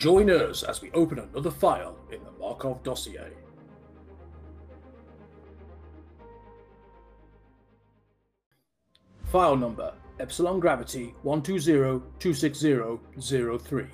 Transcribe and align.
Join 0.00 0.28
us 0.30 0.62
as 0.62 0.80
we 0.80 0.90
open 0.92 1.18
another 1.18 1.50
file 1.50 1.94
in 2.10 2.24
the 2.24 2.30
Markov 2.40 2.82
dossier. 2.82 3.20
File 9.24 9.58
number 9.58 9.92
Epsilon 10.18 10.58
Gravity 10.58 11.14
120-260-03. 11.22 13.88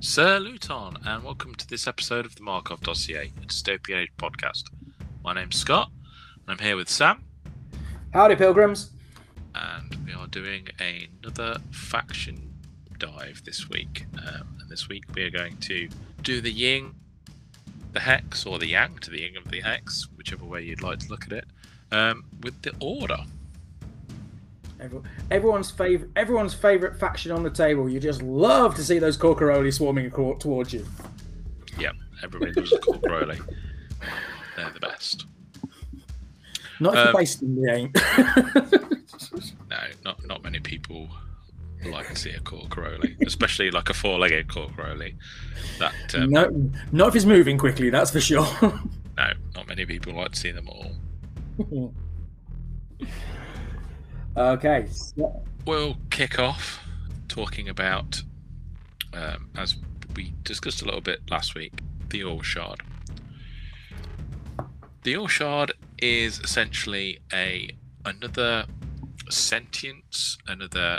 Sir 0.00 0.38
Luton, 0.38 0.96
and 1.04 1.22
welcome 1.22 1.54
to 1.56 1.68
this 1.68 1.86
episode 1.86 2.24
of 2.24 2.36
the 2.36 2.42
Markov 2.42 2.80
Dossier, 2.80 3.32
a 3.36 3.40
dystopian 3.46 4.06
podcast. 4.16 4.62
My 5.24 5.32
name's 5.34 5.56
Scott, 5.56 5.90
and 6.46 6.48
I'm 6.48 6.58
here 6.64 6.76
with 6.76 6.88
Sam, 6.88 7.24
Howdy, 8.12 8.36
pilgrims. 8.36 8.90
and 9.54 9.96
we 10.06 10.12
are 10.12 10.26
doing 10.26 10.68
another 10.78 11.58
faction 11.70 12.52
dive 12.98 13.42
this 13.44 13.68
week. 13.68 14.06
Um, 14.18 14.56
and 14.60 14.68
this 14.68 14.88
week 14.88 15.04
we 15.14 15.22
are 15.22 15.30
going 15.30 15.56
to 15.58 15.88
do 16.22 16.40
the 16.40 16.50
Ying, 16.50 16.94
the 17.92 18.00
hex, 18.00 18.44
or 18.46 18.58
the 18.58 18.66
yang 18.68 18.98
to 18.98 19.10
the 19.10 19.20
yin 19.22 19.36
of 19.36 19.50
the 19.50 19.60
hex, 19.62 20.08
whichever 20.16 20.44
way 20.44 20.62
you'd 20.62 20.82
like 20.82 20.98
to 21.00 21.08
look 21.08 21.24
at 21.26 21.32
it, 21.32 21.44
um, 21.90 22.24
with 22.42 22.60
the 22.62 22.72
order. 22.80 23.18
Every- 24.80 25.00
Everyone's 25.30 25.70
favorite, 25.70 26.10
everyone's 26.16 26.52
favorite 26.54 26.98
faction 27.00 27.32
on 27.32 27.42
the 27.42 27.50
table. 27.50 27.88
You 27.88 27.98
just 28.00 28.20
love 28.22 28.74
to 28.74 28.84
see 28.84 28.98
those 28.98 29.16
Corcoroli 29.16 29.72
swarming 29.72 30.10
towards 30.10 30.72
you. 30.74 30.86
Yep, 31.78 31.94
everybody 32.22 32.52
loves 32.52 32.72
a 32.72 32.78
Crowley. 32.98 33.38
They're 34.56 34.70
the 34.70 34.80
best. 34.80 35.26
Not 36.80 36.94
if 36.94 36.98
Um, 37.00 37.04
you're 37.06 37.14
based 37.14 37.42
in 37.42 37.54
the 37.62 37.72
ain't. 37.72 37.96
No, 39.70 39.78
not 40.04 40.26
not 40.26 40.42
many 40.44 40.60
people 40.60 41.08
like 41.86 42.08
to 42.08 42.16
see 42.16 42.30
a 42.30 42.40
Cork 42.40 42.76
especially 43.26 43.70
like 43.70 43.90
a 43.90 43.94
four-legged 43.94 44.48
Cork. 44.48 44.72
That 45.78 45.94
um, 46.14 46.30
no, 46.30 46.70
not 46.92 47.08
if 47.08 47.16
it's 47.16 47.24
moving 47.24 47.58
quickly. 47.58 47.90
That's 47.90 48.10
for 48.10 48.20
sure. 48.20 48.46
no, 48.62 49.32
not 49.54 49.66
many 49.68 49.84
people 49.86 50.14
like 50.14 50.32
to 50.32 50.38
see 50.38 50.50
them 50.52 50.68
all. 50.68 50.92
okay. 54.36 54.86
so- 54.90 55.42
We'll 55.66 55.96
kick 56.10 56.38
off 56.38 56.80
talking 57.28 57.68
about, 57.68 58.22
um, 59.14 59.48
as 59.56 59.76
we 60.14 60.34
discussed 60.42 60.82
a 60.82 60.84
little 60.84 61.00
bit 61.00 61.20
last 61.30 61.54
week, 61.54 61.72
the 62.10 62.22
All 62.24 62.42
Shard. 62.42 62.80
The 65.04 65.18
All 65.18 65.28
Shard 65.28 65.72
is 65.98 66.40
essentially 66.40 67.18
a 67.30 67.68
another 68.06 68.64
sentience, 69.28 70.38
another 70.48 70.98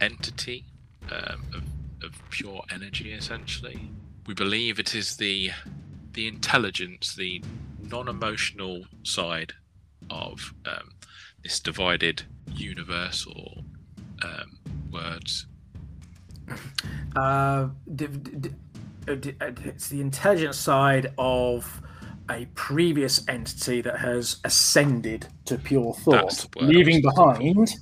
entity 0.00 0.64
um, 1.10 1.44
of, 1.52 1.64
of 2.04 2.30
pure 2.30 2.62
energy. 2.72 3.12
Essentially, 3.12 3.90
we 4.26 4.34
believe 4.34 4.78
it 4.78 4.94
is 4.94 5.16
the 5.16 5.50
the 6.12 6.28
intelligence, 6.28 7.16
the 7.16 7.42
non-emotional 7.80 8.84
side 9.02 9.54
of 10.08 10.54
um, 10.64 10.92
this 11.42 11.58
divided 11.58 12.22
universe 12.46 13.26
or 13.26 13.54
um, 14.22 14.56
words. 14.92 15.46
Uh, 17.16 17.18
uh, 17.18 17.66
uh, 19.08 19.16
it's 19.64 19.88
the 19.88 20.00
intelligence 20.00 20.58
side 20.58 21.12
of 21.18 21.82
a 22.32 22.46
previous 22.54 23.26
entity 23.28 23.80
that 23.82 23.98
has 23.98 24.40
ascended 24.44 25.26
to 25.44 25.58
pure 25.58 25.94
thought, 25.94 26.48
the 26.52 26.60
word 26.60 26.64
I 26.64 26.72
leaving 26.72 27.02
behind 27.02 27.74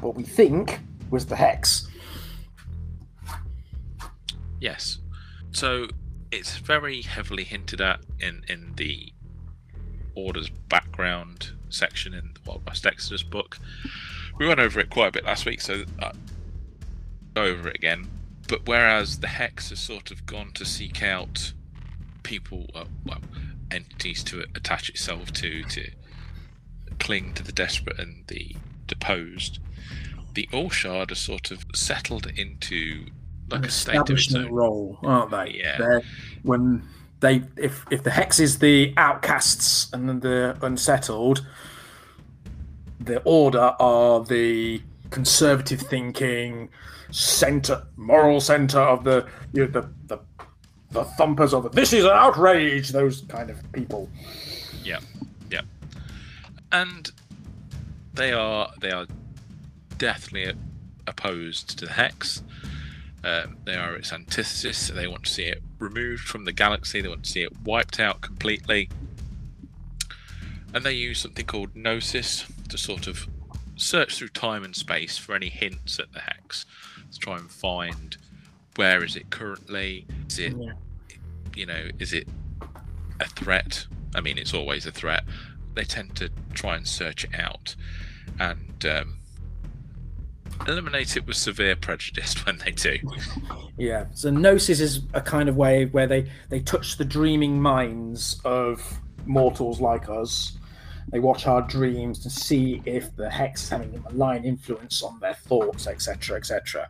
what 0.00 0.14
we 0.14 0.22
think 0.22 0.80
was 1.10 1.26
the 1.26 1.36
hex. 1.36 1.88
Yes. 4.60 4.98
So 5.52 5.86
it's 6.30 6.56
very 6.56 7.02
heavily 7.02 7.44
hinted 7.44 7.80
at 7.80 8.00
in, 8.20 8.42
in 8.48 8.72
the 8.76 9.12
Order's 10.16 10.50
background 10.68 11.52
section 11.70 12.14
in 12.14 12.32
the 12.34 12.40
Wild 12.46 12.66
West 12.66 12.86
Exodus 12.86 13.22
book. 13.22 13.58
We 14.38 14.46
went 14.46 14.60
over 14.60 14.80
it 14.80 14.90
quite 14.90 15.08
a 15.08 15.12
bit 15.12 15.24
last 15.24 15.46
week, 15.46 15.60
so 15.60 15.84
uh, 16.02 16.12
go 17.34 17.42
over 17.42 17.68
it 17.68 17.76
again. 17.76 18.08
But 18.48 18.66
whereas 18.66 19.20
the 19.20 19.28
Hex 19.28 19.70
has 19.70 19.80
sort 19.80 20.10
of 20.10 20.26
gone 20.26 20.50
to 20.54 20.64
seek 20.64 21.02
out 21.02 21.52
people, 22.22 22.66
uh, 22.74 22.84
well, 23.04 23.20
entities 23.70 24.22
to 24.24 24.44
attach 24.54 24.88
itself 24.88 25.32
to, 25.32 25.62
to 25.64 25.90
cling 26.98 27.34
to 27.34 27.42
the 27.42 27.52
desperate 27.52 27.98
and 27.98 28.26
the 28.28 28.56
deposed, 28.86 29.58
the 30.34 30.48
All 30.52 30.70
Shard 30.70 31.10
has 31.10 31.18
sort 31.18 31.50
of 31.50 31.64
settled 31.74 32.26
into 32.36 33.06
like 33.50 33.60
An 33.60 33.66
a 33.66 33.70
state 33.70 33.96
of 33.96 34.10
its 34.10 34.22
establishment 34.22 34.52
role, 34.52 34.98
aren't 35.02 35.30
they? 35.30 35.58
Yeah. 35.58 35.78
They're, 35.78 36.02
when 36.42 36.82
they, 37.20 37.42
if 37.56 37.84
if 37.90 38.02
the 38.02 38.10
hex 38.10 38.40
is 38.40 38.58
the 38.58 38.94
outcasts 38.96 39.92
and 39.92 40.08
then 40.08 40.20
the 40.20 40.56
unsettled, 40.62 41.46
the 43.00 43.20
order 43.22 43.74
are 43.78 44.24
the 44.24 44.82
conservative 45.10 45.80
thinking 45.80 46.68
center, 47.10 47.86
moral 47.96 48.40
center 48.40 48.80
of 48.80 49.04
the 49.04 49.26
you 49.52 49.66
know, 49.66 49.70
the 49.70 49.88
the 50.06 50.18
the 50.94 51.04
thumpers 51.04 51.52
of 51.52 51.64
the 51.64 51.68
this 51.68 51.92
is 51.92 52.04
an 52.04 52.12
outrage. 52.12 52.90
Those 52.90 53.22
kind 53.28 53.50
of 53.50 53.72
people. 53.72 54.08
Yeah, 54.82 55.00
yeah, 55.50 55.62
and 56.72 57.10
they 58.14 58.32
are 58.32 58.70
they 58.80 58.90
are 58.90 59.06
deathly 59.98 60.52
opposed 61.06 61.78
to 61.78 61.86
the 61.86 61.92
hex. 61.92 62.42
Um, 63.22 63.56
they 63.64 63.74
are 63.74 63.94
its 63.94 64.12
antithesis. 64.12 64.88
They 64.88 65.06
want 65.06 65.24
to 65.24 65.30
see 65.30 65.44
it 65.44 65.62
removed 65.78 66.22
from 66.22 66.44
the 66.44 66.52
galaxy. 66.52 67.00
They 67.00 67.08
want 67.08 67.24
to 67.24 67.30
see 67.30 67.42
it 67.42 67.52
wiped 67.64 67.98
out 67.98 68.20
completely. 68.20 68.90
And 70.74 70.84
they 70.84 70.92
use 70.92 71.20
something 71.20 71.46
called 71.46 71.74
gnosis 71.74 72.44
to 72.68 72.76
sort 72.76 73.06
of 73.06 73.26
search 73.76 74.18
through 74.18 74.28
time 74.28 74.62
and 74.62 74.76
space 74.76 75.16
for 75.16 75.34
any 75.34 75.48
hints 75.48 75.98
at 75.98 76.12
the 76.12 76.20
hex 76.20 76.66
to 77.12 77.18
try 77.18 77.38
and 77.38 77.50
find 77.50 78.16
where 78.76 79.02
is 79.02 79.16
it 79.16 79.30
currently. 79.30 80.06
Is 80.28 80.38
it 80.38 80.54
Yeah. 80.56 80.72
You 81.56 81.66
know, 81.66 81.88
is 81.98 82.12
it 82.12 82.28
a 83.20 83.26
threat? 83.26 83.86
I 84.14 84.20
mean, 84.20 84.38
it's 84.38 84.54
always 84.54 84.86
a 84.86 84.90
threat. 84.90 85.24
They 85.74 85.84
tend 85.84 86.16
to 86.16 86.30
try 86.52 86.76
and 86.76 86.86
search 86.86 87.24
it 87.24 87.30
out 87.38 87.74
and 88.38 88.86
um, 88.86 89.18
eliminate 90.66 91.16
it 91.16 91.26
with 91.26 91.36
severe 91.36 91.76
prejudice 91.76 92.34
when 92.46 92.58
they 92.58 92.72
do. 92.72 92.98
Yeah. 93.76 94.06
So 94.12 94.30
gnosis 94.30 94.80
is 94.80 95.02
a 95.14 95.20
kind 95.20 95.48
of 95.48 95.56
way 95.56 95.86
where 95.86 96.06
they 96.06 96.30
they 96.48 96.60
touch 96.60 96.96
the 96.96 97.04
dreaming 97.04 97.60
minds 97.60 98.40
of 98.44 99.00
mortals 99.26 99.80
like 99.80 100.08
us. 100.08 100.58
They 101.08 101.20
watch 101.20 101.46
our 101.46 101.60
dreams 101.60 102.18
to 102.20 102.30
see 102.30 102.82
if 102.86 103.14
the 103.14 103.28
hex 103.28 103.64
is 103.64 103.68
having 103.68 103.94
a 103.94 104.00
malign 104.00 104.44
influence 104.44 105.02
on 105.02 105.20
their 105.20 105.34
thoughts, 105.34 105.86
etc., 105.86 106.38
etc. 106.38 106.88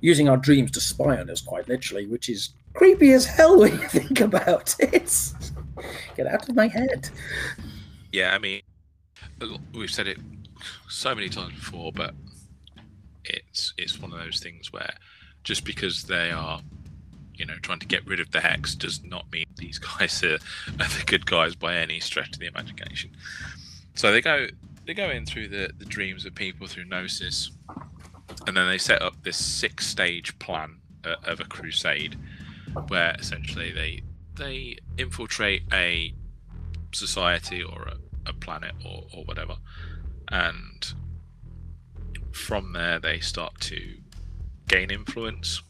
Using 0.00 0.28
our 0.28 0.36
dreams 0.36 0.72
to 0.72 0.80
spy 0.80 1.18
on 1.18 1.30
us, 1.30 1.40
quite 1.40 1.68
literally, 1.68 2.06
which 2.06 2.28
is 2.28 2.54
creepy 2.74 3.12
as 3.12 3.26
hell 3.26 3.58
when 3.58 3.72
you 3.72 3.88
think 3.88 4.20
about 4.20 4.74
it. 4.78 5.32
Get 6.16 6.26
out 6.26 6.48
of 6.48 6.54
my 6.54 6.68
head. 6.68 7.10
Yeah, 8.12 8.34
I 8.34 8.38
mean, 8.38 8.62
we've 9.74 9.90
said 9.90 10.06
it 10.06 10.18
so 10.88 11.14
many 11.14 11.28
times 11.28 11.54
before, 11.54 11.92
but 11.92 12.14
it's 13.24 13.72
it's 13.78 13.98
one 13.98 14.12
of 14.12 14.18
those 14.18 14.40
things 14.40 14.72
where 14.72 14.94
just 15.44 15.64
because 15.64 16.04
they 16.04 16.30
are, 16.30 16.60
you 17.34 17.46
know, 17.46 17.54
trying 17.62 17.78
to 17.80 17.86
get 17.86 18.06
rid 18.06 18.20
of 18.20 18.30
the 18.30 18.40
hex 18.40 18.74
does 18.74 19.02
not 19.02 19.30
mean 19.32 19.46
these 19.56 19.78
guys 19.78 20.22
are, 20.22 20.34
are 20.34 20.88
the 20.88 21.02
good 21.06 21.26
guys 21.26 21.54
by 21.54 21.76
any 21.76 22.00
stretch 22.00 22.34
of 22.34 22.38
the 22.38 22.46
imagination. 22.46 23.10
So 23.94 24.12
they 24.12 24.20
go 24.20 24.46
they 24.86 24.94
go 24.94 25.10
in 25.10 25.26
through 25.26 25.48
the, 25.48 25.70
the 25.78 25.84
dreams 25.84 26.24
of 26.24 26.34
people 26.34 26.66
through 26.66 26.84
gnosis, 26.84 27.50
and 28.46 28.56
then 28.56 28.66
they 28.66 28.78
set 28.78 29.02
up 29.02 29.14
this 29.22 29.36
six 29.36 29.86
stage 29.86 30.38
plan 30.38 30.78
uh, 31.04 31.16
of 31.24 31.40
a 31.40 31.44
crusade, 31.44 32.18
where 32.88 33.14
essentially 33.18 33.72
they 33.72 34.02
they 34.36 34.76
infiltrate 34.96 35.62
a 35.72 36.14
society 36.92 37.62
or 37.62 37.82
a, 37.82 38.30
a 38.30 38.32
planet 38.32 38.72
or, 38.84 39.04
or 39.14 39.24
whatever, 39.24 39.56
and 40.28 40.94
from 42.32 42.72
there 42.72 42.98
they 42.98 43.20
start 43.20 43.60
to 43.60 43.96
gain 44.68 44.90
influence, 44.90 45.62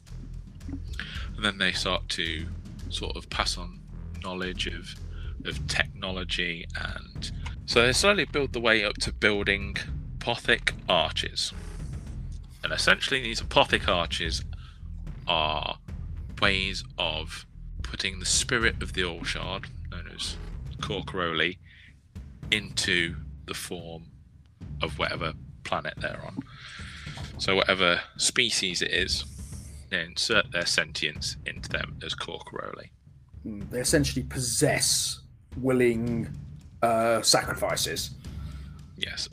and 0.69 1.45
then 1.45 1.59
they 1.59 1.73
start 1.73 2.09
to 2.09 2.47
sort 2.89 3.17
of 3.17 3.29
pass 3.31 3.59
on 3.59 3.81
knowledge 4.23 4.67
of 4.67 4.95
of 5.45 5.67
technology 5.67 6.65
and 6.77 7.33
so 7.67 7.87
they 7.87 7.93
slowly 7.93 8.25
build 8.25 8.53
the 8.53 8.61
way 8.61 8.85
up 8.85 8.99
to 8.99 9.13
building 9.13 9.77
Pothic 10.19 10.75
arches. 10.89 11.53
And 12.63 12.73
essentially, 12.73 13.23
these 13.23 13.41
Pothic 13.41 13.89
arches 13.89 14.45
are 15.27 15.79
ways 16.47 16.83
of 16.99 17.47
putting 17.83 18.19
the 18.19 18.27
spirit 18.27 18.83
of 18.83 18.93
the 18.93 19.05
All 19.05 19.23
Shard, 19.25 19.67
known 19.91 20.11
as 20.15 20.37
Corcoroli, 20.81 21.57
into 22.51 23.15
the 23.47 23.55
form 23.55 24.03
of 24.83 24.99
whatever 24.99 25.33
planet 25.65 25.95
they're 25.99 26.21
on. 26.27 26.37
So 27.39 27.55
whatever 27.57 28.01
species 28.19 28.83
it 28.83 28.91
is, 28.91 29.25
they 29.91 30.03
insert 30.05 30.51
their 30.53 30.67
sentience 30.67 31.37
into 31.47 31.69
them 31.69 31.97
as 32.05 32.15
Corcoroli. 32.15 32.91
Mm, 33.47 33.71
They 33.71 33.81
essentially 33.81 34.25
possess 34.25 35.21
willing 35.59 36.29
uh, 36.83 37.23
sacrifices. 37.23 38.11
Yes, 38.97 39.29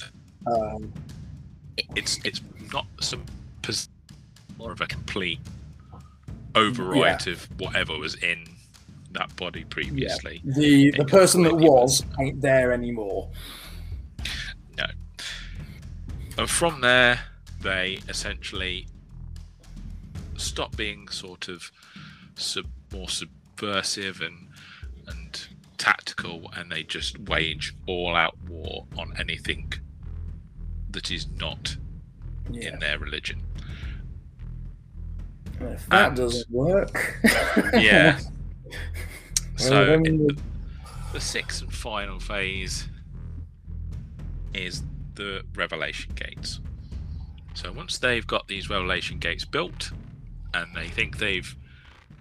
Um, 0.48 0.94
it's 1.96 2.20
it's 2.24 2.42
not 2.72 2.86
some 3.02 3.24
pos- 3.62 3.90
more 4.58 4.72
of 4.72 4.82
a 4.82 4.88
complete 4.88 5.40
overwrite 6.54 7.28
of 7.28 7.48
whatever 7.60 7.98
was 7.98 8.16
in 8.16 8.46
that 9.12 9.36
body 9.36 9.64
previously. 9.66 10.42
the 10.46 10.92
the 10.92 11.06
person 11.06 11.44
that 11.44 11.56
was 11.56 12.04
ain't 12.20 12.42
there 12.42 12.72
anymore. 12.72 13.30
No. 14.78 14.86
And 16.38 16.50
from 16.50 16.82
there, 16.82 17.20
they 17.62 18.00
essentially 18.08 18.88
stop 20.38 20.76
being 20.78 21.08
sort 21.10 21.48
of 21.50 21.72
sub- 22.36 22.68
more 22.94 23.10
subversive 23.10 24.22
and 24.22 24.48
and 25.08 25.48
tactical, 25.78 26.52
and 26.56 26.72
they 26.72 26.84
just 26.84 27.18
wage 27.20 27.74
all-out 27.88 28.38
war 28.48 28.86
on 28.98 29.12
anything 29.18 29.74
that 30.92 31.10
is 31.12 31.28
not 31.40 31.78
Yeah. 32.52 32.74
in 32.74 32.80
their 32.80 33.00
religion. 33.00 33.42
If 35.62 35.88
that 35.90 36.08
And- 36.10 36.18
doesn't 36.18 36.50
work. 36.52 37.20
Yeah. 37.74 38.20
So 39.58 39.98
the, 39.98 40.38
the 41.12 41.20
sixth 41.20 41.62
and 41.62 41.74
final 41.74 42.18
phase 42.22 42.88
is 44.54 44.84
the 45.16 45.44
revelation 45.54 46.14
gates. 46.16 46.62
So 47.56 47.74
once 47.74 47.98
they've 47.98 48.26
got 48.26 48.48
these 48.48 48.70
revelation 48.70 49.20
gates 49.20 49.44
built, 49.44 49.92
and 50.54 50.74
they 50.76 50.88
think 50.88 51.18
they've 51.18 51.54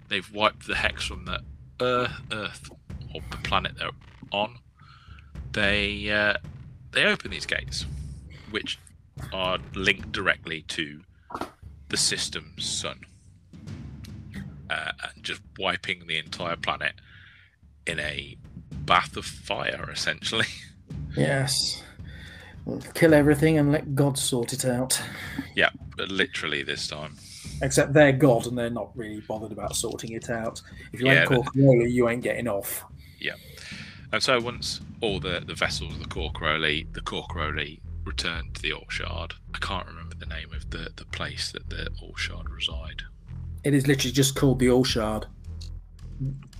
they've 0.09 0.29
wiped 0.33 0.67
the 0.67 0.75
hex 0.75 1.05
from 1.05 1.23
the 1.23 1.39
Earth, 1.79 2.11
Earth 2.33 2.69
or 3.15 3.21
the 3.31 3.37
planet 3.37 3.71
they're 3.77 3.89
on, 4.33 4.57
they 5.53 6.09
uh, 6.11 6.33
they 6.91 7.05
open 7.05 7.31
these 7.31 7.45
gates, 7.45 7.85
which 8.51 8.79
are 9.31 9.59
linked 9.75 10.11
directly 10.11 10.63
to 10.63 11.01
the 11.87 11.95
system's 11.97 12.65
sun, 12.65 12.99
uh, 14.69 14.91
and 15.03 15.23
just 15.23 15.41
wiping 15.57 16.07
the 16.07 16.17
entire 16.17 16.55
planet 16.55 16.93
in 17.87 17.99
a 17.99 18.37
bath 18.71 19.15
of 19.17 19.25
fire, 19.25 19.89
essentially. 19.91 20.45
yes. 21.17 21.81
Kill 22.93 23.13
everything 23.13 23.57
and 23.57 23.71
let 23.71 23.95
God 23.95 24.17
sort 24.17 24.53
it 24.53 24.65
out. 24.65 25.01
yeah, 25.55 25.69
but 25.97 26.09
literally 26.09 26.61
this 26.63 26.87
time. 26.87 27.15
Except 27.61 27.93
they're 27.93 28.11
God 28.11 28.45
and 28.47 28.57
they're 28.57 28.69
not 28.69 28.95
really 28.95 29.21
bothered 29.21 29.51
about 29.51 29.75
sorting 29.75 30.11
it 30.11 30.29
out. 30.29 30.61
If 30.93 30.99
you 31.01 31.07
Yeah, 31.07 31.21
ain't 31.21 31.29
but- 31.29 31.55
you 31.55 32.07
ain't 32.09 32.21
getting 32.23 32.47
off. 32.47 32.83
Yeah. 33.19 33.33
And 34.11 34.21
so 34.21 34.39
once 34.39 34.81
all 35.01 35.19
the, 35.19 35.41
the 35.45 35.55
vessels 35.55 35.93
of 35.93 35.99
the 35.99 36.07
Corcoroli, 36.07 36.91
the 36.93 37.01
Corcoroli 37.01 37.79
returned 38.05 38.55
to 38.55 38.61
the 38.61 38.73
All 38.73 38.89
Shard. 38.89 39.33
I 39.53 39.57
can't 39.59 39.87
remember 39.87 40.15
the 40.15 40.25
name 40.25 40.51
of 40.53 40.69
the, 40.69 40.89
the 40.95 41.05
place 41.05 41.51
that 41.51 41.69
the 41.69 41.89
All 42.01 42.15
Shard 42.15 42.49
reside. 42.49 43.03
It 43.63 43.73
is 43.73 43.87
literally 43.87 44.13
just 44.13 44.35
called 44.35 44.59
the 44.59 44.69
All 44.69 44.83
Shard. 44.83 45.25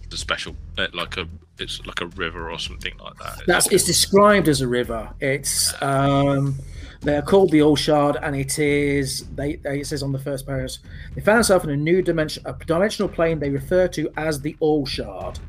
It's 0.04 0.16
a 0.16 0.18
special, 0.18 0.56
uh, 0.78 0.88
like 0.94 1.18
a 1.18 1.28
it's 1.60 1.86
like 1.86 2.01
a 2.01 2.07
river 2.07 2.50
or 2.50 2.60
something 2.60 2.94
like 2.98 3.18
that. 3.18 3.42
That's 3.46 3.68
it's 3.68 3.84
described 3.84 4.48
as 4.48 4.62
a 4.62 4.68
river. 4.68 5.10
It's 5.19 5.80
um, 5.81 6.57
they're 7.01 7.22
called 7.22 7.51
the 7.51 7.62
All 7.62 7.75
Shard, 7.75 8.18
and 8.22 8.36
it 8.36 8.60
is 8.60 9.28
they, 9.36 9.56
they 9.57 9.81
it 9.81 9.88
says 9.88 10.04
on 10.04 10.12
the 10.12 10.19
first 10.19 10.46
paragraph 10.46 10.78
they 11.16 11.22
found 11.22 11.38
themselves 11.38 11.66
in 11.66 11.72
a 11.72 11.78
new 11.78 12.01
dimension, 12.01 12.44
a 12.46 12.54
dimensional 12.66 13.10
plane 13.10 13.40
they 13.40 13.50
refer 13.50 13.88
to 13.90 14.12
as 14.18 14.42
the 14.42 14.56
All 14.60 14.86
Shard. 14.86 15.40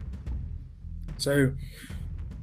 So, 1.17 1.53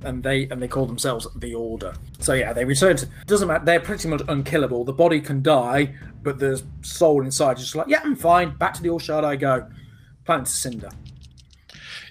and 0.08 0.24
they 0.24 0.48
and 0.50 0.62
they 0.62 0.68
call 0.68 0.86
themselves 0.86 1.28
the 1.36 1.54
Order. 1.54 1.94
So 2.20 2.34
yeah, 2.34 2.54
they 2.54 2.66
returned. 2.66 3.08
Doesn't 3.26 3.48
matter. 3.48 3.66
They're 3.66 3.80
pretty 3.80 4.08
much 4.08 4.22
unkillable. 4.28 4.84
The 4.84 4.94
body 4.94 5.20
can 5.22 5.42
die, 5.42 5.94
but 6.24 6.40
the 6.40 6.64
soul 6.82 7.24
inside 7.24 7.58
is 7.58 7.64
just 7.64 7.76
like, 7.76 7.88
yeah, 7.88 8.02
I'm 8.04 8.16
fine. 8.16 8.58
Back 8.58 8.74
to 8.76 8.82
the 8.82 8.90
All 8.90 9.00
Shard 9.00 9.24
I 9.24 9.36
go. 9.36 9.68
Planet 10.26 10.46
to 10.46 10.52
cinder. 10.52 10.90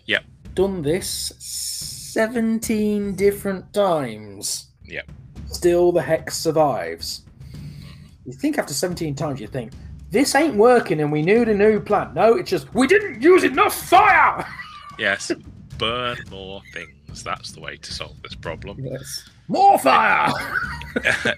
Yep. 0.07 0.25
Done 0.55 0.83
this 0.83 1.33
seventeen 1.39 3.15
different 3.15 3.73
times. 3.73 4.71
Yep. 4.85 5.11
Still, 5.49 5.93
the 5.93 6.03
hex 6.03 6.39
survives. 6.39 7.23
You 8.27 8.33
think 8.33 8.59
after 8.59 8.75
17 8.75 9.15
times, 9.15 9.41
you 9.41 9.47
think, 9.47 9.73
this 10.11 10.35
ain't 10.35 10.57
working 10.57 11.01
and 11.01 11.13
we 11.13 11.23
need 11.23 11.49
a 11.49 11.55
new 11.55 11.79
plan. 11.81 12.13
No, 12.15 12.35
it's 12.35 12.51
just, 12.51 12.73
we 12.75 12.89
didn't 12.89 13.23
use 13.23 13.45
enough 13.45 13.75
fire! 13.75 14.47
Yes, 14.99 15.31
burn 15.77 16.17
more 16.31 16.63
things. 16.73 16.96
That's 17.23 17.53
the 17.53 17.61
way 17.61 17.77
to 17.77 17.93
solve 17.93 18.21
this 18.23 18.35
problem. 18.35 18.79
Yes. 18.81 19.29
More 19.49 19.79
fire! 19.79 20.33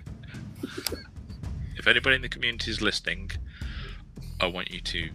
if 1.76 1.86
anybody 1.86 2.16
in 2.16 2.22
the 2.22 2.28
community 2.28 2.70
is 2.70 2.80
listening, 2.80 3.30
I 4.40 4.46
want 4.46 4.70
you 4.70 4.80
to, 4.80 5.10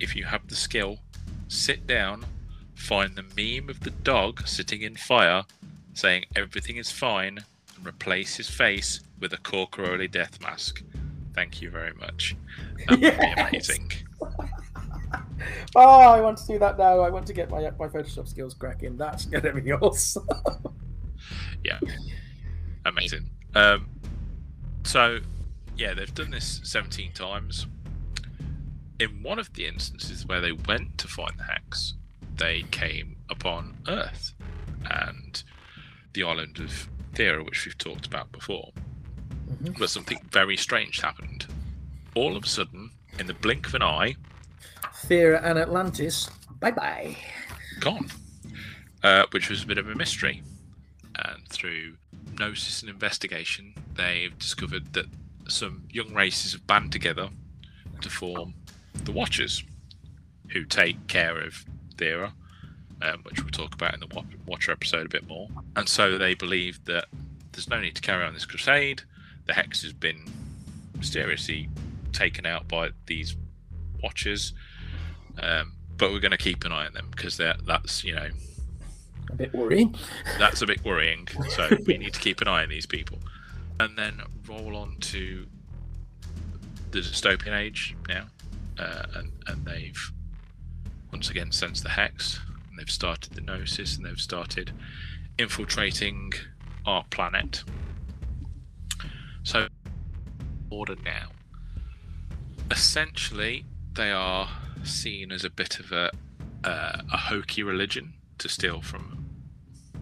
if 0.00 0.16
you 0.16 0.24
have 0.24 0.46
the 0.48 0.56
skill, 0.56 0.98
sit 1.48 1.86
down, 1.86 2.24
find 2.74 3.14
the 3.16 3.22
meme 3.36 3.68
of 3.68 3.80
the 3.80 3.90
dog 3.90 4.46
sitting 4.46 4.82
in 4.82 4.96
fire, 4.96 5.44
saying 5.94 6.24
everything 6.36 6.76
is 6.76 6.90
fine, 6.90 7.38
and 7.76 7.86
replace 7.86 8.36
his 8.36 8.48
face 8.48 9.00
with 9.20 9.32
a 9.32 9.38
Corcoroli 9.38 10.10
death 10.10 10.40
mask. 10.40 10.82
Thank 11.34 11.62
you 11.62 11.70
very 11.70 11.92
much. 11.94 12.34
That 12.88 12.90
would 12.90 13.00
Yes. 13.00 13.18
be 13.34 13.40
amazing. 13.42 13.92
oh, 15.76 15.80
I 15.80 16.20
want 16.20 16.38
to 16.38 16.46
do 16.46 16.58
that 16.58 16.78
now. 16.78 17.00
I 17.00 17.10
want 17.10 17.26
to 17.26 17.32
get 17.32 17.50
my, 17.50 17.60
my 17.78 17.88
Photoshop 17.88 18.28
skills 18.28 18.54
cracking. 18.54 18.96
That's 18.96 19.26
to 19.26 19.52
be 19.52 19.72
awesome. 19.72 20.26
Yeah, 21.64 21.78
amazing. 22.84 23.30
Um, 23.54 23.88
so, 24.84 25.18
yeah, 25.76 25.94
they've 25.94 26.14
done 26.14 26.30
this 26.30 26.60
17 26.64 27.12
times. 27.12 27.66
In 28.98 29.22
one 29.22 29.38
of 29.38 29.52
the 29.54 29.66
instances 29.66 30.26
where 30.26 30.40
they 30.40 30.52
went 30.52 30.98
to 30.98 31.08
find 31.08 31.32
the 31.38 31.44
hex, 31.44 31.94
they 32.36 32.62
came 32.70 33.16
upon 33.30 33.76
Earth 33.88 34.34
and 34.90 35.42
the 36.14 36.22
island 36.24 36.58
of 36.58 36.88
Thera, 37.14 37.44
which 37.44 37.64
we've 37.64 37.78
talked 37.78 38.06
about 38.06 38.30
before. 38.32 38.70
Mhm. 39.48 39.78
But 39.78 39.90
something 39.90 40.18
very 40.30 40.56
strange 40.56 41.00
happened. 41.00 41.46
All 42.14 42.36
of 42.36 42.44
a 42.44 42.48
sudden, 42.48 42.90
in 43.18 43.26
the 43.26 43.34
blink 43.34 43.66
of 43.66 43.74
an 43.74 43.82
eye, 43.82 44.16
Thera 45.06 45.40
and 45.42 45.58
Atlantis, 45.58 46.30
bye 46.60 46.70
bye. 46.70 47.16
gone, 47.80 48.10
uh, 49.02 49.26
which 49.30 49.48
was 49.50 49.62
a 49.62 49.66
bit 49.66 49.78
of 49.78 49.88
a 49.88 49.94
mystery. 49.94 50.42
And 51.14 51.46
through 51.48 51.94
gnosis 52.38 52.80
and 52.82 52.90
investigation, 52.90 53.74
they've 53.94 54.36
discovered 54.38 54.94
that 54.94 55.06
some 55.48 55.84
young 55.90 56.14
races 56.14 56.52
have 56.52 56.66
band 56.66 56.92
together 56.92 57.28
to 58.00 58.08
form 58.10 58.54
the 59.04 59.12
Watchers, 59.12 59.62
who 60.52 60.64
take 60.64 61.06
care 61.08 61.38
of 61.38 61.64
Thera, 61.96 62.32
um, 63.02 63.20
which 63.24 63.42
we'll 63.42 63.50
talk 63.50 63.74
about 63.74 63.94
in 63.94 64.00
the 64.00 64.24
Watcher 64.46 64.72
episode 64.72 65.06
a 65.06 65.08
bit 65.08 65.26
more. 65.26 65.48
And 65.76 65.88
so 65.88 66.18
they 66.18 66.34
believe 66.34 66.84
that 66.86 67.06
there's 67.52 67.68
no 67.68 67.80
need 67.80 67.96
to 67.96 68.02
carry 68.02 68.24
on 68.24 68.34
this 68.34 68.46
crusade. 68.46 69.02
The 69.46 69.54
Hex 69.54 69.82
has 69.82 69.92
been 69.92 70.24
mysteriously 70.96 71.68
taken 72.12 72.46
out 72.46 72.68
by 72.68 72.90
these 73.06 73.36
Watchers. 74.02 74.52
Um, 75.38 75.72
but 75.96 76.12
we're 76.12 76.20
going 76.20 76.32
to 76.32 76.38
keep 76.38 76.64
an 76.64 76.72
eye 76.72 76.86
on 76.86 76.92
them 76.94 77.08
because 77.10 77.36
that's 77.36 78.02
you 78.04 78.14
know 78.14 78.28
A 79.30 79.34
bit 79.34 79.54
worrying. 79.54 79.94
that's 80.38 80.62
a 80.62 80.66
bit 80.66 80.84
worrying. 80.84 81.28
So 81.50 81.76
we 81.86 81.98
need 81.98 82.14
to 82.14 82.20
keep 82.20 82.40
an 82.40 82.48
eye 82.48 82.62
on 82.62 82.68
these 82.68 82.86
people, 82.86 83.18
and 83.80 83.96
then 83.96 84.20
roll 84.46 84.76
on 84.76 84.96
to 85.00 85.46
the 86.90 86.98
dystopian 86.98 87.56
age 87.58 87.96
now, 88.08 88.26
uh, 88.78 89.04
and 89.14 89.32
and 89.46 89.64
they've 89.64 90.12
once 91.12 91.30
again 91.30 91.52
sensed 91.52 91.82
the 91.82 91.90
hex, 91.90 92.40
and 92.70 92.78
they've 92.78 92.90
started 92.90 93.34
the 93.34 93.40
gnosis, 93.40 93.96
and 93.96 94.04
they've 94.04 94.20
started 94.20 94.72
infiltrating 95.38 96.32
our 96.86 97.04
planet. 97.10 97.64
So 99.44 99.68
order 100.70 100.96
now. 101.04 101.28
Essentially, 102.70 103.64
they 103.94 104.10
are 104.10 104.48
seen 104.84 105.32
as 105.32 105.44
a 105.44 105.50
bit 105.50 105.78
of 105.78 105.92
a 105.92 106.10
uh, 106.64 107.02
a 107.12 107.16
hokey 107.16 107.62
religion 107.62 108.14
to 108.38 108.48
steal 108.48 108.80
from 108.80 109.26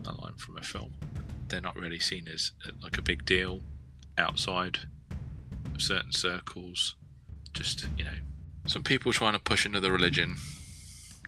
a 0.07 0.13
line 0.13 0.35
from 0.37 0.59
a 0.59 0.63
film. 0.63 0.93
They're 1.49 1.61
not 1.61 1.77
really 1.77 1.99
seen 1.99 2.29
as 2.29 2.53
uh, 2.67 2.71
like 2.83 2.99
a 2.99 3.03
big 3.03 3.25
deal 3.25 3.61
outside 4.19 4.79
of 5.75 5.83
certain 5.83 6.13
circles. 6.13 6.97
Just 7.53 7.87
you 7.97 8.05
know, 8.05 8.11
some 8.67 8.83
people 8.83 9.13
trying 9.13 9.33
to 9.33 9.39
push 9.39 9.65
another 9.67 9.91
religion 9.91 10.37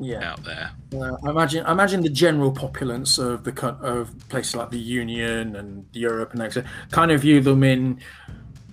yeah. 0.01 0.33
out 0.33 0.45
there. 0.45 0.73
Uh, 0.95 1.17
I 1.25 1.31
imagine, 1.31 1.65
I 1.65 1.73
imagine 1.73 2.03
the 2.03 2.09
general 2.09 2.53
populace 2.53 3.19
of 3.19 3.45
the 3.45 3.67
of 3.83 4.29
places 4.29 4.55
like 4.55 4.71
the 4.71 4.79
Union 4.79 5.57
and 5.57 5.87
Europe 5.93 6.33
and 6.33 6.41
that 6.41 6.65
kind 6.91 7.11
of 7.11 7.21
view 7.21 7.41
them 7.41 7.63
in 7.65 8.01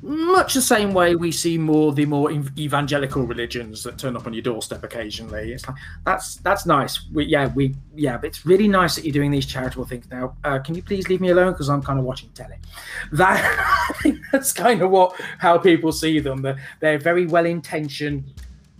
much 0.01 0.53
the 0.53 0.61
same 0.61 0.93
way 0.93 1.15
we 1.15 1.31
see 1.31 1.57
more 1.57 1.91
the 1.91 2.05
more 2.05 2.31
evangelical 2.57 3.23
religions 3.23 3.83
that 3.83 3.97
turn 3.97 4.15
up 4.15 4.25
on 4.25 4.33
your 4.33 4.41
doorstep 4.41 4.83
occasionally. 4.83 5.51
It's 5.51 5.67
like 5.67 5.77
that's 6.05 6.35
that's 6.37 6.65
nice. 6.65 7.05
We, 7.11 7.25
yeah, 7.25 7.47
we 7.53 7.75
yeah, 7.95 8.17
but 8.17 8.27
it's 8.27 8.45
really 8.45 8.67
nice 8.67 8.95
that 8.95 9.03
you're 9.03 9.13
doing 9.13 9.31
these 9.31 9.45
charitable 9.45 9.85
things 9.85 10.09
now. 10.09 10.35
Uh, 10.43 10.59
can 10.59 10.75
you 10.75 10.81
please 10.81 11.09
leave 11.09 11.21
me 11.21 11.29
alone 11.29 11.51
because 11.51 11.69
I'm 11.69 11.81
kind 11.81 11.99
of 11.99 12.05
watching 12.05 12.29
telly. 12.29 12.55
That 13.11 13.95
that's 14.31 14.53
kind 14.53 14.81
of 14.81 14.89
what 14.89 15.19
how 15.37 15.57
people 15.57 15.91
see 15.91 16.19
them. 16.19 16.41
They're, 16.41 16.57
they're 16.79 16.99
very 16.99 17.25
well 17.25 17.45
intentioned 17.45 18.33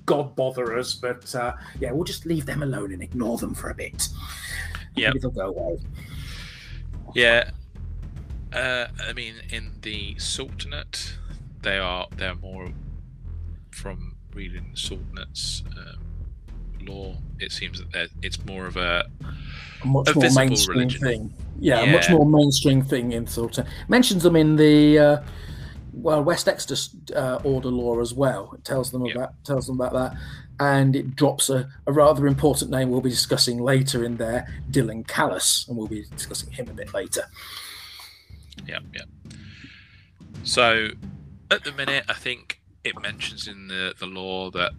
god 0.06 0.36
botherers, 0.36 0.96
but 0.96 1.36
uh, 1.36 1.54
yeah, 1.80 1.92
we'll 1.92 2.04
just 2.04 2.26
leave 2.26 2.46
them 2.46 2.64
alone 2.64 2.92
and 2.94 3.04
ignore 3.04 3.38
them 3.38 3.54
for 3.54 3.70
a 3.70 3.76
bit. 3.76 4.08
Yeah, 4.96 5.12
they'll 5.22 5.30
go 5.30 5.50
away. 5.50 5.80
Yeah, 7.14 7.52
uh, 8.54 8.88
I 9.08 9.14
mean, 9.14 9.36
in 9.52 9.72
the 9.82 10.18
Sultanate, 10.18 11.18
they 11.62 11.78
are 11.78 12.08
they're 12.16 12.36
more 12.36 12.70
from 13.72 14.16
reading 14.34 14.72
Sultanate's 14.74 15.64
um, 15.78 16.86
law. 16.86 17.16
It 17.40 17.52
seems 17.52 17.82
that 17.94 18.10
it's 18.22 18.44
more 18.46 18.66
of 18.66 18.78
a, 18.78 19.06
a 19.84 19.88
much 19.88 20.10
a 20.10 20.16
more 20.16 20.32
mainstream 20.32 20.78
religion. 20.80 21.02
thing. 21.02 21.34
Yeah, 21.60 21.82
yeah, 21.82 21.90
a 21.90 21.92
much 21.92 22.10
more 22.10 22.26
mainstream 22.26 22.84
thing 22.84 23.12
in 23.12 23.28
Sultanate. 23.28 23.70
Mentions 23.88 24.24
them 24.24 24.36
in 24.36 24.56
the 24.56 25.00
uh, 25.00 25.24
Wild 25.94 26.26
West 26.26 26.48
Exodus 26.48 26.96
uh, 27.16 27.40
order 27.44 27.70
law 27.70 28.00
as 28.00 28.14
well. 28.14 28.52
It 28.54 28.64
tells 28.64 28.92
them 28.92 29.06
about 29.06 29.34
tells 29.44 29.68
them 29.68 29.80
about 29.80 29.94
that, 29.94 30.20
and 30.60 30.96
it 30.96 31.16
drops 31.16 31.50
a, 31.50 31.70
a, 31.86 31.92
rather 31.92 32.28
important 32.28 32.72
name 32.72 32.90
we'll 32.90 33.02
be 33.02 33.10
discussing 33.10 33.60
later 33.60 34.04
in 34.04 34.18
there, 34.18 34.48
Dylan 34.72 35.08
Callis, 35.08 35.66
and 35.68 35.78
we'll 35.78 35.88
be 35.88 36.06
discussing 36.16 36.52
him 36.52 36.68
a 36.70 36.74
bit 36.74 36.94
later. 36.94 37.24
Yeah, 38.68 38.80
yeah. 38.94 39.02
So 40.44 40.90
at 41.52 41.64
the 41.64 41.72
minute, 41.72 42.06
I 42.08 42.14
think 42.14 42.62
it 42.84 43.00
mentions 43.02 43.48
in 43.48 43.68
the, 43.68 43.94
the 44.00 44.06
law 44.06 44.50
that 44.52 44.72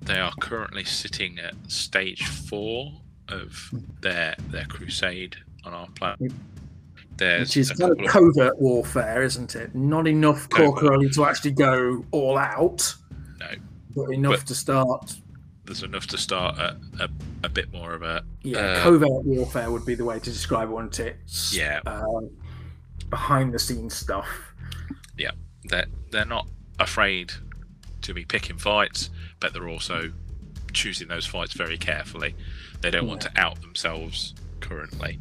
they 0.00 0.18
are 0.18 0.32
currently 0.40 0.84
sitting 0.84 1.38
at 1.38 1.54
stage 1.68 2.26
four 2.26 2.92
of 3.28 3.70
their 4.00 4.34
their 4.48 4.64
crusade 4.66 5.36
on 5.64 5.72
our 5.72 5.88
planet. 5.88 6.32
There's 7.16 7.48
Which 7.48 7.56
is 7.58 7.70
kind 7.72 7.92
of 7.92 8.06
covert 8.08 8.54
of... 8.54 8.58
warfare, 8.58 9.22
isn't 9.22 9.54
it? 9.54 9.74
Not 9.74 10.08
enough 10.08 10.48
Corcoroli 10.48 11.14
to 11.14 11.24
actually 11.24 11.52
go 11.52 12.04
all 12.10 12.38
out. 12.38 12.94
No. 13.38 13.46
But 13.94 14.10
enough 14.10 14.38
but 14.38 14.46
to 14.46 14.54
start. 14.54 15.14
There's 15.64 15.82
enough 15.84 16.06
to 16.08 16.18
start 16.18 16.58
a, 16.58 16.76
a, 16.98 17.08
a 17.44 17.48
bit 17.48 17.72
more 17.72 17.94
of 17.94 18.02
a. 18.02 18.24
Yeah, 18.42 18.58
uh, 18.58 18.82
covert 18.82 19.24
warfare 19.24 19.70
would 19.70 19.86
be 19.86 19.94
the 19.94 20.04
way 20.04 20.18
to 20.18 20.24
describe 20.24 20.68
it, 20.68 20.72
wouldn't 20.72 20.98
it? 20.98 21.16
Yeah. 21.52 21.80
Uh, 21.86 22.02
behind 23.12 23.52
the 23.52 23.58
scenes 23.58 23.94
stuff. 23.94 24.26
Yeah, 25.18 25.32
they're 25.64 25.86
they're 26.10 26.24
not 26.24 26.48
afraid 26.80 27.30
to 28.00 28.14
be 28.14 28.24
picking 28.24 28.56
fights, 28.56 29.10
but 29.38 29.52
they're 29.52 29.68
also 29.68 30.10
choosing 30.72 31.08
those 31.08 31.26
fights 31.26 31.52
very 31.52 31.76
carefully. 31.76 32.34
They 32.80 32.90
don't 32.90 33.04
yeah. 33.04 33.08
want 33.10 33.20
to 33.20 33.30
out 33.36 33.60
themselves 33.60 34.34
currently. 34.60 35.18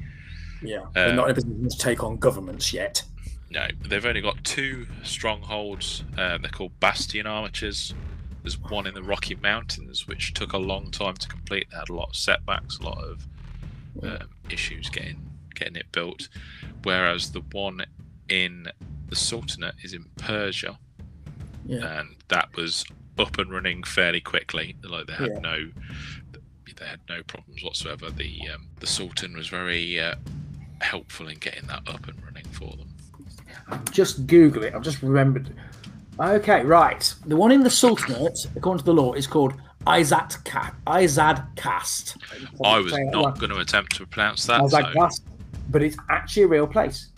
Yeah, 0.63 0.85
they're 0.93 1.09
uh, 1.09 1.13
not 1.13 1.25
in 1.25 1.31
a 1.31 1.35
position 1.35 1.69
to 1.69 1.77
take 1.77 2.01
on 2.01 2.15
governments 2.15 2.71
yet. 2.71 3.03
No, 3.49 3.67
they've 3.85 4.05
only 4.05 4.21
got 4.21 4.41
two 4.45 4.87
strongholds. 5.03 6.05
Uh, 6.17 6.37
they're 6.37 6.49
called 6.49 6.79
bastion 6.79 7.27
armatures. 7.27 7.93
There's 8.41 8.57
one 8.57 8.87
in 8.87 8.93
the 8.93 9.03
Rocky 9.03 9.35
Mountains, 9.35 10.07
which 10.07 10.33
took 10.33 10.53
a 10.53 10.57
long 10.57 10.91
time 10.91 11.15
to 11.15 11.27
complete. 11.27 11.67
They 11.69 11.77
had 11.77 11.89
a 11.89 11.93
lot 11.93 12.11
of 12.11 12.15
setbacks, 12.15 12.79
a 12.79 12.83
lot 12.83 13.03
of 13.03 13.27
um, 14.01 14.29
issues 14.49 14.89
getting 14.89 15.30
getting 15.61 15.75
it 15.75 15.91
built 15.91 16.27
whereas 16.83 17.31
the 17.31 17.41
one 17.51 17.83
in 18.29 18.67
the 19.09 19.15
Sultanate 19.15 19.75
is 19.83 19.93
in 19.93 20.05
Persia, 20.17 20.77
yeah. 21.65 21.99
and 21.99 22.15
that 22.29 22.55
was 22.55 22.85
up 23.19 23.37
and 23.37 23.51
running 23.51 23.83
fairly 23.83 24.21
quickly. 24.21 24.75
Like 24.83 25.07
they 25.07 25.13
had 25.13 25.31
yeah. 25.33 25.39
no, 25.39 25.69
they 26.77 26.85
had 26.85 27.01
no 27.09 27.21
problems 27.23 27.63
whatsoever. 27.63 28.09
The 28.09 28.49
um, 28.53 28.67
the 28.79 28.87
Sultan 28.87 29.35
was 29.35 29.47
very 29.47 29.99
uh, 29.99 30.15
helpful 30.79 31.27
in 31.27 31.37
getting 31.37 31.67
that 31.67 31.87
up 31.87 32.07
and 32.07 32.21
running 32.23 32.45
for 32.45 32.75
them. 32.77 32.87
Just 33.91 34.27
Google 34.27 34.63
it. 34.63 34.73
I've 34.73 34.83
just 34.83 35.01
remembered. 35.01 35.53
Okay, 36.19 36.63
right. 36.63 37.13
The 37.25 37.35
one 37.35 37.51
in 37.51 37.63
the 37.63 37.69
Sultanate, 37.69 38.37
according 38.55 38.79
to 38.79 38.85
the 38.85 38.93
law, 38.93 39.13
is 39.13 39.27
called 39.27 39.53
Izad 39.87 40.43
Ka- 40.45 40.75
Izad 40.85 41.55
Cast. 41.55 42.17
I 42.63 42.79
was 42.79 42.93
not 42.93 43.39
going 43.39 43.49
to 43.49 43.57
attempt 43.57 43.95
to 43.95 44.05
pronounce 44.05 44.45
that. 44.45 44.61
Izad 44.61 44.93
so. 44.93 44.99
Cast 44.99 45.23
but 45.71 45.81
it's 45.81 45.97
actually 46.09 46.43
a 46.43 46.47
real 46.47 46.67
place. 46.67 47.09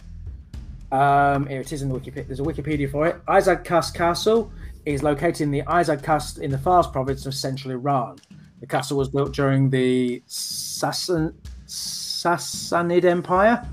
Um, 0.91 1.47
here 1.47 1.61
it 1.61 1.71
is 1.71 1.81
in 1.81 1.89
the 1.89 1.99
Wikipedia. 1.99 2.27
There's 2.27 2.39
a 2.39 2.43
Wikipedia 2.43 2.89
for 2.89 3.07
it. 3.07 3.25
Izad 3.25 3.63
Kast 3.63 3.95
Castle 3.95 4.51
is 4.85 5.01
located 5.01 5.41
in 5.41 5.51
the 5.51 5.63
Izad 5.63 6.03
Kast 6.03 6.37
in 6.37 6.51
the 6.51 6.57
Fars 6.57 6.87
province 6.87 7.25
of 7.25 7.33
central 7.33 7.71
Iran. 7.71 8.19
The 8.59 8.67
castle 8.67 8.97
was 8.97 9.09
built 9.09 9.33
during 9.33 9.69
the 9.69 10.21
Sassan, 10.27 11.33
Sassanid 11.65 13.05
Empire, 13.05 13.67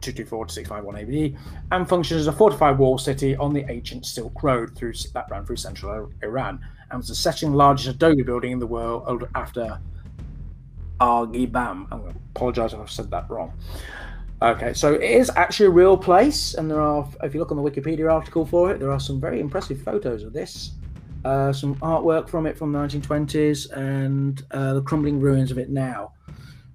224 0.00 0.46
to 0.46 0.52
651 0.52 0.96
AD, 0.96 1.40
and 1.72 1.88
functions 1.88 2.20
as 2.20 2.26
a 2.26 2.32
fortified 2.32 2.76
wall 2.76 2.98
city 2.98 3.36
on 3.36 3.54
the 3.54 3.64
ancient 3.70 4.04
Silk 4.04 4.42
Road 4.42 4.74
through 4.74 4.92
that 5.14 5.30
ran 5.30 5.46
through 5.46 5.56
central 5.56 6.10
Iran, 6.22 6.60
and 6.90 6.98
was 6.98 7.08
the 7.08 7.14
second 7.14 7.54
largest 7.54 7.88
adobe 7.88 8.22
building 8.22 8.52
in 8.52 8.58
the 8.58 8.66
world 8.66 9.28
after 9.34 9.78
Arg-e 11.00 11.46
Bam. 11.46 11.86
I'm 11.90 12.00
going 12.00 12.12
to 12.12 12.20
apologize 12.34 12.72
if 12.72 12.80
I've 12.80 12.90
said 12.90 13.10
that 13.10 13.30
wrong. 13.30 13.52
Okay, 14.40 14.72
so 14.72 14.94
it 14.94 15.02
is 15.02 15.30
actually 15.34 15.66
a 15.66 15.70
real 15.70 15.96
place, 15.96 16.54
and 16.54 16.70
there 16.70 16.80
are, 16.80 17.08
if 17.24 17.34
you 17.34 17.40
look 17.40 17.50
on 17.50 17.56
the 17.56 17.70
Wikipedia 17.70 18.12
article 18.12 18.46
for 18.46 18.70
it, 18.70 18.78
there 18.78 18.92
are 18.92 19.00
some 19.00 19.20
very 19.20 19.40
impressive 19.40 19.82
photos 19.82 20.22
of 20.22 20.32
this. 20.32 20.72
Uh, 21.24 21.52
some 21.52 21.74
artwork 21.76 22.28
from 22.28 22.46
it 22.46 22.56
from 22.56 22.70
the 22.70 22.78
1920s, 22.78 23.72
and 23.72 24.44
uh, 24.52 24.74
the 24.74 24.82
crumbling 24.82 25.18
ruins 25.18 25.50
of 25.50 25.58
it 25.58 25.70
now. 25.70 26.12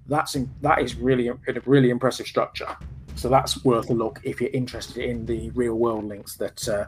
That's 0.06 0.34
in, 0.34 0.50
that 0.60 0.82
is 0.82 0.96
really 0.96 1.28
a, 1.28 1.36
really 1.64 1.88
impressive 1.88 2.26
structure. 2.26 2.76
So 3.14 3.30
that's 3.30 3.64
worth 3.64 3.88
a 3.88 3.94
look 3.94 4.20
if 4.24 4.42
you're 4.42 4.50
interested 4.50 4.98
in 4.98 5.24
the 5.24 5.48
real 5.50 5.76
world 5.76 6.04
links 6.04 6.36
that 6.36 6.68
uh, 6.68 6.84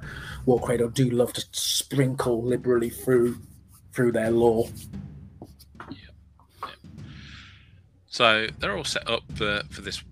Warcradle 0.46 0.92
do 0.92 1.08
love 1.08 1.32
to 1.32 1.44
sprinkle 1.52 2.42
liberally 2.42 2.90
through 2.90 3.38
through 3.92 4.12
their 4.12 4.30
lore. 4.30 4.68
So 8.08 8.48
they're 8.58 8.76
all 8.76 8.84
set 8.84 9.08
up 9.08 9.22
for 9.38 9.62
this 9.80 10.02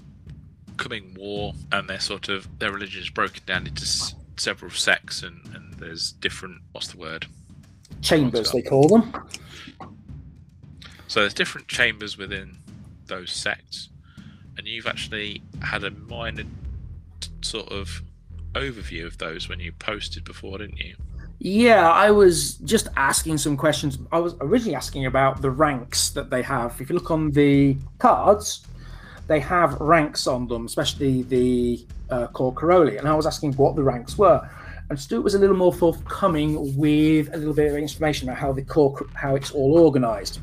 coming 0.76 1.14
war, 1.18 1.54
and 1.72 1.88
their 1.88 2.00
sort 2.00 2.28
of 2.28 2.48
their 2.58 2.72
religion 2.72 3.02
is 3.02 3.10
broken 3.10 3.42
down 3.46 3.66
into 3.66 3.82
s- 3.82 4.14
several 4.36 4.70
sects, 4.70 5.22
and, 5.22 5.40
and 5.54 5.74
there's 5.74 6.12
different 6.12 6.60
what's 6.72 6.88
the 6.88 6.98
word 6.98 7.26
chambers 8.02 8.50
they 8.52 8.62
call 8.62 8.88
them. 8.88 9.12
So 11.06 11.20
there's 11.20 11.34
different 11.34 11.68
chambers 11.68 12.16
within 12.18 12.58
those 13.06 13.32
sects, 13.32 13.88
and 14.56 14.66
you've 14.66 14.86
actually 14.86 15.42
had 15.62 15.84
a 15.84 15.90
minor 15.90 16.44
t- 17.20 17.30
sort 17.42 17.68
of 17.70 18.02
overview 18.54 19.06
of 19.06 19.18
those 19.18 19.48
when 19.48 19.60
you 19.60 19.72
posted 19.72 20.24
before, 20.24 20.58
didn't 20.58 20.78
you? 20.78 20.96
Yeah, 21.40 21.90
I 21.90 22.10
was 22.10 22.54
just 22.58 22.88
asking 22.96 23.38
some 23.38 23.56
questions. 23.56 23.98
I 24.12 24.18
was 24.18 24.34
originally 24.40 24.76
asking 24.76 25.06
about 25.06 25.42
the 25.42 25.50
ranks 25.50 26.10
that 26.10 26.30
they 26.30 26.42
have. 26.42 26.80
If 26.80 26.88
you 26.88 26.94
look 26.94 27.10
on 27.10 27.32
the 27.32 27.76
cards, 27.98 28.66
they 29.26 29.40
have 29.40 29.80
ranks 29.80 30.26
on 30.26 30.46
them, 30.46 30.66
especially 30.66 31.22
the 31.22 31.86
uh, 32.10 32.26
Kor 32.28 32.54
Karoli. 32.54 32.98
And 32.98 33.08
I 33.08 33.14
was 33.14 33.26
asking 33.26 33.54
what 33.54 33.76
the 33.76 33.82
ranks 33.82 34.18
were. 34.18 34.48
And 34.90 35.00
Stuart 35.00 35.22
was 35.22 35.34
a 35.34 35.38
little 35.38 35.56
more 35.56 35.72
forthcoming 35.72 36.76
with 36.76 37.32
a 37.32 37.36
little 37.38 37.54
bit 37.54 37.70
of 37.70 37.76
information 37.76 38.28
about 38.28 38.38
how 38.38 38.52
the 38.52 38.62
core, 38.62 39.06
how 39.14 39.34
it's 39.34 39.50
all 39.50 39.78
organised. 39.78 40.40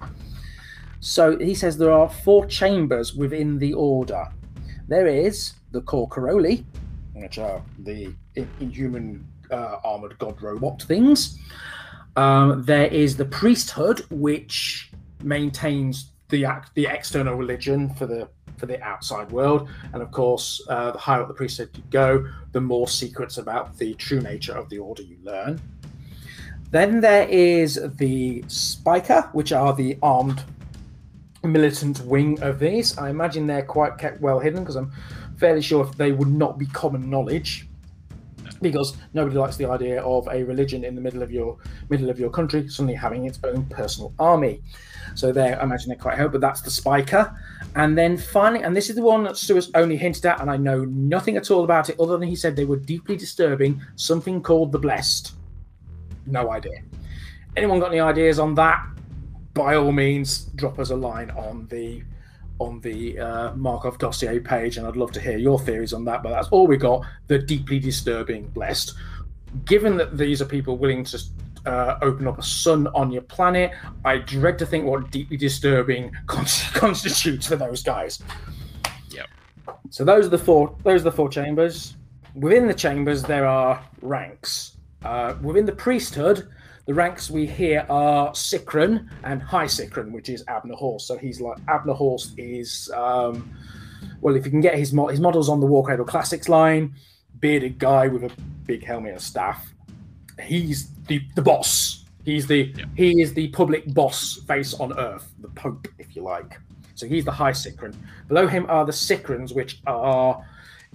So 1.00 1.38
he 1.38 1.54
says 1.54 1.78
there 1.78 1.92
are 1.92 2.10
four 2.10 2.46
chambers 2.48 3.14
within 3.14 3.60
the 3.60 3.74
order. 3.74 4.28
There 4.88 5.08
is 5.08 5.54
the 5.72 5.82
Kor 5.82 6.10
Karoli, 6.10 6.64
which 7.14 7.38
are 7.38 7.62
the 7.80 8.14
inhuman 8.60 9.28
uh, 9.52 9.78
armored 9.84 10.18
god 10.18 10.42
robot 10.42 10.82
things. 10.84 11.38
Um, 12.16 12.64
there 12.64 12.88
is 12.88 13.16
the 13.16 13.26
priesthood, 13.26 14.06
which 14.10 14.92
maintains 15.24 16.12
the 16.30 16.46
the 16.74 16.88
external 16.88 17.36
religion 17.36 17.94
for 17.94 18.06
the 18.06 18.28
for 18.58 18.66
the 18.66 18.82
outside 18.84 19.32
world. 19.32 19.70
And 19.94 20.02
of 20.02 20.12
course, 20.12 20.62
uh, 20.70 20.92
the 20.92 20.98
higher 20.98 21.22
up 21.22 21.28
the 21.28 21.34
priesthood 21.34 21.70
you 21.76 21.84
go, 21.90 22.28
the 22.52 22.62
more 22.62 22.88
secrets 22.88 23.38
about 23.38 23.78
the 23.78 23.94
true 23.96 24.22
nature 24.22 24.54
of 24.54 24.70
the 24.70 24.80
order 24.80 25.04
you 25.04 25.18
learn. 25.24 25.62
Then 26.72 27.02
there 27.02 27.28
is 27.28 27.80
the 27.98 28.44
Spiker, 28.48 29.30
which 29.34 29.52
are 29.52 29.74
the 29.74 29.98
armed 30.02 30.44
militant 31.44 32.00
wing 32.06 32.42
of 32.42 32.60
these. 32.60 32.98
I 32.98 33.10
imagine 33.10 33.48
they're 33.48 33.66
quite 33.66 33.98
kept 33.98 34.22
well 34.22 34.40
hidden 34.40 34.62
because 34.62 34.76
I'm 34.76 34.92
fairly 35.38 35.62
sure 35.62 35.84
if 35.84 35.96
they 35.98 36.12
would 36.12 36.30
not 36.30 36.58
be 36.58 36.68
common 36.68 37.10
knowledge. 37.10 37.68
because 38.62 38.96
nobody 39.14 39.38
likes 39.38 39.58
the 39.58 39.66
idea 39.66 40.02
of 40.04 40.28
a 40.32 40.44
religion 40.44 40.84
in 40.84 40.96
the 40.96 41.02
middle 41.02 41.24
of 41.24 41.32
your 41.32 41.58
middle 41.90 42.10
of 42.10 42.20
your 42.20 42.30
country 42.30 42.68
suddenly 42.68 42.94
having 42.94 43.26
its 43.26 43.40
own 43.44 43.66
personal 43.66 44.14
army. 44.20 44.62
So 45.16 45.32
there, 45.32 45.60
I 45.60 45.64
imagine 45.64 45.90
they're 45.90 45.98
quite 45.98 46.18
help, 46.18 46.32
but 46.32 46.42
that's 46.42 46.62
the 46.62 46.72
spiker. 46.72 47.36
And 47.76 47.98
then 47.98 48.18
finally, 48.18 48.64
and 48.64 48.76
this 48.76 48.90
is 48.90 48.96
the 48.96 49.02
one 49.02 49.24
that 49.24 49.38
Stuart's 49.38 49.72
only 49.76 49.96
hinted 49.96 50.26
at, 50.26 50.42
and 50.42 50.50
I 50.50 50.58
know 50.58 50.86
nothing 50.86 51.38
at 51.38 51.52
all 51.52 51.64
about 51.64 51.90
it 51.90 52.00
other 52.00 52.18
than 52.18 52.28
he 52.28 52.36
said 52.36 52.56
they 52.56 52.66
were 52.66 52.78
deeply 52.78 53.16
disturbing 53.16 53.82
something 53.96 54.42
called 54.42 54.72
the 54.72 54.80
blessed. 54.80 55.34
No 56.26 56.52
idea. 56.52 56.82
Anyone 57.56 57.80
got 57.80 57.92
any 57.92 58.00
ideas 58.00 58.40
on 58.40 58.56
that? 58.56 58.86
By 59.54 59.76
all 59.76 59.92
means, 59.92 60.46
drop 60.56 60.80
us 60.80 60.90
a 60.90 60.96
line 60.96 61.30
on 61.32 61.68
the 61.68 62.04
on 62.60 62.80
the 62.82 63.18
uh, 63.20 63.56
Markov 63.56 63.98
dossier 63.98 64.40
page, 64.40 64.78
and 64.78 64.86
I'd 64.86 64.96
love 64.96 65.12
to 65.14 65.20
hear 65.20 65.38
your 65.38 65.60
theories 65.60 65.94
on 65.94 66.06
that. 66.06 66.24
But 66.24 66.30
that's 66.30 66.48
all 66.50 66.68
we 66.68 66.78
got. 66.78 67.06
The 67.28 67.40
deeply 67.40 67.80
disturbing 67.80 68.48
blessed. 68.50 68.94
Given 69.66 69.98
that 69.98 70.18
these 70.18 70.42
are 70.42 70.46
people 70.46 70.78
willing 70.78 71.04
to 71.06 71.20
uh, 71.66 71.98
open 72.02 72.28
up 72.28 72.40
a 72.40 72.44
sun 72.44 72.88
on 72.88 73.12
your 73.12 73.22
planet, 73.22 73.72
I 74.06 74.18
dread 74.18 74.58
to 74.60 74.66
think 74.66 74.86
what 74.86 75.12
deeply 75.12 75.38
disturbing 75.38 76.12
con- 76.28 76.46
constitutes 76.74 77.48
for 77.48 77.56
those 77.56 77.84
guys. 77.84 78.22
Yep. 79.12 79.28
So 79.90 80.04
those 80.04 80.26
are 80.26 80.30
the 80.30 80.38
four. 80.38 80.76
Those 80.84 81.02
are 81.02 81.06
the 81.06 81.12
four 81.12 81.30
chambers. 81.30 81.96
Within 82.36 82.68
the 82.68 82.74
chambers, 82.74 83.24
there 83.24 83.46
are 83.46 83.84
ranks. 84.02 84.78
Uh, 85.04 85.36
within 85.42 85.66
the 85.66 85.72
priesthood, 85.74 86.48
the 86.86 86.94
ranks 86.94 87.30
we 87.30 87.46
hear 87.46 87.86
are 87.90 88.34
Cicron 88.34 89.10
and 89.24 89.42
High 89.42 89.68
Cicron, 89.68 90.12
which 90.12 90.30
is 90.30 90.44
Abner 90.48 90.76
Horst. 90.76 91.08
So 91.08 91.18
he's 91.18 91.42
like 91.42 91.58
Abner 91.68 91.94
Horst 91.94 92.34
is 92.38 92.90
um, 92.96 93.54
well, 94.22 94.36
if 94.36 94.46
you 94.46 94.52
can 94.52 94.62
get 94.62 94.76
his 94.76 94.94
mo- 94.94 95.08
his 95.08 95.20
models 95.20 95.50
on 95.50 95.60
the 95.60 95.68
Warcradle 95.68 96.08
Classics 96.08 96.48
line, 96.48 96.96
bearded 97.40 97.80
guy 97.80 98.08
with 98.08 98.24
a 98.24 98.32
big 98.66 98.84
helmet 98.84 99.14
and 99.14 99.22
staff. 99.22 99.74
He's 100.42 100.90
the 101.08 101.22
the 101.36 101.42
boss. 101.42 102.06
He's 102.24 102.48
the 102.48 102.74
Yeah. 102.78 102.86
he 102.96 103.22
is 103.22 103.34
the 103.34 103.48
public 103.50 103.92
boss 103.94 104.40
face 104.48 104.74
on 104.76 104.98
Earth, 104.98 105.32
the 105.42 105.50
Pope, 105.50 105.88
if 105.98 106.16
you 106.16 106.22
like. 106.24 106.60
So 106.96 107.08
he's 107.08 107.26
the 107.26 107.32
High 107.32 107.52
Cicron. 107.52 107.96
Below 108.28 108.48
him 108.48 108.66
are 108.70 108.86
the 108.86 108.92
Cicrons, 108.92 109.56
which 109.56 109.82
are 109.88 110.46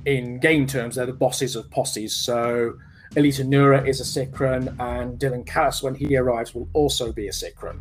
in 0.04 0.38
game 0.38 0.66
terms 0.66 0.94
they're 0.96 1.06
the 1.06 1.12
bosses 1.12 1.56
of 1.56 1.68
posses. 1.70 2.14
So 2.14 2.74
Elita 3.14 3.44
Nura 3.46 3.86
is 3.86 4.00
a 4.00 4.04
Cicron, 4.04 4.68
and 4.78 5.18
Dylan 5.18 5.46
Callis, 5.46 5.82
when 5.82 5.94
he 5.94 6.16
arrives, 6.16 6.54
will 6.54 6.68
also 6.74 7.12
be 7.12 7.28
a 7.28 7.32
Cicron. 7.32 7.80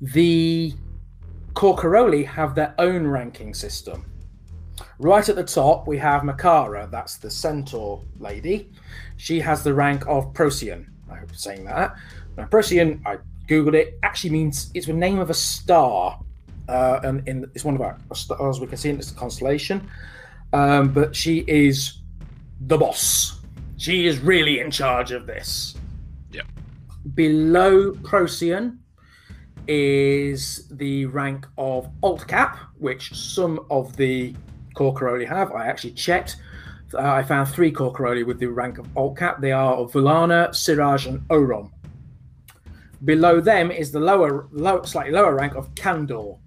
The 0.00 0.74
Corcaroli 1.54 2.24
have 2.26 2.54
their 2.54 2.74
own 2.78 3.06
ranking 3.06 3.54
system. 3.54 4.04
Right 4.98 5.28
at 5.28 5.36
the 5.36 5.44
top, 5.44 5.86
we 5.86 5.98
have 5.98 6.22
Makara, 6.22 6.90
that's 6.90 7.16
the 7.16 7.30
centaur 7.30 8.02
lady. 8.18 8.70
She 9.16 9.40
has 9.40 9.62
the 9.62 9.74
rank 9.74 10.06
of 10.06 10.32
Procyon. 10.34 10.90
I 11.10 11.16
hope 11.16 11.28
I'm 11.30 11.34
saying 11.34 11.64
that. 11.64 11.96
Now, 12.36 12.46
Procyon, 12.46 13.02
I 13.06 13.18
googled 13.48 13.74
it, 13.74 13.98
actually 14.02 14.30
means 14.30 14.70
it's 14.74 14.86
the 14.86 14.92
name 14.92 15.18
of 15.18 15.30
a 15.30 15.34
star. 15.34 16.20
Uh, 16.68 17.00
and 17.02 17.26
in, 17.26 17.50
it's 17.54 17.64
one 17.64 17.74
of 17.74 17.80
our 17.80 17.98
stars 18.12 18.60
we 18.60 18.66
can 18.66 18.76
see 18.76 18.90
in 18.90 18.96
this 18.96 19.10
constellation. 19.10 19.88
Um, 20.52 20.92
but 20.92 21.16
she 21.16 21.44
is 21.46 22.00
the 22.60 22.76
boss. 22.76 23.40
She 23.76 24.06
is 24.06 24.18
really 24.18 24.60
in 24.60 24.70
charge 24.70 25.12
of 25.12 25.26
this. 25.26 25.76
Yep. 26.32 26.46
Below 27.14 27.92
Procyon 27.92 28.80
is 29.66 30.66
the 30.70 31.06
rank 31.06 31.46
of 31.56 31.88
Alt 32.02 32.26
Cap, 32.26 32.58
which 32.78 33.14
some 33.14 33.64
of 33.70 33.96
the 33.96 34.34
Corcaroli 34.78 35.26
have. 35.26 35.52
I 35.52 35.66
actually 35.66 35.92
checked. 35.92 36.36
Uh, 36.94 37.00
I 37.00 37.22
found 37.22 37.48
three 37.48 37.72
Corcaroli 37.72 38.24
with 38.24 38.38
the 38.38 38.46
rank 38.46 38.78
of 38.78 38.86
Alt 38.96 39.18
Cap. 39.18 39.40
They 39.40 39.52
are 39.52 39.76
Vulana, 39.76 40.54
Siraj, 40.54 41.06
and 41.06 41.20
Oron. 41.28 41.70
Below 43.04 43.40
them 43.40 43.70
is 43.70 43.90
the 43.90 44.00
lower, 44.00 44.46
low, 44.52 44.82
slightly 44.82 45.12
lower 45.12 45.34
rank 45.34 45.54
of 45.54 45.74
Kandor, 45.74 46.38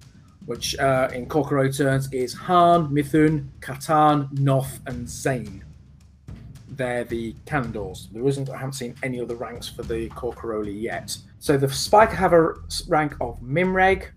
which 0.46 0.78
uh, 0.80 1.10
in 1.14 1.28
Corcaroli 1.28 1.76
terms 1.76 2.12
is 2.12 2.34
Han, 2.34 2.88
Mithun, 2.90 3.48
Katan, 3.60 4.32
Noth, 4.40 4.80
and 4.88 5.08
Zane. 5.08 5.64
They're 6.70 7.04
the 7.04 7.36
Kandors. 7.46 8.12
There 8.12 8.28
isn't, 8.28 8.50
I 8.50 8.58
haven't 8.58 8.74
seen 8.74 8.96
any 9.04 9.22
other 9.22 9.36
ranks 9.36 9.68
for 9.68 9.84
the 9.84 10.10
Corcaroli 10.10 10.82
yet. 10.82 11.16
So 11.40 11.58
the 11.58 11.70
Spiker 11.70 12.16
have 12.16 12.34
a 12.34 12.54
rank 12.88 13.16
of 13.22 13.40
Mimreg, 13.42 14.08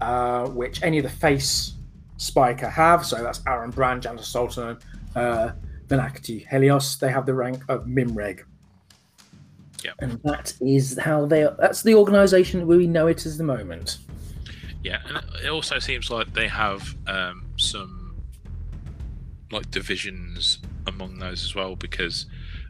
uh, 0.00 0.46
which 0.48 0.82
any 0.82 0.98
of 0.98 1.04
the 1.04 1.10
face 1.10 1.72
Spiker 2.18 2.68
have. 2.68 3.06
So 3.06 3.22
that's 3.22 3.40
Aaron 3.46 3.70
Brand, 3.70 4.02
Janus 4.02 4.28
Sultan, 4.28 4.78
uh, 5.16 5.52
Venakti 5.86 6.46
Helios. 6.46 6.96
They 6.98 7.10
have 7.10 7.24
the 7.24 7.34
rank 7.34 7.62
of 7.68 7.86
Mimreg. 7.86 8.42
Yep. 9.84 9.94
And 10.00 10.20
that 10.24 10.52
is 10.60 10.98
how 10.98 11.24
they. 11.24 11.44
are. 11.44 11.56
That's 11.58 11.82
the 11.82 11.94
organisation 11.94 12.66
we 12.66 12.86
know 12.86 13.06
it 13.06 13.24
as 13.24 13.38
the 13.38 13.44
moment. 13.44 13.98
Yeah, 14.82 15.00
and 15.06 15.24
it 15.42 15.48
also 15.48 15.78
seems 15.78 16.10
like 16.10 16.32
they 16.32 16.48
have 16.48 16.94
um, 17.06 17.44
some 17.56 18.16
like 19.50 19.70
divisions 19.70 20.58
among 20.86 21.18
those 21.18 21.44
as 21.44 21.54
well 21.54 21.74
because 21.76 22.26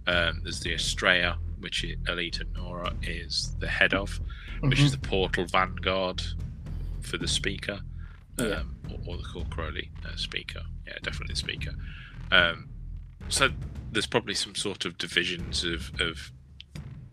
um, 0.06 0.40
there's 0.42 0.60
the 0.60 0.74
Estrella, 0.74 1.38
which 1.60 1.84
Elita 2.04 2.44
Nora 2.54 2.92
is 3.02 3.52
the 3.58 3.68
head 3.68 3.94
of, 3.94 4.20
which 4.60 4.80
is 4.80 4.92
the 4.92 4.98
portal 4.98 5.44
vanguard 5.46 6.22
for 7.00 7.18
the 7.18 7.28
Spiker, 7.28 7.80
um, 8.40 8.46
Yeah. 8.48 8.62
or, 9.06 9.14
or 9.14 9.16
the 9.16 9.22
Corcoroli 9.24 9.88
uh, 10.06 10.16
Spiker. 10.16 10.62
Yeah, 10.86 10.94
definitely 11.02 11.34
the 11.34 11.36
Spiker. 11.36 11.72
Um, 12.30 12.68
so 13.28 13.48
there's 13.92 14.06
probably 14.06 14.34
some 14.34 14.54
sort 14.54 14.84
of 14.84 14.98
divisions 14.98 15.64
of, 15.64 15.90
of 16.00 16.32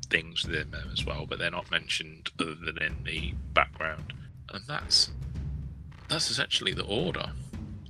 things 0.09 0.45
within 0.45 0.71
them 0.71 0.89
as 0.93 1.05
well, 1.05 1.25
but 1.25 1.39
they're 1.39 1.51
not 1.51 1.69
mentioned 1.71 2.29
other 2.39 2.55
than 2.55 2.77
in 2.81 3.03
the 3.03 3.33
background. 3.53 4.13
And 4.53 4.63
that's 4.67 5.11
that's 6.07 6.29
essentially 6.29 6.73
the 6.73 6.83
order. 6.85 7.31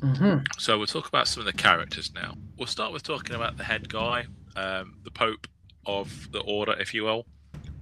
hmm 0.01 0.37
So 0.57 0.77
we'll 0.77 0.87
talk 0.87 1.07
about 1.07 1.27
some 1.27 1.41
of 1.41 1.45
the 1.45 1.53
characters 1.53 2.11
now. 2.13 2.35
We'll 2.57 2.67
start 2.67 2.93
with 2.93 3.03
talking 3.03 3.35
about 3.35 3.57
the 3.57 3.63
head 3.65 3.89
guy, 3.89 4.25
um, 4.55 4.95
the 5.03 5.11
Pope 5.11 5.47
of 5.85 6.31
the 6.31 6.39
Order, 6.39 6.73
if 6.79 6.93
you 6.93 7.03
will, 7.03 7.25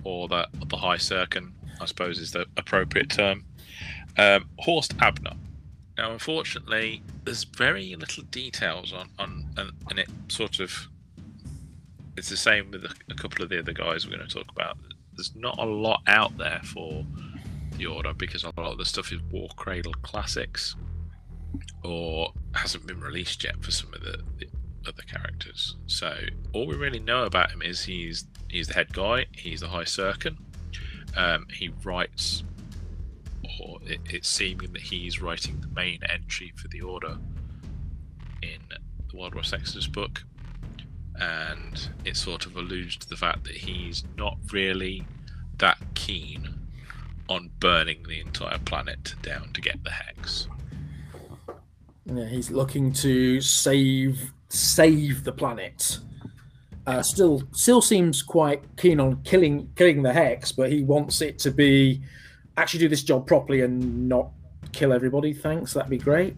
or 0.03 0.27
the 0.27 0.47
the 0.65 0.77
High 0.77 0.97
Circon, 0.97 1.51
I 1.79 1.85
suppose 1.85 2.17
is 2.17 2.31
the 2.31 2.45
appropriate 2.57 3.09
term. 3.09 3.45
Um, 4.17 4.45
Horst 4.59 4.93
Abner. 4.99 5.33
Now, 5.97 6.11
unfortunately, 6.11 7.03
there's 7.23 7.43
very 7.43 7.95
little 7.95 8.23
details 8.23 8.93
on 8.93 9.09
on 9.19 9.45
and, 9.57 9.71
and 9.89 9.99
it 9.99 10.09
sort 10.27 10.59
of 10.59 10.87
it's 12.17 12.29
the 12.29 12.37
same 12.37 12.71
with 12.71 12.85
a, 12.85 13.15
couple 13.15 13.43
of 13.43 13.49
the 13.49 13.59
other 13.59 13.73
guys 13.73 14.05
we're 14.05 14.15
going 14.15 14.27
to 14.27 14.33
talk 14.33 14.51
about. 14.51 14.77
There's 15.15 15.35
not 15.35 15.57
a 15.57 15.65
lot 15.65 16.01
out 16.07 16.37
there 16.37 16.61
for 16.63 17.05
the 17.77 17.87
Order 17.87 18.13
because 18.13 18.43
a 18.43 18.53
lot 18.57 18.71
of 18.71 18.77
the 18.77 18.85
stuff 18.85 19.11
is 19.11 19.19
Warcradle 19.31 19.99
classics 20.03 20.75
or 21.83 22.31
hasn't 22.53 22.85
been 22.85 22.99
released 22.99 23.43
yet 23.43 23.63
for 23.63 23.71
some 23.71 23.93
of 23.93 24.01
the, 24.01 24.19
the 24.37 24.47
other 24.87 25.03
characters. 25.03 25.75
So 25.87 26.15
all 26.53 26.67
we 26.67 26.75
really 26.75 26.99
know 26.99 27.25
about 27.25 27.51
him 27.51 27.61
is 27.61 27.83
he's 27.83 28.25
he's 28.49 28.67
the 28.67 28.73
head 28.73 28.93
guy. 28.93 29.25
He's 29.31 29.61
the 29.61 29.67
High 29.67 29.83
Circon. 29.83 30.37
Um, 31.15 31.47
he 31.51 31.71
writes, 31.83 32.43
or 33.59 33.79
it, 33.85 33.99
it's 34.09 34.29
seeming 34.29 34.73
that 34.73 34.81
he's 34.81 35.21
writing 35.21 35.59
the 35.61 35.67
main 35.67 35.99
entry 36.09 36.53
for 36.55 36.67
the 36.69 36.81
Order 36.81 37.17
in 38.41 38.59
the 38.69 39.17
Wild 39.17 39.35
West 39.35 39.53
Exodus 39.53 39.87
book, 39.87 40.23
and 41.15 41.89
it 42.05 42.17
sort 42.17 42.45
of 42.45 42.55
alludes 42.55 42.97
to 42.97 43.09
the 43.09 43.17
fact 43.17 43.43
that 43.45 43.55
he's 43.55 44.03
not 44.17 44.37
really 44.51 45.05
that 45.57 45.77
keen 45.93 46.49
on 47.29 47.49
burning 47.59 48.03
the 48.07 48.19
entire 48.19 48.59
planet 48.59 49.15
down 49.21 49.51
to 49.53 49.61
get 49.61 49.81
the 49.83 49.91
hex. 49.91 50.47
Yeah, 52.05 52.25
he's 52.25 52.51
looking 52.51 52.91
to 52.93 53.39
save 53.39 54.33
save 54.49 55.23
the 55.23 55.31
planet. 55.31 55.99
Uh, 56.85 57.01
still, 57.01 57.41
still 57.53 57.81
seems 57.81 58.21
quite 58.21 58.61
keen 58.75 58.99
on 58.99 59.21
killing 59.23 59.69
killing 59.75 60.03
the 60.03 60.11
hex, 60.11 60.51
but 60.51 60.69
he 60.69 60.83
wants 60.83 61.21
it 61.21 61.39
to 61.39 61.51
be 61.51 62.01
actually 62.57 62.81
do 62.81 62.89
this 62.89 63.03
job 63.03 63.27
properly 63.27 63.61
and 63.61 64.07
not 64.07 64.29
kill 64.71 64.93
everybody. 64.93 65.33
Thanks, 65.33 65.73
that'd 65.73 65.89
be 65.89 65.97
great. 65.97 66.35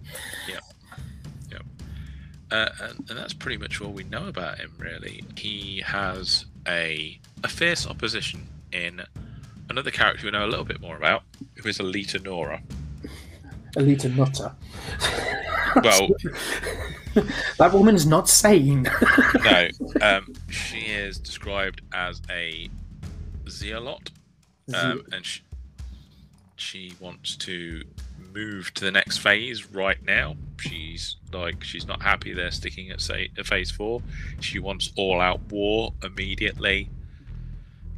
Uh, 2.51 2.69
and, 2.81 3.09
and 3.09 3.17
that's 3.17 3.33
pretty 3.33 3.57
much 3.57 3.81
all 3.81 3.91
we 3.91 4.03
know 4.03 4.27
about 4.27 4.59
him, 4.59 4.71
really. 4.77 5.23
He 5.35 5.81
has 5.85 6.45
a 6.67 7.19
a 7.43 7.47
fierce 7.47 7.87
opposition 7.87 8.47
in 8.71 9.01
another 9.69 9.91
character 9.91 10.25
we 10.25 10.31
know 10.31 10.45
a 10.45 10.47
little 10.47 10.65
bit 10.65 10.79
more 10.79 10.95
about, 10.95 11.23
who 11.55 11.67
is 11.67 11.79
Alita 11.79 12.23
Nora. 12.23 12.61
Alita 13.75 14.15
Nutter. 14.15 14.53
Well, 15.83 16.07
that 17.57 17.73
woman's 17.73 18.05
not 18.05 18.29
sane. 18.29 18.87
no, 19.43 19.67
um, 20.01 20.33
she 20.49 20.77
is 20.77 21.17
described 21.17 21.81
as 21.93 22.21
a 22.29 22.69
zealot, 23.49 24.11
um, 24.73 25.03
and 25.11 25.25
she, 25.25 25.41
she 26.55 26.93
wants 26.99 27.35
to 27.37 27.83
move 28.33 28.73
to 28.73 28.83
the 28.83 28.91
next 28.91 29.17
phase 29.17 29.71
right 29.71 30.03
now. 30.05 30.35
She's 30.59 31.17
like 31.31 31.63
she's 31.63 31.87
not 31.87 32.01
happy 32.01 32.33
they're 32.33 32.51
sticking 32.51 32.89
at 32.91 33.01
say 33.01 33.29
at 33.37 33.45
phase 33.45 33.71
four. 33.71 34.01
She 34.39 34.59
wants 34.59 34.91
all 34.95 35.21
out 35.21 35.41
war 35.51 35.93
immediately, 36.03 36.89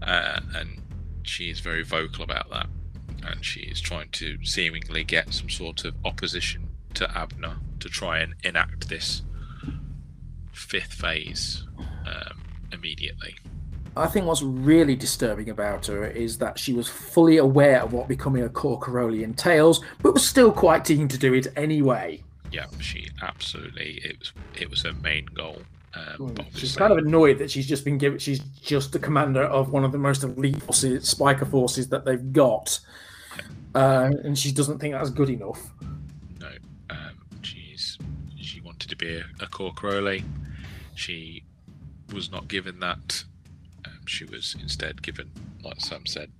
uh, 0.01 0.39
and 0.55 0.81
she 1.23 1.49
is 1.49 1.59
very 1.59 1.83
vocal 1.83 2.23
about 2.23 2.49
that. 2.51 2.67
And 3.25 3.43
she 3.43 3.61
is 3.61 3.81
trying 3.81 4.09
to 4.13 4.37
seemingly 4.43 5.03
get 5.03 5.33
some 5.33 5.49
sort 5.49 5.85
of 5.85 5.95
opposition 6.05 6.69
to 6.93 7.17
Abner 7.17 7.57
to 7.79 7.89
try 7.89 8.19
and 8.19 8.35
enact 8.43 8.89
this 8.89 9.21
fifth 10.51 10.93
phase 10.93 11.63
um, 12.05 12.43
immediately. 12.71 13.35
I 13.99 14.07
think 14.07 14.25
what's 14.25 14.41
really 14.41 14.95
disturbing 14.95 15.49
about 15.49 15.87
her 15.87 16.05
is 16.05 16.37
that 16.39 16.59
she 16.59 16.73
was 16.73 16.87
fully 16.87 17.37
aware 17.37 17.81
of 17.81 17.93
what 17.93 18.07
becoming 18.07 18.43
a 18.43 18.49
Corcaroli 18.49 19.23
entails, 19.23 19.83
but 20.01 20.13
was 20.13 20.27
still 20.27 20.51
quite 20.51 20.83
keen 20.83 21.07
to 21.07 21.17
do 21.17 21.33
it 21.33 21.47
anyway. 21.55 22.23
Yeah, 22.51 22.65
she 22.79 23.09
absolutely 23.21 23.99
it 24.03 24.19
was 24.19 24.31
it 24.55 24.69
was 24.69 24.83
her 24.83 24.93
main 24.93 25.25
goal. 25.25 25.61
Um, 25.93 26.29
mm, 26.29 26.45
she's 26.57 26.75
kind 26.75 26.91
of 26.91 26.97
annoyed 26.99 27.39
that 27.39 27.49
she's 27.49 27.67
just 27.67 27.83
been 27.83 27.97
given. 27.97 28.19
She's 28.19 28.39
just 28.39 28.91
the 28.91 28.99
commander 28.99 29.43
of 29.43 29.71
one 29.71 29.83
of 29.83 29.91
the 29.91 29.97
most 29.97 30.23
elite 30.23 30.61
forces, 30.63 31.09
spiker 31.09 31.45
forces 31.45 31.89
that 31.89 32.05
they've 32.05 32.31
got, 32.31 32.79
uh, 33.75 34.11
and 34.23 34.37
she 34.37 34.51
doesn't 34.51 34.79
think 34.79 34.93
that's 34.93 35.09
good 35.09 35.29
enough. 35.29 35.61
No, 36.39 36.49
um, 36.89 37.17
she's 37.41 37.97
she 38.39 38.61
wanted 38.61 38.89
to 38.89 38.95
be 38.95 39.15
a, 39.15 39.25
a 39.39 39.47
Corcaroli. 39.47 40.23
She 40.95 41.43
was 42.13 42.31
not 42.31 42.47
given 42.47 42.79
that 42.79 43.23
she 44.09 44.25
was 44.25 44.55
instead 44.61 45.01
given, 45.01 45.31
like 45.63 45.79
Sam 45.79 46.05
said, 46.05 46.31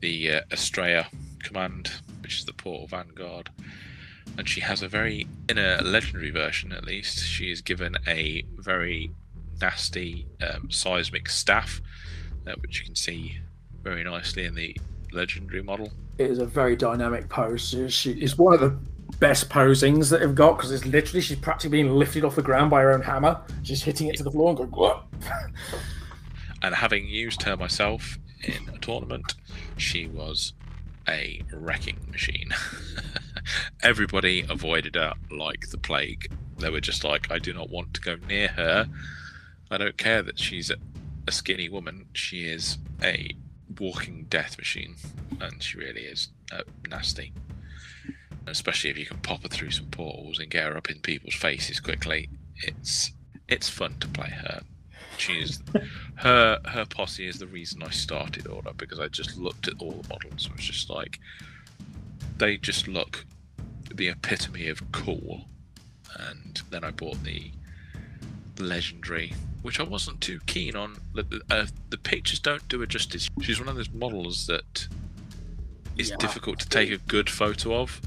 the 0.00 0.32
uh, 0.32 1.04
command, 1.42 1.90
which 2.22 2.38
is 2.38 2.44
the 2.44 2.52
Portal 2.52 2.86
Vanguard. 2.86 3.50
And 4.36 4.48
she 4.48 4.60
has 4.60 4.82
a 4.82 4.88
very, 4.88 5.26
in 5.48 5.58
a 5.58 5.80
legendary 5.82 6.30
version 6.30 6.72
at 6.72 6.84
least, 6.84 7.24
she 7.24 7.50
is 7.50 7.60
given 7.60 7.94
a 8.06 8.44
very 8.56 9.10
nasty 9.60 10.26
um, 10.42 10.70
seismic 10.70 11.28
staff, 11.28 11.80
uh, 12.46 12.54
which 12.60 12.80
you 12.80 12.86
can 12.86 12.96
see 12.96 13.38
very 13.82 14.02
nicely 14.02 14.44
in 14.44 14.54
the 14.54 14.76
legendary 15.12 15.62
model. 15.62 15.92
It 16.18 16.30
is 16.30 16.38
a 16.38 16.46
very 16.46 16.74
dynamic 16.76 17.28
pose. 17.28 17.74
She 17.88 18.12
is 18.12 18.36
one 18.36 18.54
of 18.54 18.60
the 18.60 18.76
best 19.20 19.48
posings 19.48 20.10
that 20.10 20.20
they've 20.20 20.34
got 20.34 20.56
because 20.56 20.72
it's 20.72 20.86
literally 20.86 21.20
she's 21.20 21.38
practically 21.38 21.82
being 21.82 21.94
lifted 21.94 22.24
off 22.24 22.34
the 22.34 22.42
ground 22.42 22.70
by 22.70 22.82
her 22.82 22.92
own 22.92 23.02
hammer. 23.02 23.40
She's 23.62 23.82
hitting 23.82 24.08
it 24.08 24.16
to 24.16 24.24
the 24.24 24.30
floor 24.30 24.50
and 24.50 24.58
going, 24.58 24.70
what? 24.70 25.04
and 26.64 26.74
having 26.74 27.06
used 27.06 27.42
her 27.42 27.58
myself 27.58 28.18
in 28.42 28.70
a 28.74 28.78
tournament, 28.78 29.34
she 29.76 30.06
was 30.06 30.54
a 31.06 31.42
wrecking 31.52 31.98
machine. 32.10 32.54
Everybody 33.82 34.46
avoided 34.48 34.94
her 34.94 35.12
like 35.30 35.68
the 35.68 35.76
plague. 35.76 36.32
They 36.58 36.70
were 36.70 36.80
just 36.80 37.04
like, 37.04 37.30
I 37.30 37.38
do 37.38 37.52
not 37.52 37.68
want 37.68 37.92
to 37.92 38.00
go 38.00 38.16
near 38.26 38.48
her. 38.48 38.88
I 39.70 39.76
don't 39.76 39.98
care 39.98 40.22
that 40.22 40.38
she's 40.38 40.70
a, 40.70 40.76
skinny 41.30 41.68
woman. 41.68 42.06
She 42.14 42.44
is 42.44 42.78
a 43.02 43.36
walking 43.78 44.24
death 44.30 44.56
machine, 44.56 44.94
and 45.40 45.62
she 45.62 45.76
really 45.76 46.02
is 46.02 46.28
uh, 46.50 46.62
nasty. 46.88 47.34
Especially 48.46 48.88
if 48.88 48.96
you 48.96 49.04
can 49.04 49.18
pop 49.18 49.42
her 49.42 49.48
through 49.48 49.70
some 49.70 49.86
portals 49.86 50.38
and 50.38 50.50
get 50.50 50.64
her 50.64 50.78
up 50.78 50.90
in 50.90 51.00
people's 51.00 51.34
faces 51.34 51.78
quickly. 51.78 52.30
It's 52.56 53.12
it's 53.48 53.68
fun 53.68 53.96
to 54.00 54.08
play 54.08 54.30
her. 54.30 54.62
She's 55.18 55.62
her 56.16 56.60
her 56.64 56.84
posse 56.86 57.26
is 57.26 57.38
the 57.38 57.46
reason 57.46 57.82
I 57.82 57.90
started 57.90 58.46
Order 58.46 58.72
because 58.76 59.00
I 59.00 59.08
just 59.08 59.36
looked 59.36 59.68
at 59.68 59.74
all 59.80 59.92
the 59.92 60.08
models 60.08 60.46
and 60.46 60.54
was 60.54 60.64
just 60.64 60.90
like 60.90 61.18
they 62.38 62.56
just 62.56 62.88
look 62.88 63.24
the 63.94 64.08
epitome 64.08 64.68
of 64.68 64.80
cool. 64.92 65.46
And 66.18 66.62
then 66.70 66.84
I 66.84 66.90
bought 66.90 67.22
the 67.24 67.50
legendary, 68.58 69.34
which 69.62 69.80
I 69.80 69.82
wasn't 69.82 70.20
too 70.20 70.40
keen 70.46 70.76
on. 70.76 70.96
The, 71.14 71.40
uh, 71.50 71.66
the 71.90 71.98
pictures 71.98 72.38
don't 72.38 72.66
do 72.68 72.80
her 72.80 72.86
justice. 72.86 73.28
She's 73.40 73.58
one 73.58 73.68
of 73.68 73.76
those 73.76 73.90
models 73.90 74.46
that 74.46 74.88
is 75.96 76.10
yeah. 76.10 76.16
difficult 76.18 76.58
to 76.60 76.68
take 76.68 76.90
a 76.90 76.98
good 76.98 77.30
photo 77.30 77.80
of, 77.80 78.00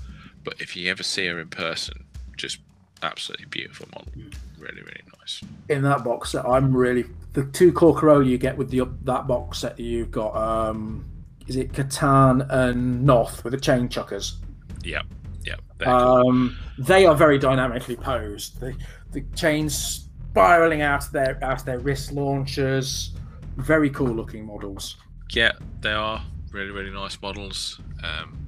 but 0.43 0.61
if 0.61 0.75
you 0.75 0.89
ever 0.89 1.03
see 1.03 1.27
her 1.27 1.39
in 1.39 1.49
person, 1.49 2.05
just 2.35 2.59
absolutely 3.03 3.45
beautiful 3.47 3.87
model. 3.93 4.11
Really, 4.57 4.81
really 4.81 5.03
nice. 5.19 5.41
In 5.69 5.81
that 5.83 6.03
box 6.03 6.31
set, 6.31 6.45
I'm 6.45 6.75
really 6.75 7.05
the 7.33 7.45
two 7.45 7.71
Corcaroli 7.71 8.27
you 8.27 8.37
get 8.37 8.57
with 8.57 8.69
the 8.69 8.83
that 9.03 9.27
box 9.27 9.59
set 9.59 9.77
that 9.77 9.83
you've 9.83 10.11
got. 10.11 10.35
Um, 10.35 11.05
is 11.47 11.55
it 11.55 11.71
Catan 11.71 12.45
and 12.49 13.05
Noth 13.05 13.43
with 13.43 13.51
the 13.51 13.59
chain 13.59 13.87
chuckers? 13.87 14.37
Yep, 14.83 15.05
yep. 15.43 15.87
Um, 15.87 16.57
they 16.77 17.05
are 17.05 17.15
very 17.15 17.37
dynamically 17.37 17.95
posed. 17.95 18.59
The 18.59 18.75
the 19.11 19.21
chains 19.35 20.07
spiraling 20.29 20.81
out 20.81 21.05
of 21.05 21.11
their 21.11 21.43
out 21.43 21.59
of 21.59 21.65
their 21.65 21.79
wrist 21.79 22.11
launchers. 22.11 23.11
Very 23.57 23.89
cool 23.89 24.13
looking 24.13 24.45
models. 24.45 24.97
Yeah, 25.31 25.53
they 25.81 25.91
are 25.91 26.23
really 26.51 26.71
really 26.71 26.91
nice 26.91 27.21
models. 27.21 27.79
Um, 28.03 28.45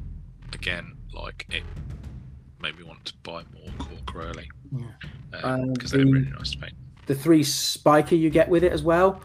again, 0.54 0.98
like 1.14 1.46
it 1.50 1.64
made 2.62 2.78
me 2.78 2.84
want 2.84 3.04
to 3.06 3.14
buy 3.24 3.44
more 3.54 3.70
Corcaroli 3.78 4.48
because 4.72 5.44
yeah. 5.44 5.54
um, 5.54 5.74
they're 5.74 6.06
really 6.06 6.32
nice 6.32 6.52
to 6.52 6.58
paint. 6.58 6.74
The 7.06 7.16
three 7.16 7.44
spiker 7.44 8.16
you 8.16 8.30
get 8.30 8.50
with 8.50 8.64
it 8.64 8.72
as 8.72 8.84
well, 8.84 9.22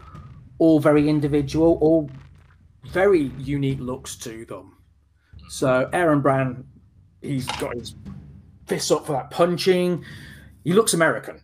all 0.59 0.81
very 0.81 1.09
individual, 1.09 1.79
all 1.81 2.11
very 2.87 3.33
unique 3.39 3.81
looks 3.81 4.17
to 4.17 4.45
them. 4.47 4.77
So 5.49 5.89
Aaron 5.93 6.21
Brand, 6.21 6.65
he's 7.21 7.47
got 7.47 7.75
his 7.75 7.95
fists 8.67 8.91
up 8.91 9.07
for 9.07 9.13
that 9.13 9.31
punching. 9.31 10.05
He 10.65 10.73
looks 10.73 10.95
American. 10.95 11.41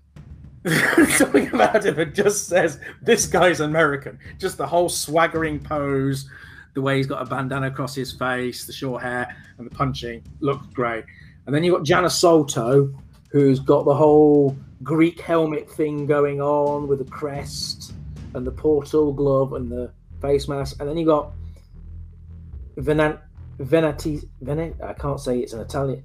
Something 1.08 1.48
about 1.48 1.84
him 1.86 1.94
that 1.96 2.14
just 2.14 2.48
says 2.48 2.80
this 3.02 3.26
guy's 3.26 3.60
American. 3.60 4.18
Just 4.38 4.58
the 4.58 4.66
whole 4.66 4.88
swaggering 4.88 5.58
pose, 5.58 6.28
the 6.74 6.82
way 6.82 6.98
he's 6.98 7.06
got 7.06 7.22
a 7.22 7.24
bandana 7.24 7.68
across 7.68 7.94
his 7.94 8.12
face, 8.12 8.66
the 8.66 8.72
short 8.72 9.02
hair, 9.02 9.34
and 9.58 9.66
the 9.70 9.74
punching 9.74 10.22
looks 10.40 10.66
great. 10.68 11.04
And 11.46 11.54
then 11.54 11.64
you've 11.64 11.74
got 11.74 11.84
Jana 11.84 12.08
Solto, 12.08 12.94
who's 13.30 13.60
got 13.60 13.84
the 13.84 13.94
whole 13.94 14.56
Greek 14.82 15.20
helmet 15.20 15.70
thing 15.70 16.06
going 16.06 16.40
on 16.40 16.88
with 16.88 16.98
the 16.98 17.10
crest 17.10 17.92
and 18.34 18.46
the 18.46 18.50
portal 18.50 19.12
glove 19.12 19.52
and 19.52 19.70
the 19.70 19.92
face 20.20 20.48
mask. 20.48 20.76
And 20.80 20.88
then 20.88 20.96
you've 20.96 21.08
got 21.08 21.32
Venat 22.76 23.20
Venati 23.58 24.26
Venet 24.42 24.82
I 24.82 24.94
can't 24.94 25.20
say 25.20 25.38
it's 25.40 25.52
an 25.52 25.60
Italian 25.60 26.04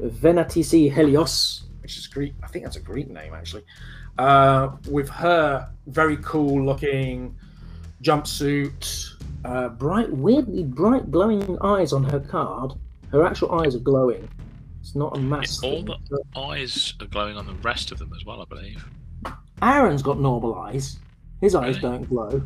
Venatici 0.00 0.92
Helios, 0.92 1.64
which 1.80 1.96
is 1.96 2.06
Greek. 2.06 2.34
I 2.42 2.46
think 2.48 2.64
that's 2.64 2.76
a 2.76 2.80
Greek 2.80 3.08
name 3.08 3.34
actually. 3.34 3.64
Uh, 4.18 4.70
with 4.90 5.08
her 5.08 5.70
very 5.86 6.18
cool 6.18 6.64
looking 6.64 7.34
jumpsuit, 8.02 9.14
uh, 9.44 9.68
bright, 9.70 10.10
weirdly 10.12 10.64
bright 10.64 11.10
glowing 11.10 11.58
eyes 11.62 11.92
on 11.92 12.04
her 12.04 12.20
card. 12.20 12.72
Her 13.10 13.24
actual 13.24 13.52
eyes 13.60 13.74
are 13.74 13.80
glowing. 13.80 14.28
It's 14.92 14.96
not 14.98 15.16
a 15.16 15.20
mass. 15.20 15.58
Yeah, 15.62 15.70
all 15.70 15.82
the 15.82 16.22
eyes 16.38 16.92
are 17.00 17.06
glowing 17.06 17.38
on 17.38 17.46
the 17.46 17.54
rest 17.54 17.92
of 17.92 17.98
them 17.98 18.12
as 18.14 18.26
well, 18.26 18.42
I 18.42 18.44
believe. 18.44 18.84
Aaron's 19.62 20.02
got 20.02 20.20
normal 20.20 20.54
eyes. 20.54 20.98
His 21.40 21.54
eyes 21.54 21.78
really? 21.78 21.80
don't 21.80 22.08
glow. 22.10 22.42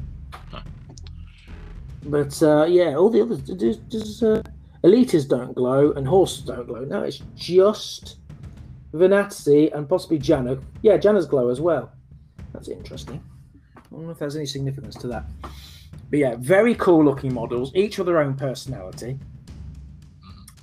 But 2.04 2.40
uh, 2.44 2.66
yeah, 2.66 2.94
all 2.94 3.10
the 3.10 3.20
others, 3.20 3.40
just, 3.40 4.22
uh, 4.22 4.44
Elites 4.84 5.26
don't 5.26 5.56
glow 5.56 5.90
and 5.90 6.06
horses 6.06 6.44
don't 6.44 6.68
glow. 6.68 6.84
No, 6.84 7.02
it's 7.02 7.20
just 7.34 8.18
Venazzi 8.94 9.74
and 9.74 9.88
possibly 9.88 10.20
Jana. 10.20 10.56
Yeah, 10.82 10.98
Jana's 10.98 11.26
glow 11.26 11.48
as 11.48 11.60
well. 11.60 11.90
That's 12.52 12.68
interesting. 12.68 13.20
I 13.76 13.80
don't 13.90 14.04
know 14.04 14.10
if 14.10 14.20
there's 14.20 14.36
any 14.36 14.46
significance 14.46 14.94
to 14.98 15.08
that. 15.08 15.24
But 16.10 16.20
yeah, 16.20 16.36
very 16.38 16.76
cool 16.76 17.04
looking 17.04 17.34
models, 17.34 17.72
each 17.74 17.98
with 17.98 18.06
their 18.06 18.20
own 18.20 18.36
personality. 18.36 19.18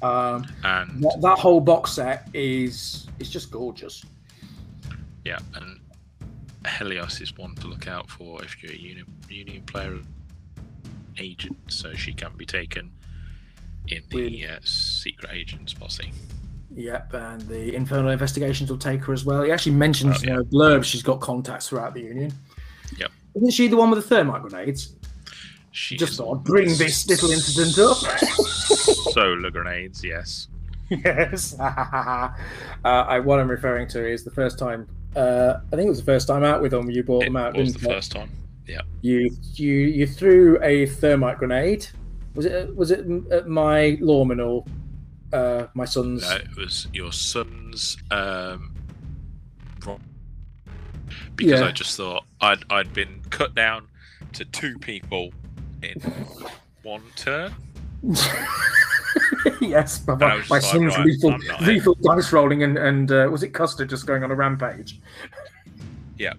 Um, 0.03 0.45
and 0.65 1.01
that, 1.01 1.17
that, 1.21 1.39
whole 1.39 1.61
box 1.61 1.93
set 1.93 2.27
is 2.33 3.07
is 3.19 3.29
just 3.29 3.49
gorgeous. 3.49 4.03
Yeah, 5.23 5.39
and 5.55 5.79
Helios 6.77 7.21
is 7.21 7.37
one 7.37 7.55
to 7.55 7.67
look 7.67 7.87
out 7.87 8.09
for 8.09 8.43
if 8.43 8.61
you're 8.61 8.73
a 8.73 8.75
Union, 8.75 9.05
Union 9.29 9.63
player 9.63 9.97
agent, 11.17 11.57
so 11.67 11.93
she 11.93 12.11
can 12.11 12.35
be 12.35 12.45
taken 12.45 12.91
in 13.87 14.03
the 14.09 14.45
uh, 14.45 14.59
secret 14.63 15.31
agents 15.31 15.73
posse. 15.73 16.11
Yep, 16.75 17.13
and 17.13 17.41
the 17.43 17.73
infernal 17.73 18.11
investigations 18.11 18.69
will 18.69 18.77
take 18.77 19.03
her 19.05 19.13
as 19.13 19.23
well. 19.23 19.43
He 19.43 19.51
actually 19.51 19.75
mentions 19.75 20.17
oh, 20.17 20.27
yeah. 20.27 20.35
in 20.35 20.45
blurb 20.45 20.83
she's 20.83 21.03
got 21.03 21.21
contacts 21.21 21.69
throughout 21.69 21.93
the 21.93 22.01
Union. 22.01 22.33
Yep. 22.97 23.11
Isn't 23.35 23.51
she 23.51 23.69
the 23.69 23.77
one 23.77 23.89
with 23.89 24.01
the 24.03 24.07
thermite 24.07 24.41
grenades? 24.41 24.95
She 25.71 25.97
just 25.97 26.17
thought 26.17 26.37
I'd 26.37 26.43
bring 26.43 26.67
this 26.77 27.07
little 27.07 27.31
incident 27.31 27.79
up. 27.79 27.97
Solar 29.13 29.51
grenades, 29.51 30.03
yes. 30.03 30.47
Yes. 30.89 31.57
uh, 31.59 32.29
I, 32.83 33.19
what 33.19 33.39
I'm 33.39 33.49
referring 33.49 33.87
to 33.89 34.05
is 34.05 34.23
the 34.23 34.31
first 34.31 34.59
time. 34.59 34.87
Uh, 35.15 35.55
I 35.71 35.75
think 35.75 35.87
it 35.87 35.89
was 35.89 35.99
the 35.99 36.05
first 36.05 36.27
time 36.27 36.43
out 36.43 36.61
with 36.61 36.71
them. 36.71 36.89
You 36.89 37.03
bought 37.03 37.23
it 37.23 37.25
them 37.25 37.35
out. 37.35 37.55
It 37.55 37.61
was 37.61 37.73
the 37.73 37.89
it? 37.89 37.93
first 37.93 38.11
time. 38.11 38.29
Yeah. 38.67 38.81
You 39.01 39.29
you 39.55 39.73
you 39.73 40.07
threw 40.07 40.61
a 40.63 40.85
thermite 40.85 41.37
grenade. 41.37 41.87
Was 42.35 42.45
it 42.45 42.75
was 42.75 42.91
it 42.91 43.05
at 43.31 43.47
my 43.47 43.97
lawman 44.01 44.39
or 44.39 44.65
uh, 45.31 45.67
my 45.73 45.85
son's. 45.85 46.21
No, 46.21 46.35
it 46.35 46.55
was 46.57 46.87
your 46.93 47.11
son's. 47.11 47.97
Um, 48.11 48.73
because 51.35 51.59
Yeah. 51.59 51.67
I 51.67 51.71
just 51.71 51.97
thought 51.97 52.23
I'd 52.41 52.63
I'd 52.69 52.93
been 52.93 53.21
cut 53.29 53.55
down 53.55 53.87
to 54.33 54.45
two 54.45 54.77
people 54.79 55.31
in 55.81 55.99
one 56.83 57.03
turn. 57.15 57.53
yes, 59.61 60.05
my, 60.07 60.13
And 60.13 60.21
my 60.21 60.43
like, 60.49 60.61
son's 60.61 60.95
right, 60.97 61.05
lethal, 61.05 61.37
lethal 61.61 61.95
dice 61.95 62.31
rolling, 62.31 62.63
and, 62.63 62.77
and 62.77 63.11
uh, 63.11 63.27
was 63.31 63.43
it 63.43 63.49
Custer 63.49 63.85
just 63.85 64.05
going 64.05 64.23
on 64.23 64.31
a 64.31 64.35
rampage? 64.35 64.99
Yeah. 66.17 66.33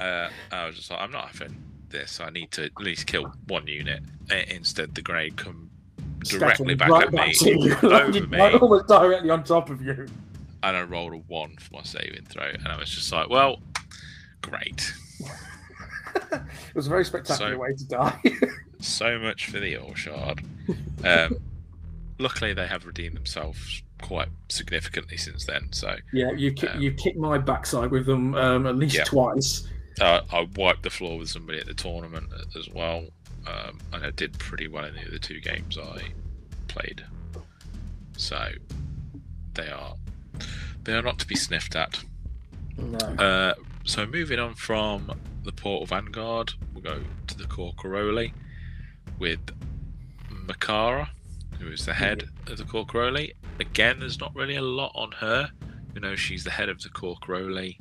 Uh, 0.00 0.28
I 0.52 0.66
was 0.66 0.76
just 0.76 0.90
like, 0.90 1.00
I'm 1.00 1.10
not 1.10 1.28
having 1.28 1.56
this. 1.88 2.20
I 2.20 2.30
need 2.30 2.50
to 2.52 2.64
at 2.64 2.76
least 2.78 3.06
kill 3.06 3.32
one 3.48 3.66
unit. 3.66 4.02
Instead, 4.48 4.94
the 4.94 5.02
grade 5.02 5.36
come 5.36 5.70
directly 6.20 6.74
back 6.74 6.90
right 6.90 7.06
at 7.06 7.12
me, 7.12 7.32
to 7.32 7.58
you, 7.58 7.74
over 7.82 8.26
me, 8.26 8.38
almost 8.40 8.88
directly 8.88 9.30
on 9.30 9.44
top 9.44 9.70
of 9.70 9.80
you. 9.82 10.06
and 10.62 10.76
I 10.76 10.82
rolled 10.82 11.14
a 11.14 11.16
one 11.16 11.56
for 11.56 11.74
my 11.76 11.82
saving 11.82 12.24
throw, 12.26 12.44
and 12.44 12.68
I 12.68 12.78
was 12.78 12.90
just 12.90 13.10
like, 13.12 13.28
well, 13.28 13.60
great. 14.42 14.92
It 16.30 16.74
was 16.74 16.86
a 16.86 16.90
very 16.90 17.04
spectacular 17.04 17.52
So- 17.52 17.58
way 17.58 17.74
to 17.74 17.84
die. 17.88 18.20
So 18.80 19.18
much 19.18 19.46
for 19.46 19.60
the 19.60 19.76
All 19.76 19.94
Shard. 19.94 20.42
Um, 21.04 21.36
luckily, 22.18 22.52
they 22.54 22.66
have 22.66 22.86
redeemed 22.86 23.16
themselves 23.16 23.82
quite 24.02 24.28
significantly 24.48 25.16
since 25.16 25.44
then. 25.46 25.68
So 25.72 25.96
yeah, 26.12 26.30
you 26.32 26.52
ki- 26.52 26.68
Um, 26.68 26.80
you 26.80 26.92
kicked 26.92 27.18
my 27.18 27.38
backside 27.38 27.90
with 27.90 28.06
them 28.06 28.34
um, 28.34 28.66
at 28.66 28.76
least 28.76 28.96
Yeah. 28.96 29.04
twice. 29.04 29.66
uh, 30.00 30.20
I 30.32 30.46
wiped 30.56 30.82
the 30.84 30.90
floor 30.90 31.18
with 31.18 31.28
somebody 31.28 31.58
at 31.58 31.66
the 31.66 31.74
tournament 31.74 32.28
as 32.56 32.68
well, 32.68 33.06
um, 33.46 33.78
and 33.92 34.04
I 34.06 34.10
did 34.12 34.38
pretty 34.38 34.68
well 34.68 34.84
in 34.84 34.94
the 34.94 35.06
other 35.06 35.18
two 35.18 35.40
games 35.40 35.76
I 35.76 36.02
played. 36.68 37.04
So 38.16 38.50
they 39.54 39.68
are 39.68 39.94
they 40.84 40.94
are 40.94 41.02
not 41.02 41.18
to 41.18 41.26
be 41.26 41.34
sniffed 41.34 41.74
at. 41.76 41.98
No. 42.78 42.98
Uh, 42.98 43.54
so 43.84 44.06
moving 44.06 44.38
on 44.38 44.54
from 44.54 45.10
the 45.42 45.50
Portal 45.52 45.86
Vanguard, 45.86 46.52
we'll 46.72 46.82
go 46.82 47.02
to 47.26 47.36
the 47.36 47.44
Corcoroli 47.44 48.32
with 49.18 49.40
Makara, 50.30 51.08
who 51.58 51.68
is 51.68 51.84
the 51.84 51.94
head 51.94 52.28
of 52.46 52.58
the 52.58 52.64
Cork 52.64 52.88
Corcoroli. 52.88 53.32
Again, 53.60 54.00
there's 54.00 54.20
not 54.20 54.34
really 54.34 54.56
a 54.56 54.62
lot 54.62 54.92
on 54.94 55.12
her. 55.12 55.50
You 55.94 56.00
know, 56.00 56.14
she's 56.14 56.44
the 56.44 56.50
head 56.50 56.68
of 56.68 56.82
the 56.82 56.88
Corcoroli, 56.90 57.78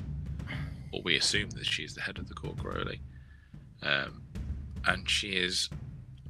or 0.92 1.02
we 1.04 1.18
assume 1.18 1.50
that 1.52 1.66
she's 1.66 1.94
the 1.94 2.02
head 2.02 2.18
of 2.18 2.28
the 2.28 2.34
Corcoroli. 2.34 3.00
Um, 3.84 4.24
and 4.86 5.10
she 5.10 5.30
is 5.30 5.70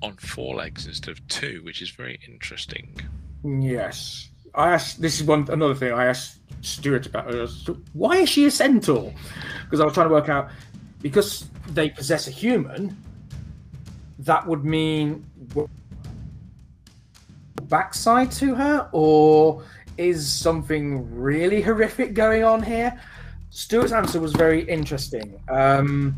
on 0.01 0.15
four 0.17 0.55
legs 0.55 0.88
instead 0.88 1.12
of 1.12 1.27
two, 1.27 1.62
which 1.63 1.81
is 1.81 1.89
very 1.89 2.19
interesting. 2.27 2.95
Yes. 3.43 4.29
I 4.53 4.73
asked. 4.73 5.01
This 5.01 5.19
is 5.19 5.25
one 5.25 5.47
another 5.49 5.75
thing 5.75 5.93
I 5.93 6.05
asked 6.05 6.39
Stuart 6.62 7.05
about. 7.05 7.33
Why 7.93 8.17
is 8.17 8.29
she 8.29 8.45
a 8.45 8.51
centaur? 8.51 9.13
Because 9.63 9.79
I 9.79 9.86
was 9.86 9.93
trying 9.93 10.07
to 10.07 10.13
work 10.13 10.29
out 10.29 10.49
because 11.01 11.45
they 11.69 11.89
possess 11.89 12.27
a 12.27 12.31
human. 12.31 12.97
That 14.19 14.47
would 14.47 14.65
mean 14.65 15.25
backside 17.63 18.32
to 18.34 18.56
her, 18.56 18.89
or 18.91 19.63
is 19.98 20.28
something 20.32 21.13
really 21.15 21.62
horrific 21.62 22.13
going 22.13 22.43
on 22.43 22.62
here? 22.63 23.00
Stuart's 23.50 23.91
answer 23.91 24.20
was 24.20 24.34
very 24.34 24.63
interesting. 24.70 25.39
Um, 25.50 26.15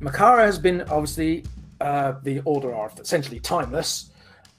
Makara 0.00 0.44
has 0.44 0.58
been 0.58 0.82
obviously 0.82 1.44
uh, 1.80 2.14
the 2.22 2.40
Order 2.44 2.74
are 2.74 2.92
essentially 3.00 3.40
timeless 3.40 4.10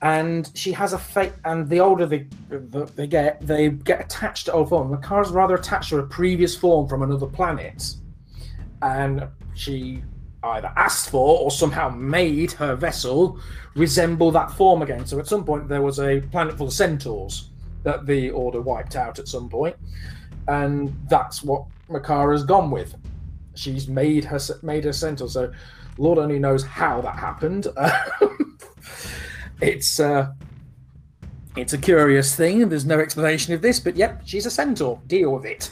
and 0.02 0.50
she 0.54 0.72
has 0.72 0.94
a 0.94 0.98
fate. 0.98 1.34
And 1.46 1.68
the 1.70 1.80
older 1.80 2.06
they, 2.06 2.28
the, 2.50 2.86
they 2.96 3.08
get, 3.08 3.46
they 3.46 3.70
get 3.70 4.02
attached 4.02 4.46
to 4.46 4.54
old 4.54 4.70
form. 4.70 4.96
Makara's 4.96 5.32
rather 5.32 5.56
attached 5.56 5.90
to 5.90 6.00
a 6.00 6.04
previous 6.04 6.56
form 6.56 6.88
from 6.88 7.04
another 7.04 7.28
planet, 7.28 7.96
and 8.82 9.28
she 9.56 10.04
either 10.44 10.72
asked 10.76 11.10
for 11.10 11.40
or 11.40 11.52
somehow 11.52 11.90
made 11.90 12.52
her 12.54 12.76
vessel 12.76 13.40
resemble 13.76 14.32
that 14.32 14.52
form 14.52 14.82
again. 14.82 15.06
So 15.06 15.20
at 15.20 15.28
some 15.28 15.44
point 15.44 15.68
there 15.68 15.82
was 15.82 16.00
a 16.00 16.22
planet 16.32 16.58
full 16.58 16.68
of 16.68 16.74
centaurs 16.74 17.50
that 17.84 18.06
the 18.06 18.30
Order 18.32 18.62
wiped 18.62 18.96
out 18.96 19.20
at 19.20 19.28
some 19.28 19.50
point, 19.50 19.76
and 20.48 20.96
that's 21.10 21.44
what 21.44 21.66
Makara's 21.90 22.44
gone 22.44 22.72
with. 22.72 22.96
She's 23.56 23.88
made 23.88 24.26
her 24.26 24.40
made 24.62 24.84
her 24.86 24.94
centaur. 24.94 25.28
So 25.28 25.52
Lord 25.98 26.18
only 26.18 26.40
knows 26.40 26.64
how 26.64 27.02
that 27.02 27.16
happened. 27.16 27.68
it's 29.62 30.00
uh, 30.00 30.32
it's 31.56 31.74
a 31.74 31.78
curious 31.78 32.36
thing. 32.36 32.70
There's 32.70 32.86
no 32.86 33.00
explanation 33.00 33.54
of 33.54 33.62
this, 33.62 33.80
but 33.80 33.96
yep, 33.96 34.22
she's 34.26 34.46
a 34.46 34.52
centaur. 34.52 35.02
Deal 35.08 35.32
with 35.32 35.46
it. 35.46 35.72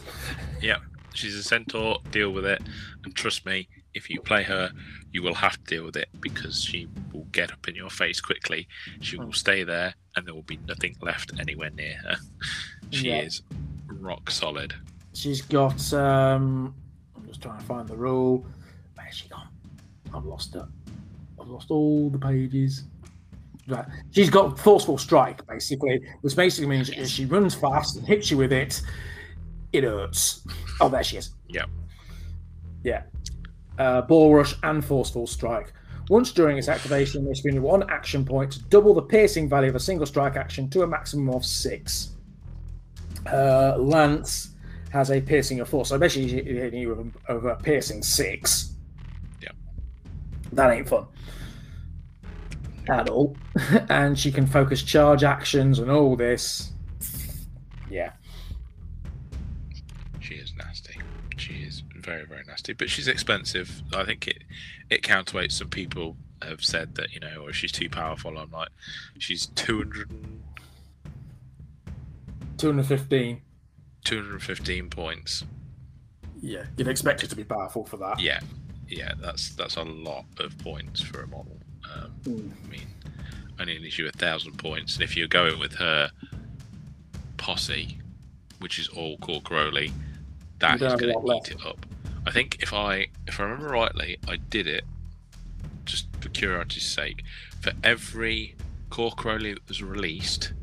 Yep, 0.61 0.81
she's 1.13 1.35
a 1.35 1.43
centaur, 1.43 1.99
deal 2.11 2.31
with 2.31 2.45
it. 2.45 2.61
And 3.03 3.15
trust 3.15 3.45
me, 3.45 3.67
if 3.97 4.09
you 4.09 4.21
play 4.21 4.43
her, 4.43 4.71
you 5.11 5.21
will 5.23 5.33
have 5.33 5.57
to 5.57 5.63
deal 5.75 5.83
with 5.85 5.97
it 5.97 6.07
because 6.21 6.63
she 6.63 6.87
will 7.11 7.25
get 7.31 7.51
up 7.51 7.67
in 7.67 7.75
your 7.75 7.89
face 7.89 8.21
quickly. 8.21 8.67
She 9.01 9.17
will 9.17 9.33
stay 9.33 9.63
there 9.63 9.93
and 10.15 10.25
there 10.25 10.33
will 10.33 10.43
be 10.43 10.59
nothing 10.67 10.95
left 11.01 11.31
anywhere 11.39 11.71
near 11.71 11.97
her. 12.07 12.15
She 12.91 13.09
Yeah. 13.09 13.23
is 13.23 13.41
rock 13.87 14.31
solid. 14.31 14.73
She's 15.13 15.41
got. 15.41 15.81
um 15.93 16.73
I'm 17.15 17.27
just 17.27 17.41
trying 17.41 17.59
to 17.59 17.65
find 17.65 17.85
the 17.89 17.97
rule. 17.97 18.45
Where's 18.95 19.15
she 19.15 19.27
gone? 19.27 19.49
I've 20.13 20.23
lost 20.23 20.53
her. 20.53 20.67
I've 21.39 21.49
lost 21.49 21.69
all 21.69 22.09
the 22.09 22.17
pages. 22.19 22.85
Right. 23.67 23.85
She's 24.11 24.29
got 24.29 24.57
forceful 24.57 24.97
strike, 24.97 25.45
basically, 25.47 25.99
which 26.21 26.35
basically 26.37 26.69
means 26.69 26.89
if 26.89 27.09
she 27.09 27.25
runs 27.25 27.53
fast 27.53 27.97
and 27.97 28.07
hits 28.07 28.31
you 28.31 28.37
with 28.37 28.53
it, 28.53 28.81
it 29.73 29.83
hurts. 29.83 30.45
Oh, 30.79 30.87
there 30.87 31.03
she 31.03 31.17
is. 31.17 31.31
Yeah. 31.49 31.65
Yeah. 32.85 33.01
Uh, 33.77 34.01
ball 34.01 34.33
rush 34.33 34.55
and 34.63 34.83
forceful 34.83 35.27
strike. 35.27 35.73
Once 36.09 36.31
during 36.31 36.57
its 36.57 36.69
activation, 36.69 37.25
they 37.25 37.33
spend 37.33 37.61
one 37.61 37.87
action 37.89 38.23
point 38.23 38.51
to 38.51 38.63
double 38.63 38.93
the 38.93 39.01
piercing 39.01 39.49
value 39.49 39.69
of 39.69 39.75
a 39.75 39.79
single 39.79 40.05
strike 40.05 40.35
action 40.35 40.69
to 40.69 40.83
a 40.83 40.87
maximum 40.87 41.29
of 41.29 41.45
six. 41.45 42.11
Uh, 43.31 43.75
Lance 43.77 44.51
has 44.89 45.11
a 45.11 45.19
piercing 45.19 45.59
of 45.59 45.67
four, 45.67 45.85
so 45.85 45.97
basically 45.97 46.43
you're 46.49 46.63
hitting 46.63 46.81
you 46.81 46.89
with 47.27 47.45
a, 47.45 47.55
piercing 47.61 48.01
six. 48.01 48.73
Yeah. 49.41 49.49
That 50.53 50.71
ain't 50.71 50.87
fun 50.87 51.07
at 52.89 53.09
all. 53.09 53.35
and 53.89 54.17
she 54.17 54.31
can 54.31 54.47
focus 54.47 54.81
charge 54.81 55.23
actions 55.23 55.79
and 55.79 55.91
all 55.91 56.15
this. 56.15 56.71
Yeah. 57.89 58.11
Very, 62.07 62.25
very 62.25 62.43
nasty. 62.47 62.71
But 62.71 62.89
she's 62.89 63.09
expensive. 63.09 63.81
I 63.93 64.05
think 64.05 64.27
it 64.29 64.43
it 64.89 65.01
counterweights 65.03 65.51
some 65.51 65.67
people 65.69 66.15
have 66.41 66.63
said 66.63 66.95
that, 66.95 67.11
you 67.13 67.19
know, 67.19 67.41
or 67.43 67.51
she's 67.51 67.71
too 67.73 67.89
powerful. 67.89 68.37
I'm 68.37 68.49
like, 68.49 68.69
she's 69.19 69.47
200, 69.47 70.09
215. 72.57 73.41
215 74.05 74.89
points. 74.89 75.43
Yeah. 76.41 76.63
You'd 76.77 76.87
expect 76.87 77.21
her 77.21 77.27
to 77.27 77.35
be 77.35 77.43
powerful 77.43 77.85
for 77.85 77.97
that. 77.97 78.21
Yeah, 78.21 78.39
yeah, 78.87 79.13
that's 79.19 79.49
that's 79.55 79.75
a 79.75 79.83
lot 79.83 80.23
of 80.39 80.57
points 80.59 81.01
for 81.01 81.23
a 81.23 81.27
model. 81.27 81.57
Um, 81.93 82.13
Mm. 82.23 82.51
I 82.65 82.67
mean, 82.69 82.87
only 83.59 83.79
needs 83.79 83.97
you 83.99 84.07
a 84.07 84.11
thousand 84.11 84.57
points, 84.57 84.95
and 84.95 85.03
if 85.03 85.17
you're 85.17 85.27
going 85.27 85.59
with 85.59 85.73
her 85.75 86.09
posse, 87.37 87.97
which 88.59 88.79
is 88.79 88.87
all 88.87 89.17
Corcoroli, 89.17 89.91
don't 90.59 90.81
is 90.81 90.93
going 90.95 91.11
to 91.13 91.19
left. 91.19 91.49
eat 91.51 91.55
it 91.55 91.65
up. 91.65 91.85
I 92.27 92.31
think 92.31 92.57
if 92.61 92.73
I 92.73 93.07
if 93.25 93.39
I 93.39 93.43
remember 93.43 93.69
rightly, 93.69 94.17
I 94.27 94.35
did 94.35 94.67
it 94.67 94.83
just 95.85 96.07
for 96.19 96.29
curiosity's 96.29 96.85
sake. 96.85 97.23
For 97.61 97.71
every 97.83 98.55
Corcoroli 98.89 99.53
that 99.53 99.67
was 99.67 99.81
released, 99.81 100.53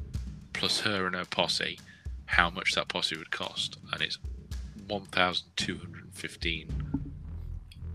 plus 0.52 0.80
her 0.80 1.06
and 1.06 1.16
her 1.16 1.24
posse, 1.24 1.78
how 2.26 2.50
much 2.50 2.74
that 2.74 2.88
posse 2.88 3.16
would 3.16 3.30
cost, 3.30 3.78
and 3.92 4.02
it's 4.02 4.18
one 4.88 5.06
thousand 5.06 5.46
two 5.56 5.78
hundred 5.78 6.04
fifteen 6.12 6.68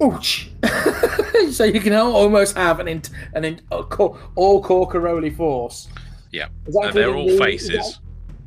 Ouch! 0.01 0.49
so 1.51 1.65
you 1.65 1.81
can 1.81 1.93
almost 1.93 2.55
have 2.55 2.79
an 2.79 2.87
int- 2.87 3.09
an 3.33 3.61
all 3.69 4.63
Corcaroli 4.63 5.35
force. 5.35 5.89
Yeah. 6.31 6.47
And 6.65 6.93
they're 6.93 7.13
all 7.13 7.27
the- 7.27 7.37
faces. 7.37 7.99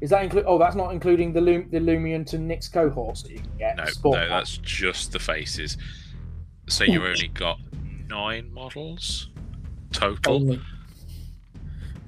Is 0.02 0.10
that 0.10 0.24
include? 0.24 0.44
Oh, 0.48 0.58
that's 0.58 0.74
not 0.74 0.92
including 0.92 1.32
the 1.32 1.40
Lum- 1.40 1.68
the 1.70 1.78
Lumion 1.78 2.26
to 2.26 2.36
Nyx 2.36 2.70
cohorts 2.70 3.22
that 3.22 3.30
you 3.30 3.38
can 3.38 3.56
get. 3.56 3.76
No, 3.76 3.84
no, 3.84 4.16
pack. 4.16 4.28
that's 4.28 4.58
just 4.58 5.12
the 5.12 5.20
faces. 5.20 5.78
So 6.68 6.82
you 6.82 7.06
only 7.06 7.28
got 7.28 7.60
nine 8.08 8.52
models 8.52 9.30
total. 9.92 10.34
only. 10.34 10.60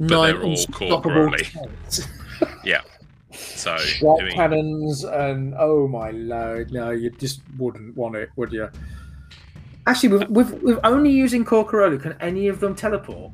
But 0.01 0.11
Nine 0.11 0.35
they're 0.35 0.43
all 0.43 0.51
unstoppable 0.51 1.01
Corcoroli. 1.01 1.53
tanks. 1.53 2.09
So 3.37 3.77
Shot 3.79 4.21
I 4.21 4.25
mean, 4.25 4.35
cannons 4.35 5.05
and 5.05 5.55
oh 5.59 5.89
my 5.89 6.11
lord, 6.11 6.73
no, 6.73 6.91
you 6.91 7.11
just 7.11 7.41
wouldn't 7.59 7.97
want 7.97 8.17
it, 8.17 8.31
would 8.37 8.53
you? 8.53 8.69
Actually, 9.87 10.11
with 10.11 10.29
with, 10.31 10.63
with 10.63 10.79
only 10.85 11.11
using 11.11 11.45
Corcaroli, 11.45 12.01
can 12.01 12.13
any 12.21 12.49
of 12.49 12.61
them 12.61 12.75
teleport? 12.75 13.33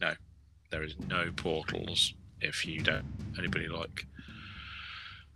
No, 0.00 0.12
there 0.70 0.82
is 0.82 0.94
no 1.08 1.30
portals 1.36 2.14
if 2.44 2.64
you 2.66 2.80
don't 2.80 3.04
anybody 3.38 3.68
like 3.68 4.06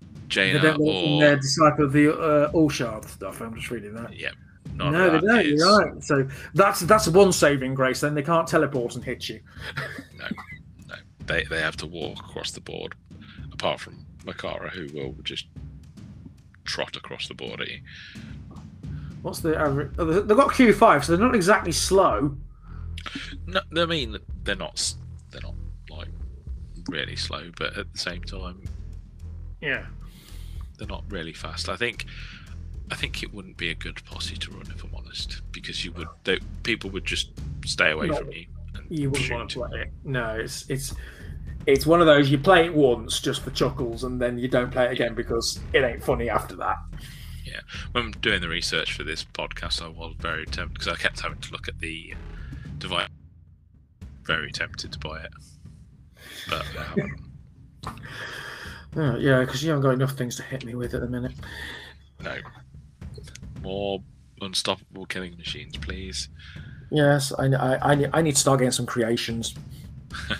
They 0.00 0.06
Jaina 0.28 0.60
don't 0.60 0.78
want 0.80 0.96
or 1.06 1.20
their 1.20 1.36
disciple 1.36 1.84
of 1.86 1.92
the 1.92 2.12
uh, 2.12 2.52
Allshard 2.52 3.04
stuff. 3.08 3.40
I'm 3.40 3.54
just 3.54 3.70
reading 3.70 3.94
that. 3.94 4.14
yeah, 4.18 4.30
no, 4.74 4.90
they 4.90 5.26
don't. 5.26 5.40
is- 5.40 5.60
You're 5.60 5.78
right. 5.78 6.04
So 6.04 6.28
that's 6.54 6.80
that's 6.80 7.08
one 7.08 7.32
saving 7.32 7.74
grace. 7.74 8.00
Then 8.00 8.14
they 8.14 8.22
can't 8.22 8.46
teleport 8.46 8.94
and 8.94 9.04
hit 9.04 9.28
you. 9.28 9.40
No, 10.18 10.26
no. 10.88 10.94
They 11.26 11.44
they 11.44 11.60
have 11.60 11.76
to 11.78 11.86
walk 11.86 12.18
across 12.20 12.50
the 12.52 12.60
board, 12.60 12.94
apart 13.52 13.80
from 13.80 14.04
Makara, 14.24 14.70
who 14.70 14.86
will 14.96 15.14
just 15.22 15.46
trot 16.64 16.96
across 16.96 17.28
the 17.28 17.34
board 17.34 17.60
at 17.60 17.68
you. 17.68 17.80
What's 19.22 19.40
the 19.40 19.58
average? 19.58 19.90
Oh, 19.98 20.04
they- 20.04 20.20
they've 20.20 20.36
got 20.36 20.50
Q5, 20.50 21.04
so 21.04 21.16
they're 21.16 21.26
not 21.26 21.34
exactly 21.34 21.72
slow. 21.72 22.36
No, 23.46 23.60
I 23.76 23.86
mean 23.86 24.16
they're 24.44 24.54
not 24.56 24.94
they're 25.30 25.40
not 25.42 25.54
really 26.88 27.16
slow, 27.16 27.50
but 27.56 27.76
at 27.76 27.92
the 27.92 27.98
same 27.98 28.22
time 28.22 28.62
Yeah. 29.60 29.86
they're 30.78 30.88
not 30.88 31.04
really 31.08 31.32
fast. 31.34 31.68
I 31.68 31.76
think 31.76 32.06
I 32.90 32.94
think 32.94 33.22
it 33.22 33.34
wouldn't 33.34 33.58
be 33.58 33.68
a 33.70 33.74
good 33.74 34.02
posse 34.06 34.36
to 34.36 34.50
run 34.50 34.62
if 34.74 34.82
I'm 34.82 34.94
honest, 34.94 35.42
because 35.52 35.84
you 35.84 35.92
would 35.92 36.08
they, 36.24 36.38
people 36.62 36.88
would 36.90 37.04
just 37.04 37.30
stay 37.66 37.90
away 37.90 38.08
from 38.08 38.32
you. 38.32 38.46
And 38.74 38.86
You 38.90 39.10
wouldn't 39.10 39.30
want 39.30 39.50
to 39.50 39.54
shoot. 39.54 39.68
play 39.68 39.80
it. 39.82 39.92
No, 40.04 40.30
it's 40.36 40.68
it's 40.70 40.94
it's 41.66 41.84
one 41.84 42.00
of 42.00 42.06
those 42.06 42.30
you 42.30 42.38
play 42.38 42.64
it 42.64 42.72
once 42.74 43.20
just 43.20 43.42
for 43.42 43.50
chuckles, 43.50 44.04
and 44.04 44.18
then 44.20 44.38
you 44.38 44.48
don't 44.48 44.70
play 44.70 44.86
it 44.86 44.92
again 44.92 45.14
because 45.14 45.60
it 45.74 45.84
ain't 45.84 46.02
funny 46.02 46.30
after 46.30 46.56
that. 46.56 46.78
Yeah, 47.44 47.60
when 47.92 48.04
I'm 48.04 48.10
doing 48.12 48.40
the 48.40 48.48
research 48.48 48.94
for 48.94 49.04
this 49.04 49.22
podcast, 49.24 49.82
I 49.82 49.88
was 49.88 50.14
very 50.18 50.46
tempted 50.46 50.72
because 50.74 50.88
I 50.88 50.96
kept 50.96 51.20
having 51.20 51.40
to 51.40 51.52
look 51.52 51.68
at 51.68 51.78
the 51.80 52.14
device. 52.78 53.08
Very 54.24 54.50
tempted 54.52 54.92
to 54.92 54.98
buy 54.98 55.20
it, 55.22 55.30
but. 56.48 56.64
Oh, 58.96 59.16
yeah, 59.16 59.40
because 59.40 59.62
you 59.62 59.68
haven't 59.68 59.82
got 59.82 59.92
enough 59.92 60.12
things 60.12 60.34
to 60.36 60.42
hit 60.42 60.64
me 60.64 60.74
with 60.74 60.94
at 60.94 61.02
the 61.02 61.06
minute. 61.06 61.32
no. 62.20 62.36
More 63.60 64.00
unstoppable 64.40 65.04
killing 65.06 65.36
machines, 65.36 65.76
please. 65.76 66.30
Yes, 66.90 67.32
I, 67.38 67.44
I, 67.44 67.92
I, 67.92 67.94
need, 67.94 68.10
I 68.14 68.22
need 68.22 68.34
to 68.34 68.40
start 68.40 68.60
getting 68.60 68.72
some 68.72 68.86
creations. 68.86 69.54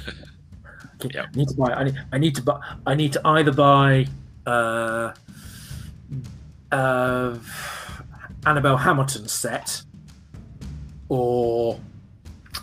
Yep. 1.05 1.27
I 1.33 1.37
need 1.37 1.49
to 1.49 1.55
buy. 1.55 1.73
I 1.73 1.85
need, 1.85 2.05
I 2.13 2.19
need 2.19 2.35
to 2.35 2.43
buy. 2.43 2.61
I 2.87 2.95
need 2.95 3.13
to 3.13 3.21
either 3.25 3.53
buy 3.53 4.07
uh, 4.47 5.13
uh, 6.73 7.39
Annabelle 8.47 8.77
Hamilton's 8.77 9.33
set 9.33 9.83
or 11.09 11.79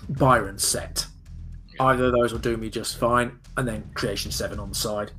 Byron's 0.10 0.65
set. 0.67 1.05
Either 1.79 2.05
of 2.05 2.13
those 2.13 2.31
will 2.31 2.39
do 2.39 2.57
me 2.57 2.69
just 2.69 2.97
fine, 2.97 3.39
and 3.57 3.67
then 3.67 3.89
Creation 3.93 4.31
Seven 4.31 4.59
on 4.59 4.69
the 4.69 4.75
side. 4.75 5.11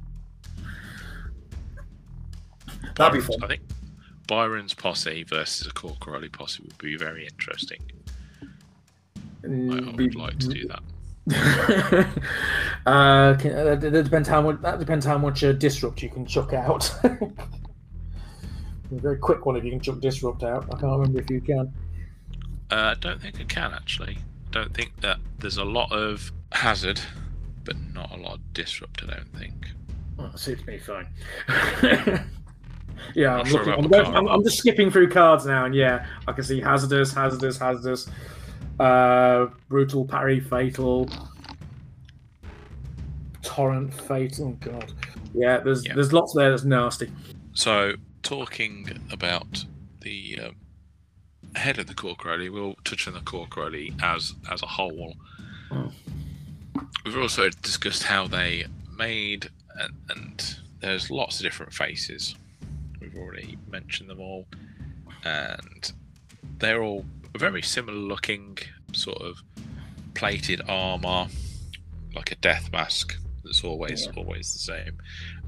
That'd 2.94 3.20
be 3.20 3.20
fun. 3.20 3.42
I 3.42 3.46
think 3.46 3.62
Byron's 4.26 4.74
posse 4.74 5.22
versus 5.24 5.66
a 5.66 5.70
Corcoroli 5.70 6.32
posse 6.32 6.62
would 6.62 6.78
be 6.78 6.96
very 6.96 7.26
interesting. 7.26 7.80
I, 9.68 9.74
I 9.76 9.90
Mm, 9.90 9.96
would 9.96 10.14
like 10.16 10.38
to 10.38 10.48
do 10.48 10.66
that. 10.68 10.82
uh, 12.86 13.34
can, 13.36 13.52
uh, 13.52 13.74
that 13.76 14.04
depends 14.04 14.28
how 14.28 14.40
much. 14.42 14.60
That 14.62 14.78
depends 14.78 15.04
how 15.04 15.18
much 15.18 15.44
uh, 15.44 15.52
disrupt 15.52 16.02
you 16.02 16.08
can 16.08 16.24
chuck 16.24 16.52
out. 16.52 16.90
a 17.04 17.18
very 18.90 19.18
quick 19.18 19.44
one 19.44 19.56
if 19.56 19.64
you 19.64 19.70
can 19.70 19.80
chuck 19.80 20.00
disrupt 20.00 20.42
out. 20.42 20.64
I 20.72 20.78
can't 20.78 20.92
remember 20.92 21.20
if 21.20 21.28
you 21.30 21.40
can. 21.40 21.72
Uh, 22.70 22.74
I 22.74 22.94
don't 23.00 23.20
think 23.20 23.40
I 23.40 23.44
can 23.44 23.72
actually. 23.72 24.18
I 24.18 24.50
don't 24.50 24.74
think 24.74 25.00
that 25.00 25.18
there's 25.38 25.58
a 25.58 25.64
lot 25.64 25.92
of 25.92 26.32
hazard, 26.52 27.00
but 27.64 27.76
not 27.92 28.12
a 28.12 28.16
lot 28.16 28.35
of 28.35 28.52
disrupt. 28.52 29.02
I 29.02 29.16
don't 29.16 29.38
think. 29.38 29.66
Oh, 30.18 30.28
that 30.28 30.38
suits 30.38 30.66
me 30.66 30.78
fine. 30.78 31.06
yeah, 33.14 33.37
I'm, 33.37 33.44
sure 33.46 33.64
looking, 33.64 33.85
I'm, 33.85 33.90
going. 33.90 34.16
I'm, 34.16 34.28
I'm 34.28 34.42
just 34.44 34.59
skipping 34.59 34.90
through 34.90 35.11
cards 35.11 35.46
now, 35.46 35.64
and 35.64 35.74
yeah, 35.74 36.06
I 36.26 36.32
can 36.32 36.44
see 36.44 36.61
hazardous, 36.61 37.12
hazardous, 37.12 37.59
hazardous, 37.59 38.09
uh, 38.80 39.46
brutal, 39.68 40.04
parry, 40.06 40.40
fatal, 40.40 41.09
torrent, 43.42 43.92
fatal. 43.92 44.56
Oh 44.62 44.70
god, 44.70 44.92
yeah, 45.35 45.59
there's 45.59 45.85
Yeah. 45.85 45.94
there's 45.94 46.12
lots 46.12 46.35
there 46.35 46.50
that's 46.50 46.64
nasty. 46.64 47.11
So, 47.52 47.94
talking 48.22 49.00
about 49.11 49.64
the 50.00 50.40
um, 50.46 50.56
head 51.54 51.78
of 51.78 51.87
the 51.87 51.94
Corcoroli, 51.94 52.50
we'll 52.50 52.74
touch 52.85 53.06
on 53.09 53.14
the 53.14 53.20
Corcoroli 53.20 54.00
as 54.02 54.35
as 54.50 54.62
a 54.62 54.66
whole. 54.66 55.16
Mm. 55.70 55.92
We've 57.04 57.18
also 57.18 57.48
discussed 57.62 58.02
how 58.02 58.26
they 58.26 58.66
made, 58.96 59.48
and, 59.78 59.94
and 60.10 60.56
there's 60.80 61.10
lots 61.10 61.38
of 61.38 61.44
different 61.44 61.72
faces. 61.72 62.36
We've 63.00 63.16
already 63.16 63.58
mentioned 63.68 64.10
them 64.10 64.20
all, 64.20 64.46
and 65.24 65.92
they're 66.58 66.82
all 66.82 67.04
very 67.36 67.62
similar 67.62 67.98
looking, 67.98 68.58
sort 68.92 69.18
of 69.18 69.36
plated 70.14 70.62
armor, 70.68 71.28
like 72.14 72.32
a 72.32 72.36
death 72.36 72.70
mask. 72.72 73.16
That's 73.44 73.62
always 73.62 74.08
always 74.16 74.52
the 74.52 74.58
same, 74.58 74.98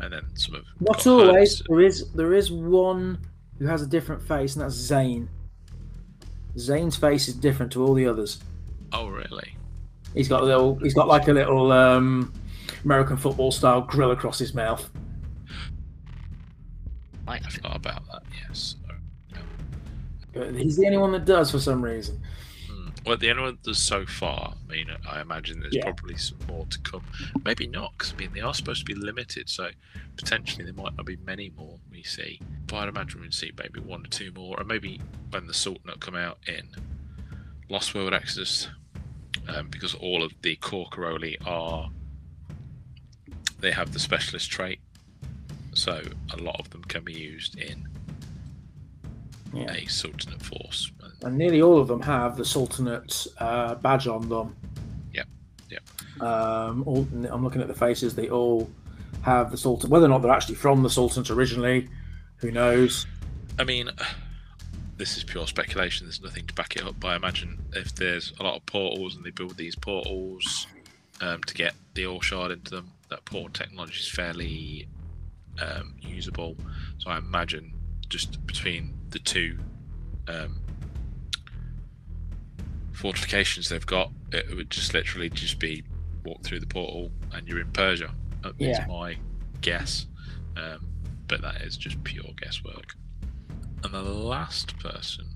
and 0.00 0.12
then 0.12 0.24
some 0.34 0.54
of 0.54 0.64
Not 0.80 1.04
always. 1.06 1.62
There 1.68 1.80
is 1.80 2.10
there 2.12 2.32
is 2.34 2.52
one 2.52 3.18
who 3.58 3.66
has 3.66 3.82
a 3.82 3.86
different 3.86 4.22
face, 4.22 4.54
and 4.54 4.64
that's 4.64 4.74
Zane. 4.74 5.28
Zane's 6.56 6.96
face 6.96 7.26
is 7.28 7.34
different 7.34 7.72
to 7.72 7.84
all 7.84 7.94
the 7.94 8.06
others. 8.06 8.38
Oh, 8.92 9.08
really? 9.08 9.57
He's 10.14 10.28
got 10.28 10.42
a 10.42 10.44
little. 10.44 10.76
He's 10.76 10.94
got 10.94 11.06
like 11.08 11.28
a 11.28 11.32
little 11.32 11.70
um, 11.72 12.32
American 12.84 13.16
football 13.16 13.50
style 13.52 13.82
grill 13.82 14.10
across 14.10 14.38
his 14.38 14.54
mouth. 14.54 14.88
I 17.26 17.38
forgot 17.40 17.76
about 17.76 18.06
that. 18.10 18.22
Yes. 18.48 18.76
But 20.32 20.54
he's 20.54 20.76
the 20.76 20.86
only 20.86 20.98
one 20.98 21.12
that 21.12 21.24
does 21.24 21.50
for 21.50 21.58
some 21.58 21.82
reason. 21.84 22.20
Hmm. 22.70 22.88
Well, 23.04 23.16
the 23.16 23.30
only 23.30 23.42
one 23.42 23.58
that's 23.64 23.78
so 23.78 24.06
far. 24.06 24.54
I 24.68 24.72
mean, 24.72 24.86
I 25.08 25.20
imagine 25.20 25.60
there's 25.60 25.74
Yeah. 25.74 25.82
probably 25.84 26.16
some 26.16 26.38
more 26.48 26.64
to 26.66 26.78
come. 26.80 27.04
Maybe 27.44 27.66
not, 27.66 27.92
because 27.98 28.12
I 28.14 28.16
mean 28.16 28.32
they 28.32 28.40
are 28.40 28.54
supposed 28.54 28.80
to 28.80 28.84
be 28.86 28.94
limited, 28.98 29.48
so 29.48 29.68
potentially 30.16 30.64
there 30.64 30.72
might 30.74 30.96
not 30.96 31.06
be 31.06 31.16
many 31.16 31.50
more 31.56 31.78
we 31.90 32.02
see. 32.02 32.40
But 32.66 32.76
I'd 32.76 32.88
imagine 32.88 33.20
we'd 33.20 33.34
see 33.34 33.52
maybe 33.58 33.80
one 33.80 34.04
or 34.04 34.08
two 34.08 34.32
more, 34.34 34.58
or 34.58 34.64
maybe 34.64 35.00
when 35.30 35.46
the 35.46 35.54
Sultanate 35.54 36.00
come 36.00 36.14
out 36.16 36.38
in 36.46 36.68
Lost 37.68 37.94
World 37.94 38.14
Exodus, 38.14 38.68
um, 39.48 39.68
because 39.68 39.94
all 39.94 40.22
of 40.22 40.32
the 40.42 40.56
Corcoroli 40.56 41.36
are 41.46 41.90
they 43.60 43.70
have 43.72 43.92
the 43.92 43.98
specialist 43.98 44.50
trait, 44.50 44.80
so 45.74 46.00
a 46.32 46.36
lot 46.36 46.60
of 46.60 46.70
them 46.70 46.82
can 46.84 47.02
be 47.04 47.12
used 47.14 47.58
in 47.58 47.88
Yeah. 49.52 49.72
a 49.72 49.86
Sultanate 49.86 50.42
force. 50.42 50.92
And 51.02 51.12
And 51.24 51.38
nearly 51.38 51.60
all 51.62 51.78
of 51.80 51.88
them 51.88 52.00
have 52.02 52.36
the 52.36 52.44
Sultanate 52.44 53.26
uh, 53.38 53.74
badge 53.76 54.06
on 54.06 54.28
them. 54.28 54.54
Yep, 55.12 55.26
yep. 55.70 56.22
Um, 56.22 56.84
all, 56.86 57.06
I'm 57.30 57.42
looking 57.42 57.60
at 57.62 57.68
the 57.68 57.74
faces. 57.74 58.14
They 58.14 58.28
all 58.28 58.70
have 59.22 59.50
the 59.50 59.56
Sultan. 59.56 59.90
Whether 59.90 60.06
or 60.06 60.10
not 60.10 60.22
they're 60.22 60.30
actually 60.32 60.54
from 60.56 60.82
the 60.82 60.90
Sultanate 60.90 61.30
originally, 61.30 61.88
who 62.36 62.50
knows? 62.52 63.06
I 63.58 63.64
mean, 63.64 63.90
this 64.98 65.16
is 65.16 65.24
pure 65.24 65.46
speculation. 65.46 66.06
There's 66.06 66.20
nothing 66.22 66.46
to 66.46 66.54
back 66.54 66.76
it 66.76 66.84
up. 66.84 66.96
But 67.00 67.08
I 67.08 67.16
imagine 67.16 67.58
if 67.72 67.94
there's 67.94 68.32
a 68.38 68.42
lot 68.42 68.56
of 68.56 68.66
portals 68.66 69.16
and 69.16 69.24
they 69.24 69.30
build 69.30 69.56
these 69.56 69.76
portals 69.76 70.66
um, 71.20 71.42
to 71.44 71.54
get 71.54 71.74
the 71.94 72.06
All 72.06 72.20
Shard 72.20 72.50
into 72.50 72.70
them, 72.72 72.90
that 73.08 73.24
portal 73.24 73.50
technology 73.50 74.00
is 74.00 74.08
fairly 74.08 74.88
um, 75.60 75.94
usable. 76.00 76.56
So 76.98 77.10
I 77.10 77.18
imagine 77.18 77.72
just 78.08 78.44
between 78.46 78.92
the 79.10 79.18
two 79.20 79.58
um, 80.26 80.60
fortifications 82.92 83.68
they've 83.68 83.86
got, 83.86 84.10
it 84.32 84.54
would 84.54 84.70
just 84.70 84.92
literally 84.94 85.30
just 85.30 85.58
be 85.58 85.84
walk 86.24 86.42
through 86.42 86.60
the 86.60 86.66
portal 86.66 87.10
and 87.32 87.46
you're 87.48 87.60
in 87.60 87.70
Persia. 87.72 88.10
That 88.42 88.54
is 88.58 88.78
Yeah. 88.78 88.86
my 88.86 89.16
guess. 89.60 90.06
Um, 90.56 90.86
but 91.28 91.40
that 91.42 91.62
is 91.62 91.76
just 91.76 92.02
pure 92.04 92.32
guesswork. 92.40 92.94
And 93.84 93.92
the 93.94 94.02
last 94.02 94.78
person 94.78 95.26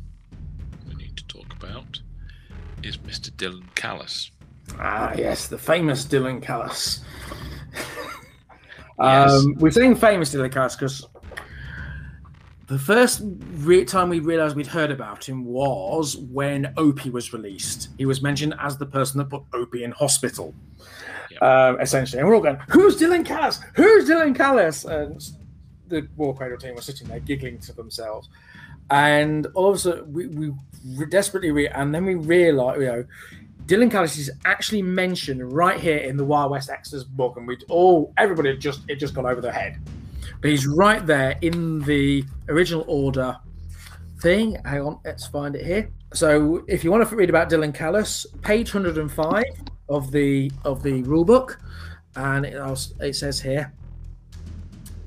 we 0.89 0.95
need 0.95 1.17
to 1.17 1.27
talk 1.27 1.53
about 1.53 2.01
is 2.83 2.97
Mr. 2.99 3.31
Dylan 3.31 3.73
Callis. 3.75 4.31
Ah, 4.79 5.13
yes, 5.17 5.49
the 5.49 5.59
famous 5.59 6.05
Dylan 6.05 6.43
Callis. 6.43 7.01
Yes. 9.01 9.31
um, 9.33 9.55
we're 9.59 9.71
saying 9.73 9.97
famous 9.97 10.33
Dylan 10.33 10.53
Callis 10.53 10.77
because 10.77 11.07
the 12.69 12.79
first 12.79 13.23
re- 13.55 13.85
time 13.85 14.09
we 14.11 14.21
realised 14.21 14.55
we'd 14.55 14.67
heard 14.67 14.91
about 14.93 15.29
him 15.29 15.45
was 15.45 16.17
when 16.19 16.73
Opie 16.77 17.11
was 17.11 17.33
released. 17.33 17.89
He 17.99 18.07
was 18.07 18.23
mentioned 18.23 18.55
as 18.61 18.77
the 18.77 18.87
person 18.87 19.19
that 19.19 19.31
put 19.31 19.43
Opie 19.55 19.83
in 19.83 19.91
hospital, 19.93 20.55
um, 21.41 21.81
essentially. 21.81 22.21
And 22.21 22.29
we're 22.29 22.37
all 22.37 22.43
going, 22.43 22.59
"Who's 22.69 23.01
Dylan 23.01 23.25
Callis? 23.27 23.61
Who's 23.75 24.09
Dylan 24.09 24.37
Callis?" 24.37 24.85
And 24.85 25.21
the 25.93 26.09
Warcradle 26.19 26.59
team 26.59 26.75
were 26.75 26.83
sitting 26.83 27.09
there 27.09 27.21
giggling 27.21 27.59
to 27.61 27.73
themselves. 27.73 28.29
And 28.91 29.47
all 29.55 29.71
of 29.71 29.77
a 29.77 29.79
sudden, 29.79 30.13
we, 30.13 30.27
we 30.27 31.07
desperately 31.07 31.51
re- 31.51 31.69
and 31.69 31.95
then 31.95 32.05
we 32.05 32.15
realised, 32.15 32.81
you 32.81 32.87
know, 32.87 33.05
Dylan 33.67 33.91
Callis 33.91 34.19
is 34.19 34.31
actually 34.45 34.83
mentioned 34.83 35.53
right 35.53 35.79
here 35.79 35.99
in 35.99 36.17
the 36.17 36.25
Wild 36.25 36.51
West 36.51 36.69
Exodus 36.69 37.05
book, 37.05 37.37
and 37.37 37.47
we'd 37.47 37.65
all 37.69 38.13
everybody 38.19 38.49
had 38.51 38.61
just 38.61 38.81
it 38.89 38.97
just 38.97 39.15
gone 39.15 39.27
over 39.27 39.41
their 39.41 39.53
head. 39.53 39.79
But 40.41 40.51
he's 40.51 40.67
right 40.67 41.07
there 41.07 41.39
in 41.43 41.81
the 41.81 42.25
original 42.49 42.85
order 42.89 43.37
thing. 44.21 44.57
Hang 44.65 44.81
on, 44.83 44.99
let's 45.05 45.27
find 45.27 45.55
it 45.55 45.65
here. 45.65 45.91
So 46.13 46.65
if 46.67 46.83
you 46.83 46.91
want 46.91 47.09
to 47.09 47.17
read 47.17 47.31
about 47.31 47.49
Dylan 47.51 47.73
Callis, 47.73 48.27
page 48.43 48.75
105 48.75 49.45
of 49.89 50.11
the 50.11 50.51
of 50.65 50.83
the 50.83 51.03
rule 51.05 51.25
book, 51.25 51.61
and 52.17 52.45
it, 52.45 52.89
it 53.01 53.15
says 53.15 53.41
here. 53.41 53.73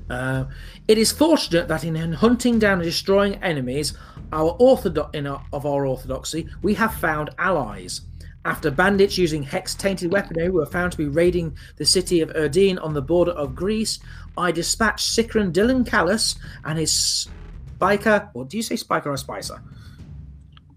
Uh, 0.08 0.44
it 0.86 0.98
is 0.98 1.10
fortunate 1.10 1.68
that 1.68 1.84
in 1.84 2.12
hunting 2.12 2.58
down 2.58 2.74
and 2.74 2.84
destroying 2.84 3.34
enemies, 3.42 3.96
our 4.32 4.56
orthodox 4.58 5.10
in 5.14 5.26
our, 5.26 5.44
of 5.52 5.66
our 5.66 5.86
orthodoxy, 5.86 6.48
we 6.62 6.74
have 6.74 6.94
found 6.94 7.30
allies. 7.38 8.02
After 8.44 8.70
bandits 8.70 9.18
using 9.18 9.42
hex-tainted 9.42 10.12
weaponry 10.12 10.50
were 10.50 10.66
found 10.66 10.92
to 10.92 10.98
be 10.98 11.08
raiding 11.08 11.56
the 11.76 11.84
city 11.84 12.20
of 12.20 12.28
Erdene 12.30 12.80
on 12.80 12.94
the 12.94 13.02
border 13.02 13.32
of 13.32 13.56
Greece, 13.56 13.98
I 14.38 14.52
dispatched 14.52 15.08
Sicaran 15.08 15.52
Dylan 15.52 15.84
Callis 15.84 16.36
and 16.64 16.78
his 16.78 17.28
spiker. 17.74 18.30
Or 18.34 18.44
do 18.44 18.56
you 18.56 18.62
say 18.62 18.76
spiker 18.76 19.10
or 19.10 19.16
spicer? 19.16 19.60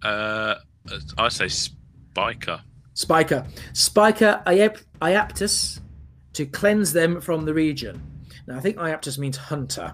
Uh, 0.02 0.56
I 1.20 1.30
say 1.30 1.48
spiker. 1.48 2.62
Spiker. 2.96 3.46
Spiker 3.74 4.42
Iap- 4.48 4.84
Iaptus 5.00 5.80
to 6.34 6.48
cleanse 6.48 6.92
them 6.92 7.22
from 7.22 7.46
the 7.46 7.54
region. 7.54 8.02
Now, 8.50 8.58
I 8.58 8.62
think 8.62 8.78
Iaptus 8.78 9.20
means 9.20 9.38
hunter. 9.38 9.94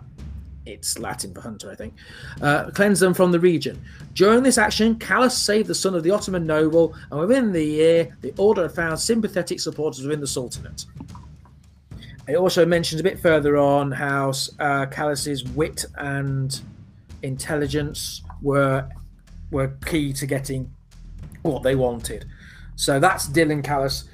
It's 0.65 0.97
Latin 0.97 1.33
for 1.33 1.41
hunter, 1.41 1.69
I 1.69 1.75
think. 1.75 1.93
Uh, 2.41 2.71
cleanse 2.71 3.01
them 3.01 3.13
from 3.13 3.33
the 3.33 3.39
region. 3.39 3.83
During 4.13 4.43
this 4.43 4.57
action, 4.57 4.97
Callis 4.97 5.37
saved 5.37 5.67
the 5.67 5.75
son 5.75 5.93
of 5.93 6.03
the 6.03 6.11
Ottoman 6.11 6.47
noble, 6.47 6.95
and 7.11 7.19
within 7.19 7.51
the 7.51 7.63
year, 7.63 8.17
the 8.21 8.33
order 8.37 8.69
found 8.69 8.97
sympathetic 8.97 9.59
supporters 9.59 10.03
within 10.03 10.21
the 10.21 10.27
Sultanate. 10.27 10.85
It 12.29 12.37
also 12.37 12.65
mentions 12.65 13.01
a 13.01 13.03
bit 13.03 13.19
further 13.19 13.57
on 13.57 13.91
how 13.91 14.31
uh, 14.57 14.85
Callis's 14.85 15.43
wit 15.43 15.85
and 15.97 16.59
intelligence 17.23 18.23
were 18.41 18.87
were 19.51 19.67
key 19.85 20.13
to 20.13 20.25
getting 20.25 20.71
what 21.41 21.61
they 21.61 21.75
wanted. 21.75 22.25
So 22.77 22.99
that's 22.99 23.27
Dylan 23.27 23.63
Callis. 23.63 24.05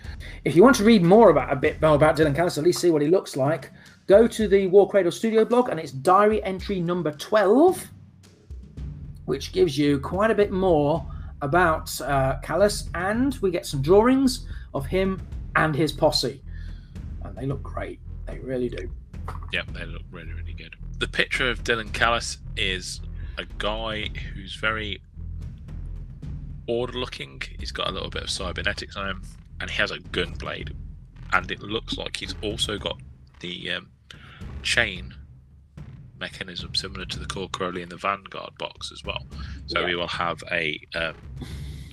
If 0.43 0.55
you 0.55 0.63
want 0.63 0.75
to 0.77 0.83
read 0.83 1.03
more 1.03 1.29
about 1.29 1.53
a 1.53 1.55
bit 1.55 1.79
more 1.79 1.95
about 1.95 2.17
Dylan 2.17 2.35
Callis, 2.35 2.57
at 2.57 2.63
least 2.63 2.81
see 2.81 2.89
what 2.89 3.01
he 3.03 3.07
looks 3.07 3.37
like, 3.37 3.71
go 4.07 4.27
to 4.27 4.47
the 4.47 4.67
Warcradle 4.69 5.13
Studio 5.13 5.45
blog 5.45 5.69
and 5.69 5.79
it's 5.79 5.91
diary 5.91 6.43
entry 6.43 6.79
number 6.79 7.11
12, 7.11 7.87
which 9.25 9.53
gives 9.53 9.77
you 9.77 9.99
quite 9.99 10.31
a 10.31 10.35
bit 10.35 10.51
more 10.51 11.05
about 11.41 11.99
uh, 12.01 12.39
Callis, 12.43 12.89
and 12.93 13.35
we 13.41 13.51
get 13.51 13.65
some 13.65 13.81
drawings 13.81 14.47
of 14.73 14.85
him 14.85 15.21
and 15.55 15.75
his 15.75 15.91
posse. 15.91 16.41
And 17.23 17.35
they 17.35 17.45
look 17.45 17.63
great. 17.63 17.99
They 18.25 18.39
really 18.39 18.69
do. 18.69 18.89
Yep, 19.51 19.73
they 19.73 19.85
look 19.85 20.03
really, 20.11 20.33
really 20.33 20.53
good. 20.53 20.75
The 20.99 21.07
picture 21.07 21.49
of 21.49 21.63
Dylan 21.63 21.91
Callis 21.93 22.37
is 22.57 23.01
a 23.37 23.45
guy 23.57 24.09
who's 24.33 24.55
very 24.55 25.01
order 26.67 26.93
looking. 26.93 27.41
He's 27.59 27.71
got 27.71 27.87
a 27.87 27.91
little 27.91 28.09
bit 28.09 28.23
of 28.23 28.29
cybernetics 28.29 28.95
on 28.95 29.09
him, 29.09 29.21
and 29.59 29.69
he 29.69 29.77
has 29.77 29.91
a 29.91 29.99
gun 29.99 30.33
blade. 30.33 30.75
And 31.33 31.49
it 31.49 31.61
looks 31.61 31.97
like 31.97 32.17
he's 32.17 32.35
also 32.41 32.77
got 32.77 32.99
the 33.41 33.71
um, 33.71 33.91
chain 34.63 35.13
mechanism 36.19 36.73
similar 36.75 37.05
to 37.05 37.19
the 37.19 37.25
Kroli 37.25 37.81
in 37.81 37.89
the 37.89 37.97
Vanguard 37.97 38.57
box 38.57 38.91
as 38.91 39.03
well. 39.03 39.25
So 39.65 39.81
yeah. 39.81 39.87
we 39.87 39.95
will 39.95 40.07
have 40.07 40.41
a 40.51 40.79
um, 40.95 41.15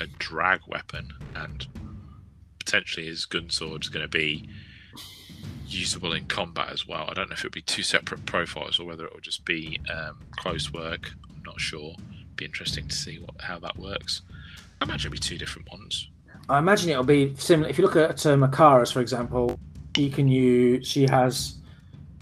a 0.01 0.07
drag 0.19 0.61
weapon, 0.69 1.11
and 1.35 1.67
potentially 2.61 3.07
his 3.07 3.25
gun 3.25 3.51
sword 3.51 3.83
is 3.83 3.89
going 3.89 4.05
to 4.05 4.09
be 4.09 4.49
usable 5.67 6.13
in 6.13 6.25
combat 6.27 6.71
as 6.71 6.87
well. 6.87 7.07
I 7.09 7.15
don't 7.15 7.29
know 7.29 7.35
if 7.35 7.41
it'll 7.41 7.51
be 7.51 7.63
two 7.63 7.83
separate 7.83 8.25
profiles 8.27 8.79
or 8.79 8.87
whether 8.87 9.05
it 9.05 9.13
will 9.13 9.21
just 9.21 9.45
be 9.45 9.81
um, 9.93 10.19
close 10.33 10.73
work. 10.73 11.11
I'm 11.29 11.43
not 11.45 11.61
sure. 11.61 11.95
Be 12.37 12.45
interesting 12.45 12.87
to 12.87 12.95
see 12.95 13.19
what 13.19 13.41
how 13.41 13.59
that 13.59 13.77
works. 13.77 14.23
I 14.81 14.85
imagine 14.85 15.09
it'll 15.09 15.15
be 15.15 15.19
two 15.19 15.39
different 15.39 15.71
ones. 15.71 16.09
I 16.49 16.59
imagine 16.59 16.91
it'll 16.91 17.05
be 17.05 17.35
similar. 17.37 17.69
If 17.69 17.79
you 17.79 17.85
look 17.85 17.97
at 17.97 18.25
uh, 18.25 18.37
Makaras, 18.37 18.93
for 18.93 19.01
example, 19.01 19.59
she 19.99 20.09
can 20.09 20.29
use. 20.29 20.87
She 20.87 21.07
has 21.09 21.57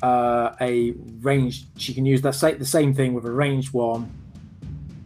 uh, 0.02 0.56
a 0.62 0.92
range. 1.20 1.66
She 1.76 1.92
can 1.92 2.06
use 2.06 2.22
that 2.22 2.58
the 2.58 2.64
same 2.64 2.94
thing 2.94 3.12
with 3.12 3.26
a 3.26 3.30
ranged 3.30 3.74
one 3.74 4.10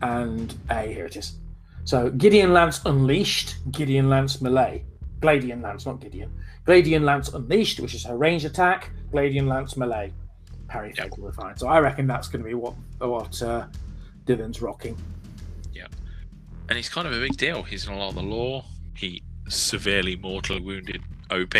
and 0.02 0.54
a 0.70 0.82
here 0.82 1.06
it 1.06 1.16
is. 1.16 1.36
So 1.84 2.10
Gideon 2.10 2.52
Lance 2.52 2.80
Unleashed, 2.84 3.56
Gideon 3.72 4.08
Lance 4.08 4.40
Melee, 4.40 4.84
Gladian 5.20 5.62
Lance, 5.62 5.84
not 5.84 6.00
Gideon. 6.00 6.30
Gladian 6.64 7.02
Lance 7.02 7.28
Unleashed, 7.30 7.80
which 7.80 7.94
is 7.94 8.04
her 8.04 8.16
range 8.16 8.44
attack. 8.44 8.92
Gladian 9.12 9.48
Lance 9.48 9.76
Melee, 9.76 10.12
parry 10.68 10.94
yep. 10.96 11.10
fatal 11.10 11.24
refine. 11.24 11.56
So 11.56 11.66
I 11.66 11.80
reckon 11.80 12.06
that's 12.06 12.28
going 12.28 12.44
to 12.44 12.48
be 12.48 12.54
what 12.54 12.74
what 13.00 13.42
uh, 13.42 13.66
Dylan's 14.26 14.62
rocking. 14.62 14.96
Yeah, 15.72 15.88
and 16.68 16.76
he's 16.76 16.88
kind 16.88 17.08
of 17.08 17.14
a 17.14 17.20
big 17.20 17.36
deal. 17.36 17.64
He's 17.64 17.88
in 17.88 17.94
a 17.94 17.98
lot 17.98 18.10
of 18.10 18.14
the 18.14 18.22
law. 18.22 18.64
He 18.94 19.24
severely 19.48 20.14
mortally 20.14 20.60
wounded 20.60 21.02
OP, 21.30 21.54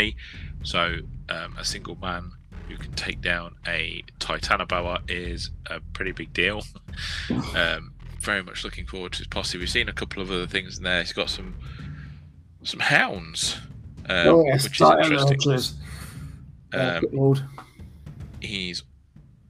so 0.63 0.97
um, 1.29 1.55
a 1.57 1.65
single 1.65 1.97
man 2.01 2.31
who 2.67 2.77
can 2.77 2.91
take 2.93 3.21
down 3.21 3.55
a 3.67 4.03
Titanoboa 4.19 5.01
is 5.09 5.51
a 5.67 5.79
pretty 5.93 6.11
big 6.11 6.33
deal. 6.33 6.63
um, 7.55 7.93
very 8.19 8.43
much 8.43 8.63
looking 8.63 8.85
forward 8.85 9.13
to 9.13 9.19
his 9.19 9.27
posse. 9.27 9.57
We've 9.57 9.69
seen 9.69 9.89
a 9.89 9.93
couple 9.93 10.21
of 10.21 10.31
other 10.31 10.47
things 10.47 10.77
in 10.77 10.83
there. 10.83 11.01
He's 11.01 11.13
got 11.13 11.29
some 11.29 11.55
some 12.63 12.79
hounds, 12.79 13.57
um, 14.07 14.27
oh, 14.27 14.45
yes, 14.45 14.63
which 14.65 14.79
is 14.79 14.89
interesting. 14.89 15.77
Um, 16.73 17.49
he's 18.39 18.83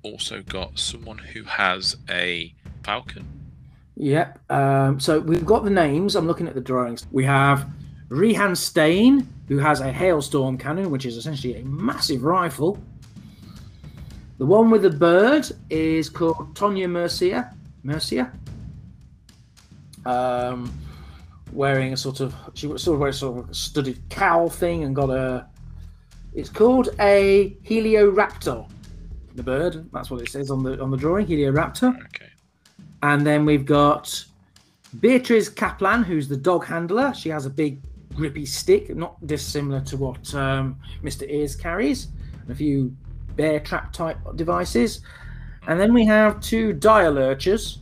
also 0.04 0.42
got 0.42 0.80
someone 0.80 1.18
who 1.18 1.44
has 1.44 1.98
a 2.10 2.54
falcon. 2.84 3.28
Yep. 3.98 4.40
Um, 4.50 5.00
so 5.00 5.20
we've 5.20 5.46
got 5.46 5.64
the 5.64 5.70
names. 5.70 6.16
I'm 6.16 6.26
looking 6.26 6.48
at 6.48 6.56
the 6.56 6.62
drawings. 6.62 7.06
We 7.12 7.26
have 7.26 7.70
Rehan 8.12 8.58
Stain, 8.58 9.26
who 9.48 9.58
has 9.58 9.80
a 9.80 9.90
hailstorm 9.90 10.58
cannon, 10.58 10.92
which 10.92 11.06
is 11.06 11.16
essentially 11.16 11.56
a 11.56 11.64
massive 11.64 12.24
rifle. 12.24 12.78
The 14.38 14.46
one 14.46 14.70
with 14.70 14.82
the 14.82 14.90
bird 14.90 15.50
is 15.70 16.10
called 16.10 16.54
Tonya 16.54 16.90
Mercia. 16.90 17.54
Mercia. 17.84 18.30
Um, 20.06 20.78
wearing 21.54 21.94
a 21.94 21.98
sort 21.98 22.20
of 22.20 22.36
she 22.54 22.68
sort 22.68 22.96
of 22.96 23.00
wears 23.00 23.20
sort 23.20 23.38
of 23.38 23.50
a 23.50 23.54
studded 23.54 24.02
cowl 24.10 24.50
thing 24.50 24.84
and 24.84 24.94
got 24.94 25.10
a. 25.10 25.48
It's 26.34 26.50
called 26.50 26.90
a 27.00 27.56
Helioraptor. 27.64 28.70
The 29.36 29.44
bird. 29.44 29.90
That's 29.94 30.12
what 30.12 30.22
it 30.22 30.30
says 30.30 30.52
on 30.52 30.64
the 30.64 30.82
on 30.82 30.92
the 30.92 30.98
drawing. 30.98 31.28
Helioraptor. 31.28 31.96
Okay. 32.08 32.30
And 33.04 33.26
then 33.26 33.46
we've 33.46 33.66
got 33.66 34.26
Beatrice 35.00 35.48
Kaplan, 35.48 36.04
who's 36.04 36.28
the 36.28 36.36
dog 36.36 36.66
handler. 36.66 37.14
She 37.14 37.30
has 37.30 37.46
a 37.46 37.50
big 37.50 37.80
grippy 38.16 38.46
stick, 38.46 38.96
not 38.96 39.26
dissimilar 39.26 39.82
to 39.82 39.98
what 39.98 40.34
um, 40.36 40.78
Mr. 41.04 41.30
Ears 41.30 41.56
carries. 41.56 42.08
A 42.50 42.56
few 42.56 42.96
bear 43.36 43.60
trap 43.60 43.94
type 43.94 44.18
devices. 44.36 45.02
And 45.68 45.80
then 45.80 45.94
we 45.94 46.06
have 46.06 46.42
two 46.42 46.74
dire 46.74 47.12
lurchers, 47.12 47.80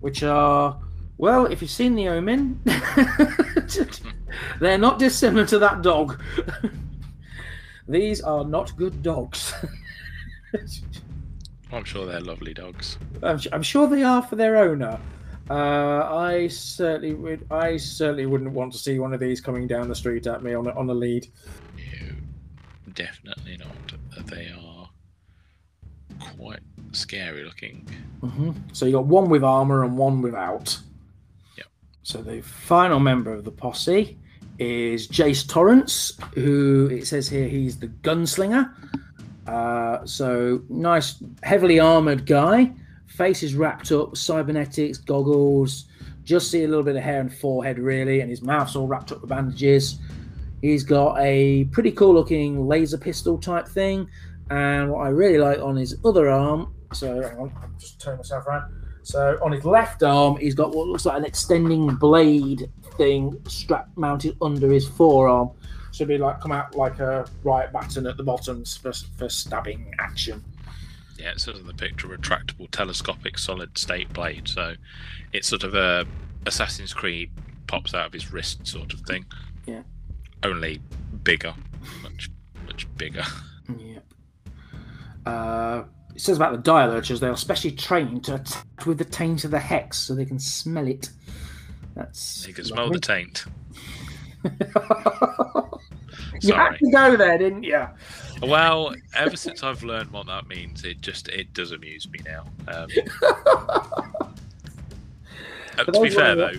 which 0.00 0.22
are, 0.22 0.78
well, 1.18 1.46
if 1.46 1.60
you've 1.60 1.70
seen 1.70 1.94
the 1.94 2.08
Omen, 2.08 2.60
they're 4.60 4.78
not 4.78 4.98
dissimilar 4.98 5.44
to 5.46 5.58
that 5.58 5.82
dog. 5.82 6.20
These 7.88 8.20
are 8.20 8.44
not 8.44 8.76
good 8.76 9.02
dogs. 9.02 9.52
I'm 11.72 11.84
sure 11.84 12.06
they're 12.06 12.20
lovely 12.20 12.54
dogs. 12.54 12.98
I'm, 13.22 13.40
I'm 13.52 13.62
sure 13.62 13.86
they 13.86 14.02
are 14.02 14.22
for 14.22 14.36
their 14.36 14.56
owner. 14.56 15.00
Uh, 15.50 16.06
I 16.10 16.48
certainly 16.48 17.14
would. 17.14 17.46
I 17.50 17.76
certainly 17.76 18.26
wouldn't 18.26 18.52
want 18.52 18.72
to 18.72 18.78
see 18.78 18.98
one 18.98 19.14
of 19.14 19.20
these 19.20 19.40
coming 19.40 19.66
down 19.66 19.88
the 19.88 19.94
street 19.94 20.26
at 20.26 20.42
me 20.42 20.54
on 20.54 20.66
a, 20.66 20.70
on 20.70 20.90
a 20.90 20.94
lead. 20.94 21.26
No, 21.76 22.92
definitely 22.94 23.56
not 23.56 23.74
they 24.28 24.52
are 24.60 24.88
quite 26.36 26.60
scary 26.92 27.44
looking. 27.44 27.86
Mm-hmm. 28.22 28.52
So 28.72 28.86
you 28.86 28.92
got 28.92 29.06
one 29.06 29.28
with 29.28 29.44
armor 29.44 29.84
and 29.84 29.96
one 29.96 30.22
without. 30.22 30.78
Yep. 31.56 31.66
So 32.02 32.22
the 32.22 32.40
final 32.42 33.00
member 33.00 33.32
of 33.32 33.44
the 33.44 33.50
posse 33.50 34.18
is 34.58 35.08
Jace 35.08 35.46
Torrance, 35.48 36.18
who 36.34 36.88
it 36.90 37.06
says 37.06 37.28
here 37.28 37.48
he's 37.48 37.78
the 37.78 37.88
gunslinger. 37.88 38.72
Uh, 39.46 40.04
so 40.04 40.62
nice, 40.68 41.22
heavily 41.42 41.80
armored 41.80 42.26
guy. 42.26 42.72
Face 43.18 43.42
is 43.42 43.56
wrapped 43.56 43.90
up, 43.90 44.16
cybernetics, 44.16 44.96
goggles. 44.96 45.86
Just 46.22 46.52
see 46.52 46.62
a 46.62 46.68
little 46.68 46.84
bit 46.84 46.94
of 46.94 47.02
hair 47.02 47.20
and 47.20 47.34
forehead, 47.34 47.80
really, 47.80 48.20
and 48.20 48.30
his 48.30 48.42
mouth's 48.42 48.76
all 48.76 48.86
wrapped 48.86 49.10
up 49.10 49.22
with 49.22 49.28
bandages. 49.28 49.98
He's 50.62 50.84
got 50.84 51.18
a 51.18 51.64
pretty 51.72 51.90
cool 51.90 52.14
looking 52.14 52.68
laser 52.68 52.96
pistol 52.96 53.36
type 53.36 53.66
thing. 53.66 54.08
And 54.50 54.92
what 54.92 55.00
I 55.00 55.08
really 55.08 55.38
like 55.38 55.58
on 55.58 55.74
his 55.74 55.96
other 56.04 56.28
arm, 56.28 56.72
so 56.92 57.20
hang 57.20 57.38
on, 57.38 57.52
I'll 57.60 57.68
just 57.76 58.00
turn 58.00 58.18
myself 58.18 58.46
around. 58.46 58.72
So 59.02 59.36
on 59.42 59.50
his 59.50 59.64
left 59.64 60.04
arm, 60.04 60.36
he's 60.36 60.54
got 60.54 60.72
what 60.72 60.86
looks 60.86 61.04
like 61.04 61.18
an 61.18 61.24
extending 61.24 61.96
blade 61.96 62.70
thing 62.98 63.36
strapped 63.48 63.98
mounted 63.98 64.36
under 64.40 64.70
his 64.70 64.86
forearm. 64.86 65.50
Should 65.92 66.06
be 66.06 66.18
like 66.18 66.40
come 66.40 66.52
out 66.52 66.76
like 66.76 67.00
a 67.00 67.26
riot 67.42 67.72
baton 67.72 68.06
at 68.06 68.16
the 68.16 68.22
bottoms 68.22 68.76
for, 68.76 68.92
for 68.92 69.28
stabbing 69.28 69.92
action. 69.98 70.44
Yeah, 71.18 71.30
it 71.30 71.40
says 71.40 71.58
in 71.58 71.66
the 71.66 71.74
picture 71.74 72.06
retractable 72.06 72.70
telescopic 72.70 73.38
solid 73.38 73.76
state 73.76 74.12
blade. 74.12 74.48
So 74.48 74.74
it's 75.32 75.48
sort 75.48 75.64
of 75.64 75.74
a 75.74 76.06
Assassin's 76.46 76.94
Creed 76.94 77.30
pops 77.66 77.92
out 77.92 78.06
of 78.06 78.12
his 78.12 78.32
wrist 78.32 78.66
sort 78.66 78.94
of 78.94 79.00
thing. 79.00 79.26
Yeah. 79.66 79.82
Only 80.42 80.80
bigger, 81.24 81.54
much 82.02 82.30
much 82.66 82.86
bigger. 82.96 83.24
Yep. 83.76 84.04
Uh, 85.26 85.82
it 86.14 86.20
says 86.20 86.36
about 86.36 86.52
the 86.52 86.58
dire 86.58 86.88
lurchers, 86.88 87.20
they 87.20 87.28
are 87.28 87.36
specially 87.36 87.72
trained 87.72 88.24
to 88.24 88.36
attack 88.36 88.86
with 88.86 88.98
the 88.98 89.04
taint 89.04 89.44
of 89.44 89.50
the 89.50 89.58
hex 89.58 89.98
so 89.98 90.14
they 90.14 90.24
can 90.24 90.38
smell 90.38 90.86
it. 90.86 91.10
That's. 91.94 92.46
You 92.46 92.54
can 92.54 92.64
smell 92.64 92.90
the 92.90 93.00
taint. 93.00 93.44
you 96.40 96.54
had 96.54 96.76
to 96.76 96.90
go 96.92 97.16
there, 97.16 97.38
didn't 97.38 97.64
you? 97.64 97.86
Well, 98.42 98.94
ever 99.14 99.36
since 99.36 99.62
I've 99.62 99.82
learned 99.82 100.10
what 100.10 100.26
that 100.26 100.48
means, 100.48 100.84
it 100.84 101.00
just 101.00 101.28
it 101.28 101.52
does 101.54 101.72
amuse 101.72 102.08
me 102.08 102.20
now. 102.24 102.44
Um, 102.68 102.88
to 105.78 106.00
be 106.00 106.10
fair 106.10 106.36
though, 106.36 106.52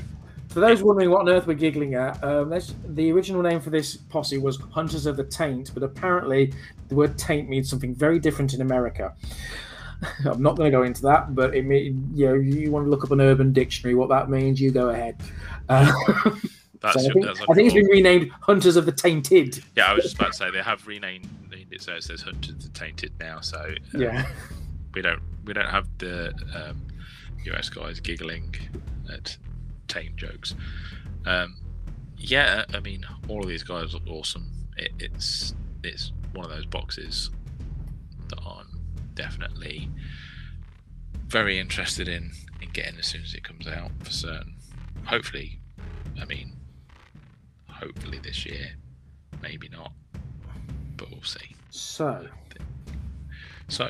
For 0.50 0.60
those 0.60 0.84
wondering 0.84 1.10
what 1.10 1.22
on 1.22 1.30
earth 1.30 1.48
we're 1.48 1.54
giggling 1.54 1.96
at, 1.96 2.22
um, 2.24 2.54
the 2.88 3.12
original 3.12 3.42
name 3.42 3.62
for 3.62 3.70
this 3.70 3.96
posse 3.96 4.38
was 4.38 4.58
Hunters 4.72 5.06
of 5.06 5.16
the 5.16 5.24
Taint, 5.24 5.72
but 5.74 5.84
apparently 5.84 6.54
the 6.90 6.96
word 6.96 7.18
taint 7.18 7.50
means 7.50 7.70
something 7.70 7.96
very 7.96 8.20
different 8.20 8.54
in 8.54 8.62
America. 8.62 9.14
I'm 10.26 10.42
not 10.42 10.58
going 10.58 10.72
to 10.72 10.78
go 10.78 10.84
into 10.84 11.02
that, 11.04 11.36
but 11.36 11.56
it 11.56 11.66
mean, 11.66 12.10
you 12.14 12.28
know, 12.28 12.34
you 12.34 12.72
want 12.72 12.86
to 12.86 12.90
look 12.90 13.04
up 13.04 13.12
an 13.12 13.22
urban 13.22 13.54
dictionary, 13.54 13.96
what 13.96 14.10
that 14.10 14.30
means, 14.30 14.60
you 14.60 14.72
go 14.72 14.90
ahead. 14.90 15.18
Uh, 15.68 15.92
that's, 16.82 17.04
so 17.04 17.10
I 17.10 17.14
think, 17.14 17.26
that's 17.26 17.42
I 17.42 17.54
think 17.54 17.68
it's 17.68 17.74
been 17.76 17.88
renamed 17.88 18.32
Hunters 18.42 18.76
of 18.76 18.86
the 18.86 18.92
Tainted. 18.92 19.64
yeah. 19.76 19.86
I 19.92 19.94
was 19.94 20.04
just 20.04 20.16
about 20.16 20.32
to 20.32 20.38
say 20.38 20.52
they 20.52 20.62
have 20.62 20.86
renamed 20.88 21.28
it 21.72 21.82
so 21.82 21.94
it 21.94 22.04
says 22.04 22.22
Hunters 22.22 22.50
of 22.52 22.62
the 22.64 22.70
Tainted 22.70 23.12
now. 23.20 23.40
So 23.42 23.58
uh, 23.58 23.98
Yeah. 23.98 24.26
we 24.94 25.02
don't 25.02 25.22
we 25.46 25.54
don't 25.54 25.70
have 25.70 25.88
the 25.98 26.34
um, 26.56 26.82
US 27.46 27.70
guys 27.70 28.00
giggling 28.00 28.56
at 29.12 29.38
taint 29.88 30.16
jokes. 30.16 30.56
Um, 31.26 31.56
yeah, 32.18 32.66
I 32.74 32.80
mean, 32.80 33.06
all 33.28 33.42
of 33.42 33.48
these 33.48 33.64
guys 33.64 33.94
look 33.94 34.08
awesome. 34.08 34.50
It, 34.78 34.92
it's 35.00 35.54
it's 35.84 36.12
one 36.34 36.46
of 36.46 36.52
those 36.52 36.66
boxes 36.66 37.30
that 38.30 38.40
I'm 38.46 38.80
definitely 39.16 39.90
very 41.28 41.60
interested 41.60 42.08
in 42.08 42.32
in 42.62 42.70
getting 42.70 43.00
as 43.00 43.08
soon 43.08 43.22
as 43.24 43.34
it 43.34 43.44
comes 43.44 43.68
out 43.68 43.92
for 44.04 44.12
certain. 44.12 44.56
Hopefully, 45.06 45.60
I 46.22 46.26
mean, 46.26 46.56
hopefully 47.80 48.20
this 48.20 48.46
year, 48.46 48.72
maybe 49.42 49.70
not, 49.70 49.92
but 50.98 51.10
we'll 51.12 51.24
see. 51.24 51.56
So, 51.70 52.28
So, 53.68 53.90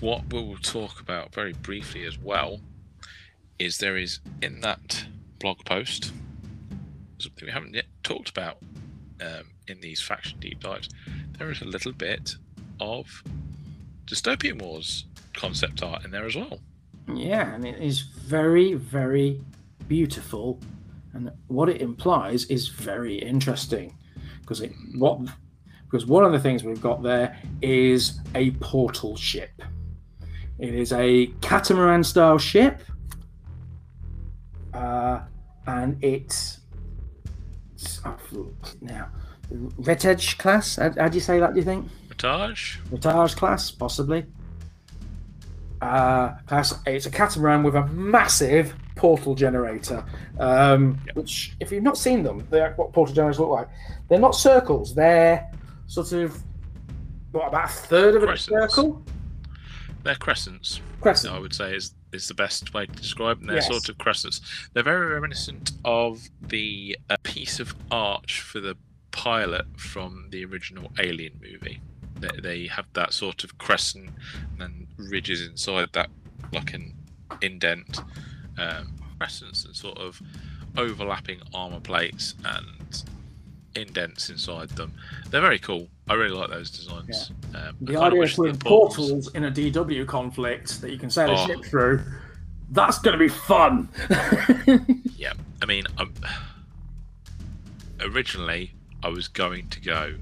what 0.00 0.32
we'll 0.32 0.56
talk 0.56 1.00
about 1.00 1.34
very 1.34 1.52
briefly 1.52 2.04
as 2.04 2.18
well 2.18 2.60
is 3.58 3.78
there 3.78 3.96
is 3.96 4.20
in 4.40 4.60
that 4.62 5.04
blog 5.38 5.64
post 5.64 6.12
something 7.22 7.46
we 7.46 7.52
haven't 7.52 7.74
yet 7.74 7.86
talked 8.02 8.28
about 8.28 8.58
um, 9.20 9.44
in 9.68 9.80
these 9.80 10.00
faction 10.00 10.38
deep 10.40 10.60
dives. 10.60 10.88
There 11.38 11.50
is 11.50 11.60
a 11.60 11.66
little 11.66 11.92
bit 11.92 12.36
of 12.80 13.22
Dystopian 14.06 14.60
Wars 14.60 15.04
concept 15.34 15.82
art 15.82 16.04
in 16.04 16.10
there 16.10 16.26
as 16.26 16.36
well. 16.36 16.60
yeah, 17.14 17.54
and 17.54 17.66
it 17.66 17.80
is 17.80 18.00
very, 18.00 18.74
very 18.74 19.40
beautiful. 19.88 20.58
And 21.12 21.30
what 21.48 21.68
it 21.68 21.80
implies 21.80 22.44
is 22.46 22.68
very 22.68 23.16
interesting 23.16 23.96
because 24.40 24.60
it 24.60 24.72
what 24.96 25.20
because 25.84 26.06
one 26.06 26.24
of 26.24 26.32
the 26.32 26.38
things 26.38 26.62
we've 26.62 26.80
got 26.80 27.02
there 27.02 27.36
is 27.62 28.20
a 28.34 28.52
portal 28.52 29.16
ship. 29.16 29.62
It 30.58 30.74
is 30.74 30.92
a 30.92 31.26
catamaran 31.40 32.04
style 32.04 32.38
ship, 32.38 32.82
uh, 34.74 35.20
and 35.66 36.02
it's, 36.04 36.60
it's 37.74 38.00
I've 38.04 38.32
looked 38.32 38.80
now 38.82 39.08
Retage 39.52 40.38
class. 40.38 40.76
How, 40.76 40.92
how 40.96 41.08
do 41.08 41.14
you 41.16 41.20
say 41.20 41.40
that? 41.40 41.54
Do 41.54 41.58
you 41.58 41.64
think? 41.64 41.88
Retage. 42.08 42.78
Retage 42.90 43.36
class, 43.36 43.70
possibly. 43.70 44.26
Uh, 45.80 46.34
class. 46.46 46.78
It's 46.86 47.06
a 47.06 47.10
catamaran 47.10 47.62
with 47.62 47.74
a 47.74 47.86
massive 47.86 48.74
portal 48.96 49.34
generator. 49.34 50.04
Um, 50.38 50.98
Yep. 51.06 51.16
Which, 51.16 51.56
if 51.60 51.72
you've 51.72 51.82
not 51.82 51.96
seen 51.96 52.22
them, 52.22 52.46
they're 52.50 52.72
what 52.74 52.92
portal 52.92 53.14
generators 53.14 53.40
look 53.40 53.48
like. 53.50 53.68
They're 54.08 54.18
not 54.18 54.34
circles. 54.34 54.94
They're 54.94 55.50
sort 55.86 56.12
of 56.12 56.42
what 57.32 57.48
about 57.48 57.64
a 57.66 57.72
third 57.72 58.14
of 58.16 58.22
a 58.24 58.26
Crescents. 58.26 58.74
circle? 58.74 59.02
They're 60.02 60.14
crescents. 60.16 60.80
Crescent. 61.00 61.32
I 61.34 61.38
would 61.38 61.54
say 61.54 61.74
is 61.74 61.94
is 62.12 62.26
the 62.26 62.34
best 62.34 62.74
way 62.74 62.86
to 62.86 62.92
describe 62.92 63.38
them. 63.38 63.46
They're 63.46 63.56
Yes. 63.56 63.68
sort 63.68 63.88
of 63.88 63.96
crescents. 63.98 64.40
They're 64.72 64.82
very 64.82 65.06
reminiscent 65.14 65.72
of 65.84 66.28
the 66.42 66.98
uh, 67.08 67.16
piece 67.22 67.60
of 67.60 67.74
arch 67.90 68.40
for 68.40 68.60
the 68.60 68.76
pilot 69.12 69.64
from 69.76 70.26
the 70.30 70.44
original 70.44 70.90
Alien 70.98 71.40
movie. 71.40 71.80
They, 72.20 72.40
they 72.42 72.66
have 72.66 72.86
that 72.94 73.12
sort 73.12 73.44
of 73.44 73.56
crescent 73.58 74.10
and 74.52 74.60
then 74.60 74.86
ridges 74.96 75.46
inside 75.46 75.88
that, 75.92 76.08
like 76.52 76.74
an 76.74 76.94
indent, 77.42 78.00
um, 78.58 78.92
crescents 79.18 79.64
and 79.64 79.74
sort 79.74 79.98
of 79.98 80.20
overlapping 80.76 81.40
armor 81.54 81.80
plates 81.80 82.34
and 82.44 83.02
indents 83.76 84.30
inside 84.30 84.68
them. 84.70 84.92
They're 85.30 85.40
very 85.40 85.58
cool. 85.58 85.88
I 86.08 86.14
really 86.14 86.34
like 86.36 86.50
those 86.50 86.70
designs. 86.70 87.30
Um, 87.54 87.76
The 87.80 87.96
idea 88.00 88.22
of 88.22 88.34
putting 88.34 88.58
portals- 88.58 89.32
in 89.34 89.44
a 89.44 89.50
DW 89.50 90.04
conflict 90.06 90.80
that 90.80 90.90
you 90.90 90.98
can 90.98 91.08
sail 91.10 91.30
a 91.30 91.34
Oh. 91.40 91.46
ship 91.46 91.64
through, 91.64 92.02
that's 92.72 92.98
going 92.98 93.12
to 93.16 93.18
be 93.18 93.28
fun. 93.28 93.88
Yeah, 95.16 95.34
I 95.62 95.66
mean, 95.66 95.84
um, 95.98 96.14
originally 98.00 98.72
I 99.02 99.08
was 99.08 99.28
going 99.28 99.68
to 99.68 99.80
go. 99.80 100.14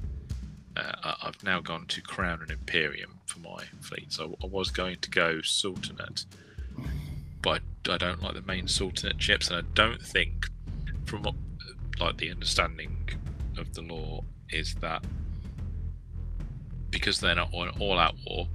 Uh, 0.79 1.14
I've 1.22 1.43
now 1.43 1.61
gone 1.61 1.87
to 1.87 2.01
Crown 2.01 2.41
and 2.43 2.51
Imperium 2.51 3.18
for 3.26 3.41
my 3.41 3.64
fleet, 3.81 4.12
so 4.12 4.37
I 4.43 4.47
was 4.47 4.70
going 4.70 4.99
to 5.01 5.11
go 5.11 5.41
Sultanate, 5.43 6.24
but 7.43 7.62
I, 7.89 7.97
don't 7.99 8.22
like 8.22 8.35
the 8.35 8.43
main 8.43 8.68
Sultanate 8.68 9.20
ships, 9.20 9.51
and 9.51 9.59
I 9.59 9.62
don't 9.74 10.01
think, 10.01 10.47
from 11.07 11.22
what, 11.24 11.35
like 11.99 12.18
the 12.18 12.31
understanding 12.31 13.09
of 13.57 13.74
the 13.74 13.83
law, 13.83 14.22
is 14.51 14.74
that 14.76 15.03
because 16.91 17.20
they're 17.20 17.35
not 17.35 17.53
on 17.53 17.68
all-out 17.81 18.14
war, 18.26 18.47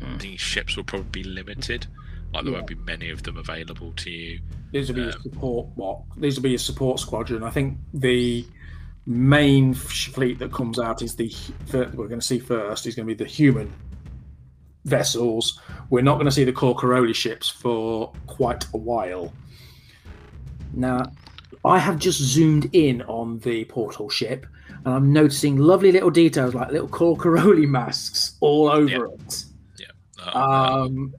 Mm. 0.00 0.18
these 0.18 0.40
ships 0.40 0.76
will 0.78 0.84
probably 0.84 1.22
be 1.22 1.28
limited. 1.28 1.86
Like 2.32 2.44
there 2.44 2.52
Yeah. 2.52 2.58
won't 2.60 2.68
be 2.68 2.74
many 2.74 3.10
of 3.10 3.22
them 3.22 3.36
available 3.36 3.92
to 3.96 4.10
you. 4.10 4.40
These 4.72 4.88
will 4.88 4.94
be 4.94 5.02
your 5.02 5.12
Um, 5.12 5.22
support. 5.22 5.66
What? 5.74 6.00
These 6.16 6.36
will 6.36 6.42
be 6.44 6.50
your 6.50 6.58
support 6.58 7.00
squadron. 7.00 7.42
I 7.42 7.50
think 7.50 7.76
the 7.92 8.46
main 9.06 9.74
fleet 9.74 10.38
that 10.38 10.52
comes 10.52 10.78
out 10.78 11.02
is 11.02 11.16
the 11.16 11.32
that 11.68 11.94
we're 11.94 12.08
going 12.08 12.20
to 12.20 12.26
see 12.26 12.38
first 12.38 12.86
is 12.86 12.94
going 12.94 13.08
to 13.08 13.14
be 13.14 13.24
the 13.24 13.28
human 13.28 13.72
vessels. 14.84 15.60
We're 15.90 16.02
not 16.02 16.14
going 16.14 16.26
to 16.26 16.32
see 16.32 16.44
the 16.44 16.52
Corcoroli 16.52 17.14
ships 17.14 17.48
for 17.48 18.12
quite 18.26 18.64
a 18.72 18.76
while. 18.76 19.32
Now, 20.72 21.10
I 21.64 21.78
have 21.78 21.98
just 21.98 22.20
zoomed 22.20 22.70
in 22.74 23.02
on 23.02 23.40
the 23.40 23.64
portal 23.66 24.08
ship, 24.08 24.46
and 24.84 24.94
I'm 24.94 25.12
noticing 25.12 25.56
lovely 25.56 25.92
little 25.92 26.10
details 26.10 26.54
like 26.54 26.70
little 26.70 26.88
Corcoroli 26.88 27.66
masks 27.66 28.36
all 28.40 28.68
over 28.68 29.06
it. 29.06 29.44
Uh, 30.34 30.84
Um, 30.84 31.14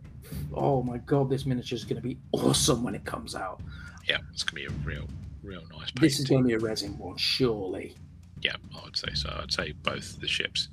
oh 0.54 0.82
my 0.84 0.98
god, 1.00 1.30
this 1.30 1.46
miniature 1.46 1.76
is 1.76 1.84
going 1.84 2.02
to 2.02 2.08
be 2.08 2.18
awesome 2.32 2.84
when 2.84 2.96
it 2.96 3.04
comes 3.06 3.36
out. 3.36 3.62
yeah, 4.08 4.18
it's 4.32 4.44
gonna 4.44 4.56
be 4.56 4.66
a 4.66 4.78
real, 4.86 5.08
real 5.44 5.62
nice 5.72 5.92
painting. 5.92 6.02
This 6.02 6.20
is 6.20 6.26
going 6.28 6.44
to 6.44 6.48
be 6.48 6.54
a 6.54 6.60
resin 6.60 6.98
one, 6.98 7.18
surely. 7.18 7.96
Yeah, 8.42 8.56
I 8.76 8.84
would 8.84 8.98
say 8.98 9.14
so. 9.14 9.38
I'd 9.42 9.52
say 9.52 9.74
both 9.84 10.20
the 10.20 10.28
ships 10.28 10.70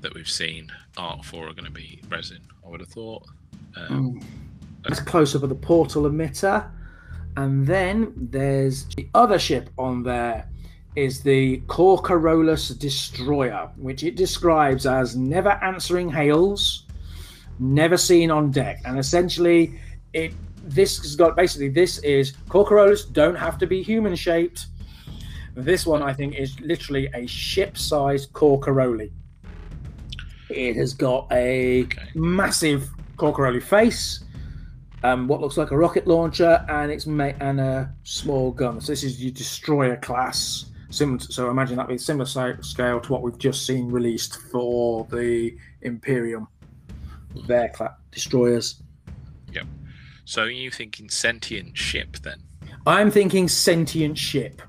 that 0.00 0.14
we've 0.14 0.28
seen 0.28 0.70
art 0.96 1.24
for 1.24 1.48
are 1.48 1.52
going 1.52 1.64
to 1.64 1.70
be 1.70 2.00
resin. 2.08 2.40
I 2.64 2.68
would 2.68 2.80
have 2.80 2.88
thought. 2.88 3.24
Um, 3.76 4.20
Mm. 4.20 4.24
That's 4.84 4.98
a 4.98 5.04
close 5.04 5.36
up 5.36 5.44
of 5.44 5.48
the 5.48 5.54
portal 5.54 6.02
emitter. 6.04 6.68
And 7.36 7.66
then 7.66 8.12
there's 8.16 8.86
the 8.96 9.08
other 9.14 9.38
ship 9.38 9.70
on 9.78 10.02
there 10.02 10.48
is 10.96 11.22
the 11.22 11.60
Corcarolus 11.68 12.76
Destroyer, 12.78 13.70
which 13.76 14.02
it 14.02 14.16
describes 14.16 14.84
as 14.84 15.16
never 15.16 15.50
answering 15.62 16.10
hails, 16.10 16.86
never 17.58 17.96
seen 17.96 18.30
on 18.30 18.50
deck. 18.50 18.80
And 18.84 18.98
essentially 18.98 19.80
it 20.12 20.32
this 20.64 20.98
has 20.98 21.16
got 21.16 21.36
basically 21.36 21.68
this 21.68 21.98
is 21.98 22.32
Corcarolus 22.48 23.12
don't 23.12 23.34
have 23.34 23.58
to 23.58 23.66
be 23.66 23.82
human 23.82 24.14
shaped. 24.14 24.66
This 25.54 25.84
one 25.86 26.02
I 26.02 26.12
think 26.12 26.34
is 26.36 26.58
literally 26.60 27.08
a 27.14 27.26
ship-sized 27.26 28.32
Corcoroli. 28.32 29.10
It 30.48 30.76
has 30.76 30.94
got 30.94 31.26
a 31.32 31.84
Okay. 31.84 32.02
massive 32.14 32.90
Corcoroli 33.16 33.62
face, 33.62 34.24
um, 35.02 35.28
what 35.28 35.40
looks 35.40 35.56
like 35.56 35.70
a 35.70 35.76
rocket 35.76 36.06
launcher, 36.06 36.64
and 36.68 36.90
it's 36.90 37.06
ma- 37.06 37.32
and 37.40 37.60
a 37.60 37.92
small 38.04 38.50
gun. 38.50 38.80
So 38.80 38.92
this 38.92 39.02
is 39.04 39.22
your 39.22 39.32
destroyer 39.32 39.96
class. 39.96 40.66
Sim- 40.90 41.18
so 41.20 41.50
imagine 41.50 41.76
that 41.76 41.88
be 41.88 41.96
similar 41.98 42.26
scale 42.62 43.00
to 43.00 43.12
what 43.12 43.22
we've 43.22 43.38
just 43.38 43.66
seen 43.66 43.90
released 43.90 44.36
for 44.50 45.06
the 45.10 45.56
Imperium. 45.82 46.48
Their 47.46 47.70
cla- 47.70 47.96
destroyers. 48.10 48.82
So 50.24 50.42
are 50.42 50.50
you 50.50 50.70
thinking 50.70 51.08
sentient 51.08 51.76
ship 51.76 52.16
then? 52.22 52.38
I'm 52.86 53.10
thinking 53.10 53.48
sentient 53.48 54.18
ship. 54.18 54.62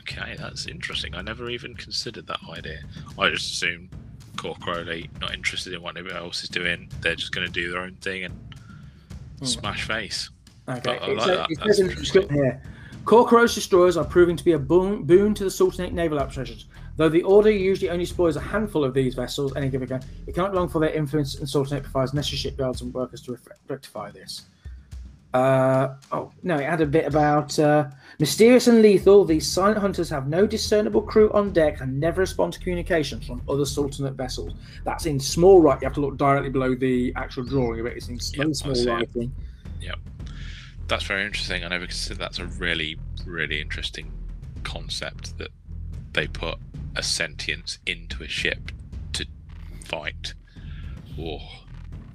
Okay, 0.00 0.36
that's 0.38 0.66
interesting. 0.66 1.14
I 1.14 1.22
never 1.22 1.50
even 1.50 1.74
considered 1.74 2.26
that 2.26 2.40
idea. 2.50 2.80
I 3.18 3.28
just 3.30 3.52
assumed 3.52 3.90
Corcoroli 4.36 5.08
not 5.20 5.34
interested 5.34 5.72
in 5.74 5.82
what 5.82 5.96
anybody 5.96 6.16
else 6.16 6.42
is 6.42 6.48
doing. 6.48 6.88
They're 7.00 7.14
just 7.14 7.32
going 7.32 7.46
to 7.46 7.52
do 7.52 7.70
their 7.70 7.80
own 7.82 7.94
thing 7.96 8.24
and 8.24 8.34
Hmm. 9.40 9.44
smash 9.46 9.84
face. 9.86 10.30
Okay, 10.68 10.90
I- 10.90 10.96
I 10.96 11.06
like 11.12 11.18
says- 11.20 11.36
that. 11.36 11.50
it 11.50 11.58
That's 11.58 11.66
says 11.68 11.80
in 11.80 11.86
the 11.86 11.92
interesting. 11.92 12.22
description 12.22 12.34
here. 12.34 12.62
Corcoros 13.04 13.54
destroyers 13.54 13.96
are 13.96 14.04
proving 14.04 14.36
to 14.36 14.44
be 14.44 14.52
a 14.52 14.58
boon, 14.58 15.04
boon 15.04 15.32
to 15.34 15.44
the 15.44 15.50
Sultanate 15.50 15.92
naval 15.94 16.18
operations. 16.18 16.66
Though 16.96 17.08
the 17.08 17.22
Order 17.22 17.50
usually 17.50 17.88
only 17.90 18.04
spoils 18.04 18.36
a 18.36 18.40
handful 18.40 18.84
of 18.84 18.92
these 18.92 19.14
vessels 19.14 19.54
any 19.56 19.68
given 19.70 19.88
time, 19.88 20.00
it 20.26 20.34
cannot 20.34 20.50
be 20.52 20.58
long 20.58 20.68
for 20.68 20.80
their 20.80 20.90
influence 20.92 21.36
in 21.36 21.46
Sultanate 21.46 21.84
provides 21.84 22.12
necessary 22.12 22.38
shipyards 22.38 22.82
and 22.82 22.92
workers 22.92 23.22
to 23.22 23.38
rectify 23.68 24.10
this. 24.10 24.42
Uh, 25.34 25.94
oh, 26.10 26.32
no, 26.42 26.56
it 26.56 26.64
had 26.64 26.80
a 26.80 26.86
bit 26.86 27.06
about 27.06 27.58
uh, 27.58 27.88
mysterious 28.18 28.66
and 28.66 28.80
lethal. 28.80 29.24
These 29.24 29.46
silent 29.46 29.78
hunters 29.78 30.08
have 30.08 30.26
no 30.26 30.46
discernible 30.46 31.02
crew 31.02 31.30
on 31.32 31.52
deck 31.52 31.80
and 31.80 32.00
never 32.00 32.22
respond 32.22 32.54
to 32.54 32.60
communications 32.60 33.26
from 33.26 33.42
other 33.48 33.66
Sultanate 33.66 34.14
vessels. 34.14 34.54
That's 34.84 35.06
in 35.06 35.20
small 35.20 35.60
right. 35.60 35.80
You 35.80 35.86
have 35.86 35.94
to 35.94 36.00
look 36.00 36.16
directly 36.16 36.50
below 36.50 36.74
the 36.74 37.12
actual 37.16 37.44
drawing 37.44 37.80
of 37.80 37.86
it. 37.86 37.96
It's 37.96 38.08
in 38.08 38.18
Yep, 38.18 38.54
small 38.54 38.86
writing. 38.86 39.32
That's 40.88 41.04
very 41.04 41.24
interesting. 41.24 41.64
I 41.64 41.68
never 41.68 41.86
considered 41.86 42.18
that's 42.18 42.38
a 42.38 42.46
really, 42.46 42.98
really 43.26 43.60
interesting 43.60 44.10
concept 44.64 45.36
that 45.36 45.50
they 46.14 46.26
put 46.26 46.58
a 46.96 47.02
sentience 47.02 47.78
into 47.86 48.24
a 48.24 48.28
ship 48.28 48.72
to 49.12 49.26
fight. 49.84 50.32
Oh, 51.20 51.40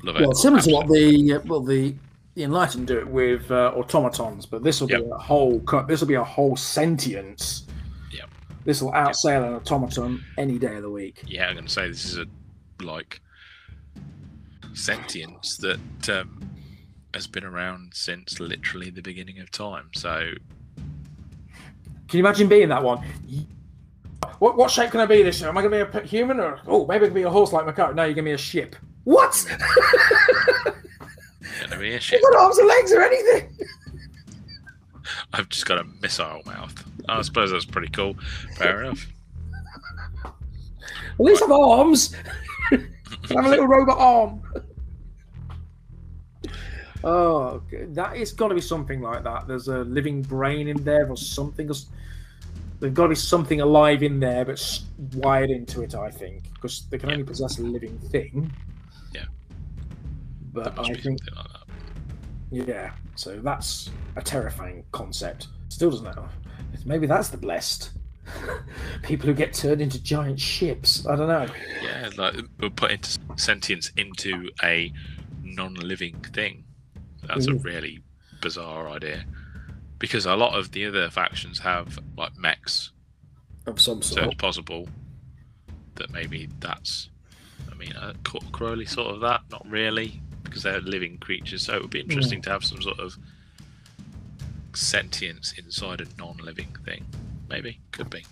love 0.02 0.16
it. 0.16 0.22
Well, 0.22 0.34
similar 0.34 0.64
to 0.64 0.74
what 0.74 0.88
the 0.88 1.34
uh, 1.34 1.40
well 1.46 1.62
the 1.62 1.94
the 2.36 2.44
Enlightened 2.44 2.88
do 2.88 2.98
it 2.98 3.08
with 3.08 3.52
uh, 3.52 3.72
automatons, 3.76 4.46
but 4.46 4.64
this 4.64 4.82
will 4.82 4.90
Yep. 4.90 5.04
be 5.04 5.10
a 5.12 5.18
whole 5.18 5.60
this 5.88 6.02
will 6.02 6.08
be 6.08 6.16
a 6.16 6.24
whole 6.24 6.56
sentience. 6.56 7.66
Yep. 8.12 8.30
This 8.66 8.82
will 8.82 8.92
outsail 8.94 9.48
an 9.48 9.54
automaton 9.54 10.24
any 10.38 10.58
day 10.58 10.76
of 10.76 10.82
the 10.82 10.90
week. 10.90 11.22
Yeah, 11.28 11.48
I'm 11.48 11.54
going 11.54 11.66
to 11.68 11.72
say 11.72 11.88
this 11.88 12.06
is 12.06 12.18
a 12.18 12.26
like 12.82 13.22
sentience 14.74 15.58
that 15.58 16.10
um, 16.10 16.50
has 17.14 17.28
been 17.28 17.44
around 17.44 17.92
since 17.94 18.40
literally 18.40 18.90
the 18.90 19.02
beginning 19.02 19.40
of 19.40 19.52
time. 19.52 19.90
So 19.94 20.32
Can 22.08 22.18
you 22.18 22.20
imagine 22.20 22.48
being 22.48 22.70
that 22.70 22.82
one? 22.84 23.06
What 24.40 24.58
what 24.58 24.72
shape 24.72 24.90
can 24.92 25.00
I 25.02 25.06
be 25.06 25.22
this 25.22 25.40
year? 25.40 25.50
Am 25.50 25.58
I 25.58 25.62
going 25.62 25.80
to 25.80 25.86
be 25.86 26.00
a 26.00 26.02
human 26.02 26.40
or 26.40 26.60
oh 26.68 26.88
maybe 26.88 27.06
I 27.06 27.08
can 27.10 27.14
be 27.14 27.24
a 27.24 27.30
horse 27.30 27.52
like 27.54 27.66
Macau? 27.66 27.94
No, 27.94 28.04
you're 28.06 28.16
going 28.16 28.26
to 28.26 28.32
be 28.32 28.32
a 28.32 28.38
ship. 28.38 28.76
What? 29.04 29.46
going 31.60 31.72
to 31.72 31.78
be 31.78 31.94
a 31.94 32.00
ship. 32.00 32.20
You've 32.22 32.32
got 32.32 32.42
arms 32.42 32.58
and 32.58 32.68
legs 32.68 32.92
or 32.92 33.02
anything? 33.02 33.58
I've 35.34 35.50
just 35.50 35.66
got 35.66 35.80
a 35.80 35.84
missile 36.02 36.42
mouth. 36.46 36.84
I 37.10 37.22
suppose 37.22 37.52
that's 37.52 37.66
pretty 37.66 37.90
cool. 37.90 38.16
Fair 38.56 38.82
enough. 38.84 39.06
At 40.26 41.20
least 41.20 41.42
have 41.42 41.52
arms. 41.52 42.16
I 42.72 42.78
have 43.36 43.46
a 43.46 43.50
little 43.50 43.68
robot 43.68 43.98
arm. 43.98 44.42
Oh, 47.04 47.62
that 47.90 48.16
it's 48.16 48.32
got 48.32 48.48
to 48.48 48.56
be 48.56 48.62
something 48.62 49.02
like 49.02 49.24
that. 49.24 49.48
There's 49.48 49.68
a 49.68 49.80
living 49.80 50.22
brain 50.22 50.70
in 50.70 50.84
there, 50.84 51.10
or 51.10 51.18
something. 51.18 51.68
There's 51.68 51.86
got 52.94 53.04
to 53.04 53.10
be 53.10 53.16
something 53.16 53.60
alive 53.62 54.04
in 54.04 54.20
there, 54.20 54.46
but 54.46 54.82
wired 55.16 55.50
into 55.50 55.82
it. 55.82 55.96
I 55.96 56.10
think 56.10 56.44
because 56.54 56.86
they 56.90 56.98
can 56.98 57.12
only 57.12 57.24
possess 57.24 57.60
a 57.60 57.64
living 57.64 57.98
thing. 58.00 58.52
But 60.54 60.78
I 60.80 60.88
be 60.94 60.94
think, 61.02 61.20
something 61.24 61.36
like 61.36 61.48
that. 61.52 62.68
yeah. 62.68 62.92
So 63.16 63.40
that's 63.40 63.90
a 64.16 64.22
terrifying 64.22 64.84
concept. 64.92 65.48
Still 65.70 65.90
doesn't 65.92 66.16
know. 66.16 66.30
Maybe 66.86 67.08
that's 67.08 67.30
the 67.30 67.38
blessed 67.38 67.92
people 69.04 69.28
who 69.28 69.34
get 69.34 69.54
turned 69.54 69.82
into 69.82 70.02
giant 70.02 70.40
ships. 70.40 71.06
I 71.08 71.16
don't 71.16 71.28
know. 71.28 71.48
Yeah, 71.82 72.10
like 72.18 72.36
we're 72.60 72.70
putting 72.70 73.00
sentience 73.36 73.92
into 73.98 74.50
a 74.64 74.92
non-living 75.44 76.20
thing. 76.34 76.64
That's 77.28 77.48
a 77.48 77.54
really 77.56 78.02
bizarre 78.42 78.90
idea. 78.90 79.24
Because 80.00 80.26
a 80.26 80.36
lot 80.36 80.58
of 80.58 80.72
the 80.72 80.86
other 80.86 81.10
factions 81.10 81.60
have 81.60 81.98
like 82.18 82.36
mechs, 82.38 82.92
Of 83.66 83.80
some 83.80 84.02
sort. 84.02 84.24
so 84.24 84.30
it's 84.30 84.42
possible 84.42 84.90
that 85.96 86.12
maybe 86.12 86.50
that's. 86.60 87.10
I 87.72 87.76
mean, 87.76 87.94
uh, 87.94 88.14
Crowley 88.52 88.86
sort 88.86 89.14
of 89.16 89.22
that, 89.22 89.42
not 89.52 89.66
really, 89.70 90.22
because 90.54 90.64
they're 90.64 90.82
living 90.82 91.18
creatures. 91.18 91.64
So 91.64 91.74
it 91.74 91.82
would 91.82 91.90
be 91.90 92.04
hmm. 92.04 92.12
interesting 92.12 92.42
to 92.44 92.52
have 92.52 92.64
some 92.64 92.80
sort 92.82 93.00
of 93.00 93.18
sentience 94.76 95.54
inside 95.58 96.00
a 96.00 96.06
non-living 96.20 96.76
thing. 96.86 97.04
Maybe, 97.50 97.80
could 97.92 98.12
be. 98.12 98.24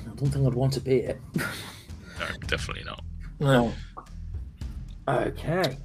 I 0.00 0.14
don't 0.16 0.28
think 0.28 0.44
I'd 0.44 0.54
want 0.54 0.72
to 0.74 0.80
be 0.80 0.96
it. 0.96 1.20
No, 2.18 2.26
definitely 2.46 2.84
not. 2.84 3.04
No. 3.40 3.72
Okay. 5.06 5.76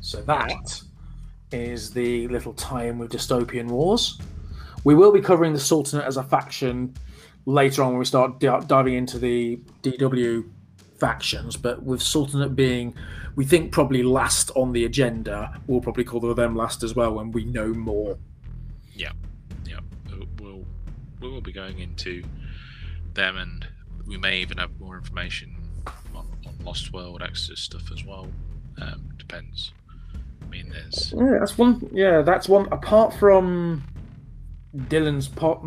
So 0.00 0.20
that 0.22 0.82
is 1.52 1.92
the 1.92 2.28
little 2.28 2.52
tie-in 2.54 2.98
with 2.98 3.12
Dystopian 3.12 3.68
Wars. 3.68 4.18
We 4.84 4.94
will 4.94 5.12
be 5.12 5.20
covering 5.20 5.52
the 5.52 5.60
Sultanate 5.60 6.04
as 6.04 6.16
a 6.16 6.22
faction 6.22 6.94
later 7.46 7.82
on 7.82 7.90
when 7.90 7.98
we 7.98 8.04
start 8.04 8.40
di- 8.40 8.64
diving 8.66 8.94
into 8.94 9.18
the 9.18 9.60
DW 9.82 10.50
factions, 10.98 11.56
but 11.56 11.82
with 11.82 12.02
Sultanate 12.02 12.56
being, 12.56 12.94
we 13.36 13.44
think 13.44 13.72
probably 13.72 14.02
last 14.02 14.50
on 14.54 14.72
the 14.72 14.84
agenda, 14.84 15.60
we'll 15.66 15.80
probably 15.80 16.04
call 16.04 16.20
them 16.20 16.56
last 16.56 16.82
as 16.82 16.94
well 16.94 17.14
when 17.14 17.30
we 17.30 17.44
know 17.44 17.68
more. 17.68 18.18
Yeah, 19.66 19.80
we'll, 20.10 20.26
we'll 20.40 20.64
we 21.20 21.28
will 21.28 21.40
be 21.40 21.52
going 21.52 21.78
into 21.78 22.22
them, 23.14 23.36
and 23.36 23.66
we 24.06 24.16
may 24.16 24.38
even 24.38 24.58
have 24.58 24.78
more 24.80 24.96
information 24.96 25.54
on, 26.14 26.26
on 26.46 26.54
Lost 26.64 26.92
World 26.92 27.22
Exodus 27.22 27.60
stuff 27.60 27.90
as 27.92 28.04
well. 28.04 28.28
Um, 28.80 29.08
depends. 29.18 29.72
I 30.42 30.46
mean, 30.46 30.70
there's 30.70 31.12
Yeah, 31.16 31.38
that's 31.40 31.58
one. 31.58 31.88
Yeah, 31.92 32.22
that's 32.22 32.48
one. 32.48 32.66
Apart 32.72 33.14
from 33.14 33.84
Dylan's 34.76 35.28
pot, 35.28 35.64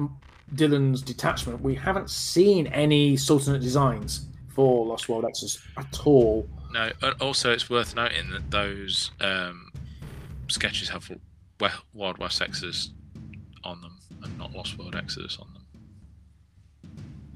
Dylan's 0.56 1.02
detachment, 1.02 1.62
we 1.62 1.76
haven't 1.76 2.10
seen 2.10 2.68
any 2.68 3.16
Sultanate 3.18 3.62
designs 3.62 4.28
for 4.62 4.86
Lost 4.86 5.09
World 5.09 5.26
Exodus 5.26 5.59
at 5.78 6.05
all. 6.05 6.47
no. 6.72 6.91
Also, 7.20 7.51
it's 7.51 7.68
worth 7.68 7.95
noting 7.95 8.30
that 8.30 8.51
those 8.51 9.09
um, 9.20 9.72
sketches 10.49 10.89
have 10.89 11.09
Wild 11.93 12.18
West 12.20 12.41
Exodus 12.41 12.91
on 13.64 13.82
them, 13.82 13.97
and 14.24 14.38
not 14.38 14.51
Lost 14.53 14.78
World 14.78 14.95
Exodus 14.95 15.39
on 15.41 15.47
them. 15.53 15.64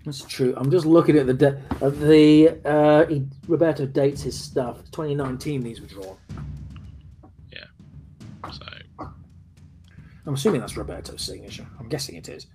That's 0.06 0.24
true. 0.24 0.54
I'm 0.56 0.70
just 0.70 0.86
looking 0.86 1.18
at 1.18 1.26
the 1.26 1.34
da- 1.34 1.58
at 1.82 2.00
the 2.00 2.60
uh, 2.64 3.08
he, 3.08 3.26
Roberto 3.48 3.88
dates 3.88 4.22
his 4.22 4.40
stuff. 4.40 4.78
2019. 4.92 5.64
These 5.64 5.82
were 5.82 5.88
drawn. 5.88 6.18
Yeah. 7.52 7.66
So 8.52 8.66
I'm 10.28 10.34
assuming 10.36 10.62
that's 10.62 10.78
Roberto's 10.78 11.24
signature. 11.24 11.66
I'm 11.80 11.90
guessing 11.90 12.16
it 12.18 12.30
is. 12.30 12.46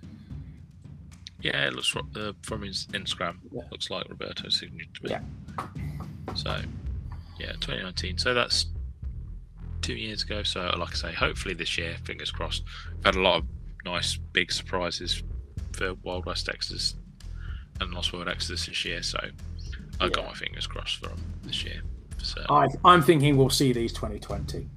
Yeah, 1.41 1.67
it 1.67 1.73
looks 1.73 1.95
uh, 1.95 2.33
from 2.43 2.61
his 2.61 2.87
Instagram. 2.87 3.37
Yeah. 3.51 3.61
Looks 3.71 3.89
like 3.89 4.07
Roberto's 4.09 4.59
signature 4.59 4.89
to 4.95 5.03
me. 5.03 5.09
Yeah. 5.09 6.33
So, 6.35 6.61
yeah, 7.39 7.53
2019. 7.53 8.17
So 8.17 8.33
that's 8.33 8.67
two 9.81 9.95
years 9.95 10.23
ago. 10.23 10.43
So, 10.43 10.61
like 10.77 10.91
I 10.91 10.95
say, 10.95 11.13
hopefully 11.13 11.53
this 11.53 11.77
year, 11.77 11.95
fingers 12.03 12.31
crossed. 12.31 12.63
We've 12.95 13.05
had 13.05 13.15
a 13.15 13.21
lot 13.21 13.37
of 13.37 13.45
nice 13.85 14.17
big 14.33 14.51
surprises 14.51 15.23
for 15.73 15.95
Wild 16.03 16.25
West 16.25 16.47
Exodus 16.47 16.95
and 17.79 17.91
Lost 17.93 18.13
World 18.13 18.27
Exodus 18.27 18.67
this 18.67 18.85
year. 18.85 19.01
So, 19.01 19.19
I've 19.99 20.11
got 20.11 20.25
my 20.25 20.33
fingers 20.33 20.67
crossed 20.67 20.97
for 20.97 21.09
them 21.09 21.23
this 21.43 21.63
year. 21.63 21.81
So, 22.19 22.45
I, 22.49 22.67
I'm 22.85 23.01
thinking 23.01 23.35
we'll 23.35 23.49
see 23.49 23.73
these 23.73 23.93
2020. 23.93 24.67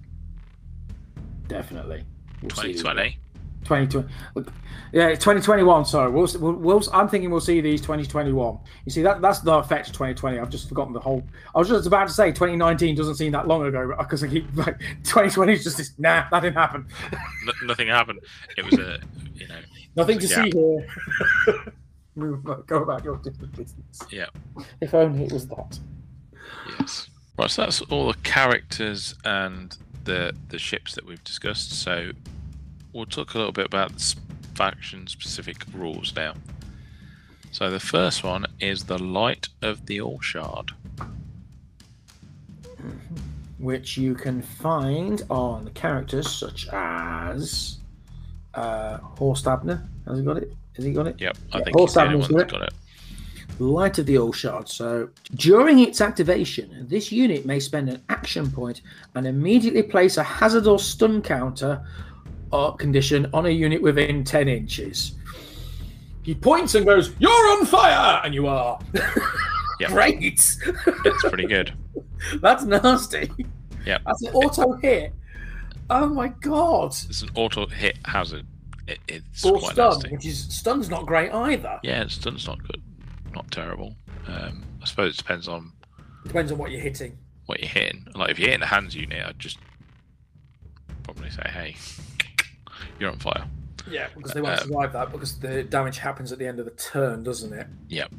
Definitely. 1.46 2.04
We'll 2.40 2.50
see 2.50 2.72
2020. 2.72 3.18
2020. 3.64 4.08
Look, 4.34 4.52
Yeah, 4.92 5.08
2021. 5.10 5.84
Sorry, 5.86 6.10
we'll, 6.10 6.28
we'll, 6.38 6.52
we'll. 6.52 6.82
I'm 6.92 7.08
thinking 7.08 7.30
we'll 7.30 7.40
see 7.40 7.60
these 7.60 7.80
2021. 7.80 8.58
You 8.84 8.92
see 8.92 9.02
that 9.02 9.20
that's 9.20 9.40
the 9.40 9.54
effect 9.54 9.88
of 9.88 9.92
2020. 9.94 10.38
I've 10.38 10.50
just 10.50 10.68
forgotten 10.68 10.92
the 10.92 11.00
whole. 11.00 11.22
I 11.54 11.58
was 11.58 11.68
just 11.68 11.86
about 11.86 12.08
to 12.08 12.14
say 12.14 12.28
2019 12.30 12.94
doesn't 12.94 13.16
seem 13.16 13.32
that 13.32 13.48
long 13.48 13.64
ago 13.66 13.94
because 13.98 14.22
I 14.22 14.28
keep 14.28 14.46
like 14.56 14.78
2020 15.04 15.52
is 15.52 15.64
just 15.64 15.76
this. 15.78 15.92
Nah, 15.98 16.26
that 16.30 16.40
didn't 16.40 16.56
happen. 16.56 16.86
N- 17.12 17.66
nothing 17.66 17.88
happened. 17.88 18.20
It 18.56 18.64
was 18.64 18.74
a, 18.78 19.00
you 19.34 19.48
know, 19.48 19.58
Nothing 19.96 20.18
to 20.18 20.26
Yeah. 20.26 20.44
see 20.44 20.50
here. 20.52 21.72
Move, 22.16 22.44
go 22.66 22.82
about 22.82 23.02
your 23.02 23.16
different 23.16 23.56
business. 23.56 24.00
Yeah. 24.10 24.26
If 24.80 24.94
only 24.94 25.24
it 25.24 25.32
was 25.32 25.48
that. 25.48 25.78
Yes. 26.78 27.08
Right, 27.36 27.50
so 27.50 27.62
that's 27.62 27.80
all 27.82 28.06
the 28.06 28.18
characters 28.22 29.16
and 29.24 29.76
the 30.04 30.32
the 30.50 30.58
ships 30.58 30.94
that 30.94 31.04
we've 31.06 31.22
discussed. 31.24 31.72
So 31.72 32.12
we'll 32.94 33.04
talk 33.04 33.34
a 33.34 33.38
little 33.38 33.52
bit 33.52 33.66
about 33.66 33.92
the 33.92 34.16
faction 34.54 35.06
specific 35.06 35.64
rules 35.74 36.14
now. 36.16 36.32
So 37.50 37.70
the 37.70 37.80
first 37.80 38.24
one 38.24 38.46
is 38.60 38.84
the 38.84 38.98
Light 38.98 39.48
of 39.62 39.84
the 39.86 40.00
All 40.00 40.20
Shard. 40.20 40.72
Which 43.58 43.96
you 43.96 44.14
can 44.14 44.42
find 44.42 45.22
on 45.28 45.68
characters 45.70 46.30
such 46.30 46.68
as 46.68 47.78
uh, 48.54 48.98
Horst 48.98 49.46
Abner. 49.46 49.86
Has 50.06 50.18
he 50.18 50.24
got 50.24 50.38
it? 50.38 50.52
Has 50.76 50.84
he 50.84 50.92
got 50.92 51.06
it? 51.06 51.20
Yep, 51.20 51.36
I 51.52 51.58
Yeah, 51.58 51.64
think 51.64 51.78
he's 51.78 51.94
the 51.94 52.00
only 52.02 52.12
Horse 52.14 52.28
one 52.28 52.40
Abner's 52.40 52.48
that's 52.48 52.52
got 52.52 52.62
it. 52.62 52.72
Light 53.60 53.98
of 53.98 54.06
the 54.06 54.18
All 54.18 54.32
Shard. 54.32 54.68
So 54.68 55.08
during 55.36 55.78
its 55.78 56.00
activation, 56.00 56.86
this 56.88 57.12
unit 57.12 57.46
may 57.46 57.60
spend 57.60 57.88
an 57.88 58.02
action 58.08 58.50
point 58.50 58.82
and 59.14 59.26
immediately 59.26 59.82
place 59.82 60.16
a 60.16 60.24
hazard 60.24 60.66
or 60.66 60.78
stun 60.80 61.22
counter 61.22 61.84
or 62.54 62.76
condition 62.76 63.26
on 63.34 63.46
a 63.46 63.50
unit 63.50 63.82
within 63.82 64.24
10 64.24 64.48
inches. 64.48 65.12
He 66.22 66.34
points 66.34 66.74
and 66.74 66.86
goes, 66.86 67.12
You're 67.18 67.30
on 67.58 67.66
fire! 67.66 68.20
And 68.24 68.34
you 68.34 68.46
are. 68.46 68.78
Yep. 69.80 69.90
Great. 69.90 70.18
It's 70.22 70.56
pretty 71.28 71.46
good. 71.46 71.74
That's 72.40 72.62
nasty. 72.62 73.28
Yeah. 73.84 73.98
That's 74.06 74.22
an 74.22 74.32
auto 74.32 74.74
hit. 74.74 75.12
Oh 75.90 76.08
my 76.08 76.28
god. 76.28 76.90
It's 77.08 77.22
an 77.22 77.30
auto 77.34 77.66
hit 77.66 77.98
hazard. 78.04 78.46
It, 78.86 79.00
it's 79.08 79.44
Or 79.44 79.58
quite 79.58 79.72
stun, 79.72 79.94
nasty. 79.94 80.10
which 80.12 80.26
is 80.26 80.44
stun's 80.48 80.88
not 80.88 81.06
great 81.06 81.32
either. 81.32 81.80
Yeah, 81.82 82.06
stun's 82.06 82.46
not 82.46 82.62
good, 82.68 82.80
not 83.34 83.50
terrible. 83.50 83.96
Um, 84.28 84.62
I 84.80 84.84
suppose 84.84 85.14
it 85.14 85.18
depends 85.18 85.48
on 85.48 85.72
Depends 86.24 86.52
on 86.52 86.58
what 86.58 86.70
you're 86.70 86.80
hitting. 86.80 87.18
what 87.46 87.58
you're 87.58 87.68
hitting. 87.68 88.06
Like 88.14 88.30
if 88.30 88.38
you're 88.38 88.50
hitting 88.50 88.62
a 88.62 88.66
hands 88.66 88.94
unit, 88.94 89.26
I'd 89.26 89.40
just 89.40 89.58
probably 91.02 91.30
say, 91.30 91.42
"Hey, 91.52 91.74
you're 93.04 93.12
on 93.12 93.18
fire." 93.18 93.44
Yeah, 93.90 94.08
because 94.16 94.32
they 94.32 94.40
won't 94.40 94.60
Um, 94.60 94.66
survive 94.68 94.92
that 94.94 95.12
because 95.12 95.38
the 95.38 95.62
damage 95.62 95.98
happens 95.98 96.32
at 96.32 96.38
the 96.38 96.46
end 96.46 96.58
of 96.58 96.64
the 96.64 96.70
turn, 96.72 97.22
doesn't 97.22 97.52
it? 97.52 97.66
Yep. 97.88 98.10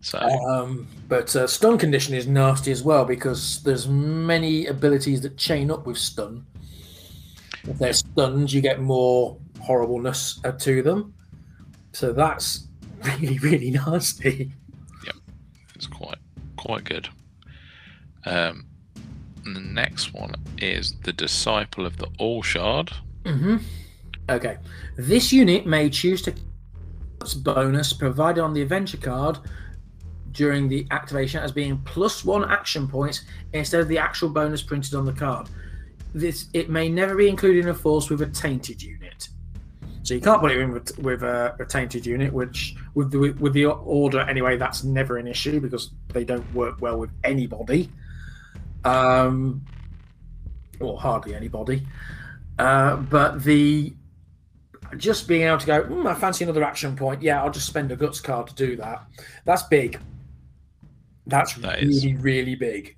So 0.00 0.18
Um, 0.20 0.86
but 1.08 1.34
uh, 1.34 1.48
stun 1.48 1.78
condition 1.78 2.14
is 2.14 2.28
nasty 2.28 2.70
as 2.70 2.82
well 2.84 3.04
because 3.04 3.60
there's 3.64 3.88
many 3.88 4.66
abilities 4.66 5.20
that 5.22 5.36
chain 5.36 5.68
up 5.70 5.84
with 5.84 5.98
stun. 5.98 6.46
If 7.64 7.78
they're 7.78 7.92
stunned, 7.92 8.52
you 8.52 8.60
get 8.60 8.80
more 8.80 9.36
horribleness 9.60 10.38
uh, 10.44 10.52
to 10.52 10.82
them. 10.82 11.12
So 11.92 12.12
that's 12.12 12.68
really, 13.04 13.38
really 13.40 13.70
nasty. 13.86 14.52
Yep, 15.06 15.16
it's 15.74 15.88
quite 15.88 16.18
quite 16.56 16.84
good. 16.84 17.08
Um, 18.26 18.66
and 19.46 19.56
the 19.56 19.60
next 19.60 20.12
one 20.12 20.34
is 20.58 20.94
the 21.04 21.12
Disciple 21.12 21.86
of 21.86 21.96
the 21.96 22.08
All 22.18 22.42
Shard. 22.42 22.92
hmm 23.24 23.56
Okay. 24.28 24.56
This 24.96 25.32
unit 25.32 25.66
may 25.66 25.88
choose 25.88 26.20
to 26.22 26.34
bonus 27.42 27.92
provided 27.92 28.40
on 28.40 28.52
the 28.52 28.62
adventure 28.62 28.96
card 28.96 29.38
during 30.32 30.68
the 30.68 30.86
activation 30.90 31.42
as 31.42 31.50
being 31.50 31.78
plus 31.84 32.24
one 32.24 32.48
action 32.50 32.86
points 32.86 33.22
instead 33.52 33.80
of 33.80 33.88
the 33.88 33.98
actual 33.98 34.28
bonus 34.28 34.62
printed 34.62 34.94
on 34.94 35.06
the 35.06 35.12
card. 35.12 35.48
This 36.12 36.48
it 36.52 36.68
may 36.68 36.88
never 36.88 37.14
be 37.14 37.28
included 37.28 37.64
in 37.64 37.68
a 37.70 37.74
force 37.74 38.10
with 38.10 38.22
a 38.22 38.26
tainted 38.26 38.82
unit. 38.82 39.28
So 40.02 40.14
you 40.14 40.20
can't 40.20 40.40
put 40.40 40.52
it 40.52 40.58
in 40.58 40.70
with, 40.72 40.96
with 41.00 41.22
a, 41.24 41.56
a 41.58 41.64
tainted 41.64 42.06
unit, 42.06 42.32
which 42.32 42.76
with 42.94 43.10
the 43.10 43.32
with 43.40 43.52
the 43.54 43.66
order 43.66 44.20
anyway, 44.20 44.56
that's 44.56 44.84
never 44.84 45.18
an 45.18 45.26
issue 45.26 45.60
because 45.60 45.90
they 46.08 46.24
don't 46.24 46.54
work 46.54 46.80
well 46.80 46.98
with 46.98 47.10
anybody, 47.24 47.90
um, 48.86 49.64
or 50.80 50.98
hardly 50.98 51.34
anybody. 51.34 51.86
Uh, 52.58 52.96
but 52.96 53.42
the 53.42 53.92
just 54.96 55.26
being 55.26 55.42
able 55.42 55.58
to 55.58 55.66
go, 55.66 55.82
mm, 55.84 56.06
I 56.06 56.14
fancy 56.14 56.44
another 56.44 56.62
action 56.64 56.96
point. 56.96 57.20
Yeah, 57.22 57.42
I'll 57.42 57.50
just 57.50 57.66
spend 57.66 57.90
a 57.92 57.96
guts 57.96 58.20
card 58.20 58.46
to 58.48 58.54
do 58.54 58.76
that. 58.76 59.02
That's 59.44 59.62
big. 59.64 59.98
That's 61.26 61.54
That 61.54 61.80
is. 61.82 62.04
really, 62.04 62.16
really 62.18 62.54
big. 62.54 62.96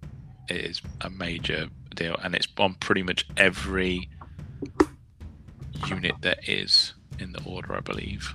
It 0.50 0.56
is 0.58 0.82
a 1.00 1.10
major 1.10 1.68
deal, 1.94 2.16
and 2.22 2.34
it's 2.34 2.46
on 2.58 2.74
pretty 2.74 3.02
much 3.02 3.26
every 3.36 4.08
unit 5.88 6.14
that 6.20 6.48
is 6.48 6.94
in 7.18 7.32
the 7.32 7.42
order, 7.44 7.74
I 7.74 7.80
believe. 7.80 8.34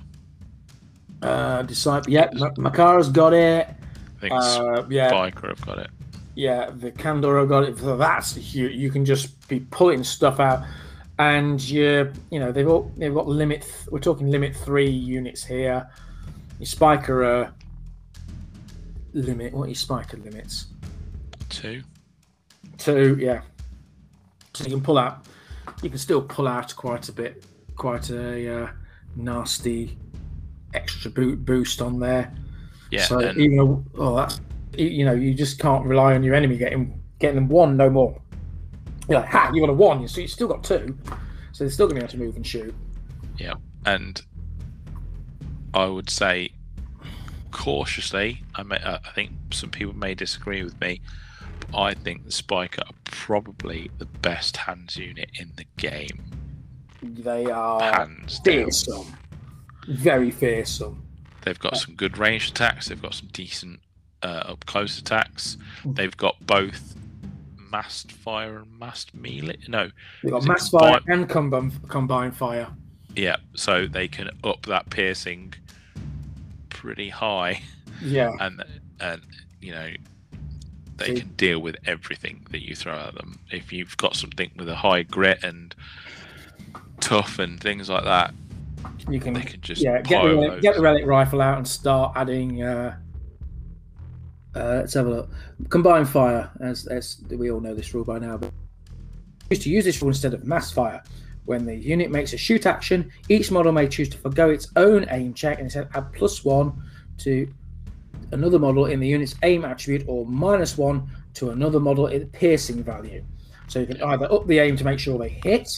Uh, 1.22 1.62
disciple. 1.62 2.12
Yeah, 2.12 2.28
Ma- 2.34 2.50
Makara's 2.50 3.08
got 3.08 3.32
it. 3.32 3.68
I 3.68 4.20
think 4.20 4.32
Uh, 4.34 4.82
yeah, 4.90 5.08
Spiker 5.08 5.48
have 5.48 5.60
got 5.64 5.78
it. 5.78 5.90
Yeah. 6.34 6.70
The 6.70 6.92
Candora 6.92 7.48
got 7.48 7.64
it. 7.64 7.76
That's 7.76 8.54
you. 8.54 8.68
You 8.68 8.90
can 8.90 9.04
just 9.04 9.48
be 9.48 9.60
pulling 9.60 10.04
stuff 10.04 10.40
out, 10.40 10.64
and 11.18 11.60
you, 11.60 12.12
you 12.30 12.40
know, 12.40 12.52
they've 12.52 12.68
all 12.68 12.90
they've 12.96 13.14
got 13.14 13.26
limit. 13.26 13.66
We're 13.90 14.00
talking 14.00 14.30
limit 14.30 14.54
three 14.56 14.88
units 14.88 15.44
here. 15.44 15.88
Your 16.58 16.66
Spiker 16.66 17.24
uh, 17.24 17.50
limit. 19.12 19.52
What 19.52 19.64
are 19.64 19.68
your 19.68 19.74
Spiker 19.74 20.16
limits? 20.18 20.66
Two. 21.48 21.82
Two, 22.78 23.16
yeah. 23.20 23.42
So 24.54 24.64
you 24.64 24.70
can 24.70 24.82
pull 24.82 24.98
out. 24.98 25.26
You 25.82 25.90
can 25.90 25.98
still 25.98 26.22
pull 26.22 26.48
out 26.48 26.74
quite 26.76 27.08
a 27.08 27.12
bit, 27.12 27.44
quite 27.76 28.10
a 28.10 28.64
uh, 28.64 28.68
nasty 29.16 29.96
extra 30.74 31.10
bo- 31.10 31.36
boost 31.36 31.80
on 31.80 31.98
there. 31.98 32.32
Yeah, 32.90 33.04
So 33.04 33.18
and 33.18 33.38
even 33.38 33.56
though, 33.56 33.84
oh, 33.96 34.16
that's 34.16 34.40
you- 34.78 35.04
know, 35.04 35.12
you 35.12 35.34
just 35.34 35.58
can't 35.58 35.84
rely 35.84 36.14
on 36.14 36.22
your 36.22 36.34
enemy 36.34 36.56
getting 36.56 37.00
getting 37.18 37.36
them 37.36 37.48
one 37.48 37.76
no 37.76 37.88
more. 37.90 38.20
You're 39.08 39.20
like, 39.20 39.28
ha, 39.28 39.50
you 39.54 39.60
got 39.60 39.70
a 39.70 39.74
one, 39.74 40.00
you 40.00 40.08
you 40.16 40.28
still 40.28 40.48
got 40.48 40.64
two, 40.64 40.96
so 41.52 41.64
they're 41.64 41.70
still 41.70 41.86
going 41.86 42.00
to 42.00 42.00
be 42.00 42.04
able 42.04 42.12
to 42.12 42.18
move 42.18 42.36
and 42.36 42.46
shoot. 42.46 42.74
Yeah, 43.38 43.54
and 43.86 44.20
I 45.74 45.86
would 45.86 46.08
say 46.10 46.50
cautiously. 47.50 48.42
I 48.54 48.62
may, 48.62 48.76
uh, 48.78 48.98
I 49.04 49.10
think 49.12 49.32
some 49.50 49.70
people 49.70 49.94
may 49.94 50.14
disagree 50.14 50.62
with 50.62 50.80
me. 50.80 51.00
But 51.70 51.78
I 51.80 51.94
think 51.94 52.24
the 52.24 52.32
Spiker 52.32 52.82
are 52.86 52.92
probably 53.04 53.90
the 53.98 54.06
best 54.06 54.56
hands 54.56 54.96
unit 54.96 55.30
in 55.38 55.52
the 55.56 55.64
game. 55.76 56.24
They 57.02 57.46
are 57.46 57.80
Hands 57.80 58.38
down. 58.40 58.54
fearsome, 58.54 59.16
very 59.88 60.30
fearsome. 60.30 61.02
They've 61.42 61.58
got 61.58 61.76
some 61.76 61.94
good 61.94 62.16
ranged 62.18 62.52
attacks. 62.52 62.88
They've 62.88 63.00
got 63.00 63.14
some 63.14 63.28
decent 63.32 63.80
uh, 64.24 64.52
up 64.52 64.66
close 64.66 64.98
attacks. 64.98 65.56
They've 65.84 66.16
got 66.16 66.34
both 66.46 66.96
massed 67.70 68.10
fire 68.12 68.58
and 68.58 68.78
massed 68.80 69.14
melee. 69.14 69.58
No, 69.68 69.90
They've 70.22 70.32
got 70.32 70.44
mass 70.44 70.68
fire 70.70 71.00
and 71.08 71.28
combine 71.28 71.70
combined 71.88 72.36
fire. 72.36 72.68
yeah. 73.14 73.36
So 73.54 73.86
they 73.86 74.08
can 74.08 74.30
up 74.42 74.66
that 74.66 74.90
piercing 74.90 75.54
pretty 76.70 77.10
high, 77.10 77.62
Yeah, 78.02 78.32
and 78.40 78.64
and 79.00 79.20
you 79.60 79.72
know 79.72 79.90
they 80.96 81.06
See- 81.06 81.20
can 81.20 81.28
deal 81.36 81.58
with 81.60 81.76
everything 81.86 82.46
that 82.50 82.62
you 82.62 82.74
throw 82.74 82.94
at 82.98 83.14
them. 83.14 83.38
If 83.50 83.72
you've 83.72 83.96
got 83.96 84.16
something 84.16 84.50
with 84.56 84.68
a 84.68 84.76
high 84.76 85.02
grit 85.02 85.42
and 85.42 85.74
tough 87.00 87.38
and 87.38 87.60
things 87.60 87.90
like 87.90 88.04
that, 88.04 88.32
you 89.10 89.18
can 89.20 89.34
they 89.34 89.42
can 89.42 89.60
just 89.60 89.82
yeah, 89.82 90.00
get 90.02 90.22
the, 90.22 90.28
relic, 90.36 90.62
get 90.62 90.76
the 90.76 90.80
relic 90.82 91.04
rifle 91.06 91.42
out 91.42 91.58
and 91.58 91.66
start 91.68 92.12
adding. 92.16 92.62
Uh, 92.62 92.96
uh, 94.54 94.78
let's 94.80 94.94
have 94.94 95.06
a 95.06 95.10
look. 95.10 95.30
Combined 95.68 96.08
fire, 96.08 96.50
as, 96.60 96.86
as 96.86 97.22
we 97.30 97.50
all 97.50 97.60
know 97.60 97.74
this 97.74 97.94
rule 97.94 98.04
by 98.04 98.18
now, 98.18 98.36
but 98.36 98.52
used 99.50 99.62
to 99.62 99.70
use 99.70 99.84
this 99.84 100.00
rule 100.00 100.10
instead 100.10 100.34
of 100.34 100.44
mass 100.44 100.70
fire. 100.70 101.02
When 101.44 101.66
the 101.66 101.74
unit 101.74 102.10
makes 102.10 102.32
a 102.32 102.38
shoot 102.38 102.64
action, 102.64 103.10
each 103.28 103.50
model 103.50 103.72
may 103.72 103.86
choose 103.86 104.08
to 104.10 104.18
forgo 104.18 104.48
its 104.48 104.68
own 104.76 105.06
aim 105.10 105.34
check 105.34 105.58
and 105.58 105.66
instead 105.66 105.88
add 105.94 106.12
plus 106.12 106.44
one 106.44 106.72
to 107.18 107.52
another 108.32 108.58
model 108.58 108.86
in 108.86 109.00
the 109.00 109.06
unit's 109.06 109.34
aim 109.42 109.64
attribute 109.64 110.08
or 110.08 110.24
minus 110.26 110.78
one 110.78 111.08
to 111.34 111.50
another 111.50 111.80
model 111.80 112.06
in 112.06 112.20
the 112.20 112.26
piercing 112.26 112.82
value. 112.82 113.22
So 113.68 113.80
you 113.80 113.86
can 113.86 114.02
either 114.02 114.30
up 114.32 114.46
the 114.46 114.58
aim 114.58 114.76
to 114.76 114.84
make 114.84 114.98
sure 114.98 115.18
they 115.18 115.28
hit. 115.28 115.68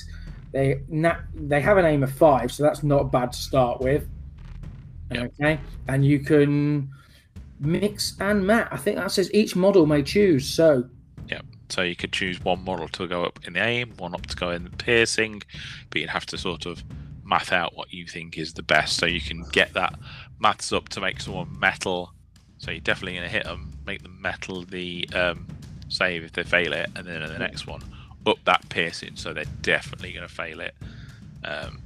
They 0.53 0.81
na- 0.89 1.21
they 1.35 1.61
have 1.61 1.77
an 1.77 1.85
aim 1.85 2.03
of 2.03 2.13
five, 2.13 2.53
so 2.53 2.63
that's 2.63 2.83
not 2.83 3.11
bad 3.11 3.33
to 3.33 3.39
start 3.39 3.81
with. 3.81 4.09
Yeah. 5.11 5.25
Okay, 5.25 5.61
and 5.89 6.05
you 6.05 6.21
can 6.21 6.91
mix 7.61 8.17
and 8.21 8.47
match. 8.47 8.69
I 8.71 8.77
think 8.77 8.97
that 8.97 9.11
says 9.11 9.31
each 9.33 9.57
model 9.57 9.87
may 9.87 10.03
choose. 10.03 10.49
So 10.49 10.89
yeah. 11.29 11.41
So 11.69 11.83
you 11.83 11.97
could 11.97 12.13
choose 12.13 12.43
one 12.43 12.65
model 12.65 12.89
to 12.89 13.07
go 13.07 13.25
up 13.25 13.41
in 13.47 13.55
the 13.55 13.63
aim, 13.63 13.95
one 13.99 14.15
up 14.15 14.27
to 14.27 14.37
go 14.37 14.51
in 14.51 14.65
the 14.65 14.71
piercing, 14.71 15.43
but 15.91 16.01
you'd 16.01 16.11
have 16.11 16.27
to 16.27 16.39
sort 16.39 16.67
of 16.67 16.83
math 17.25 17.53
out 17.53 17.77
what 17.77 17.93
you 17.93 18.07
think 18.07 18.39
is 18.39 18.53
the 18.53 18.63
best. 18.63 18.99
So 18.99 19.07
you 19.07 19.21
can 19.21 19.43
get 19.53 19.73
that 19.75 19.99
maths 20.39 20.73
up 20.73 20.89
to 20.91 21.01
make 21.01 21.21
someone 21.21 21.59
metal. 21.59 22.13
So 22.59 22.71
you're 22.71 22.81
definitely 22.81 23.19
going 23.19 23.29
to 23.29 23.33
hit 23.33 23.45
them, 23.45 23.73
make 23.87 24.03
them 24.03 24.19
metal 24.21 24.63
the 24.63 25.09
um, 25.13 25.47
save 25.89 26.25
if 26.25 26.33
they 26.33 26.45
fail 26.45 26.73
it, 26.73 26.89
and 26.95 27.07
then 27.07 27.23
in 27.23 27.33
the 27.33 27.39
next 27.39 27.67
one 27.67 27.83
up 28.27 28.39
that 28.45 28.69
piercing, 28.69 29.17
so 29.17 29.33
they're 29.33 29.45
definitely 29.63 30.13
going 30.13 30.27
to 30.27 30.33
fail 30.33 30.61
it. 30.61 30.75
Um, 31.45 31.81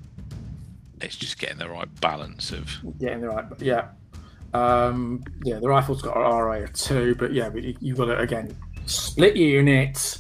it's 1.01 1.17
just 1.17 1.39
getting 1.39 1.59
the 1.59 1.69
right 1.69 1.89
balance 2.01 2.51
of 2.51 2.71
getting 2.99 3.21
the 3.23 3.29
right, 3.29 3.45
yeah, 3.59 3.89
um, 4.55 5.23
yeah. 5.45 5.59
The 5.61 5.69
rifle's 5.69 6.03
got 6.03 6.17
an 6.17 6.23
RA 6.23 6.55
of 6.65 6.73
two, 6.73 7.15
but 7.17 7.33
yeah, 7.33 7.49
but 7.49 7.63
you, 7.63 7.77
you've 7.81 7.99
got 7.99 8.07
to 8.07 8.19
again 8.19 8.57
split 8.87 9.37
your 9.37 9.49
unit, 9.49 10.19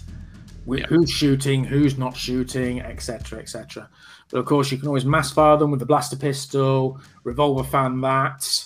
with 0.66 0.80
Yeah. 0.80 0.86
who's 0.86 1.10
shooting, 1.10 1.64
who's 1.64 1.98
not 1.98 2.16
shooting, 2.16 2.80
etc., 2.80 3.38
etc. 3.40 3.88
But 4.30 4.38
of 4.38 4.46
course, 4.46 4.70
you 4.70 4.78
can 4.78 4.86
always 4.86 5.04
mass 5.04 5.32
fire 5.32 5.56
them 5.56 5.70
with 5.72 5.80
the 5.80 5.86
blaster 5.86 6.16
pistol, 6.16 7.00
revolver 7.24 7.64
fan 7.64 8.00
that, 8.02 8.64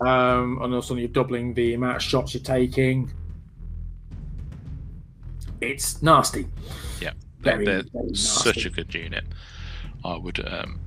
um, 0.00 0.58
and 0.62 0.74
also 0.74 0.94
you're 0.96 1.08
doubling 1.08 1.54
the 1.54 1.72
amount 1.74 1.96
of 1.96 2.02
shots 2.02 2.34
you're 2.34 2.42
taking. 2.42 3.10
It's 5.60 6.02
nasty. 6.02 6.46
Yeah, 7.00 7.12
Very, 7.40 7.64
they're 7.64 7.82
very 7.92 8.14
such 8.14 8.66
a 8.66 8.70
good 8.70 8.92
unit. 8.94 9.24
I 10.04 10.18
would, 10.18 10.46
um, 10.46 10.78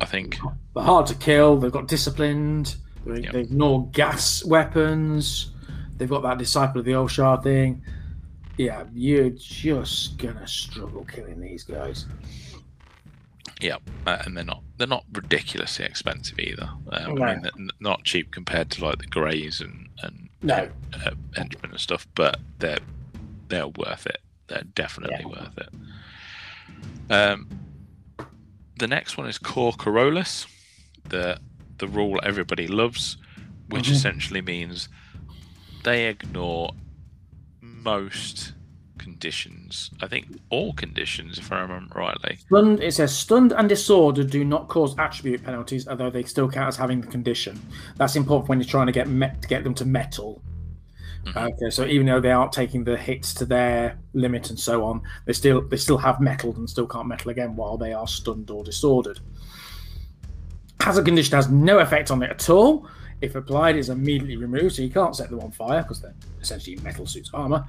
I 0.00 0.04
think, 0.04 0.38
They're 0.74 0.84
hard 0.84 1.06
to 1.06 1.14
kill. 1.14 1.56
They've 1.58 1.72
got 1.72 1.88
disciplined. 1.88 2.76
They, 3.06 3.20
Yeah. 3.22 3.32
they 3.32 3.40
ignore 3.40 3.88
gas 3.90 4.44
weapons. 4.44 5.50
They've 5.96 6.08
got 6.08 6.22
that 6.22 6.38
disciple 6.38 6.78
of 6.80 6.84
the 6.84 6.94
All 6.94 7.08
Shard 7.08 7.42
thing. 7.42 7.82
Yeah, 8.56 8.84
you're 8.92 9.30
just 9.30 10.18
gonna 10.18 10.46
struggle 10.46 11.04
killing 11.04 11.40
these 11.40 11.64
guys. 11.64 12.06
yeah, 13.60 13.76
uh, 14.06 14.18
and 14.24 14.36
they're 14.36 14.44
not 14.44 14.62
they're 14.76 14.86
not 14.86 15.04
ridiculously 15.12 15.84
expensive 15.84 16.38
either. 16.38 16.68
Um, 16.92 17.14
No. 17.16 17.24
I 17.24 17.34
mean, 17.34 17.42
they're 17.42 17.66
not 17.80 18.04
cheap 18.04 18.30
compared 18.30 18.70
to 18.72 18.84
like 18.84 18.98
the 18.98 19.06
Greys 19.06 19.60
and 19.60 19.88
and 20.02 20.28
No. 20.42 20.68
uh, 20.92 21.10
Henchmen 21.34 21.70
and 21.72 21.80
stuff, 21.80 22.06
but 22.14 22.38
they're 22.60 22.78
they're 23.48 23.68
worth 23.68 24.06
it. 24.06 24.18
They're 24.48 24.62
definitely 24.74 25.18
Yeah. 25.20 25.26
worth 25.26 25.58
it. 25.58 25.68
Um, 27.12 27.48
the 28.78 28.86
next 28.86 29.16
one 29.16 29.28
is 29.28 29.38
Core 29.38 29.72
Corollas, 29.72 30.46
the 31.08 31.38
the 31.78 31.86
rule 31.88 32.18
everybody 32.24 32.66
loves, 32.66 33.16
which 33.68 33.88
Mhm. 33.88 33.92
essentially 33.92 34.40
means 34.42 34.88
they 35.84 36.08
ignore 36.08 36.72
most 37.60 38.52
conditions. 38.98 39.90
I 40.02 40.08
think 40.08 40.26
all 40.50 40.72
conditions, 40.72 41.38
if 41.38 41.52
I 41.52 41.60
remember 41.60 41.94
rightly. 42.00 42.38
Stunned, 42.48 42.82
it 42.82 42.94
says 42.94 43.16
stunned 43.16 43.52
and 43.52 43.68
disordered 43.68 44.30
do 44.30 44.44
not 44.44 44.66
cause 44.68 44.98
attribute 44.98 45.44
penalties, 45.44 45.86
although 45.86 46.10
they 46.10 46.24
still 46.24 46.48
count 46.50 46.68
as 46.68 46.76
having 46.76 47.00
the 47.00 47.06
condition. 47.06 47.60
That's 47.96 48.16
important 48.16 48.48
when 48.48 48.58
you're 48.58 48.68
trying 48.68 48.86
to 48.86 48.92
get 48.92 49.08
met, 49.08 49.40
to 49.42 49.48
get 49.48 49.62
them 49.62 49.74
to 49.74 49.84
metal. 49.84 50.42
Mhm. 51.26 51.52
Okay, 51.52 51.70
so 51.70 51.84
even 51.84 52.06
though 52.06 52.20
they 52.20 52.30
aren't 52.30 52.52
taking 52.52 52.84
the 52.84 52.96
hits 52.96 53.34
to 53.34 53.44
their 53.44 53.98
limit 54.14 54.50
and 54.50 54.58
so 54.58 54.84
on, 54.84 55.02
they 55.26 55.32
still 55.32 55.60
they 55.60 55.76
still 55.76 55.98
have 55.98 56.20
metal 56.20 56.54
and 56.56 56.68
still 56.68 56.86
can't 56.86 57.06
metal 57.06 57.30
again 57.30 57.56
while 57.56 57.76
they 57.76 57.92
are 57.92 58.06
stunned 58.06 58.50
or 58.50 58.64
disordered. 58.64 59.20
Hazard 60.80 61.04
condition 61.04 61.34
has 61.34 61.50
no 61.50 61.80
effect 61.80 62.10
on 62.10 62.22
it 62.22 62.30
at 62.30 62.48
all. 62.48 62.88
If 63.20 63.34
applied, 63.34 63.76
it's 63.76 63.88
immediately 63.88 64.36
removed, 64.36 64.76
so 64.76 64.82
you 64.82 64.90
can't 64.90 65.14
set 65.14 65.28
them 65.28 65.40
on 65.40 65.50
fire 65.50 65.82
because 65.82 66.00
they're 66.00 66.14
essentially 66.40 66.76
metal 66.76 67.04
suits 67.04 67.30
armor. 67.34 67.64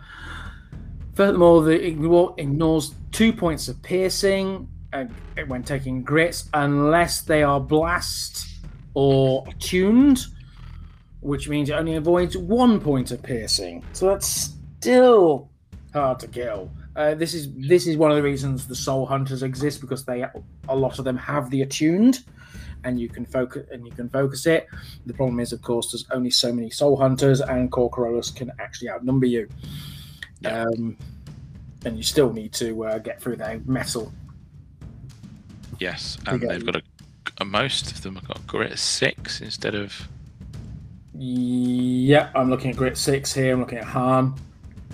Furthermore, 1.16 1.64
the 1.64 1.86
ignore, 1.86 2.36
ignores 2.38 2.94
two 3.12 3.34
points 3.34 3.68
of 3.68 3.82
piercing 3.82 4.70
uh, 4.94 5.06
when 5.48 5.64
taking 5.64 6.04
grits 6.04 6.50
unless 6.54 7.22
they 7.22 7.44
are 7.44 7.60
blast 7.60 8.48
or 8.94 9.44
attuned, 9.50 10.28
which 11.22 11.50
means 11.50 11.70
it 11.70 11.74
only 11.74 11.96
avoids 11.96 12.38
one 12.38 12.80
point 12.80 13.12
of 13.12 13.22
piercing. 13.22 13.84
So 13.94 14.08
that's 14.08 14.54
still 14.80 15.50
hard 15.94 16.20
to 16.20 16.28
kill. 16.28 16.72
Uh, 16.96 17.16
this 17.16 17.34
is 17.34 17.54
this 17.56 17.88
is 17.88 17.98
one 17.98 18.12
of 18.12 18.18
the 18.18 18.24
reasons 18.24 18.68
the 18.68 18.76
soul 18.76 19.06
hunters 19.06 19.44
exist 19.44 19.82
because 19.82 20.06
they 20.06 20.26
a 20.68 20.76
lot 20.76 21.00
of 21.00 21.06
them 21.06 21.18
have 21.18 21.50
the 21.50 21.62
attuned, 21.62 22.24
and 22.84 23.00
you 23.00 23.08
can 23.08 23.26
focus 23.26 23.68
and 23.72 23.86
you 23.86 23.92
can 23.92 24.10
focus 24.10 24.46
it. 24.46 24.68
The 25.06 25.14
problem 25.14 25.40
is, 25.40 25.54
of 25.54 25.62
course, 25.62 25.92
there's 25.92 26.06
only 26.12 26.30
so 26.30 26.52
many 26.52 26.70
soul 26.70 26.98
hunters, 26.98 27.42
and 27.42 27.72
Corcorolus 27.72 28.36
can 28.36 28.52
actually 28.60 28.90
outnumber 28.90 29.28
you. 29.28 29.48
Yeah. 30.42 30.64
Um, 30.64 30.98
and 31.86 31.96
you 31.96 32.04
still 32.04 32.34
need 32.34 32.52
to 32.54 32.86
uh, 32.86 32.98
get 32.98 33.22
through 33.22 33.38
their 33.38 33.62
metal. 33.66 34.12
Yes, 35.80 36.18
and 36.28 36.42
they've 36.42 36.66
got 36.66 36.76
a, 36.76 36.82
a 37.38 37.46
most 37.46 37.92
of 37.92 38.02
them 38.02 38.16
have 38.16 38.28
got 38.28 38.46
grit 38.46 38.78
six 38.78 39.40
instead 39.40 39.76
of 39.76 40.10
Yeah, 41.22 42.30
I'm 42.34 42.50
looking 42.50 42.72
at 42.72 42.78
Grit 42.78 42.98
Six 42.98 43.34
here. 43.34 43.54
I'm 43.54 43.60
looking 43.60 43.78
at 43.78 43.84
Han, 43.84 44.34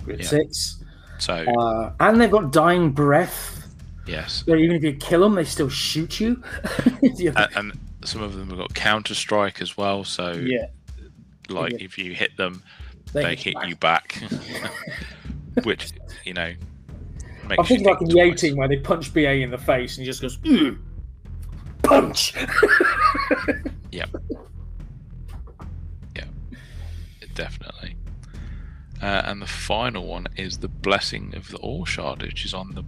Grit 0.04 0.20
Yeah. 0.20 0.26
Six, 0.26 0.82
so. 1.18 1.34
uh, 1.34 1.92
and 2.00 2.20
they've 2.20 2.30
got 2.30 2.52
Dying 2.52 2.90
Breath. 2.90 3.64
yes, 4.08 4.42
So 4.44 4.56
even 4.56 4.74
if 4.74 4.82
you 4.82 4.94
kill 4.94 5.20
them, 5.20 5.36
they 5.36 5.44
still 5.44 5.68
shoot 5.68 6.18
you. 6.18 6.42
yeah. 7.02 7.30
and, 7.54 7.56
and 7.56 7.80
some 8.04 8.22
of 8.22 8.34
them 8.34 8.48
have 8.50 8.58
got 8.58 8.74
counter 8.74 9.14
strike 9.14 9.62
as 9.62 9.76
well. 9.76 10.02
So, 10.02 10.32
yeah, 10.32 10.66
like 11.48 11.72
yeah. 11.72 11.78
if 11.80 11.96
you 11.96 12.12
hit 12.12 12.36
them, 12.36 12.60
they 13.12 13.22
they, 13.22 13.36
hit 13.36 13.54
back. 13.54 13.68
you 13.68 13.76
back, 13.76 14.22
which 15.62 15.92
you 16.24 16.34
know. 16.34 16.52
Makes 17.48 17.58
I'm 17.60 17.64
thinking 17.66 17.86
like 17.86 18.00
in 18.00 18.06
think 18.08 18.12
the 18.12 18.20
A 18.20 18.28
twice. 18.30 18.40
team 18.40 18.56
where 18.56 18.66
they 18.66 18.78
punch 18.78 19.14
BA 19.14 19.30
in 19.34 19.50
the 19.50 19.58
face 19.58 19.96
and 19.96 20.04
he 20.04 20.10
just 20.10 20.20
goes, 20.20 20.38
"Mm, 20.38 20.78
punch. 21.84 22.34
Definitely. 27.36 27.96
Uh, 29.00 29.22
and 29.26 29.40
the 29.40 29.46
final 29.46 30.06
one 30.06 30.26
is 30.36 30.58
the 30.58 30.68
blessing 30.68 31.34
of 31.36 31.48
the 31.50 31.58
All 31.58 31.84
Shard, 31.84 32.22
which 32.22 32.44
is 32.44 32.54
on 32.54 32.74
the 32.74 32.82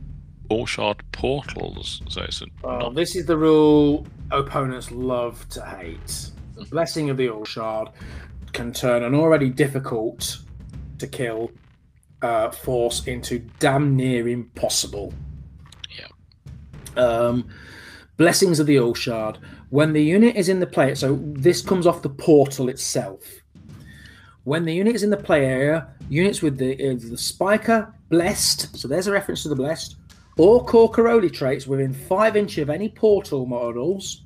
All 0.48 0.66
Shard 0.66 1.04
portals. 1.12 2.02
So 2.08 2.22
it's 2.22 2.42
a, 2.42 2.46
Well, 2.62 2.78
not, 2.78 2.94
this 2.94 3.14
is 3.14 3.26
the 3.26 3.36
rule 3.36 4.06
opponents 4.30 4.90
love 4.90 5.46
to 5.50 5.64
hate. 5.64 6.30
The 6.56 6.64
blessing 6.64 7.10
of 7.10 7.18
the 7.18 7.28
All 7.28 7.44
Shard 7.44 7.90
can 8.52 8.72
turn 8.72 9.02
an 9.02 9.14
already 9.14 9.50
difficult 9.50 10.38
to 10.98 11.06
kill 11.06 11.52
uh, 12.22 12.50
force 12.50 13.06
into 13.06 13.40
damn 13.58 13.94
near 13.94 14.28
impossible. 14.28 15.12
Yeah. 15.96 17.02
Um, 17.02 17.48
blessings 18.16 18.58
of 18.58 18.66
the 18.66 18.78
All 18.78 18.94
Shard. 18.94 19.38
When 19.68 19.92
the 19.92 20.02
unit 20.02 20.36
is 20.36 20.48
in 20.48 20.60
the 20.60 20.66
play, 20.66 20.94
so 20.94 21.18
this 21.22 21.60
comes 21.60 21.86
off 21.86 22.00
the 22.00 22.08
portal 22.08 22.70
itself. 22.70 23.22
When 24.48 24.64
the 24.64 24.72
unit 24.72 24.94
is 24.94 25.02
in 25.02 25.10
the 25.10 25.16
play 25.18 25.44
area, 25.44 25.88
units 26.08 26.40
with 26.40 26.56
the 26.56 26.72
uh, 26.72 26.94
the 26.98 27.18
Spiker, 27.18 27.92
Blessed, 28.08 28.74
so 28.78 28.88
there's 28.88 29.06
a 29.06 29.12
reference 29.12 29.42
to 29.42 29.50
the 29.50 29.54
Blessed, 29.54 29.96
or 30.38 30.64
Corcoroli 30.64 31.30
traits 31.30 31.66
within 31.66 31.92
five 31.92 32.34
inches 32.34 32.62
of 32.62 32.70
any 32.70 32.88
portal 32.88 33.44
models, 33.44 34.22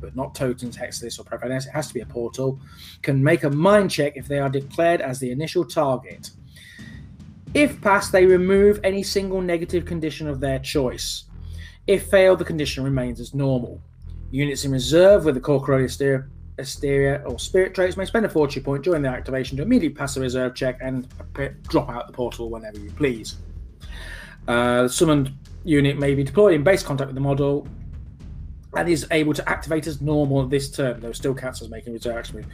but 0.00 0.14
not 0.14 0.32
Totems, 0.36 0.76
Hexalis, 0.76 1.18
or 1.18 1.24
Profanus, 1.24 1.66
it 1.66 1.72
has 1.72 1.88
to 1.88 1.94
be 1.94 2.02
a 2.02 2.06
portal, 2.06 2.60
can 3.02 3.20
make 3.20 3.42
a 3.42 3.50
mind 3.50 3.90
check 3.90 4.12
if 4.14 4.28
they 4.28 4.38
are 4.38 4.48
declared 4.48 5.00
as 5.00 5.18
the 5.18 5.32
initial 5.32 5.64
target. 5.64 6.30
If 7.52 7.80
passed, 7.80 8.12
they 8.12 8.26
remove 8.26 8.78
any 8.84 9.02
single 9.02 9.40
negative 9.40 9.84
condition 9.84 10.28
of 10.28 10.38
their 10.38 10.60
choice. 10.60 11.24
If 11.88 12.08
failed, 12.08 12.38
the 12.38 12.44
condition 12.44 12.84
remains 12.84 13.18
as 13.18 13.34
normal. 13.34 13.82
Units 14.30 14.64
in 14.64 14.70
reserve 14.70 15.24
with 15.24 15.34
the 15.34 15.40
Corcoroli 15.40 15.90
Asteria, 16.58 17.22
or 17.26 17.38
Spirit 17.38 17.74
traits 17.74 17.96
may 17.96 18.04
spend 18.04 18.26
a 18.26 18.28
fortune 18.28 18.62
point 18.62 18.82
during 18.84 19.02
the 19.02 19.08
activation 19.08 19.56
to 19.56 19.62
immediately 19.62 19.94
pass 19.94 20.16
a 20.16 20.20
reserve 20.20 20.54
check 20.54 20.78
and 20.80 21.06
drop 21.68 21.88
out 21.88 22.06
the 22.06 22.12
portal 22.12 22.50
whenever 22.50 22.78
you 22.78 22.90
please. 22.92 23.36
Uh, 24.46 24.84
the 24.84 24.88
summoned 24.88 25.32
unit 25.64 25.98
may 25.98 26.14
be 26.14 26.24
deployed 26.24 26.54
in 26.54 26.62
base 26.62 26.82
contact 26.82 27.08
with 27.08 27.14
the 27.14 27.20
model 27.20 27.66
and 28.76 28.88
is 28.88 29.06
able 29.10 29.34
to 29.34 29.48
activate 29.48 29.86
as 29.86 30.00
normal 30.00 30.46
this 30.46 30.70
turn, 30.70 31.00
though 31.00 31.12
still 31.12 31.34
counts 31.34 31.62
as 31.62 31.68
making 31.68 31.92
reserve 31.92 32.16
action. 32.16 32.46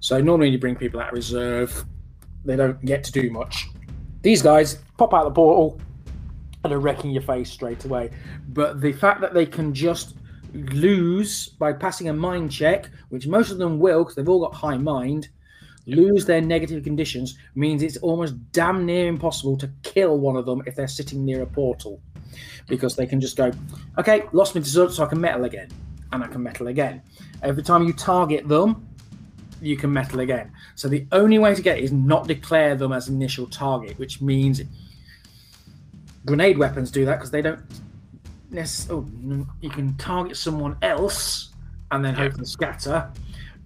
So 0.00 0.20
normally 0.20 0.50
you 0.50 0.58
bring 0.58 0.76
people 0.76 1.00
out 1.00 1.08
of 1.08 1.14
reserve, 1.14 1.84
they 2.44 2.56
don't 2.56 2.82
get 2.84 3.04
to 3.04 3.12
do 3.12 3.30
much. 3.30 3.68
These 4.22 4.42
guys 4.42 4.78
pop 4.96 5.14
out 5.14 5.24
the 5.24 5.30
portal 5.30 5.80
and 6.62 6.72
are 6.72 6.78
wrecking 6.78 7.10
your 7.10 7.22
face 7.22 7.50
straight 7.50 7.84
away. 7.84 8.10
But 8.48 8.80
the 8.80 8.92
fact 8.92 9.20
that 9.20 9.34
they 9.34 9.46
can 9.46 9.74
just 9.74 10.16
lose 10.54 11.48
by 11.48 11.72
passing 11.72 12.08
a 12.08 12.12
mind 12.12 12.50
check, 12.50 12.88
which 13.08 13.26
most 13.26 13.50
of 13.50 13.58
them 13.58 13.78
will 13.78 14.04
because 14.04 14.14
they've 14.14 14.28
all 14.28 14.40
got 14.40 14.54
high 14.54 14.78
mind, 14.78 15.28
lose 15.86 16.24
their 16.24 16.40
negative 16.40 16.82
conditions 16.82 17.36
means 17.54 17.82
it's 17.82 17.96
almost 17.98 18.34
damn 18.52 18.86
near 18.86 19.06
impossible 19.06 19.56
to 19.58 19.70
kill 19.82 20.18
one 20.18 20.36
of 20.36 20.46
them 20.46 20.62
if 20.66 20.74
they're 20.74 20.88
sitting 20.88 21.24
near 21.24 21.42
a 21.42 21.46
portal. 21.46 22.00
Because 22.68 22.96
they 22.96 23.06
can 23.06 23.20
just 23.20 23.36
go, 23.36 23.52
okay, 23.98 24.24
lost 24.32 24.54
me 24.54 24.62
to 24.62 24.90
so 24.90 25.04
I 25.04 25.06
can 25.06 25.20
metal 25.20 25.44
again. 25.44 25.68
And 26.12 26.22
I 26.22 26.28
can 26.28 26.42
metal 26.42 26.68
again. 26.68 27.02
Every 27.42 27.62
time 27.62 27.84
you 27.84 27.92
target 27.92 28.48
them, 28.48 28.88
you 29.60 29.76
can 29.76 29.92
metal 29.92 30.20
again. 30.20 30.52
So 30.74 30.88
the 30.88 31.06
only 31.12 31.38
way 31.38 31.54
to 31.54 31.62
get 31.62 31.78
is 31.78 31.92
not 31.92 32.26
declare 32.26 32.76
them 32.76 32.92
as 32.92 33.08
initial 33.08 33.46
target, 33.46 33.98
which 33.98 34.20
means 34.20 34.62
grenade 36.24 36.58
weapons 36.58 36.90
do 36.90 37.04
that 37.04 37.16
because 37.16 37.30
they 37.30 37.42
don't. 37.42 37.60
Oh, 38.90 39.06
you 39.60 39.70
can 39.70 39.96
target 39.96 40.36
someone 40.36 40.76
else 40.82 41.50
and 41.90 42.04
then 42.04 42.14
Yeah. 42.14 42.22
hopefully 42.24 42.46
scatter. 42.46 43.10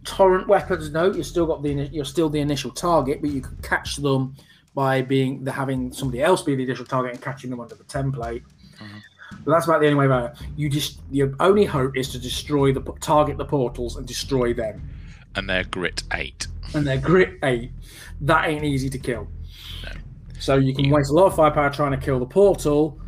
Torrent 0.04 0.48
weapons, 0.48 0.90
no, 0.90 1.12
you're 1.12 1.24
still 1.24 1.46
got 1.46 1.62
the 1.62 1.88
you're 1.92 2.04
still 2.04 2.28
the 2.30 2.40
initial 2.40 2.70
target, 2.70 3.20
but 3.20 3.30
you 3.30 3.40
can 3.40 3.56
catch 3.62 3.96
them 3.96 4.34
by 4.74 5.02
being 5.02 5.44
the 5.44 5.52
having 5.52 5.92
somebody 5.92 6.22
else 6.22 6.42
be 6.42 6.54
the 6.54 6.62
initial 6.62 6.84
target 6.84 7.12
and 7.12 7.20
catching 7.22 7.50
them 7.50 7.60
under 7.60 7.74
the 7.74 7.84
template. 7.84 8.42
Mm-hmm. 8.80 8.98
But 9.44 9.50
that's 9.52 9.66
about 9.66 9.80
the 9.80 9.86
only 9.86 9.98
way 9.98 10.06
about 10.06 10.32
it. 10.32 10.46
You 10.56 10.70
just 10.70 11.00
your 11.10 11.34
only 11.40 11.64
hope 11.64 11.96
is 11.96 12.08
to 12.10 12.18
destroy 12.18 12.72
the 12.72 12.80
target 13.00 13.36
the 13.36 13.44
portals 13.44 13.96
and 13.96 14.06
destroy 14.06 14.54
them. 14.54 14.88
and 15.34 15.48
they're 15.48 15.64
grit 15.64 16.02
eight. 16.14 16.46
And 16.74 16.86
they're 16.86 16.98
grit 16.98 17.38
eight. 17.42 17.70
That 18.22 18.48
ain't 18.48 18.64
easy 18.64 18.88
to 18.90 18.98
kill. 18.98 19.28
So 20.40 20.54
you 20.56 20.74
can 20.74 20.88
waste 20.90 21.10
a 21.10 21.14
lot 21.14 21.26
of 21.26 21.34
firepower 21.34 21.70
trying 21.70 21.90
to 21.90 21.96
kill 21.98 22.18
the 22.20 22.26
portal. 22.26 22.98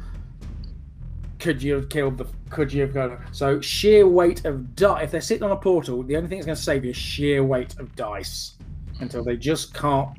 Could 1.40 1.62
you 1.62 1.74
have 1.74 1.88
killed 1.88 2.18
the? 2.18 2.26
Could 2.50 2.70
you 2.72 2.82
have 2.82 2.92
gone? 2.92 3.18
So 3.32 3.60
sheer 3.62 4.06
weight 4.06 4.44
of 4.44 4.76
die. 4.76 5.02
If 5.02 5.10
they're 5.10 5.22
sitting 5.22 5.42
on 5.42 5.50
a 5.50 5.56
portal, 5.56 6.02
the 6.02 6.16
only 6.16 6.28
thing 6.28 6.38
that's 6.38 6.46
going 6.46 6.56
to 6.56 6.62
save 6.62 6.84
you 6.84 6.90
is 6.90 6.96
sheer 6.96 7.42
weight 7.42 7.78
of 7.78 7.96
dice. 7.96 8.54
Until 9.00 9.24
they 9.24 9.36
just 9.36 9.72
can't. 9.72 10.10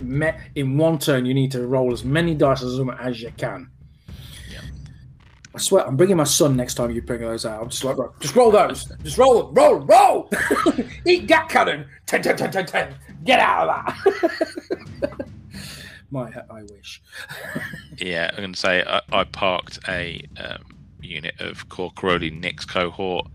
Met 0.00 0.40
in 0.56 0.76
one 0.76 0.98
turn, 0.98 1.24
you 1.24 1.34
need 1.34 1.52
to 1.52 1.64
roll 1.68 1.92
as 1.92 2.04
many 2.04 2.34
dice 2.34 2.62
as 2.62 2.80
as 2.98 3.22
you 3.22 3.30
can. 3.36 3.70
Yeah. 4.50 4.60
I 5.54 5.58
swear, 5.58 5.86
I'm 5.86 5.96
bringing 5.96 6.16
my 6.16 6.24
son 6.24 6.56
next 6.56 6.74
time 6.74 6.90
you 6.90 7.00
bring 7.00 7.20
those 7.20 7.46
out. 7.46 7.62
I'm 7.62 7.68
just 7.68 7.84
like, 7.84 7.96
just 8.18 8.34
roll 8.34 8.50
those. 8.50 8.86
Just 9.04 9.16
roll 9.16 9.44
them. 9.44 9.54
Roll, 9.54 9.76
roll. 9.86 10.30
Eat 11.06 11.28
gat 11.28 11.48
cannon. 11.48 11.86
10, 12.06 12.22
10, 12.22 12.36
10, 12.36 12.50
10, 12.50 12.66
10. 12.66 12.94
Get 13.22 13.38
out 13.38 13.68
of 13.68 13.94
that. 15.00 15.28
My, 16.14 16.32
I 16.48 16.62
wish. 16.62 17.02
Yeah, 17.98 18.28
I'm 18.30 18.36
going 18.38 18.52
to 18.52 18.58
say 18.58 18.82
I, 18.84 19.00
I 19.12 19.24
parked 19.24 19.78
a 19.88 20.20
um, 20.36 20.62
unit 21.00 21.34
of 21.40 21.68
Core 21.68 21.92
Corcoroli 21.92 22.30
Nix 22.32 22.64
cohort 22.64 23.26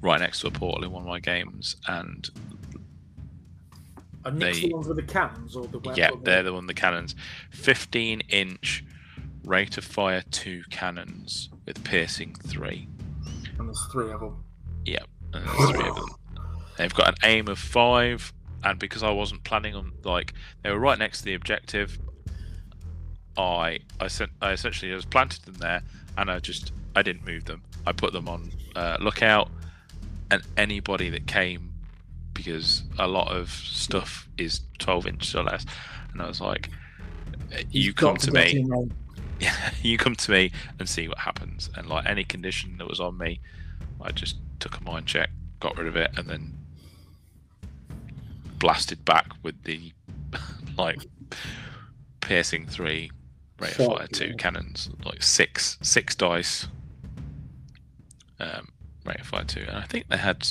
right 0.00 0.18
next 0.20 0.40
to 0.40 0.46
a 0.48 0.50
portal 0.50 0.84
in 0.84 0.90
one 0.92 1.02
of 1.02 1.08
my 1.08 1.20
games, 1.20 1.76
and 1.88 2.28
Are 4.24 4.30
Nick's 4.32 4.60
They- 4.60 4.68
the 4.68 4.74
ones 4.74 4.88
with 4.88 4.96
the 4.96 5.02
cannons 5.02 5.56
or 5.56 5.66
the 5.66 5.78
weapons? 5.78 5.98
yeah, 5.98 6.10
they're 6.22 6.42
the 6.42 6.52
one 6.54 6.66
the 6.66 6.74
cannons, 6.74 7.14
15 7.50 8.20
inch 8.30 8.84
rate 9.44 9.76
of 9.76 9.84
fire 9.84 10.22
two 10.30 10.62
cannons 10.70 11.48
with 11.66 11.82
piercing 11.84 12.34
three. 12.34 12.88
And 13.58 13.68
there's 13.68 13.86
three 13.92 14.10
of 14.10 14.20
them. 14.20 14.42
Yep, 14.86 15.06
and 15.34 15.46
there's 15.46 15.70
three 15.70 15.88
of 15.88 15.96
them. 15.96 16.06
They've 16.78 16.94
got 16.94 17.08
an 17.08 17.14
aim 17.24 17.48
of 17.48 17.58
five, 17.58 18.32
and 18.64 18.78
because 18.78 19.02
I 19.02 19.10
wasn't 19.10 19.44
planning 19.44 19.74
on 19.74 19.92
like 20.04 20.32
they 20.62 20.70
were 20.70 20.78
right 20.78 20.98
next 20.98 21.18
to 21.20 21.24
the 21.24 21.34
objective, 21.34 21.98
I 23.36 23.80
I 24.00 24.08
sent 24.08 24.30
I 24.40 24.52
essentially 24.52 24.92
just 24.92 25.10
planted 25.10 25.42
them 25.44 25.54
there, 25.54 25.82
and 26.16 26.30
I 26.30 26.38
just 26.38 26.72
I 26.94 27.02
didn't 27.02 27.26
move 27.26 27.44
them. 27.44 27.62
I 27.86 27.92
put 27.92 28.12
them 28.12 28.28
on 28.28 28.50
uh, 28.76 28.98
lookout, 29.00 29.50
and 30.30 30.42
anybody 30.56 31.10
that 31.10 31.26
came, 31.26 31.72
because 32.34 32.82
a 32.98 33.06
lot 33.06 33.28
of 33.28 33.50
stuff 33.50 34.28
is 34.38 34.60
12 34.78 35.06
inches 35.06 35.34
or 35.34 35.42
less, 35.42 35.64
and 36.12 36.22
I 36.22 36.28
was 36.28 36.40
like, 36.40 36.68
you 37.70 37.86
You've 37.86 37.96
come 37.96 38.14
got 38.14 38.20
to 38.20 38.30
me, 38.32 38.66
you 39.82 39.98
come 39.98 40.14
to 40.14 40.30
me 40.30 40.52
and 40.78 40.88
see 40.88 41.08
what 41.08 41.18
happens. 41.18 41.70
And 41.76 41.88
like 41.88 42.06
any 42.06 42.24
condition 42.24 42.76
that 42.78 42.88
was 42.88 43.00
on 43.00 43.18
me, 43.18 43.40
I 44.00 44.12
just 44.12 44.36
took 44.60 44.78
a 44.78 44.84
mind 44.84 45.06
check, 45.06 45.30
got 45.60 45.76
rid 45.76 45.86
of 45.86 45.96
it, 45.96 46.10
and 46.16 46.28
then 46.28 46.54
blasted 48.58 49.04
back 49.04 49.26
with 49.42 49.60
the 49.64 49.92
like 50.78 51.04
piercing 52.20 52.66
three 52.66 53.10
rate 53.62 53.78
of 53.78 53.86
fire 53.86 54.06
two 54.06 54.34
cannons, 54.36 54.90
like 55.04 55.22
six 55.22 55.78
six 55.82 56.14
dice. 56.14 56.68
Um, 58.40 58.68
rate 59.04 59.20
of 59.20 59.26
fire 59.26 59.44
two, 59.44 59.64
and 59.66 59.76
I 59.76 59.82
think 59.82 60.08
they 60.08 60.16
had 60.16 60.48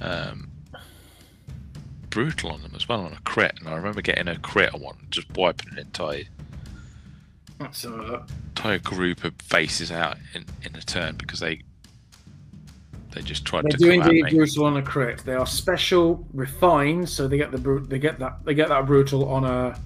um, 0.00 0.50
brutal 2.10 2.50
on 2.50 2.62
them 2.62 2.72
as 2.74 2.88
well 2.88 3.00
on 3.00 3.12
a 3.12 3.20
crit. 3.24 3.54
And 3.58 3.68
I 3.68 3.74
remember 3.74 4.02
getting 4.02 4.28
a 4.28 4.38
crit 4.38 4.74
on 4.74 4.80
one, 4.80 5.06
just 5.10 5.30
wiping 5.34 5.72
an 5.72 5.78
entire 5.78 6.24
That's 7.58 7.84
uh, 7.86 8.22
entire 8.48 8.78
group 8.78 9.24
of 9.24 9.34
faces 9.40 9.90
out 9.90 10.18
in, 10.34 10.44
in 10.62 10.76
a 10.76 10.82
turn 10.82 11.16
because 11.16 11.40
they 11.40 11.62
they 13.12 13.22
just 13.22 13.44
tried 13.44 13.64
they 13.64 13.70
to 13.70 13.76
do 13.76 13.98
come 13.98 14.08
indeed 14.08 14.30
brutal 14.30 14.66
on 14.66 14.76
a 14.76 14.82
crit. 14.82 15.24
They 15.24 15.34
are 15.34 15.46
special, 15.46 16.26
refined, 16.32 17.08
so 17.08 17.26
they 17.26 17.38
get 17.38 17.50
the. 17.50 17.84
They 17.88 17.98
get 17.98 18.18
that. 18.18 18.44
They 18.44 18.54
get 18.54 18.68
that 18.68 18.86
brutal 18.86 19.28
on 19.28 19.44
a 19.44 19.78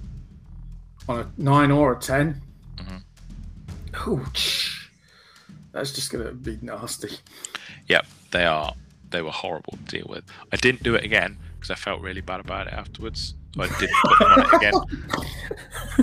on 1.07 1.19
a 1.19 1.27
nine 1.37 1.71
or 1.71 1.93
a 1.93 1.99
10 1.99 2.41
Mhm. 2.77 3.03
Ouch. 3.93 4.89
That's 5.71 5.91
just 5.93 6.11
gonna 6.11 6.31
be 6.31 6.57
nasty. 6.61 7.09
Yep, 7.87 8.05
they 8.31 8.45
are. 8.45 8.73
They 9.11 9.21
were 9.21 9.31
horrible 9.31 9.73
to 9.73 9.97
deal 9.99 10.07
with. 10.09 10.23
I 10.51 10.55
didn't 10.57 10.83
do 10.83 10.95
it 10.95 11.03
again 11.03 11.37
because 11.55 11.69
I 11.71 11.75
felt 11.75 12.01
really 12.01 12.21
bad 12.21 12.39
about 12.39 12.67
it 12.67 12.73
afterwards. 12.73 13.35
So 13.55 13.61
I 13.63 13.67
didn't 13.79 13.95
put 14.03 14.19
them 14.19 14.31
on 14.31 14.39
it 14.41 14.53
again. 14.53 14.73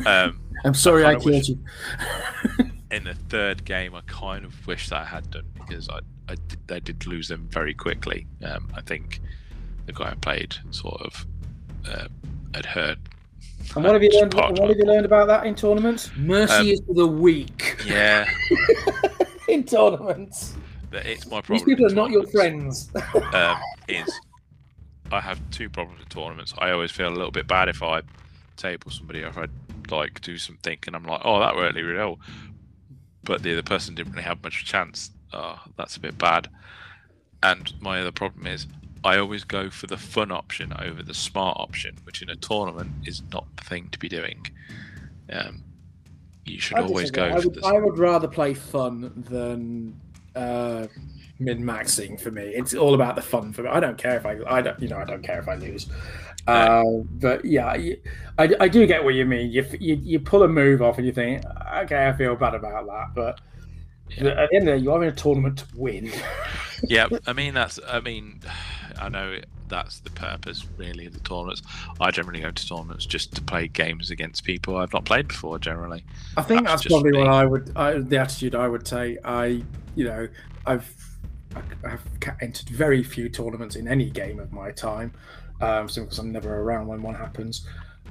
Um, 0.06 0.40
I'm 0.64 0.72
sorry 0.74 1.04
I, 1.04 1.12
killed 1.16 1.24
wish- 1.26 1.48
you. 1.50 1.58
in 2.90 3.04
the 3.04 3.14
third 3.28 3.64
game, 3.64 3.94
I 3.94 4.00
kind 4.06 4.44
of 4.44 4.66
wish 4.66 4.88
that 4.88 5.02
I 5.02 5.04
had 5.04 5.30
done 5.30 5.44
because 5.54 5.86
I, 5.90 5.98
I 6.28 6.34
did, 6.48 6.58
they 6.66 6.80
did 6.80 7.06
lose 7.06 7.28
them 7.28 7.46
very 7.50 7.74
quickly. 7.74 8.26
Um, 8.42 8.70
I 8.74 8.80
think 8.80 9.20
the 9.84 9.92
guy 9.92 10.10
I 10.10 10.14
played 10.14 10.56
sort 10.70 11.02
of 11.02 11.26
uh, 11.86 12.08
had 12.54 12.64
heard. 12.66 12.98
And 13.74 13.84
what 13.84 13.92
have 13.94 14.02
you 14.02 14.10
learned? 14.12 14.32
parked 14.32 14.58
What 14.58 14.68
have 14.68 14.78
you 14.78 14.84
learned 14.84 15.06
about 15.06 15.28
that 15.28 15.46
in 15.46 15.54
tournaments? 15.54 16.10
Mercy 16.16 16.52
Um, 16.54 16.66
is 16.66 16.80
for 16.86 16.94
the 16.94 17.06
weak 17.06 17.76
Yeah, 17.86 18.28
in 19.48 19.64
tournaments. 19.64 20.54
but 20.90 21.06
it's 21.06 21.24
my 21.26 21.40
problem. 21.40 21.54
These 21.54 21.62
problem. 21.62 21.76
people 21.76 21.86
are 21.86 21.94
not 21.94 22.10
your 22.10 22.26
friends. 22.28 22.90
um, 23.32 23.56
is 23.88 24.20
I 25.10 25.20
have 25.20 25.38
two 25.50 25.68
problems 25.70 26.00
with 26.00 26.08
tournaments. 26.10 26.54
I 26.58 26.70
always 26.70 26.90
feel 26.90 27.08
a 27.08 27.14
little 27.16 27.30
bit 27.30 27.46
bad 27.46 27.68
if 27.68 27.82
I 27.82 28.02
table 28.56 28.90
somebody 28.90 29.22
or 29.22 29.28
if 29.28 29.38
I 29.38 29.46
like 29.90 30.20
do 30.20 30.38
something 30.38 30.78
and 30.86 30.94
I'm 30.96 31.04
like, 31.04 31.20
oh, 31.24 31.40
that 31.40 31.54
really 31.54 31.82
really 31.82 31.98
well, 31.98 32.18
but 33.24 33.42
the 33.42 33.52
other 33.52 33.62
person 33.62 33.94
didn't 33.94 34.12
really 34.12 34.24
have 34.24 34.42
much 34.42 34.64
chance. 34.64 35.10
Oh, 35.32 35.58
that's 35.76 35.96
a 35.96 36.00
bit 36.00 36.18
bad. 36.18 36.48
And 37.42 37.72
my 37.80 38.00
other 38.00 38.12
problem 38.12 38.46
is 38.46 38.66
I 39.04 39.18
always 39.18 39.44
go 39.44 39.68
for 39.70 39.86
the 39.86 39.96
fun 39.96 40.30
option 40.30 40.72
over 40.78 41.02
the 41.02 41.14
smart 41.14 41.56
option, 41.58 41.96
which 42.04 42.22
in 42.22 42.30
a 42.30 42.36
tournament 42.36 42.90
is 43.04 43.22
not 43.32 43.46
the 43.56 43.64
thing 43.64 43.88
to 43.90 43.98
be 43.98 44.08
doing. 44.08 44.46
Um, 45.30 45.64
you 46.44 46.60
should 46.60 46.78
I 46.78 46.82
always 46.82 47.10
disagree. 47.10 47.30
go 47.30 47.36
I 47.36 47.40
for 47.40 47.48
would, 47.48 47.54
the 47.56 47.66
I 47.66 47.72
would 47.80 47.98
rather 47.98 48.28
play 48.28 48.54
fun 48.54 49.24
than 49.28 50.00
uh, 50.34 50.86
min 51.38 51.62
maxing 51.62 52.20
for 52.20 52.30
me. 52.30 52.42
It's 52.42 52.74
all 52.74 52.94
about 52.94 53.16
the 53.16 53.22
fun 53.22 53.52
for 53.52 53.62
me. 53.62 53.68
I 53.70 53.80
don't 53.80 53.98
care 53.98 54.16
if 54.16 54.24
I, 54.26 54.38
I 54.46 54.60
don't, 54.62 54.80
you 54.80 54.88
know, 54.88 54.98
I 54.98 55.04
don't 55.04 55.22
care 55.22 55.38
if 55.40 55.48
I 55.48 55.54
lose. 55.54 55.88
Uh, 56.46 56.82
but 57.12 57.44
yeah, 57.44 57.66
I, 57.68 57.96
I 58.38 58.68
do 58.68 58.86
get 58.86 59.04
what 59.04 59.14
you 59.14 59.24
mean. 59.24 59.50
You, 59.52 59.64
you 59.78 59.94
you 59.94 60.20
pull 60.20 60.42
a 60.42 60.48
move 60.48 60.82
off 60.82 60.98
and 60.98 61.06
you 61.06 61.12
think, 61.12 61.44
okay, 61.76 62.08
I 62.08 62.12
feel 62.12 62.34
bad 62.34 62.54
about 62.54 62.86
that, 62.86 63.14
but 63.14 63.40
Yeah. 64.16 64.30
at 64.42 64.50
the 64.50 64.56
end 64.56 64.68
of 64.68 64.74
the 64.74 64.78
day, 64.78 64.82
you 64.84 64.92
are 64.92 65.02
in 65.02 65.08
a 65.08 65.12
tournament 65.14 65.58
to 65.58 65.66
win. 65.76 66.10
yeah, 66.88 67.08
I 67.26 67.32
mean 67.32 67.54
that's. 67.54 67.78
I 67.86 68.00
mean, 68.00 68.40
I 69.00 69.08
know 69.08 69.38
that's 69.68 70.00
the 70.00 70.10
purpose 70.10 70.66
really 70.76 71.06
of 71.06 71.14
the 71.14 71.20
tournaments. 71.20 71.62
I 72.00 72.10
generally 72.10 72.40
go 72.40 72.50
to 72.50 72.68
tournaments 72.68 73.06
just 73.06 73.34
to 73.36 73.42
play 73.42 73.68
games 73.68 74.10
against 74.10 74.44
people 74.44 74.76
I've 74.76 74.92
not 74.92 75.04
played 75.04 75.28
before. 75.28 75.58
Generally, 75.58 76.04
I 76.36 76.42
think 76.42 76.64
That's 76.64 76.82
that's, 76.82 76.92
probably 76.92 77.12
me. 77.12 77.18
what 77.18 77.28
I 77.28 77.44
would, 77.44 77.72
I, 77.76 77.98
the 77.98 78.18
attitude 78.18 78.54
I 78.54 78.68
would 78.68 78.84
take. 78.84 79.18
I, 79.24 79.62
you 79.94 80.04
know, 80.04 80.28
I've, 80.66 80.94
I've 81.84 82.02
entered 82.40 82.68
very 82.68 83.02
few 83.02 83.28
tournaments 83.28 83.76
in 83.76 83.88
any 83.88 84.10
game 84.10 84.38
of 84.38 84.52
my 84.52 84.70
time, 84.70 85.12
um, 85.60 85.88
simply 85.88 86.06
because 86.06 86.18
I'm 86.18 86.32
never 86.32 86.60
around 86.60 86.86
when 86.86 87.02
one 87.02 87.14
happens. 87.14 87.66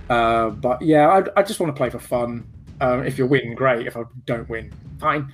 Uh, 0.09 0.49
but 0.49 0.81
yeah, 0.81 1.07
I, 1.09 1.39
I 1.39 1.43
just 1.43 1.59
want 1.59 1.73
to 1.73 1.77
play 1.77 1.89
for 1.89 1.99
fun. 1.99 2.47
Um, 2.81 3.05
if 3.05 3.17
you 3.17 3.25
win, 3.25 3.53
great. 3.55 3.87
If 3.87 3.95
I 3.95 4.03
don't 4.25 4.49
win, 4.49 4.73
fine. 4.99 5.31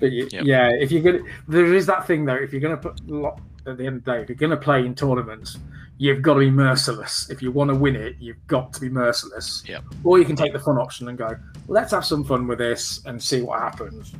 But 0.00 0.10
y- 0.10 0.28
Yep. 0.30 0.44
yeah, 0.44 0.70
if 0.70 0.90
you're 0.90 1.02
gonna, 1.02 1.24
there 1.46 1.72
is 1.74 1.86
that 1.86 2.06
thing 2.06 2.24
though. 2.24 2.34
If 2.34 2.52
you're 2.52 2.60
gonna 2.60 2.76
put 2.76 3.06
lot 3.08 3.40
at 3.66 3.76
the 3.76 3.86
end 3.86 3.96
of 3.98 4.04
the 4.04 4.12
day, 4.12 4.22
if 4.22 4.28
you're 4.28 4.36
gonna 4.36 4.56
play 4.56 4.84
in 4.84 4.94
tournaments, 4.94 5.58
you've 5.98 6.20
got 6.22 6.34
to 6.34 6.40
be 6.40 6.50
merciless. 6.50 7.30
If 7.30 7.40
you 7.42 7.50
want 7.52 7.70
to 7.70 7.74
win 7.76 7.96
it, 7.96 8.16
you've 8.18 8.44
got 8.48 8.72
to 8.74 8.80
be 8.80 8.88
merciless. 8.90 9.62
Yep. 9.66 9.82
Or 10.04 10.18
you 10.18 10.24
can 10.26 10.36
take 10.36 10.52
the 10.52 10.58
fun 10.58 10.76
option 10.78 11.08
and 11.08 11.16
go, 11.16 11.36
let's 11.68 11.90
have 11.92 12.04
some 12.04 12.22
fun 12.24 12.46
with 12.46 12.58
this 12.58 13.00
and 13.06 13.22
see 13.22 13.40
what 13.40 13.60
happens. 13.60 14.12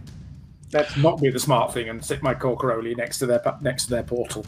Let's 0.73 0.97
not 0.97 1.21
do 1.21 1.31
the 1.31 1.39
smart 1.39 1.73
thing 1.75 1.89
and 1.91 2.03
sit 2.05 2.23
my 2.23 2.35
Corcoroli 2.35 2.97
next 2.97 3.19
to 3.19 3.27
their 3.27 3.43
next 3.61 3.85
to 3.85 3.91
their 3.91 4.03
portal. 4.03 4.45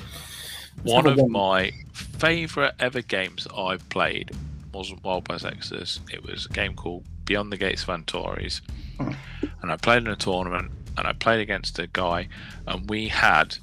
Let's 0.85 0.93
one 0.95 1.07
of 1.07 1.17
one- 1.19 1.33
my 1.33 1.73
favourite 1.93 2.73
ever 2.81 3.03
games 3.03 3.45
that 3.45 3.55
I've 3.55 3.87
played 3.91 4.31
wasn't 4.73 5.03
Wild 5.05 5.29
West 5.29 5.45
Exodus. 5.45 6.01
It 6.13 6.23
was 6.25 6.47
a 6.47 6.53
game 6.53 6.75
called 6.75 7.05
Beyond 7.29 7.53
the 7.53 7.59
Gates 7.59 7.83
of 7.83 7.91
Antares, 7.91 8.63
Hmm. 8.97 9.13
and 9.61 9.71
I 9.71 9.77
played 9.77 9.99
in 9.99 10.09
a 10.09 10.17
tournament, 10.17 10.71
and 10.97 11.07
I 11.07 11.13
played 11.13 11.41
against 11.41 11.79
a 11.79 11.87
guy, 11.87 12.27
and 12.67 12.89
we 12.89 13.09
had 13.09 13.59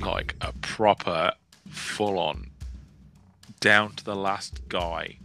like 0.00 0.34
a 0.40 0.52
proper, 0.62 1.32
full-on, 1.68 2.48
down 3.60 3.92
to 3.96 4.04
the 4.04 4.16
last 4.16 4.66
guy 4.70 5.18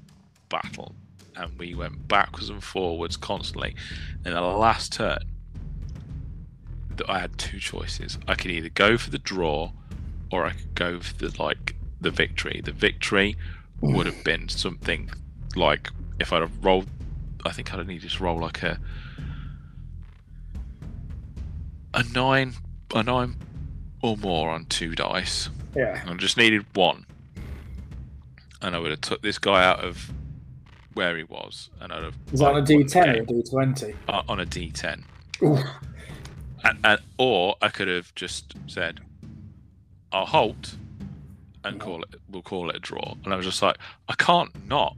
battle, 0.49 0.95
and 1.38 1.57
we 1.57 1.74
went 1.74 2.09
backwards 2.09 2.49
and 2.49 2.61
forwards 2.61 3.15
constantly. 3.15 3.74
In 4.26 4.34
the 4.34 4.41
last 4.41 4.91
turn, 4.91 5.19
I 7.07 7.19
had 7.19 7.38
two 7.38 7.59
choices. 7.59 8.17
I 8.28 8.36
could 8.36 8.51
either 8.51 8.67
go 8.69 8.97
for 8.97 9.09
the 9.11 9.17
draw, 9.17 9.71
or 10.30 10.45
I 10.45 10.51
could 10.51 10.76
go 10.76 10.99
for 10.99 11.13
the 11.13 11.41
like 11.41 11.76
the 12.01 12.11
victory. 12.11 12.59
The 12.61 12.74
victory 12.74 13.38
would 13.80 14.07
have 14.07 14.26
been 14.26 14.49
something 14.49 15.09
like 15.55 15.89
if 16.19 16.34
I'd 16.34 16.41
have 16.41 16.65
rolled. 16.65 16.89
I 17.46 17.52
think 17.52 17.74
I'd 17.74 17.88
needed 17.88 18.10
to 18.10 18.24
roll 18.24 18.39
like 18.39 18.64
a 18.64 18.80
a 21.94 22.04
nine, 22.14 22.54
a 22.96 23.04
nine 23.04 23.36
or 24.02 24.18
more 24.18 24.50
on 24.50 24.66
two 24.66 24.96
dice. 24.96 25.50
Yeah. 25.76 26.04
I 26.08 26.14
just 26.16 26.38
needed 26.38 26.66
one, 26.76 27.06
and 28.62 28.76
I 28.76 28.80
would 28.80 28.91
have 28.91 29.02
took 29.02 29.22
this 29.22 29.38
guy 29.39 29.64
out 29.66 29.80
of 29.84 30.12
where 30.94 31.18
he 31.18 31.24
was, 31.24 31.70
and 31.82 31.91
I'd 31.91 32.04
have 32.04 32.16
Was 32.32 32.39
that 32.41 32.50
on 32.50 32.56
a 32.56 32.58
I'd 32.62 32.70
won 32.70 32.80
the 32.80 32.86
D10 32.86 33.08
or 33.08 33.10
a 33.12 33.26
game. 33.26 33.41
D20? 33.44 33.96
Uh, 34.08 34.22
on 34.30 34.39
a 34.39 34.46
D10, 34.46 35.04
Oof. 35.44 35.60
and, 36.64 36.80
and, 36.84 37.00
or 37.18 37.56
I 37.62 37.70
could 37.70 37.88
have 37.88 38.14
just 38.16 38.54
said, 38.68 39.00
"I'll 40.12 40.26
halt," 40.26 40.76
and 41.64 41.76
Yeah. 41.78 41.84
call 41.84 42.04
it. 42.04 42.16
We'll 42.30 42.41
call 42.44 42.70
it 42.70 42.76
a 42.76 42.80
draw. 42.80 43.16
And 43.24 43.34
I 43.34 43.38
was 43.38 43.46
just 43.46 43.62
like, 43.62 43.78
I 44.08 44.14
can't 44.16 44.52
not 44.68 44.96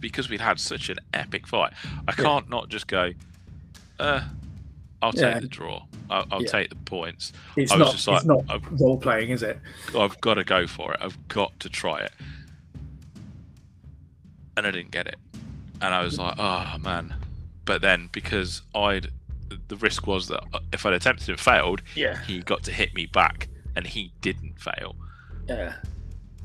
because 0.00 0.28
we'd 0.30 0.40
had 0.40 0.58
such 0.60 0.88
an 0.88 0.98
epic 1.14 1.46
fight. 1.46 1.72
I 2.08 2.12
can't 2.12 2.48
not 2.48 2.68
just 2.68 2.86
go. 2.86 3.12
Uh, 4.00 4.22
I'll 5.00 5.12
take 5.12 5.20
Yeah. 5.22 5.38
the 5.40 5.48
draw. 5.48 5.82
I'll, 6.10 6.26
I'll 6.30 6.42
Yeah. 6.42 6.48
take 6.48 6.68
the 6.70 6.76
points. 6.76 7.32
It's 7.56 7.72
I 7.72 7.76
was 7.76 7.86
not. 7.86 7.92
just 7.92 8.08
like, 8.08 8.16
it's 8.18 8.26
not 8.26 8.44
I've- 8.48 8.66
role 8.72 8.98
playing, 8.98 9.30
is 9.30 9.42
it? 9.42 9.58
I've 9.98 10.20
got 10.20 10.34
to 10.34 10.44
go 10.44 10.66
for 10.66 10.92
it. 10.94 11.00
I've 11.02 11.16
got 11.28 11.58
to 11.60 11.68
try 11.68 12.00
it. 12.00 12.12
And 14.56 14.66
I 14.66 14.70
didn't 14.70 14.90
get 14.90 15.06
it. 15.06 15.16
And 15.80 15.94
I 15.94 16.02
was 16.02 16.18
like, 16.18 16.34
oh 16.38 16.76
man. 16.80 17.14
But 17.64 17.80
then 17.82 18.08
because 18.12 18.62
I'd 18.74 19.08
the 19.68 19.76
risk 19.76 20.06
was 20.06 20.28
that 20.28 20.42
if 20.72 20.86
I'd 20.86 20.94
attempted 20.94 21.28
and 21.28 21.38
failed, 21.40 21.82
Yeah. 21.94 22.22
he 22.24 22.40
got 22.40 22.62
to 22.64 22.72
hit 22.72 22.94
me 22.94 23.06
back 23.06 23.48
and 23.76 23.86
he 23.86 24.12
didn't 24.20 24.58
fail. 24.60 24.96
Yeah. 25.48 25.74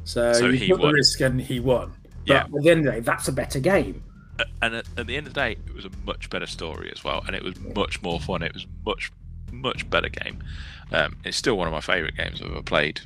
So, 0.03 0.31
So 0.33 0.51
he 0.51 0.67
took 0.67 0.81
the 0.81 0.91
risk 0.91 1.19
and 1.21 1.39
he 1.41 1.59
won. 1.59 1.91
Yeah. 2.27 2.45
But 2.49 2.57
at 2.59 2.63
the 2.63 2.69
end 2.69 2.79
of 2.79 2.85
the 2.85 2.91
day, 2.91 2.99
that's 3.01 3.27
a 3.27 3.31
better 3.31 3.59
game. 3.59 4.03
And 4.61 4.75
at, 4.75 4.85
at 4.97 5.07
the 5.07 5.17
end 5.17 5.27
of 5.27 5.33
the 5.33 5.39
day, 5.39 5.51
it 5.67 5.73
was 5.73 5.85
a 5.85 5.89
much 6.05 6.29
better 6.29 6.45
story 6.45 6.91
as 6.95 7.03
well, 7.03 7.23
and 7.25 7.35
it 7.35 7.43
was 7.43 7.59
much 7.59 8.01
more 8.03 8.19
fun. 8.19 8.43
It 8.43 8.53
was 8.53 8.67
much, 8.85 9.11
much 9.51 9.89
better 9.89 10.09
game. 10.09 10.43
Um, 10.91 11.17
it's 11.25 11.37
still 11.37 11.57
one 11.57 11.67
of 11.67 11.73
my 11.73 11.81
favourite 11.81 12.15
games 12.15 12.41
I've 12.41 12.51
ever 12.51 12.61
played, 12.61 13.01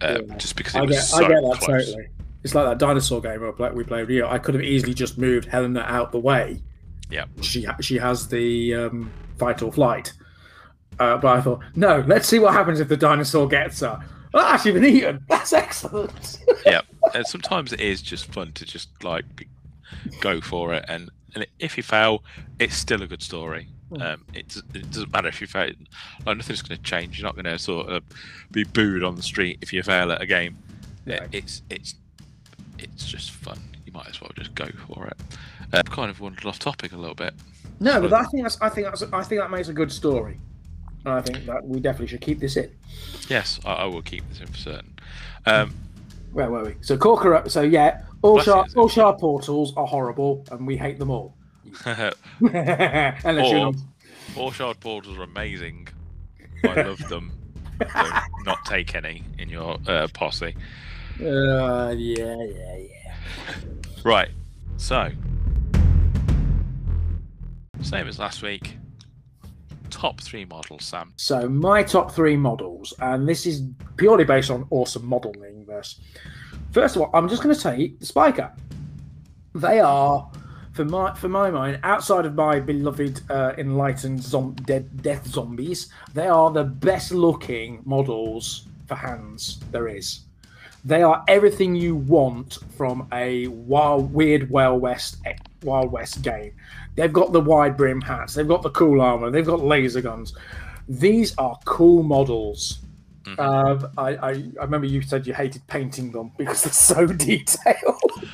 uh, 0.00 0.20
Yeah. 0.28 0.36
just 0.36 0.54
because 0.56 0.74
it 0.74 0.78
I 0.78 0.82
was 0.82 0.96
get, 0.96 1.02
so 1.02 1.16
I 1.24 1.28
get 1.28 1.42
that 1.42 1.58
close. 1.60 1.86
totally. 1.86 2.06
It's 2.44 2.54
like 2.54 2.66
that 2.66 2.78
dinosaur 2.78 3.20
game 3.20 3.42
we 3.42 3.50
played, 3.52 3.72
we 3.74 3.84
played 3.84 4.02
with 4.02 4.10
you. 4.10 4.26
I 4.26 4.38
could 4.38 4.54
have 4.54 4.62
easily 4.62 4.94
just 4.94 5.18
moved 5.18 5.46
Helena 5.46 5.80
out 5.80 6.12
the 6.12 6.18
way. 6.20 6.62
Yeah. 7.10 7.24
She 7.40 7.66
she 7.80 7.96
has 7.98 8.28
the 8.28 8.74
um, 8.74 9.10
fight 9.38 9.62
or 9.62 9.72
flight. 9.72 10.12
Uh, 11.00 11.16
but 11.16 11.36
I 11.36 11.40
thought, 11.40 11.60
no, 11.74 12.04
let's 12.06 12.28
see 12.28 12.38
what 12.38 12.52
happens 12.54 12.78
if 12.80 12.88
the 12.88 12.96
dinosaur 12.96 13.48
gets 13.48 13.80
her. 13.80 13.98
Ah, 14.34 14.56
she's 14.62 14.74
been 14.74 14.84
eaten. 14.84 15.24
That's 15.28 15.52
excellent. 15.52 16.40
and 17.12 17.26
sometimes 17.26 17.72
it 17.72 17.80
is 17.80 18.00
just 18.02 18.26
fun 18.32 18.52
to 18.52 18.64
just 18.64 18.88
like 19.04 19.24
go 20.20 20.40
for 20.40 20.72
it. 20.74 20.84
And, 20.88 21.10
and 21.34 21.46
if 21.58 21.76
you 21.76 21.82
fail 21.82 22.22
it's 22.58 22.76
still 22.76 23.02
a 23.02 23.06
good 23.06 23.22
story. 23.22 23.68
Hmm. 23.90 24.00
um, 24.02 24.24
it, 24.32 24.56
it 24.74 24.90
doesn't 24.90 25.12
matter 25.12 25.28
if 25.28 25.40
you 25.40 25.46
fail 25.46 25.70
like 26.24 26.36
nothing's 26.36 26.62
going 26.62 26.78
to 26.78 26.82
change. 26.82 27.18
You're 27.18 27.26
not 27.28 27.34
going 27.34 27.44
to 27.44 27.58
sort 27.58 27.88
of 27.88 28.02
be 28.50 28.64
booed 28.64 29.04
on 29.04 29.16
the 29.16 29.22
street 29.22 29.58
if 29.60 29.72
you 29.72 29.82
fail 29.82 30.10
at 30.12 30.22
a 30.22 30.26
game. 30.26 30.56
It- 31.06 31.28
it's 31.32 31.62
it's 31.68 31.94
it's 32.78 33.06
just 33.06 33.30
fun. 33.30 33.60
You 33.86 33.92
might 33.92 34.08
as 34.08 34.20
well 34.20 34.30
just 34.36 34.54
go 34.54 34.66
for 34.86 35.06
it. 35.06 35.16
Uh, 35.72 35.82
kind 35.82 36.10
of 36.10 36.20
wandered 36.20 36.46
off 36.46 36.58
topic 36.58 36.92
a 36.92 36.96
little 36.96 37.14
bit. 37.14 37.34
No, 37.80 38.00
but 38.00 38.12
I 38.12 38.24
think 38.24 38.42
that's 38.44 38.60
I 38.62 38.68
think 38.68 38.86
that's 38.86 39.02
I 39.12 39.22
think 39.22 39.40
that 39.40 39.50
makes 39.50 39.68
a 39.68 39.72
good 39.72 39.92
story. 39.92 40.38
And 41.04 41.14
I 41.14 41.20
think 41.20 41.44
that 41.44 41.66
we 41.66 41.80
definitely 41.80 42.06
should 42.06 42.22
keep 42.22 42.40
this 42.40 42.56
in. 42.56 42.70
yes 43.28 43.60
I, 43.66 43.72
I 43.74 43.84
will 43.84 44.00
keep 44.02 44.26
this 44.30 44.40
in 44.40 44.46
for 44.46 44.56
certain. 44.56 44.94
Um, 45.44 45.74
Where 46.34 46.50
were 46.50 46.64
we? 46.64 46.74
So 46.80 46.96
Corker. 46.98 47.44
So 47.48 47.62
yeah, 47.62 48.02
all 48.22 48.34
Bless 48.34 48.44
sharp 48.46 48.66
you. 48.74 48.80
All 48.82 48.88
Shard 48.88 49.18
portals 49.18 49.72
are 49.76 49.86
horrible, 49.86 50.44
and 50.50 50.66
we 50.66 50.76
hate 50.76 50.98
them 50.98 51.08
all. 51.10 51.36
Unless 51.86 53.16
Or- 53.24 53.24
you're 53.24 53.60
not. 53.60 53.74
all 54.36 54.50
shard 54.52 54.78
portals 54.80 55.16
are 55.18 55.22
amazing 55.24 55.88
I 56.62 56.82
love 56.82 56.98
them 57.08 57.32
so 57.80 58.10
not 58.44 58.58
take 58.66 58.94
any 58.94 59.24
in 59.38 59.48
your 59.48 59.78
uh, 59.88 60.06
posse 60.14 60.54
Uh, 61.20 61.92
yeah, 61.96 62.36
yeah, 62.42 62.76
yeah. 62.76 63.14
Right. 64.04 64.28
So, 64.76 65.10
same 67.82 68.06
as 68.08 68.18
last 68.18 68.42
week. 68.42 68.76
Top 69.94 70.20
three 70.20 70.44
models, 70.44 70.84
Sam. 70.84 71.12
So 71.14 71.48
my 71.48 71.84
top 71.84 72.10
three 72.10 72.36
models, 72.36 72.92
and 72.98 73.28
this 73.28 73.46
is 73.46 73.62
purely 73.96 74.24
based 74.24 74.50
on 74.50 74.66
awesome 74.70 75.06
modeling. 75.06 75.64
This. 75.66 76.00
First 76.72 76.96
of 76.96 77.02
all, 77.02 77.10
I'm 77.14 77.28
just 77.28 77.44
going 77.44 77.54
to 77.54 77.60
say 77.60 77.94
the 78.00 78.04
Spiker. 78.04 78.52
They 79.54 79.78
are, 79.78 80.28
for 80.72 80.84
my 80.84 81.14
for 81.14 81.28
my 81.28 81.48
mind, 81.52 81.78
outside 81.84 82.26
of 82.26 82.34
my 82.34 82.58
beloved 82.58 83.20
uh, 83.30 83.52
enlightened 83.56 84.20
zom- 84.20 84.54
dead, 84.64 85.00
death 85.00 85.28
zombies, 85.28 85.90
they 86.12 86.26
are 86.26 86.50
the 86.50 86.64
best 86.64 87.12
looking 87.12 87.80
models 87.84 88.66
for 88.88 88.96
hands 88.96 89.60
there 89.70 89.86
is. 89.86 90.22
They 90.84 91.02
are 91.04 91.24
everything 91.28 91.76
you 91.76 91.94
want 91.94 92.58
from 92.76 93.06
a 93.12 93.46
wild, 93.46 94.12
weird 94.12 94.50
Wild 94.50 94.82
West 94.82 95.18
Wild 95.62 95.92
West 95.92 96.20
game. 96.22 96.52
They've 96.96 97.12
got 97.12 97.32
the 97.32 97.40
wide 97.40 97.76
brim 97.76 98.00
hats. 98.00 98.34
They've 98.34 98.46
got 98.48 98.62
the 98.62 98.70
cool 98.70 99.00
armor. 99.00 99.30
They've 99.30 99.44
got 99.46 99.60
laser 99.60 100.00
guns. 100.00 100.34
These 100.88 101.34
are 101.38 101.58
cool 101.64 102.02
models. 102.02 102.80
Mhm. 103.24 103.38
Um, 103.38 103.90
I, 103.96 104.16
I, 104.16 104.30
I 104.30 104.64
remember 104.64 104.86
you 104.86 105.00
said 105.02 105.26
you 105.26 105.32
hated 105.32 105.66
painting 105.66 106.12
them 106.12 106.30
because 106.36 106.62
they're 106.62 106.72
so 106.72 107.06
detailed. 107.28 108.28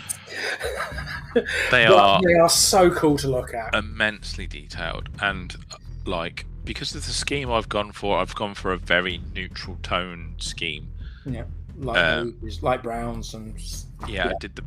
They 1.70 1.86
are 1.86 2.20
they 2.26 2.34
are 2.34 2.48
so 2.48 2.90
cool 2.90 3.16
to 3.18 3.28
look 3.28 3.54
at. 3.54 3.72
immensely 3.74 4.48
detailed, 4.48 5.08
and 5.22 5.54
uh, 5.70 5.76
like 6.04 6.44
because 6.64 6.92
of 6.94 7.06
the 7.06 7.12
scheme 7.12 7.50
I've 7.52 7.68
gone 7.68 7.92
for, 7.92 8.18
I've 8.18 8.34
gone 8.34 8.54
for 8.54 8.72
a 8.72 8.76
very 8.76 9.20
neutral 9.32 9.78
tone 9.82 10.34
scheme. 10.38 10.88
yeah, 11.24 11.44
like 11.78 11.96
uh, 11.98 12.24
blues, 12.24 12.62
light 12.64 12.82
browns 12.82 13.32
and 13.34 13.54
Yeah, 14.08 14.28
I 14.30 14.32
did 14.40 14.56
the 14.56 14.64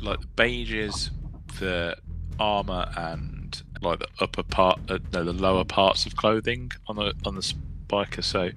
like 0.00 0.20
the 0.20 0.26
beiges, 0.36 1.10
the 1.58 1.96
armor, 2.38 2.90
and 2.96 3.62
like 3.80 3.98
the 3.98 4.08
upper 4.20 4.42
part, 4.42 4.80
uh, 4.88 4.98
no, 5.12 5.24
the 5.24 5.32
lower 5.32 5.64
parts 5.64 6.06
of 6.06 6.16
clothing 6.16 6.72
on 6.86 6.96
the 6.96 7.14
on 7.24 7.34
the 7.34 7.42
spiker. 7.42 8.22
So 8.22 8.50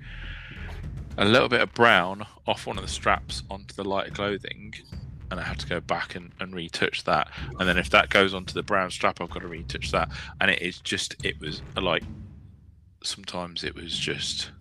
a 1.18 1.26
little 1.26 1.50
bit 1.50 1.62
of 1.62 1.74
brown 1.74 2.26
off 2.48 2.66
one 2.66 2.78
of 2.78 2.84
the 2.84 2.90
straps 2.90 3.44
onto 3.50 3.74
the 3.76 3.84
lighter 3.84 4.12
clothing, 4.12 4.74
and 5.30 5.40
I 5.40 5.44
had 5.44 5.60
to 5.60 5.68
go 5.68 5.80
back 5.80 6.16
and, 6.16 6.32
and 6.40 6.56
retouch 6.56 7.04
that. 7.04 7.30
And 7.60 7.68
then 7.68 7.78
if 7.78 7.90
that 7.90 8.10
goes 8.10 8.34
onto 8.34 8.54
the 8.54 8.64
brown 8.64 8.90
strap, 8.92 9.20
I've 9.22 9.30
got 9.30 9.42
to 9.42 9.48
retouch 9.48 9.92
that. 9.92 10.10
And 10.40 10.50
it 10.50 10.62
is 10.62 10.80
just, 10.80 11.16
it 11.24 11.40
was 11.40 11.62
like 11.76 12.04
sometimes 13.04 13.64
it 13.64 13.76
was 13.76 13.98
just 13.98 14.52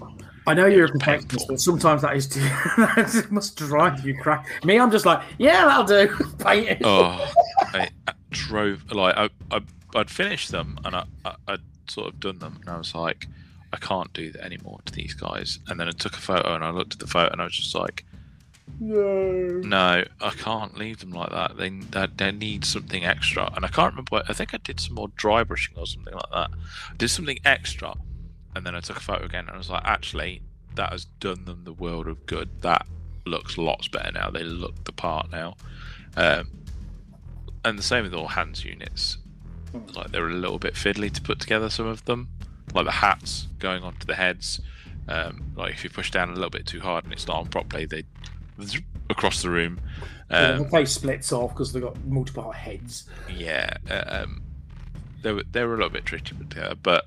I 0.48 0.54
know 0.54 0.66
you're 0.66 0.86
a 0.86 0.88
perfectionist, 0.88 1.46
but 1.48 1.60
sometimes 1.60 2.02
that 2.02 2.16
is 2.16 2.28
that 2.76 3.26
must 3.30 3.56
drive 3.56 4.04
you 4.06 4.16
crack. 4.16 4.46
Me, 4.64 4.78
I'm 4.78 4.90
just 4.90 5.06
like, 5.06 5.22
yeah, 5.38 5.64
that'll 5.66 5.84
do. 5.84 6.16
Paint 6.38 6.68
it. 6.68 6.78
oh, 6.84 7.30
I, 7.74 7.88
I 8.06 8.12
drove 8.30 8.90
like 8.92 9.16
I, 9.16 9.28
I 9.50 9.60
I'd 9.94 10.10
finished 10.10 10.50
them 10.50 10.78
and 10.84 10.96
I, 10.96 11.04
I 11.24 11.34
I'd 11.48 11.60
sort 11.88 12.08
of 12.08 12.20
done 12.20 12.38
them 12.38 12.58
and 12.60 12.70
I 12.70 12.76
was 12.78 12.94
like, 12.94 13.26
I 13.72 13.76
can't 13.76 14.12
do 14.12 14.30
that 14.32 14.44
anymore 14.44 14.80
to 14.86 14.92
these 14.92 15.14
guys. 15.14 15.58
And 15.68 15.78
then 15.78 15.88
I 15.88 15.92
took 15.92 16.14
a 16.14 16.20
photo 16.20 16.54
and 16.54 16.64
I 16.64 16.70
looked 16.70 16.94
at 16.94 16.98
the 17.00 17.06
photo 17.06 17.30
and 17.32 17.40
I 17.40 17.44
was 17.44 17.56
just 17.56 17.74
like, 17.74 18.04
No. 18.80 19.60
no, 19.64 20.04
I 20.20 20.30
can't 20.30 20.76
leave 20.78 20.98
them 21.00 21.10
like 21.10 21.30
that. 21.30 21.56
They 21.56 21.68
they, 21.70 22.06
they 22.16 22.32
need 22.32 22.64
something 22.64 23.04
extra. 23.04 23.50
And 23.54 23.64
I 23.64 23.68
can't 23.68 23.92
remember. 23.92 24.22
I 24.28 24.32
think 24.32 24.54
I 24.54 24.58
did 24.58 24.80
some 24.80 24.94
more 24.94 25.08
dry 25.16 25.42
brushing 25.44 25.76
or 25.76 25.86
something 25.86 26.14
like 26.14 26.30
that. 26.32 26.50
did 26.96 27.08
something 27.08 27.38
extra, 27.44 27.94
and 28.54 28.64
then 28.66 28.74
I 28.74 28.80
took 28.80 28.96
a 28.96 29.00
photo 29.00 29.24
again 29.24 29.44
and 29.46 29.54
I 29.54 29.58
was 29.58 29.70
like, 29.70 29.84
actually, 29.84 30.42
that 30.74 30.90
has 30.92 31.04
done 31.20 31.44
them 31.44 31.62
the 31.64 31.72
world 31.72 32.06
of 32.08 32.26
good. 32.26 32.62
That 32.62 32.86
looks 33.26 33.58
lots 33.58 33.88
better 33.88 34.12
now. 34.12 34.30
They 34.30 34.42
look 34.42 34.84
the 34.84 34.92
part 34.92 35.30
now. 35.30 35.56
Um, 36.16 36.50
and 37.64 37.78
the 37.78 37.82
same 37.82 38.04
with 38.04 38.14
all 38.14 38.28
hands 38.28 38.64
units. 38.64 39.18
Like 39.94 40.10
they're 40.12 40.28
a 40.28 40.32
little 40.34 40.58
bit 40.58 40.74
fiddly 40.74 41.12
to 41.12 41.20
put 41.20 41.40
together. 41.40 41.68
Some 41.68 41.86
of 41.86 42.04
them, 42.06 42.28
like 42.74 42.86
the 42.86 42.92
hats 42.92 43.48
going 43.58 43.82
onto 43.82 44.06
the 44.06 44.14
heads. 44.14 44.60
Um, 45.08 45.52
like 45.56 45.74
if 45.74 45.84
you 45.84 45.90
push 45.90 46.10
down 46.10 46.30
a 46.30 46.34
little 46.34 46.50
bit 46.50 46.66
too 46.66 46.80
hard 46.80 47.04
and 47.04 47.12
it's 47.12 47.26
not 47.26 47.36
on 47.36 47.46
properly, 47.48 47.86
they 47.86 48.04
across 49.10 49.42
the 49.42 49.50
room. 49.50 49.80
Yeah, 50.30 50.36
Um, 50.52 50.62
the 50.64 50.68
face 50.68 50.92
splits 50.92 51.32
off 51.32 51.50
because 51.54 51.72
they've 51.72 51.82
got 51.82 52.02
multiple 52.04 52.52
heads. 52.52 53.08
yeah, 53.34 53.74
uh, 53.90 54.22
um, 54.24 54.42
they 55.22 55.32
were 55.32 55.44
they 55.50 55.64
were 55.64 55.74
a 55.74 55.76
little 55.76 55.90
bit 55.90 56.04
tricky 56.04 56.24
to 56.26 56.34
put 56.34 56.50
together, 56.50 56.74
but 56.74 57.06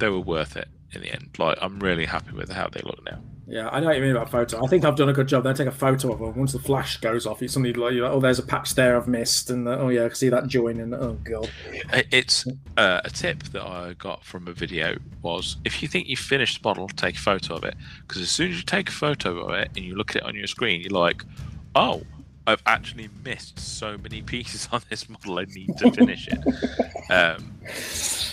they 0.00 0.08
were 0.08 0.20
worth 0.20 0.56
it 0.56 0.68
in 0.92 1.02
the 1.02 1.12
end. 1.12 1.30
Like 1.38 1.58
I'm 1.60 1.78
really 1.80 2.06
happy 2.06 2.32
with 2.32 2.50
how 2.50 2.68
they 2.68 2.80
look 2.84 3.04
now. 3.04 3.20
Yeah, 3.46 3.68
I 3.70 3.80
know 3.80 3.86
what 3.86 3.96
you 3.96 4.02
mean 4.02 4.12
about 4.12 4.30
photo. 4.30 4.64
I 4.64 4.68
think 4.68 4.84
I've 4.84 4.94
done 4.94 5.08
a 5.08 5.12
good 5.12 5.26
job. 5.26 5.42
Then 5.42 5.56
take 5.56 5.66
a 5.66 5.72
photo 5.72 6.12
of 6.12 6.20
them. 6.20 6.36
Once 6.36 6.52
the 6.52 6.60
flash 6.60 6.98
goes 6.98 7.26
off, 7.26 7.42
it's 7.42 7.52
something 7.52 7.74
like, 7.74 7.94
you're 7.94 8.04
like, 8.06 8.16
oh, 8.16 8.20
there's 8.20 8.38
a 8.38 8.44
patch 8.44 8.76
there 8.76 8.96
I've 8.96 9.08
missed, 9.08 9.50
and 9.50 9.66
uh, 9.66 9.76
oh 9.80 9.88
yeah, 9.88 10.04
I 10.04 10.08
can 10.08 10.14
see 10.14 10.28
that 10.28 10.46
join, 10.46 10.78
and 10.78 10.94
oh 10.94 11.18
god. 11.24 11.50
It's 12.12 12.46
uh, 12.76 13.00
a 13.04 13.10
tip 13.10 13.42
that 13.44 13.62
I 13.62 13.94
got 13.94 14.24
from 14.24 14.46
a 14.46 14.52
video 14.52 14.96
was 15.22 15.56
if 15.64 15.82
you 15.82 15.88
think 15.88 16.06
you've 16.06 16.20
finished 16.20 16.62
the 16.62 16.68
model, 16.68 16.86
take 16.88 17.16
a 17.16 17.20
photo 17.20 17.56
of 17.56 17.64
it 17.64 17.74
because 18.06 18.22
as 18.22 18.30
soon 18.30 18.52
as 18.52 18.58
you 18.58 18.62
take 18.62 18.88
a 18.88 18.92
photo 18.92 19.40
of 19.40 19.54
it 19.54 19.70
and 19.74 19.84
you 19.84 19.96
look 19.96 20.10
at 20.10 20.16
it 20.16 20.22
on 20.22 20.36
your 20.36 20.46
screen, 20.46 20.80
you're 20.80 20.90
like, 20.90 21.24
oh. 21.74 22.02
I've 22.50 22.62
actually 22.66 23.08
missed 23.24 23.58
so 23.58 23.96
many 23.98 24.22
pieces 24.32 24.68
on 24.72 24.82
this 24.90 25.08
model. 25.08 25.38
I 25.38 25.44
need 25.44 25.76
to 25.78 25.90
finish 25.92 26.28
it. 26.28 26.38
Um, 27.10 27.52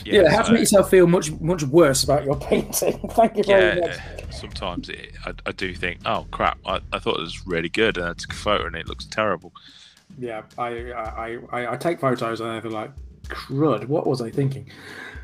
Yeah, 0.05 0.21
yeah, 0.23 0.29
how 0.31 0.39
to 0.39 0.45
so- 0.45 0.51
make 0.53 0.59
yourself 0.61 0.89
feel 0.89 1.07
much 1.07 1.31
much 1.41 1.63
worse 1.63 2.03
about 2.03 2.23
your 2.25 2.37
painting. 2.39 2.97
Thank 3.11 3.37
you 3.37 3.43
very 3.43 3.79
yeah, 3.79 3.87
much. 3.87 4.33
sometimes 4.33 4.89
it, 4.89 5.11
I, 5.25 5.33
I 5.45 5.51
do 5.51 5.73
think, 5.73 5.99
oh 6.05 6.25
crap, 6.31 6.57
I, 6.65 6.79
I 6.93 6.99
thought 6.99 7.17
it 7.17 7.21
was 7.21 7.45
really 7.47 7.69
good, 7.69 7.97
and 7.97 8.05
I 8.07 8.13
took 8.13 8.31
a 8.31 8.35
photo 8.35 8.67
and 8.67 8.75
it 8.75 8.87
looks 8.87 9.05
terrible. 9.05 9.51
yeah. 10.17 10.43
I 10.57 10.91
I, 10.91 11.37
I, 11.51 11.73
I 11.73 11.77
take 11.77 11.99
photos 11.99 12.39
and 12.41 12.49
I 12.49 12.61
feel 12.61 12.71
like, 12.71 12.91
crud. 13.29 13.85
What 13.87 14.07
was 14.07 14.21
I 14.21 14.29
thinking? 14.31 14.69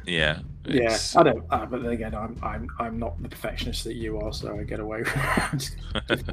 Yeah. 0.06 0.40
Yeah, 0.66 0.98
I 1.16 1.24
don't. 1.24 1.46
Uh, 1.50 1.66
but 1.66 1.82
then 1.84 1.92
again, 1.92 2.14
I'm 2.16 2.38
I'm 2.42 2.68
I'm 2.80 2.98
not 3.00 3.22
the 3.22 3.30
perfectionist 3.30 3.84
that 3.86 3.96
you 3.96 4.20
are, 4.20 4.34
so 4.34 4.58
I 4.60 4.64
get 4.64 4.80
away. 4.80 5.04
with 6.10 6.30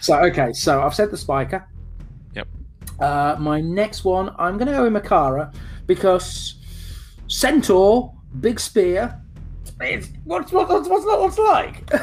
so 0.00 0.18
okay, 0.24 0.52
so 0.52 0.82
I've 0.82 0.94
said 0.94 1.10
the 1.10 1.16
spiker. 1.16 1.66
Yep. 2.34 2.48
Uh, 2.98 3.36
my 3.38 3.60
next 3.60 4.04
one, 4.04 4.34
I'm 4.38 4.56
going 4.58 4.66
to 4.66 4.72
go 4.72 4.88
with 4.88 5.02
Makara 5.02 5.54
because 5.86 6.56
centaur, 7.28 8.14
big 8.40 8.60
spear. 8.60 9.20
It's, 9.80 10.08
what's 10.24 10.52
what, 10.52 10.68
what's 10.68 10.88
what's 10.88 11.04
that 11.06 11.18
what's 11.20 11.38
like? 11.38 11.90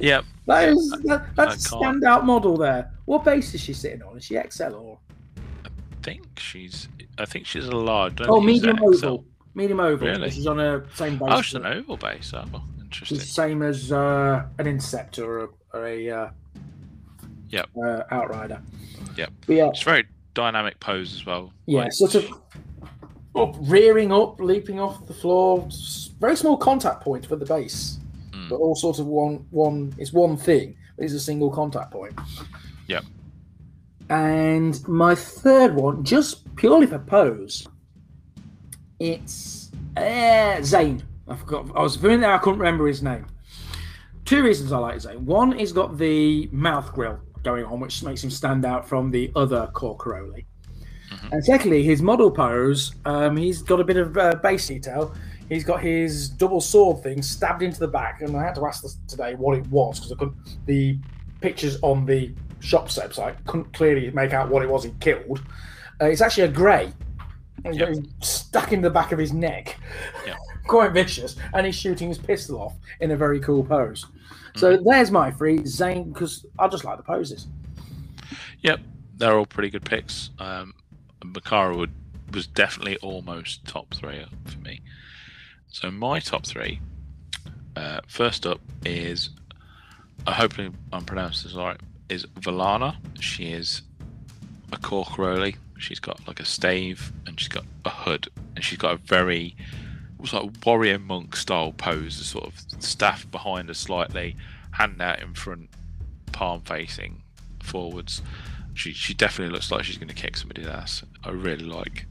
Yep. 0.00 0.24
that 0.46 0.68
is 0.68 0.90
that, 1.06 1.26
that's 1.34 1.72
a 1.72 1.76
I 1.76 1.80
can't- 1.82 2.02
standout 2.04 2.24
model 2.24 2.56
there. 2.56 2.92
What 3.06 3.24
base 3.24 3.52
is 3.54 3.60
she 3.60 3.72
sitting 3.72 4.00
on? 4.02 4.16
Is 4.16 4.24
she 4.24 4.38
XL 4.48 4.74
or 4.74 4.98
I 5.64 5.68
think 6.04 6.38
she's. 6.38 6.88
I 7.18 7.24
think 7.24 7.46
she's 7.46 7.66
a 7.66 7.72
large. 7.72 8.20
I 8.20 8.26
don't 8.26 8.30
oh 8.30 8.38
think 8.46 8.50
she's 8.50 8.62
medium 8.62 8.76
XL. 8.94 9.06
oval? 9.06 9.24
Medium 9.54 9.80
oval. 9.80 10.06
Really? 10.06 10.30
She's 10.30 10.46
on 10.46 10.60
a 10.60 10.84
same 10.94 11.18
base. 11.18 11.28
Oh, 11.32 11.42
she's 11.42 11.54
an 11.56 11.66
oval 11.66 11.96
base. 11.96 12.30
Oh, 12.32 12.44
well, 12.52 12.64
It's 12.76 12.82
interesting. 12.84 13.18
the 13.18 13.24
same 13.24 13.62
as 13.62 13.90
uh, 13.90 14.44
an 14.58 14.68
interceptor 14.68 15.24
or 15.24 15.44
a, 15.44 15.48
or 15.76 15.86
a 15.86 16.10
uh, 16.10 16.30
Yep. 17.50 17.68
uh, 17.82 18.02
outrider. 18.12 18.60
Yep. 19.16 19.32
But 19.46 19.56
yeah, 19.56 19.68
It's 19.68 19.82
very 19.82 20.06
dynamic 20.34 20.78
pose 20.80 21.14
as 21.14 21.24
well. 21.26 21.52
yeah, 21.66 21.80
Like, 21.82 21.92
sort 21.92 22.14
of 22.14 22.30
up, 23.36 23.56
rearing 23.62 24.12
up, 24.12 24.40
leaping 24.40 24.80
off 24.80 25.06
the 25.06 25.14
floor. 25.14 25.68
Very 26.20 26.36
small 26.36 26.56
contact 26.56 27.02
point 27.02 27.24
for 27.26 27.36
the 27.36 27.46
base, 27.46 27.98
Mm. 28.32 28.48
but 28.48 28.56
all 28.56 28.74
sort 28.74 28.98
of 28.98 29.06
one 29.06 29.46
one. 29.50 29.94
It's 29.98 30.12
one 30.12 30.36
thing, 30.36 30.76
but 30.96 31.04
it's 31.04 31.14
a 31.14 31.20
single 31.20 31.50
contact 31.50 31.90
point. 31.92 32.14
Yep. 32.88 33.04
And 34.10 34.86
my 34.88 35.14
third 35.14 35.74
one, 35.74 36.02
just 36.04 36.54
purely 36.56 36.86
for 36.86 36.98
pose, 36.98 37.66
it's 38.98 39.70
uh, 39.96 40.60
Zane. 40.62 41.02
I 41.28 41.36
forgot. 41.36 41.66
I 41.74 41.82
was 41.82 41.96
feeling 41.96 42.20
there. 42.20 42.32
I 42.32 42.38
couldn't 42.38 42.58
remember 42.58 42.86
his 42.86 43.02
name. 43.02 43.26
Two 44.24 44.42
reasons 44.42 44.72
I 44.72 44.78
like 44.78 45.00
Zane. 45.00 45.24
One, 45.24 45.52
he's 45.52 45.72
got 45.72 45.98
the 45.98 46.48
mouth 46.52 46.92
grill 46.92 47.18
going 47.48 47.64
on, 47.64 47.80
which 47.80 48.02
makes 48.02 48.22
him 48.22 48.30
stand 48.30 48.64
out 48.64 48.86
from 48.86 49.10
the 49.10 49.32
other 49.34 49.70
Corcoroli. 49.72 50.44
Mhm. 51.10 51.32
And 51.32 51.44
secondly, 51.44 51.82
his 51.82 52.02
model 52.02 52.30
pose, 52.30 52.92
um, 53.06 53.36
he's 53.36 53.62
got 53.62 53.80
a 53.80 53.84
bit 53.84 53.96
of 53.96 54.16
uh, 54.18 54.34
base 54.42 54.66
detail. 54.68 55.14
He's 55.48 55.64
got 55.64 55.80
his 55.80 56.28
double 56.28 56.60
sword 56.60 57.02
thing 57.02 57.22
stabbed 57.22 57.62
into 57.62 57.80
the 57.80 57.88
back, 57.88 58.20
and 58.20 58.36
I 58.36 58.42
had 58.44 58.54
to 58.56 58.66
ask 58.66 58.82
this 58.82 58.98
today 59.08 59.34
what 59.34 59.56
it 59.56 59.66
was 59.68 60.10
because 60.10 60.34
The 60.66 60.98
pictures 61.40 61.78
on 61.82 62.04
the 62.04 62.34
shop 62.60 62.88
website 62.88 63.36
couldn't 63.46 63.72
clearly 63.72 64.10
make 64.10 64.32
out 64.34 64.50
what 64.50 64.62
it 64.62 64.68
was 64.68 64.84
he 64.84 64.92
killed. 65.00 65.40
Uh, 66.00 66.06
it's 66.06 66.20
actually 66.20 66.44
a 66.44 66.48
grey. 66.48 66.92
Yep. 67.64 67.96
stuck 68.20 68.72
in 68.72 68.80
the 68.82 68.90
back 68.90 69.10
of 69.10 69.18
his 69.18 69.32
neck. 69.32 69.78
Yep. 70.26 70.36
Quite 70.68 70.92
vicious, 70.92 71.36
and 71.54 71.66
he's 71.66 71.74
shooting 71.74 72.08
his 72.08 72.18
pistol 72.18 72.60
off 72.60 72.74
in 73.00 73.10
a 73.10 73.16
very 73.16 73.40
cool 73.40 73.64
pose. 73.64 74.06
So 74.58 74.76
there's 74.76 75.10
my 75.10 75.30
three, 75.30 75.64
Zane, 75.64 76.12
because 76.12 76.44
I 76.58 76.68
just 76.68 76.84
like 76.84 76.96
the 76.96 77.02
poses. 77.02 77.46
Yep, 78.60 78.80
they're 79.16 79.38
all 79.38 79.46
pretty 79.46 79.70
good 79.70 79.84
picks. 79.84 80.30
Um, 80.38 80.74
Makara 81.20 81.76
would, 81.76 81.92
was 82.32 82.46
definitely 82.46 82.96
almost 82.98 83.64
top 83.66 83.94
three 83.94 84.24
for 84.46 84.58
me. 84.58 84.80
So 85.68 85.90
my 85.90 86.20
top 86.20 86.46
three. 86.46 86.80
Uh, 87.76 88.00
first 88.08 88.44
up 88.46 88.60
is, 88.84 89.30
I 90.26 90.32
hope 90.32 90.54
I'm 90.58 91.04
pronouncing 91.04 91.48
this 91.48 91.56
right. 91.56 91.78
Is 92.08 92.26
Valana. 92.40 92.96
She 93.20 93.52
is 93.52 93.82
a 94.72 94.76
Corcoroli. 94.76 95.56
She's 95.78 96.00
got 96.00 96.26
like 96.26 96.40
a 96.40 96.44
stave 96.44 97.12
and 97.26 97.38
she's 97.38 97.48
got 97.48 97.64
a 97.84 97.90
hood 97.90 98.28
and 98.56 98.64
she's 98.64 98.78
got 98.78 98.94
a 98.94 98.96
very 98.96 99.54
it's 100.20 100.32
like 100.32 100.50
warrior 100.64 100.98
monk 100.98 101.36
style 101.36 101.72
pose. 101.72 102.18
The 102.18 102.24
sort 102.24 102.46
of 102.46 102.82
staff 102.82 103.30
behind 103.30 103.68
her 103.68 103.74
slightly, 103.74 104.36
hand 104.72 105.00
out 105.00 105.20
in 105.20 105.34
front, 105.34 105.68
palm 106.32 106.62
facing 106.62 107.22
forwards. 107.62 108.22
She 108.74 108.92
she 108.92 109.14
definitely 109.14 109.52
looks 109.52 109.70
like 109.70 109.84
she's 109.84 109.98
going 109.98 110.08
to 110.08 110.14
kick 110.14 110.36
somebody's 110.36 110.66
ass. 110.66 111.02
I 111.24 111.30
really 111.30 111.64
like. 111.64 112.06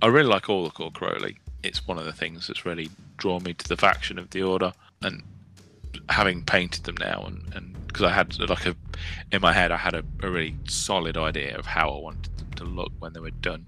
I 0.00 0.06
really 0.06 0.28
like 0.28 0.48
all 0.48 0.64
the 0.64 0.70
Corcoroli. 0.70 1.36
It's 1.62 1.86
one 1.86 1.98
of 1.98 2.04
the 2.04 2.12
things 2.12 2.48
that's 2.48 2.66
really 2.66 2.90
drawn 3.18 3.42
me 3.44 3.54
to 3.54 3.68
the 3.68 3.76
faction 3.76 4.18
of 4.18 4.30
the 4.30 4.42
Order, 4.42 4.72
and 5.02 5.22
having 6.08 6.42
painted 6.42 6.84
them 6.84 6.96
now, 6.98 7.24
and 7.26 7.54
and 7.54 7.86
because 7.86 8.02
I 8.02 8.12
had 8.12 8.38
like 8.38 8.66
a 8.66 8.74
in 9.30 9.40
my 9.40 9.52
head, 9.52 9.70
I 9.70 9.76
had 9.76 9.94
a, 9.94 10.02
a 10.22 10.30
really 10.30 10.56
solid 10.68 11.16
idea 11.16 11.56
of 11.56 11.66
how 11.66 11.90
I 11.90 12.00
wanted 12.00 12.36
them 12.38 12.50
to 12.56 12.64
look 12.64 12.92
when 12.98 13.12
they 13.12 13.20
were 13.20 13.30
done, 13.30 13.66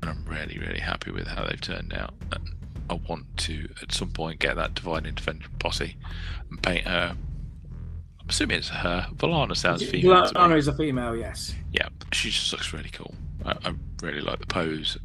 and 0.00 0.10
I'm 0.10 0.24
really 0.24 0.58
really 0.58 0.80
happy 0.80 1.10
with 1.10 1.26
how 1.26 1.44
they've 1.44 1.60
turned 1.60 1.92
out. 1.92 2.14
And 2.32 2.55
I 2.88 2.94
want 2.94 3.36
to 3.38 3.68
at 3.82 3.92
some 3.92 4.10
point 4.10 4.38
get 4.40 4.56
that 4.56 4.74
Divine 4.74 5.06
Intervention 5.06 5.50
posse 5.58 5.96
and 6.50 6.62
paint 6.62 6.86
her. 6.86 7.16
I'm 8.20 8.28
assuming 8.28 8.58
it's 8.58 8.68
her. 8.68 9.08
Valana 9.14 9.56
sounds 9.56 9.82
female. 9.84 10.26
to 10.26 10.34
me. 10.34 10.40
Lana 10.40 10.56
is 10.56 10.68
a 10.68 10.72
female, 10.74 11.16
yes. 11.16 11.54
Yeah, 11.72 11.88
she 12.12 12.30
just 12.30 12.52
looks 12.52 12.72
really 12.72 12.90
cool. 12.90 13.14
I, 13.44 13.52
I 13.64 13.74
really 14.02 14.20
like 14.20 14.40
the 14.40 14.46
pose. 14.46 14.98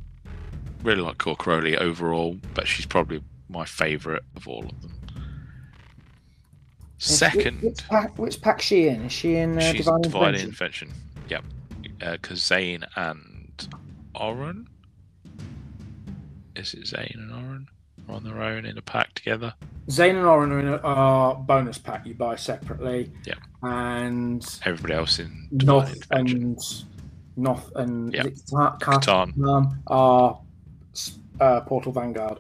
Really 0.84 1.02
like 1.02 1.18
Corcoroli 1.18 1.78
overall, 1.78 2.38
but 2.54 2.68
she's 2.68 2.86
probably 2.86 3.22
my 3.50 3.66
favourite 3.66 4.24
of 4.36 4.48
all 4.48 4.66
of 4.66 4.82
them. 4.82 4.94
Second, 6.98 7.62
Which, 7.62 7.74
which 7.74 7.88
pack, 7.88 8.18
which 8.18 8.42
pack's 8.42 8.66
she 8.66 8.88
in? 8.88 9.06
Is 9.06 9.12
she 9.12 9.36
in 9.36 9.58
uh, 9.58 9.62
she's 9.62 9.86
Divine 9.86 10.02
Divine 10.02 10.36
Intervention? 10.36 10.90
Intervention. 10.90 11.44
Yep, 12.00 12.12
because 12.12 12.44
Zane 12.44 12.86
and 12.96 13.68
Oren. 14.14 14.68
Is 16.56 16.74
it 16.74 16.88
Zane 16.88 17.16
and 17.16 17.32
Oren 17.32 17.68
are 18.10 18.16
on 18.16 18.24
their 18.24 18.42
own 18.42 18.66
in 18.66 18.78
a 18.78 18.82
pack 18.82 19.14
together? 19.14 19.54
Zane 19.90 20.16
and 20.16 20.26
Oren 20.26 20.52
are 20.52 20.60
in 20.60 20.68
a 20.68 20.78
are 20.78 21.36
bonus 21.36 21.78
pack 21.78 22.06
you 22.06 22.14
buy 22.14 22.36
separately. 22.36 23.12
Yeah. 23.26 23.36
And 23.64 24.46
Everybody 24.66 24.94
else 24.96 25.20
in 25.20 25.48
North 25.52 26.08
and 26.12 26.58
North 27.38 27.72
and 27.76 28.14
Yeah. 28.14 28.24
Tar- 28.50 28.78
Catan. 28.80 29.34
Catan 29.36 29.78
are 29.88 30.40
uh, 31.40 31.62
Portal 31.62 31.92
Vanguard. 31.92 32.40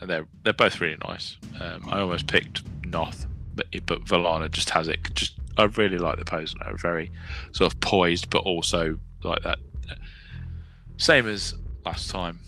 And 0.00 0.10
they're 0.10 0.26
they're 0.42 0.52
both 0.52 0.80
really 0.80 0.98
nice. 1.06 1.36
Um, 1.60 1.88
I 1.88 2.00
almost 2.00 2.26
picked 2.26 2.62
Noth, 2.84 3.24
but 3.54 3.66
but 3.86 4.04
Valana 4.04 4.50
just 4.50 4.68
has 4.70 4.88
it. 4.88 4.98
Just 5.14 5.34
I 5.56 5.62
really 5.62 5.98
like 5.98 6.18
the 6.18 6.24
pose. 6.24 6.56
They're 6.60 6.76
very 6.76 7.12
sort 7.52 7.72
of 7.72 7.78
poised, 7.78 8.28
but 8.28 8.38
also 8.40 8.98
like 9.22 9.44
that. 9.44 9.60
Same 10.96 11.28
as 11.28 11.54
last 11.84 12.10
time 12.10 12.38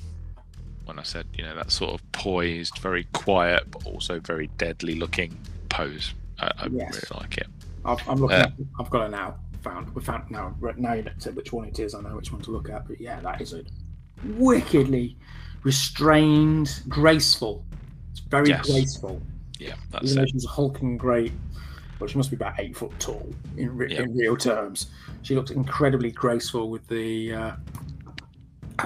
when 0.85 0.99
I 0.99 1.03
said 1.03 1.27
you 1.37 1.45
know 1.45 1.55
that 1.57 1.71
sort 1.71 1.95
of 1.95 2.13
poised, 2.13 2.79
very 2.79 3.05
quiet, 3.13 3.71
but 3.71 3.87
also 3.87 4.21
very 4.21 4.49
deadly 4.59 4.95
looking 4.97 5.37
pose. 5.69 6.15
I, 6.39 6.51
I 6.59 6.67
Yes. 6.71 6.95
really 6.95 7.21
like 7.23 7.39
it. 7.39 7.47
I've, 7.85 8.09
I'm 8.09 8.19
looking. 8.19 8.37
Uh, 8.37 8.41
at, 8.41 8.53
I've 8.81 8.91
got 8.91 9.07
it 9.07 9.11
now. 9.11 9.37
Found. 9.63 9.95
We 9.95 10.03
found 10.03 10.31
now. 10.31 10.55
Now 10.77 10.93
you 10.93 11.05
said 11.19 11.37
which 11.37 11.53
one 11.53 11.67
it 11.67 11.79
is. 11.79 11.95
I 11.95 12.01
know 12.01 12.17
which 12.17 12.33
one 12.33 12.43
to 12.43 12.51
look 12.51 12.69
at. 12.69 12.87
But 12.87 13.01
yeah, 13.01 13.21
that 13.21 13.41
is 13.41 13.55
a 13.55 13.63
wickedly 14.37 15.17
restrained, 15.63 16.83
graceful. 16.89 17.65
It's 18.11 18.21
very 18.21 18.49
Yes. 18.51 18.67
graceful. 18.71 19.21
Yeah, 19.59 19.75
that's 19.91 20.13
Even 20.13 20.25
it. 20.25 20.31
she's 20.31 20.45
hulking 20.45 20.97
great. 20.97 21.33
Well, 21.99 22.09
she 22.09 22.17
must 22.19 22.31
be 22.31 22.37
about 22.37 22.55
eight 22.59 22.77
foot 22.77 22.93
tall 22.99 23.27
in, 23.57 23.75
re- 23.77 23.93
Yeah. 23.93 24.03
in 24.03 24.17
real 24.17 24.37
terms. 24.37 24.89
She 25.23 25.35
looks 25.35 25.51
incredibly 25.51 26.11
graceful 26.11 26.69
with 26.71 26.87
the 26.89 27.33
uh, 27.33 27.53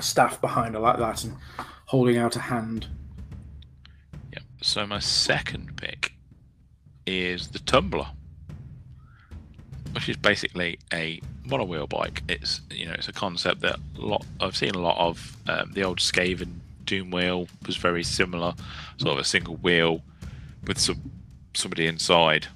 staff 0.00 0.40
behind 0.40 0.74
her 0.74 0.80
like 0.80 0.98
that 0.98 1.24
and 1.24 1.36
holding 1.86 2.16
out 2.16 2.36
a 2.36 2.40
hand. 2.40 2.86
Yeah. 4.32 4.40
So 4.62 4.86
my 4.86 4.98
second 4.98 5.76
pick 5.76 6.12
is 7.06 7.48
the 7.48 7.58
Tumbler, 7.60 8.06
which 9.92 10.08
is 10.08 10.16
basically 10.16 10.78
a 10.92 11.20
monowheel 11.46 11.88
bike. 11.88 12.22
It's 12.28 12.60
you 12.70 12.86
know 12.86 12.92
it's 12.92 13.08
a 13.08 13.12
concept 13.12 13.62
that 13.62 13.78
a 13.96 14.00
lot 14.00 14.24
I've 14.40 14.56
seen 14.56 14.74
a 14.74 14.80
lot 14.80 14.98
of. 14.98 15.36
Um, 15.48 15.72
the 15.72 15.82
old 15.82 15.98
Skaven 15.98 16.58
Doom 16.84 17.10
wheel 17.10 17.48
was 17.66 17.76
very 17.76 18.02
similar, 18.02 18.54
sort 18.98 19.12
of 19.12 19.18
a 19.18 19.24
single 19.24 19.56
wheel 19.56 20.02
with 20.66 20.78
some 20.78 21.10
somebody 21.54 21.86
inside. 21.86 22.46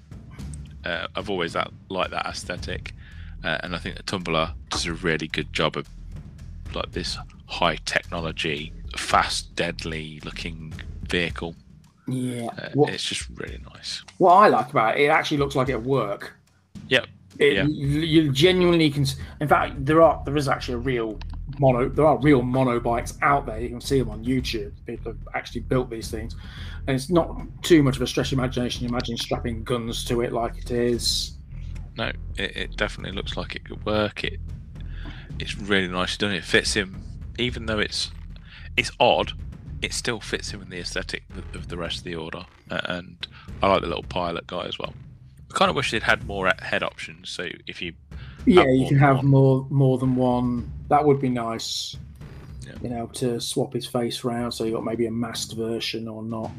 Uh, 0.85 1.07
I've 1.17 1.31
always 1.31 1.53
that 1.53 1.71
liked 1.89 2.11
that 2.11 2.27
aesthetic, 2.27 2.93
uh, 3.45 3.59
and 3.63 3.75
I 3.75 3.79
think 3.79 3.97
the 3.97 4.03
Tumbler 4.03 4.53
does 4.71 4.87
a 4.87 4.93
really 4.93 5.29
good 5.29 5.53
job 5.53 5.77
of 5.77 5.89
like 6.75 6.93
this 6.93 7.17
high 7.47 7.77
technology, 7.85 8.73
fast, 8.97 9.55
deadly 9.57 10.21
looking 10.25 10.73
vehicle. 11.03 11.55
Yeah. 12.09 12.47
Uh, 12.59 12.71
what, 12.75 12.93
It's 12.93 13.05
just 13.05 13.29
really 13.35 13.61
nice. 13.75 14.03
what 14.19 14.33
I 14.35 14.49
like 14.49 14.71
about 14.71 14.97
it, 14.99 15.03
it 15.05 15.09
actually 15.09 15.37
looks 15.39 15.55
like 15.55 15.69
it'll 15.69 15.81
work. 15.83 16.33
Yep. 16.89 17.07
It, 17.39 17.55
Yeah. 17.55 17.65
you, 17.65 18.01
you 18.01 18.33
genuinely 18.33 18.91
can. 18.91 19.07
In 19.41 19.49
fact, 19.49 19.85
there 19.85 20.03
are 20.03 20.23
there 20.25 20.37
is 20.37 20.49
actually 20.49 20.75
a 20.75 20.79
real 20.79 21.19
mono. 21.59 21.89
There 21.89 22.07
are 22.07 22.19
real 22.19 22.43
mono 22.43 22.79
bikes 22.81 23.17
out 23.23 23.47
there. 23.47 23.59
You 23.61 23.69
can 23.71 23.81
see 23.81 23.99
them 23.99 24.11
on 24.11 24.25
YouTube. 24.25 24.73
People 24.87 25.13
have 25.13 25.29
actually 25.35 25.63
built 25.63 25.89
these 25.89 26.11
things, 26.11 26.37
and 26.87 26.95
it's 26.95 27.09
not 27.09 27.41
too 27.63 27.83
much 27.83 27.97
of 27.97 28.03
a 28.03 28.07
stretch 28.07 28.33
of 28.33 28.39
imagination. 28.39 28.87
Imagine 28.87 29.17
strapping 29.17 29.65
guns 29.65 30.05
to 30.07 30.21
it 30.21 30.33
like 30.33 30.59
it 30.59 30.71
is 30.71 31.39
no, 31.97 32.11
it, 32.37 32.57
it 32.57 32.77
definitely 32.77 33.15
looks 33.17 33.37
like 33.37 33.55
it 33.55 33.65
could 33.65 33.85
work. 33.85 34.25
It 34.25 34.41
it's 35.39 35.57
really 35.59 35.89
nicely 35.89 36.27
done. 36.27 36.35
It 36.35 36.45
fits 36.45 36.75
him, 36.75 37.03
even 37.39 37.67
though 37.67 37.79
it's 37.79 38.11
it's 38.77 38.91
odd. 38.99 39.33
It 39.81 39.93
still 39.93 40.21
fits 40.21 40.51
him 40.53 40.63
in 40.63 40.71
the 40.71 40.79
aesthetic 40.79 41.25
of, 41.55 41.67
the 41.67 41.77
rest 41.77 41.99
of 41.99 42.05
the 42.05 42.15
order, 42.15 42.47
and 42.71 43.27
I 43.63 43.69
like 43.69 43.81
the 43.81 43.89
little 43.89 44.05
pilot 44.05 44.47
guy 44.47 44.67
as 44.67 44.79
well. 44.79 44.95
I 45.51 45.55
kind 45.55 45.69
of 45.69 45.75
wish 45.75 45.91
they'd 45.91 46.05
had 46.05 46.25
more 46.25 46.51
head 46.61 46.85
options. 46.85 47.31
So 47.31 47.49
if 47.67 47.83
you 47.83 47.95
yeah, 48.47 48.65
you 48.69 48.87
can 48.87 48.99
have 48.99 49.17
one. 49.17 49.27
more 49.27 49.67
more 49.71 49.99
than 49.99 50.17
one. 50.17 50.71
That 50.89 51.05
would 51.05 51.21
be 51.21 51.29
nice. 51.29 51.97
Yeah. 52.65 52.75
You 52.81 52.91
know, 52.91 53.07
to 53.15 53.41
swap 53.41 53.73
his 53.73 53.87
face 53.87 54.25
around, 54.25 54.53
so 54.53 54.65
you 54.65 54.73
got 54.73 54.85
maybe 54.85 55.07
a 55.07 55.11
masked 55.11 55.55
version 55.55 56.07
or 56.07 56.23
not. 56.23 56.51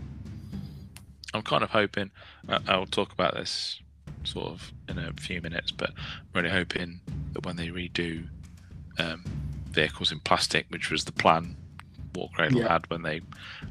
I'm 1.33 1.41
kind 1.41 1.63
of 1.63 1.69
hoping. 1.69 2.11
Uh, 2.47 2.59
I'll 2.67 2.85
talk 2.85 3.13
about 3.13 3.35
this 3.35 3.79
sort 4.23 4.47
of 4.47 4.71
in 4.89 4.99
a 4.99 5.13
few 5.13 5.41
minutes, 5.41 5.71
but 5.71 5.91
I'm 5.91 6.25
really 6.35 6.49
hoping 6.49 6.99
that 7.33 7.45
when 7.45 7.55
they 7.55 7.67
redo 7.67 8.27
um, 8.97 9.23
vehicles 9.69 10.11
in 10.11 10.19
plastic, 10.19 10.65
which 10.69 10.89
was 10.91 11.05
the 11.05 11.11
plan 11.11 11.55
Warcradle 12.13 12.59
yeah. 12.59 12.67
had 12.67 12.89
when 12.89 13.01
they 13.01 13.21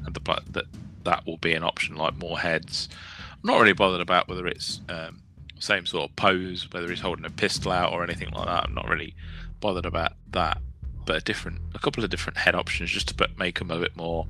had 0.03 0.13
the 0.13 0.41
that 0.51 0.65
that 1.03 1.25
will 1.25 1.37
be 1.37 1.53
an 1.53 1.63
option, 1.63 1.95
like 1.95 2.17
more 2.17 2.39
heads. 2.39 2.89
I'm 3.31 3.47
not 3.49 3.59
really 3.59 3.73
bothered 3.73 4.01
about 4.01 4.27
whether 4.27 4.47
it's 4.47 4.81
um, 4.89 5.21
same 5.59 5.85
sort 5.85 6.09
of 6.09 6.15
pose, 6.15 6.67
whether 6.71 6.89
he's 6.89 7.01
holding 7.01 7.25
a 7.25 7.29
pistol 7.29 7.71
out 7.71 7.91
or 7.91 8.03
anything 8.03 8.29
like 8.31 8.45
that. 8.45 8.65
I'm 8.65 8.73
not 8.73 8.87
really 8.87 9.15
bothered 9.59 9.85
about 9.85 10.13
that, 10.31 10.59
but 11.05 11.17
a 11.17 11.21
different, 11.21 11.59
a 11.73 11.79
couple 11.79 12.03
of 12.03 12.09
different 12.09 12.37
head 12.37 12.55
options 12.55 12.89
just 12.89 13.09
to 13.09 13.29
make 13.37 13.59
them 13.59 13.71
a 13.71 13.79
bit 13.79 13.95
more 13.97 14.27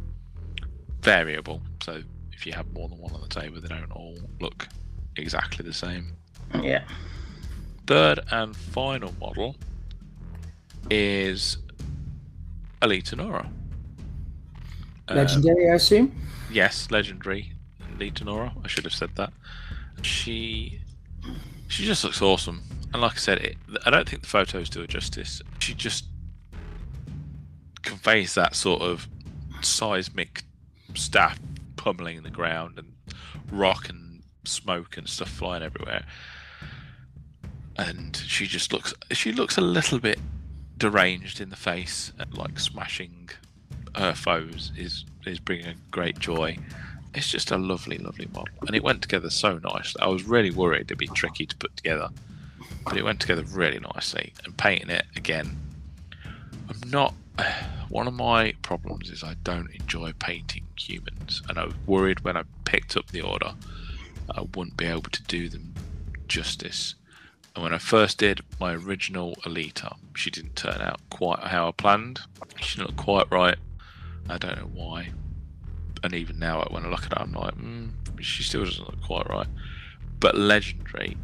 variable. 1.02 1.62
So 1.84 2.02
if 2.32 2.46
you 2.46 2.54
have 2.54 2.72
more 2.74 2.90
than 2.90 2.98
one 2.98 3.14
on 3.14 3.22
the 3.22 3.28
table, 3.28 3.62
they 3.62 3.68
don't 3.68 3.92
all 3.92 4.18
look 4.40 4.68
exactly 5.16 5.64
the 5.64 5.74
same. 5.74 6.16
Yeah. 6.60 6.84
Third 7.86 8.20
and 8.32 8.56
final 8.56 9.14
model 9.20 9.56
is 10.90 11.58
Elita 12.82 13.18
Nora. 13.18 13.50
Legendary, 15.10 15.68
um, 15.68 15.72
I 15.72 15.76
assume. 15.76 16.16
Yes, 16.52 16.90
legendary 16.92 17.54
Elita 17.98 18.26
Nora. 18.26 18.54
I 18.64 18.68
should 18.68 18.84
have 18.86 18.94
said 18.94 19.16
that. 19.16 19.32
She 20.02 20.80
she 21.68 21.86
just 21.86 22.04
looks 22.04 22.22
awesome, 22.22 22.64
and 22.94 23.02
like 23.02 23.14
I 23.14 23.18
said, 23.18 23.40
it, 23.40 23.58
I 23.86 23.90
don't 23.90 24.08
think 24.08 24.22
the 24.22 24.28
photos 24.28 24.70
do 24.70 24.82
her 24.82 24.88
justice. 24.88 25.42
She 25.60 25.74
just 25.74 26.06
conveys 27.82 28.36
that 28.36 28.56
sort 28.56 28.82
of 28.82 29.08
seismic 29.62 30.44
staff 30.94 31.40
pummeling 31.76 32.18
in 32.18 32.24
the 32.24 32.30
ground 32.30 32.78
and 32.78 32.94
rock 33.52 33.90
and 33.90 34.24
smoke 34.46 34.98
and 34.98 35.08
stuff 35.08 35.30
flying 35.30 35.64
everywhere. 35.64 36.06
And 37.78 38.16
she 38.16 38.46
just 38.46 38.72
looks 38.72 38.94
she 39.12 39.32
looks 39.32 39.58
a 39.58 39.62
little 39.62 40.00
bit 40.00 40.20
deranged 40.84 41.40
in 41.40 41.50
the 41.50 41.56
face 41.56 42.12
and 42.20 42.38
like 42.38 42.60
smashing 42.60 43.30
her 43.96 44.14
foes 44.14 44.74
is 44.78 45.06
is 45.26 45.40
bringing 45.40 45.78
great 45.92 46.20
joy. 46.20 46.58
It's 47.16 47.30
just 47.30 47.52
a 47.52 47.58
lovely, 47.58 47.98
lovely 47.98 48.28
model, 48.34 48.54
and 48.68 48.76
it 48.76 48.84
went 48.84 49.02
together 49.02 49.30
so 49.30 49.60
nicely. 49.60 50.02
I 50.02 50.08
was 50.08 50.26
really 50.26 50.52
worried 50.52 50.82
it'd 50.82 50.98
be 50.98 51.08
tricky 51.08 51.46
to 51.46 51.56
put 51.56 51.78
together, 51.78 52.10
but 52.84 52.98
it 52.98 53.06
went 53.06 53.22
together 53.22 53.44
really 53.44 53.80
nicely. 53.80 54.34
And 54.44 54.58
painting 54.58 54.90
it 54.90 55.06
again, 55.16 55.58
I'm 56.68 56.90
not. 56.90 57.14
One 57.88 58.08
of 58.08 58.14
my 58.14 58.54
problems 58.62 59.10
is 59.10 59.24
I 59.24 59.36
don't 59.46 59.72
enjoy 59.72 60.12
painting 60.20 60.66
humans, 60.78 61.42
and 61.48 61.58
I 61.58 61.64
was 61.64 61.76
worried 61.86 62.26
when 62.26 62.36
I 62.36 62.44
picked 62.66 62.98
up 62.98 63.08
the 63.08 63.22
order 63.22 63.54
I 64.36 64.42
wouldn't 64.42 64.76
be 64.76 64.86
able 64.86 65.04
to 65.04 65.24
do 65.24 65.48
them 65.48 65.74
justice. 66.28 66.96
And 67.56 67.64
when 67.64 67.74
I 67.74 67.78
first 67.78 68.18
did 68.18 68.42
my 68.60 68.74
original 68.74 69.36
Elita, 69.44 69.96
she 70.16 70.32
didn't 70.32 70.56
turn 70.56 70.82
out 70.82 71.00
quite 71.10 71.40
how 71.40 71.68
I 71.68 71.72
planned. 71.72 72.22
She 72.60 72.78
didn't 72.78 72.90
look 72.90 72.98
quite 72.98 73.32
right. 73.32 73.58
I 74.30 74.38
don't 74.38 74.58
know 74.58 74.70
why 74.74 75.10
and 76.04 76.14
even 76.14 76.38
now 76.38 76.62
when 76.70 76.86
I 76.86 76.90
look 76.90 77.06
at 77.06 77.18
her, 77.18 77.24
I'm 77.24 77.32
like, 77.32 77.56
mm, 77.56 77.92
she 78.20 78.44
still 78.44 78.66
doesn't 78.66 78.86
look 78.86 79.02
quite 79.02 79.28
right. 79.30 79.48
But 80.20 80.38
legendary, 80.38 81.18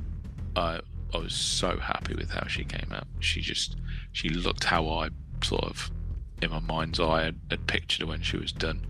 I 0.56 0.80
I 1.14 1.18
was 1.18 1.34
so 1.34 1.77
happy 1.77 2.15
with 2.15 2.31
how 2.31 2.47
she 2.47 2.64
came 2.64 2.91
out. 2.93 3.06
She 3.19 3.41
just 3.41 3.76
she 4.14 4.30
looked 4.30 4.64
how 4.64 4.88
I 4.88 5.10
sort 5.43 5.65
of 5.65 5.91
in 6.41 6.49
my 6.49 6.60
mind's 6.60 6.99
eye 6.99 7.23
had, 7.23 7.39
had 7.49 7.68
pictured 7.68 8.01
her 8.01 8.07
when 8.07 8.22
she 8.22 8.38
was 8.38 8.51
done. 8.51 8.85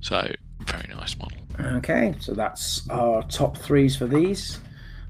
So 0.00 0.32
very 0.60 0.88
nice 0.94 1.16
model. 1.18 1.38
Okay, 1.76 2.14
so 2.20 2.34
that's 2.34 2.88
our 2.90 3.22
top 3.22 3.56
threes 3.56 3.96
for 3.96 4.06
these 4.06 4.60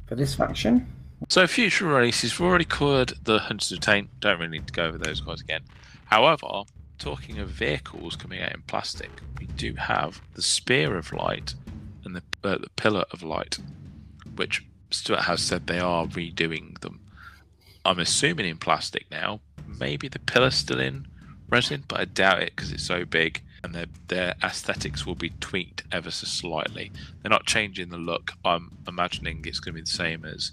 for 0.07 0.15
this 0.15 0.35
faction. 0.35 0.87
So 1.29 1.47
future 1.47 1.87
releases, 1.87 2.39
we've 2.39 2.49
already 2.49 2.65
covered 2.65 3.13
the 3.23 3.39
Hunters 3.39 3.71
of 3.73 3.81
Taint. 3.81 4.09
Don't 4.21 4.39
really 4.39 4.59
need 4.59 4.67
to 4.67 4.73
go 4.73 4.87
over 4.87 4.99
those 4.99 5.21
guys 5.21 5.41
again. 5.41 5.63
However, 6.07 6.63
talking 6.99 7.39
of 7.39 7.49
vehicles 7.49 8.17
coming 8.17 8.41
out 8.43 8.55
in 8.55 8.63
plastic, 8.63 9.11
we 9.39 9.47
do 9.47 9.75
have 9.75 10.21
the 10.35 10.43
Spear 10.43 10.97
of 10.97 11.13
Light 11.13 11.55
and 12.05 12.17
the, 12.17 12.23
uh, 12.43 12.59
the 12.59 12.71
Pillar 12.77 13.05
of 13.13 13.23
Light, 13.23 13.59
which 14.35 14.65
Stuart 14.91 15.23
has 15.23 15.41
said 15.43 15.67
they 15.67 15.79
are 15.79 16.07
redoing 16.07 16.81
them. 16.81 17.01
I'm 17.85 18.01
assuming 18.01 18.47
in 18.47 18.57
plastic 18.57 19.09
now. 19.11 19.41
Maybe 19.67 20.09
the 20.09 20.19
pillar's 20.19 20.55
still 20.55 20.81
in 20.81 21.07
resin, 21.49 21.85
but 21.87 22.01
I 22.01 22.05
doubt 22.07 22.43
it 22.43 22.57
because 22.57 22.73
it's 22.73 22.85
so 22.85 23.05
big 23.05 23.41
and 23.63 23.75
their 23.75 23.87
their 24.09 24.35
aesthetics 24.43 25.07
will 25.07 25.15
be 25.15 25.31
tweaked 25.41 25.85
ever 25.93 26.11
so 26.11 26.27
slightly. 26.27 26.91
They're 27.23 27.31
not 27.31 27.47
changing 27.47 27.91
the 27.91 27.99
look. 27.99 28.33
I'm 28.45 28.77
imagining 28.89 29.45
it's 29.45 29.61
going 29.61 29.75
to 29.75 29.81
be 29.81 29.83
the 29.83 29.91
same 29.91 30.25
as 30.25 30.53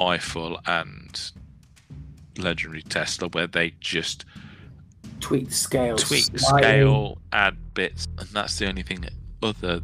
Eiffel 0.00 0.60
and 0.66 1.32
Legendary 2.38 2.82
Tesla, 2.82 3.28
where 3.28 3.46
they 3.46 3.74
just 3.80 4.24
tweak 5.20 5.50
scale, 5.50 5.96
tweak 5.96 6.38
scale, 6.38 7.18
add 7.32 7.56
bits, 7.74 8.06
and 8.18 8.28
that's 8.28 8.58
the 8.58 8.68
only 8.68 8.82
thing 8.82 9.04
other 9.42 9.80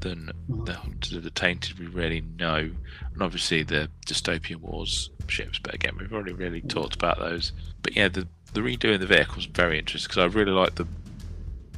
than 0.00 0.30
mm. 0.50 0.66
the 0.66 0.74
Hunters 0.74 1.12
of 1.12 1.22
the 1.22 1.30
Tainted 1.30 1.78
we 1.78 1.86
really 1.86 2.22
know. 2.38 2.70
And 3.12 3.22
obviously 3.22 3.62
the 3.62 3.88
Dystopian 4.06 4.56
Wars 4.56 5.10
ships, 5.28 5.58
but 5.58 5.74
again, 5.74 5.96
we've 5.98 6.12
already 6.12 6.32
really 6.32 6.60
mm. 6.60 6.68
talked 6.68 6.94
about 6.94 7.18
those. 7.18 7.52
But 7.82 7.96
yeah, 7.96 8.08
the 8.08 8.26
the 8.52 8.60
redoing 8.60 9.00
the 9.00 9.06
vehicles 9.06 9.46
very 9.46 9.78
interesting 9.78 10.08
because 10.08 10.18
I 10.18 10.38
really 10.38 10.52
like 10.52 10.74
the 10.74 10.86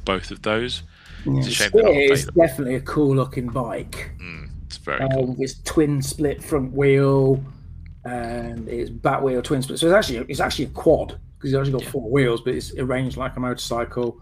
both 0.03 0.31
of 0.31 0.41
those. 0.41 0.83
Yeah, 1.25 1.39
it's 1.39 1.47
a 1.47 1.51
shame 1.51 1.71
it's 1.73 2.25
definitely 2.25 2.75
a 2.75 2.81
cool 2.81 3.15
looking 3.15 3.47
bike. 3.47 4.11
Mm, 4.19 4.49
it's 4.65 4.77
very 4.77 5.01
um, 5.01 5.09
cool. 5.11 5.35
It's 5.39 5.61
twin 5.63 6.01
split 6.01 6.43
front 6.43 6.73
wheel, 6.73 7.43
and 8.05 8.69
it's 8.69 8.89
bat 8.89 9.21
wheel 9.21 9.41
twin 9.41 9.61
split. 9.61 9.79
So 9.79 9.87
it's 9.87 9.95
actually 9.95 10.25
it's 10.29 10.39
actually 10.39 10.65
a 10.65 10.69
quad 10.69 11.19
because 11.37 11.53
it's 11.53 11.59
actually 11.59 11.83
got 11.83 11.91
four 11.91 12.09
wheels, 12.09 12.41
but 12.41 12.53
it's 12.53 12.73
arranged 12.75 13.17
like 13.17 13.35
a 13.35 13.39
motorcycle 13.39 14.21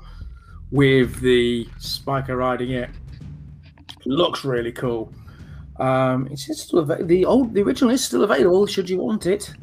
with 0.72 1.20
the 1.20 1.68
spiker 1.78 2.36
riding 2.36 2.72
it. 2.72 2.90
Looks 4.06 4.44
really 4.44 4.72
cool. 4.72 5.14
Um, 5.80 6.28
it's 6.32 6.44
still 6.62 6.80
av- 6.80 7.08
the 7.08 7.26
old, 7.26 7.54
the 7.54 7.62
original 7.62 7.92
is 7.92 8.04
still 8.04 8.24
available. 8.24 8.66
Should 8.66 8.90
you 8.90 9.00
want 9.00 9.26
it? 9.26 9.54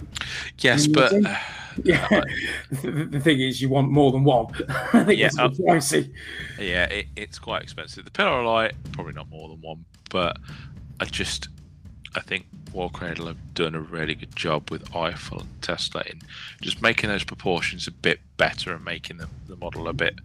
Yes, 0.58 0.86
but 0.86 1.12
yeah, 1.84 2.06
the, 2.70 3.20
thing 3.20 3.40
is, 3.40 3.60
you 3.60 3.68
want 3.68 3.90
more 3.90 4.12
than 4.12 4.24
one. 4.24 4.46
I 4.92 5.04
think 5.04 5.18
yeah, 5.18 5.26
it's 5.26 5.38
uh, 5.38 5.48
pricey. 5.48 6.12
Yeah, 6.58 6.84
it, 6.86 7.06
it's 7.16 7.38
quite 7.38 7.62
expensive. 7.62 8.04
The 8.04 8.10
Pillar 8.10 8.42
Light, 8.44 8.74
probably 8.92 9.12
not 9.12 9.30
more 9.30 9.48
than 9.48 9.60
one, 9.60 9.84
but 10.10 10.38
I 11.00 11.04
just, 11.04 11.48
I 12.14 12.20
think 12.20 12.46
Warcradle 12.72 13.28
have 13.28 13.54
done 13.54 13.74
a 13.74 13.80
really 13.80 14.14
good 14.14 14.34
job 14.34 14.70
with 14.70 14.94
Eiffel 14.94 15.40
and 15.40 15.62
Tesla 15.62 16.02
in 16.06 16.22
just 16.60 16.82
making 16.82 17.08
those 17.08 17.24
proportions 17.24 17.86
a 17.86 17.92
bit 17.92 18.20
better 18.36 18.74
and 18.74 18.84
making 18.84 19.18
the, 19.18 19.28
the 19.48 19.56
model 19.56 19.86
a 19.86 19.92
bit 19.92 20.16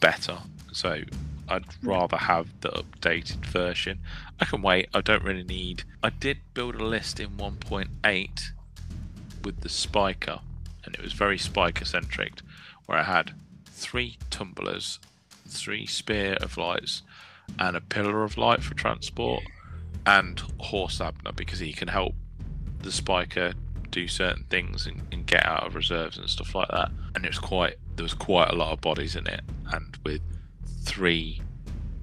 better. 0.00 0.38
So 0.72 1.02
I'd 1.48 1.64
rather 1.82 2.16
have 2.16 2.48
the 2.60 2.70
updated 2.70 3.44
version. 3.46 4.00
I 4.40 4.46
can 4.46 4.62
wait. 4.62 4.88
I 4.94 5.00
don't 5.00 5.22
really 5.22 5.44
need. 5.44 5.84
I 6.02 6.10
did 6.10 6.38
build 6.54 6.76
a 6.76 6.84
list 6.84 7.20
in 7.20 7.30
1.8 7.30 8.50
with 9.44 9.60
the 9.60 9.68
spiker, 9.68 10.40
and 10.84 10.94
it 10.94 11.02
was 11.02 11.12
very 11.12 11.38
spiker 11.38 11.84
centric, 11.84 12.40
where 12.86 12.98
I 12.98 13.04
had 13.04 13.32
three 13.66 14.18
tumblers, 14.30 14.98
three 15.46 15.86
spear 15.86 16.34
of 16.40 16.56
lights, 16.56 17.02
and 17.58 17.76
a 17.76 17.80
pillar 17.80 18.24
of 18.24 18.36
light 18.38 18.62
for 18.62 18.74
transport 18.74 19.42
and 20.06 20.40
Horst 20.58 21.00
Abner 21.00 21.32
because 21.32 21.58
he 21.58 21.72
can 21.72 21.88
help 21.88 22.14
the 22.80 22.92
Spiker 22.92 23.52
do 23.90 24.06
certain 24.06 24.44
things 24.50 24.86
and, 24.86 25.02
and, 25.12 25.26
get 25.26 25.44
out 25.46 25.66
of 25.66 25.74
reserves 25.74 26.18
and 26.18 26.28
stuff 26.28 26.54
like 26.54 26.68
that. 26.68 26.90
And 27.14 27.24
it 27.24 27.28
was 27.28 27.38
quite 27.38 27.76
there 27.96 28.02
was 28.02 28.14
quite 28.14 28.50
a 28.50 28.54
lot 28.54 28.72
of 28.72 28.80
bodies 28.80 29.16
in 29.16 29.26
it, 29.26 29.40
and 29.72 29.96
with 30.04 30.20
three 30.82 31.42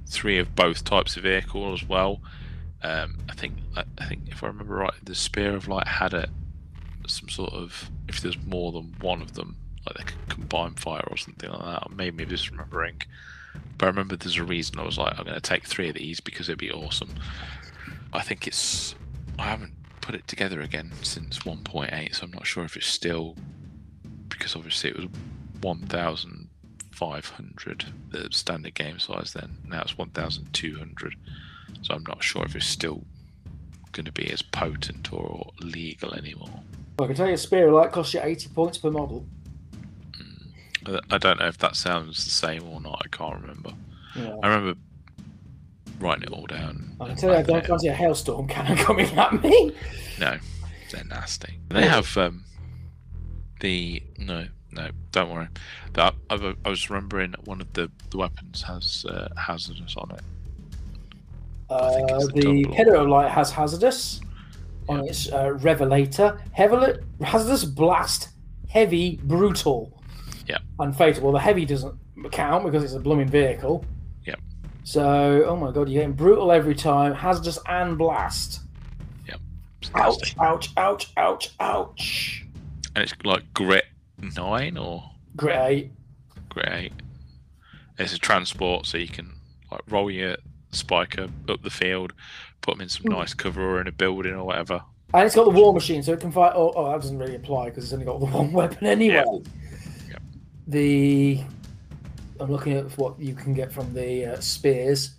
three 0.08 0.38
of 0.38 0.56
both 0.56 0.84
types 0.84 1.18
of 1.18 1.24
vehicle 1.24 1.74
as 1.74 1.84
well. 1.84 2.22
Um, 2.84 3.18
I 3.30 3.34
think 3.34 3.54
I 3.76 4.06
think 4.06 4.24
if 4.28 4.44
I 4.44 4.48
remember 4.48 4.76
right, 4.76 4.94
the 5.04 5.16
Spear 5.16 5.56
of 5.56 5.68
Light 5.68 5.88
had 5.88 6.14
it 6.14 6.30
some 7.08 7.30
sort 7.30 7.54
of 7.54 7.90
if 8.08 8.22
there's 8.22 8.38
more 8.46 8.72
than 8.72 8.96
one 9.00 9.22
of 9.22 9.34
them, 9.34 9.56
like 9.86 9.98
they 9.98 10.04
could 10.04 10.30
combine 10.30 10.74
fire 10.74 11.06
or 11.10 11.18
something 11.18 11.50
like 11.50 11.62
that. 11.62 11.92
Maybe 11.92 12.24
I'm 12.24 12.30
just 12.30 12.50
remembering. 12.50 13.02
But 13.78 13.86
I 13.86 13.90
remember 13.90 14.16
there's 14.16 14.38
a 14.38 14.44
reason 14.44 14.80
I 14.80 14.84
was 14.84 14.98
like, 14.98 15.18
I'm 15.18 15.26
going 15.26 15.36
to 15.36 15.42
take 15.42 15.66
three 15.66 15.90
of 15.90 15.96
these 15.96 16.20
because 16.20 16.50
it'd 16.50 16.60
be 16.60 16.72
awesome. 16.72 17.10
I 18.16 18.22
think 18.22 18.48
it's. 18.48 18.96
I 19.38 19.44
haven't 19.44 19.74
put 20.02 20.16
it 20.16 20.28
together 20.28 20.62
again 20.62 20.92
since 21.02 21.40
1.8, 21.40 22.16
so 22.16 22.24
I'm 22.24 22.32
not 22.32 22.48
sure 22.48 22.64
if 22.64 22.78
it's 22.78 22.88
still 22.88 23.36
because 24.30 24.56
obviously 24.56 24.92
it 24.92 24.98
was 24.98 25.08
1,500 25.62 27.86
the 28.12 28.30
standard 28.32 28.76
game 28.76 29.00
size 29.00 29.34
then. 29.34 29.58
Now 29.68 29.82
it's 29.82 29.98
1,200, 29.98 31.16
so 31.82 31.94
I'm 31.94 32.06
not 32.08 32.24
sure 32.24 32.46
if 32.46 32.56
it's 32.56 32.66
still 32.66 33.04
going 33.92 34.06
to 34.06 34.12
be 34.12 34.32
as 34.32 34.42
potent 34.42 35.12
or 35.12 35.52
legal 35.62 36.14
anymore. 36.14 36.62
Well, 36.98 37.06
I 37.06 37.08
can 37.08 37.16
tell 37.16 37.28
you, 37.28 37.34
a 37.34 37.38
spear 37.38 37.72
light 37.72 37.92
costs 37.92 38.14
you 38.14 38.22
80 38.22 38.50
points 38.50 38.78
per 38.78 38.92
model. 38.92 39.26
Mm. 40.84 41.02
I 41.12 41.18
don't 41.18 41.40
know 41.40 41.48
if 41.48 41.58
that 41.58 41.76
sounds 41.76 42.24
the 42.24 42.32
same 42.32 42.66
or 42.68 42.80
not. 42.80 43.02
I 43.04 43.08
can't 43.10 43.42
remember. 43.42 43.74
Yeah. 44.16 44.38
I 44.44 44.48
remember 44.48 44.80
writing 46.00 46.24
it 46.24 46.30
all 46.32 46.46
down. 46.46 46.96
I 47.00 47.14
tell 47.14 47.32
you, 47.32 47.38
I 47.38 47.42
don't 47.42 47.66
fancy 47.66 47.88
a 47.88 47.94
hailstorm 47.94 48.48
cannon 48.48 48.78
coming 48.86 49.08
at 49.18 49.42
me. 49.44 49.72
No, 50.20 50.38
they're 50.92 51.04
nasty. 51.06 51.60
They 51.70 51.86
have 51.88 52.16
um, 52.18 52.44
the 53.60 54.02
no, 54.18 54.48
no, 54.72 54.90
don't 55.12 55.30
worry. 55.34 55.48
That 55.94 56.14
I, 56.30 56.56
I 56.66 56.70
was 56.70 56.90
remembering 56.90 57.34
one 57.46 57.62
of 57.62 57.72
the, 57.74 57.90
the 58.12 58.18
weapons 58.18 58.62
has 58.64 59.06
uh, 59.10 59.30
hazardous 59.38 59.96
on 59.98 60.12
it. 60.12 60.22
Uh, 61.70 62.20
the 62.20 62.32
the 62.36 62.84
double. 62.86 63.10
Light 63.10 63.32
has 63.32 63.52
hazardous 63.52 64.22
on 64.88 65.04
Yeah. 65.04 65.10
its 65.10 65.32
uh, 65.32 65.54
revelator. 65.62 66.40
Heavily, 66.52 67.00
hazardous 67.22 67.66
blast, 67.66 68.30
heavy, 68.70 69.20
brutal. 69.24 69.92
Yeah. 70.48 70.60
And 70.80 70.96
fatal. 70.96 71.24
Well, 71.24 71.34
the 71.34 71.40
heavy 71.40 71.66
doesn't 71.66 71.96
count 72.32 72.66
because 72.66 72.84
it's 72.84 72.94
a 72.94 73.00
blooming 73.00 73.28
vehicle. 73.30 73.84
Yep. 74.86 74.92
So, 74.94 75.46
oh 75.48 75.56
my 75.56 75.72
god, 75.72 75.90
you're 75.90 76.02
getting 76.02 76.14
brutal 76.14 76.52
every 76.52 76.76
time, 76.76 77.14
hazardous 77.14 77.60
and 77.68 77.98
blast. 77.98 78.62
It's 79.82 79.92
Ouch, 79.94 80.36
ouch, 80.40 80.70
ouch, 80.78 81.12
ouch, 81.18 81.50
ouch. 81.60 82.46
And 82.96 83.04
it's 83.04 83.14
like 83.24 83.44
grit 83.54 83.86
nine 84.36 84.78
or 84.78 85.04
Great. 85.36 85.92
grit 86.50 86.70
eight. 86.72 86.94
It's 88.00 88.14
a 88.14 88.18
transport, 88.18 88.86
so 88.88 88.98
you 88.98 89.08
can 89.08 89.34
like 89.72 89.82
roll 89.88 90.10
your 90.10 90.38
spiker 90.72 91.28
up 91.50 91.62
the 91.62 91.70
field, 91.70 92.14
put 92.62 92.76
them 92.76 92.82
in 92.82 92.90
some 92.90 93.04
Hmm. 93.04 93.14
nice 93.20 93.34
cover 93.36 93.62
or 93.62 93.80
in 93.82 93.88
a 93.88 93.92
building 93.92 94.34
or 94.34 94.44
whatever. 94.46 94.82
And 95.14 95.24
it's 95.26 95.36
got 95.36 95.44
the 95.46 95.52
war 95.52 95.72
machine, 95.74 96.02
so 96.02 96.14
it 96.14 96.20
can 96.20 96.32
fight. 96.32 96.54
Oh, 96.56 96.74
oh 96.76 96.92
that 96.92 97.02
doesn't 97.02 97.20
really 97.20 97.36
apply 97.36 97.66
because 97.66 97.84
it's 97.84 97.94
only 97.94 98.06
got 98.06 98.20
the 98.20 98.26
one 98.38 98.52
weapon 98.54 98.88
anyway. 98.88 99.24
Yep. 100.10 100.22
The 100.68 101.42
I'm 102.40 102.52
looking 102.52 102.74
at 102.74 102.98
what 102.98 103.20
you 103.20 103.34
can 103.34 103.54
get 103.54 103.72
from 103.72 103.94
the 103.94 104.34
uh, 104.34 104.40
spears, 104.40 105.12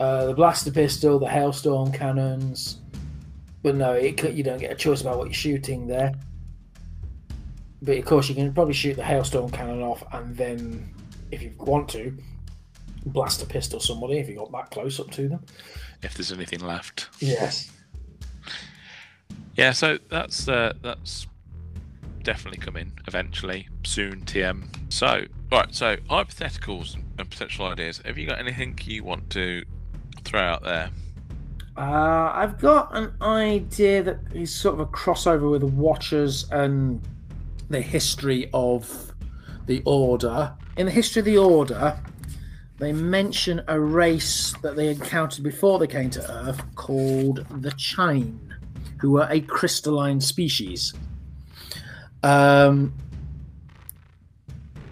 uh, 0.00 0.26
the 0.26 0.34
blaster 0.34 0.70
pistol, 0.70 1.18
the 1.18 1.28
hailstorm 1.28 1.92
cannons. 1.92 2.78
But 3.62 3.74
no, 3.74 3.92
it, 3.92 4.22
you 4.34 4.42
don't 4.42 4.58
get 4.58 4.72
a 4.72 4.76
choice 4.76 5.00
about 5.00 5.18
what 5.18 5.26
you're 5.26 5.34
shooting 5.34 5.86
there. 5.86 6.14
But 7.82 7.98
of 7.98 8.04
course, 8.04 8.28
you 8.28 8.34
can 8.34 8.52
probably 8.54 8.74
shoot 8.74 8.94
the 8.94 9.04
hailstorm 9.04 9.50
cannon 9.50 9.82
off, 9.82 10.02
and 10.12 10.36
then, 10.36 10.92
if 11.30 11.42
you 11.42 11.52
want 11.58 11.88
to, 11.90 12.16
blast 13.06 13.42
a 13.42 13.46
pistol 13.46 13.78
somebody 13.78 14.18
if 14.18 14.28
you 14.28 14.36
got 14.36 14.50
that 14.52 14.70
close 14.70 14.98
up 14.98 15.10
to 15.12 15.28
them. 15.28 15.44
If 16.02 16.14
there's 16.14 16.32
anything 16.32 16.60
left. 16.60 17.08
Yes. 17.20 17.70
Yeah, 19.56 19.72
so 19.72 19.98
that's 20.10 20.48
uh, 20.48 20.74
that's 20.82 21.26
definitely 22.22 22.58
coming 22.58 22.92
eventually 23.06 23.68
soon. 23.84 24.22
TM. 24.22 24.64
So 24.90 25.24
right, 25.50 25.74
so 25.74 25.96
hypotheticals 26.10 26.96
and 27.18 27.30
potential 27.30 27.66
ideas. 27.66 28.00
Have 28.04 28.18
you 28.18 28.26
got 28.26 28.38
anything 28.38 28.78
you 28.84 29.04
want 29.04 29.30
to 29.30 29.64
throw 30.24 30.40
out 30.40 30.62
there? 30.62 30.90
Uh, 31.76 32.32
I've 32.34 32.58
got 32.58 32.96
an 32.96 33.12
idea 33.20 34.02
that 34.02 34.18
is 34.32 34.54
sort 34.54 34.74
of 34.74 34.80
a 34.80 34.86
crossover 34.86 35.50
with 35.50 35.60
the 35.60 35.66
Watchers 35.66 36.50
and 36.50 37.02
the 37.68 37.80
history 37.80 38.48
of 38.54 39.12
the 39.66 39.82
Order. 39.84 40.54
In 40.76 40.86
the 40.86 40.92
history 40.92 41.20
of 41.20 41.26
the 41.26 41.38
Order, 41.38 41.98
they 42.78 42.92
mention 42.92 43.62
a 43.68 43.78
race 43.78 44.54
that 44.62 44.76
they 44.76 44.88
encountered 44.88 45.44
before 45.44 45.78
they 45.78 45.86
came 45.86 46.10
to 46.10 46.30
Earth 46.30 46.62
called 46.74 47.46
the 47.62 47.72
Chine, 47.72 48.54
who 49.00 49.12
were 49.12 49.26
a 49.30 49.40
crystalline 49.40 50.20
species. 50.20 50.94
Um, 52.22 52.94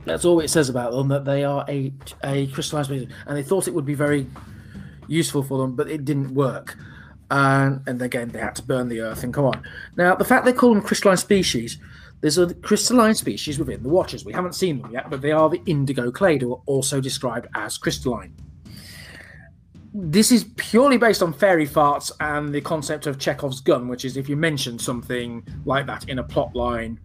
that's 0.05 0.25
all 0.25 0.41
it 0.41 0.49
says 0.49 0.69
about 0.69 0.93
them, 0.93 1.09
that 1.09 1.25
they 1.25 1.45
are 1.45 1.65
a, 1.69 1.93
a 2.23 2.47
crystalline 2.49 2.85
species. 2.85 3.09
And 3.27 3.37
they 3.37 3.43
thought 3.43 3.69
it 3.69 3.75
would 3.75 3.87
be 3.87 3.95
very 3.95 4.27
useful 5.09 5.43
for 5.43 5.59
them, 5.59 5.75
but 5.75 5.89
it 5.91 6.05
didn't 6.05 6.35
work. 6.35 6.77
And, 7.31 7.83
and 7.87 8.01
again, 8.03 8.29
they 8.29 8.39
had 8.39 8.55
to 8.57 8.63
burn 8.63 8.89
the 8.89 9.01
earth 9.01 9.25
and 9.25 9.33
come 9.33 9.47
on. 9.47 9.63
Now, 9.97 10.15
the 10.15 10.25
fact 10.25 10.45
they 10.45 10.53
call 10.53 10.75
them 10.75 10.83
crystalline 10.83 11.17
species, 11.17 11.79
there's 12.21 12.39
a 12.39 12.55
crystalline 12.55 13.15
species 13.15 13.59
within 13.59 13.83
the 13.83 13.89
Watchers. 13.89 14.25
We 14.25 14.33
haven't 14.33 14.55
seen 14.55 14.81
them 14.81 14.91
yet, 14.93 15.11
but 15.11 15.21
they 15.21 15.33
are 15.33 15.49
the 15.49 15.63
indigo 15.67 16.11
clade, 16.11 16.43
who 16.43 16.53
are 16.55 16.63
also 16.67 17.01
described 17.01 17.49
as 17.55 17.77
crystalline. 17.79 18.35
This 19.93 20.33
is 20.33 20.45
purely 20.57 20.97
based 20.97 21.23
on 21.23 21.33
fairy 21.33 21.67
farts 21.67 22.11
and 22.21 22.53
the 22.53 22.61
concept 22.61 23.07
of 23.07 23.19
Chekhov's 23.19 23.61
gun, 23.61 23.89
which 23.89 24.05
is 24.05 24.17
if 24.17 24.29
you 24.29 24.37
mention 24.37 24.79
something 24.79 25.47
like 25.65 25.87
that 25.87 26.09
in 26.09 26.19
a 26.19 26.23
plot 26.23 26.55
line, 26.57 26.99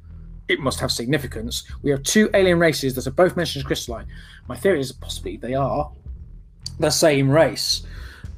it 0.50 0.60
must 0.60 0.80
have 0.80 0.92
significance. 0.92 1.64
We 1.84 1.92
have 1.92 2.04
two 2.04 2.30
alien 2.34 2.60
races 2.60 2.96
that 2.96 3.08
are 3.08 3.12
both 3.12 3.38
mentioned 3.38 3.64
as 3.64 3.68
crystalline. 3.68 4.08
My 4.48 4.58
theory 4.58 4.82
is 4.82 4.92
possibly 4.92 5.38
they 5.38 5.54
are 5.54 5.92
the 6.80 6.90
same 6.90 7.30
race. 7.30 7.84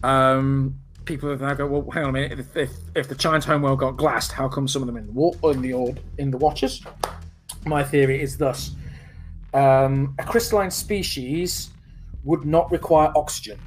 Um, 0.04 0.76
people 1.06 1.30
have 1.30 1.42
now 1.42 1.54
go, 1.54 1.66
well, 1.68 1.90
hang 1.92 2.04
on 2.04 2.10
a 2.10 2.14
minute. 2.14 2.40
If, 2.40 2.58
if, 2.58 2.72
if 2.96 3.08
the 3.08 3.16
Chines 3.16 3.46
homeworld 3.46 3.80
got 3.80 3.92
glassed, 3.92 4.34
how 4.34 4.50
come 4.50 4.68
some 4.68 4.82
of 4.82 4.88
them 4.88 4.98
in 4.98 5.08
the 5.08 5.14
war 5.14 5.34
in 5.46 5.62
the 5.62 5.74
old 5.74 6.00
in 6.18 6.30
the 6.30 6.38
Watchers? 6.38 6.84
My 7.66 7.84
theory 7.84 8.22
is 8.22 8.38
thus: 8.38 8.76
um, 9.54 10.14
a 10.20 10.24
crystalline 10.24 10.72
species 10.72 11.70
would 12.24 12.46
not 12.46 12.70
require 12.72 13.12
oxygen. 13.16 13.60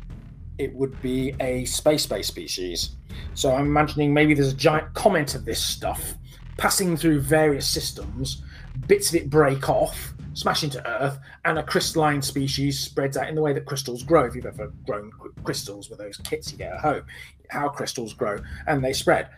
It 0.59 0.73
would 0.75 1.01
be 1.03 1.35
a 1.41 1.65
space-based 1.65 2.29
species. 2.29 2.91
So 3.35 3.53
I'm 3.53 3.67
imagining 3.67 4.15
maybe 4.15 4.35
there's 4.35 4.53
a 4.53 4.57
giant 4.57 4.93
comment 4.95 5.35
of 5.35 5.45
this 5.45 5.61
stuff 5.61 6.15
passing 6.57 6.97
through 6.97 7.21
various 7.21 7.67
systems. 7.67 8.43
Bits 8.87 9.09
of 9.11 9.17
it 9.17 9.31
break 9.31 9.69
off, 9.69 10.15
smash 10.35 10.65
into 10.65 10.87
Earth, 10.89 11.19
and 11.45 11.59
a 11.59 11.63
crystalline 11.63 12.23
species 12.23 12.79
spreads 12.79 13.17
out 13.17 13.29
in 13.29 13.35
the 13.35 13.43
way 13.43 13.53
that 13.53 13.67
crystals 13.67 14.03
grow. 14.03 14.25
If 14.25 14.35
you've 14.35 14.47
ever 14.47 14.73
grown 14.87 15.11
crystals 15.45 15.91
with 15.91 15.99
those 15.99 16.17
kits 16.19 16.53
you 16.53 16.59
get 16.59 16.73
at 16.73 16.81
home, 16.81 17.05
how 17.51 17.69
crystals 17.69 18.15
grow 18.15 18.39
and 18.67 18.85
they 18.85 18.93
spread. 18.93 19.29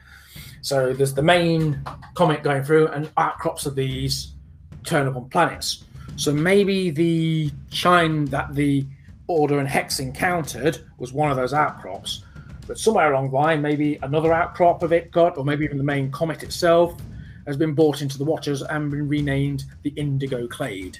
So 0.62 0.92
there's 0.92 1.14
the 1.14 1.22
main 1.22 1.82
comet 2.14 2.42
going 2.42 2.62
through, 2.64 2.88
and 2.88 3.10
outcrops 3.16 3.66
of 3.66 3.74
these 3.74 4.32
turn 4.84 5.06
up 5.06 5.16
on 5.16 5.28
planets. 5.28 5.84
So 6.16 6.32
maybe 6.32 6.90
the 6.90 7.50
Chine 7.70 8.24
that 8.26 8.54
the 8.54 8.86
Order 9.28 9.58
and 9.58 9.68
Hex 9.68 9.98
encountered 10.00 10.78
was 10.98 11.12
one 11.12 11.30
of 11.30 11.36
those 11.36 11.52
outcrops. 11.52 12.24
But 12.66 12.78
somewhere 12.78 13.12
along 13.12 13.30
the 13.30 13.36
line, 13.36 13.62
maybe 13.62 13.98
another 14.02 14.32
outcrop 14.32 14.82
of 14.82 14.92
it 14.92 15.10
got, 15.10 15.38
or 15.38 15.44
maybe 15.44 15.64
even 15.64 15.78
the 15.78 15.84
main 15.84 16.10
comet 16.10 16.42
itself 16.42 16.96
has 17.46 17.56
been 17.56 17.74
brought 17.74 18.02
into 18.02 18.18
the 18.18 18.24
Watchers 18.24 18.62
and 18.62 18.90
been 18.90 19.08
renamed 19.08 19.64
the 19.82 19.90
Indigo 19.90 20.46
Clade. 20.48 20.98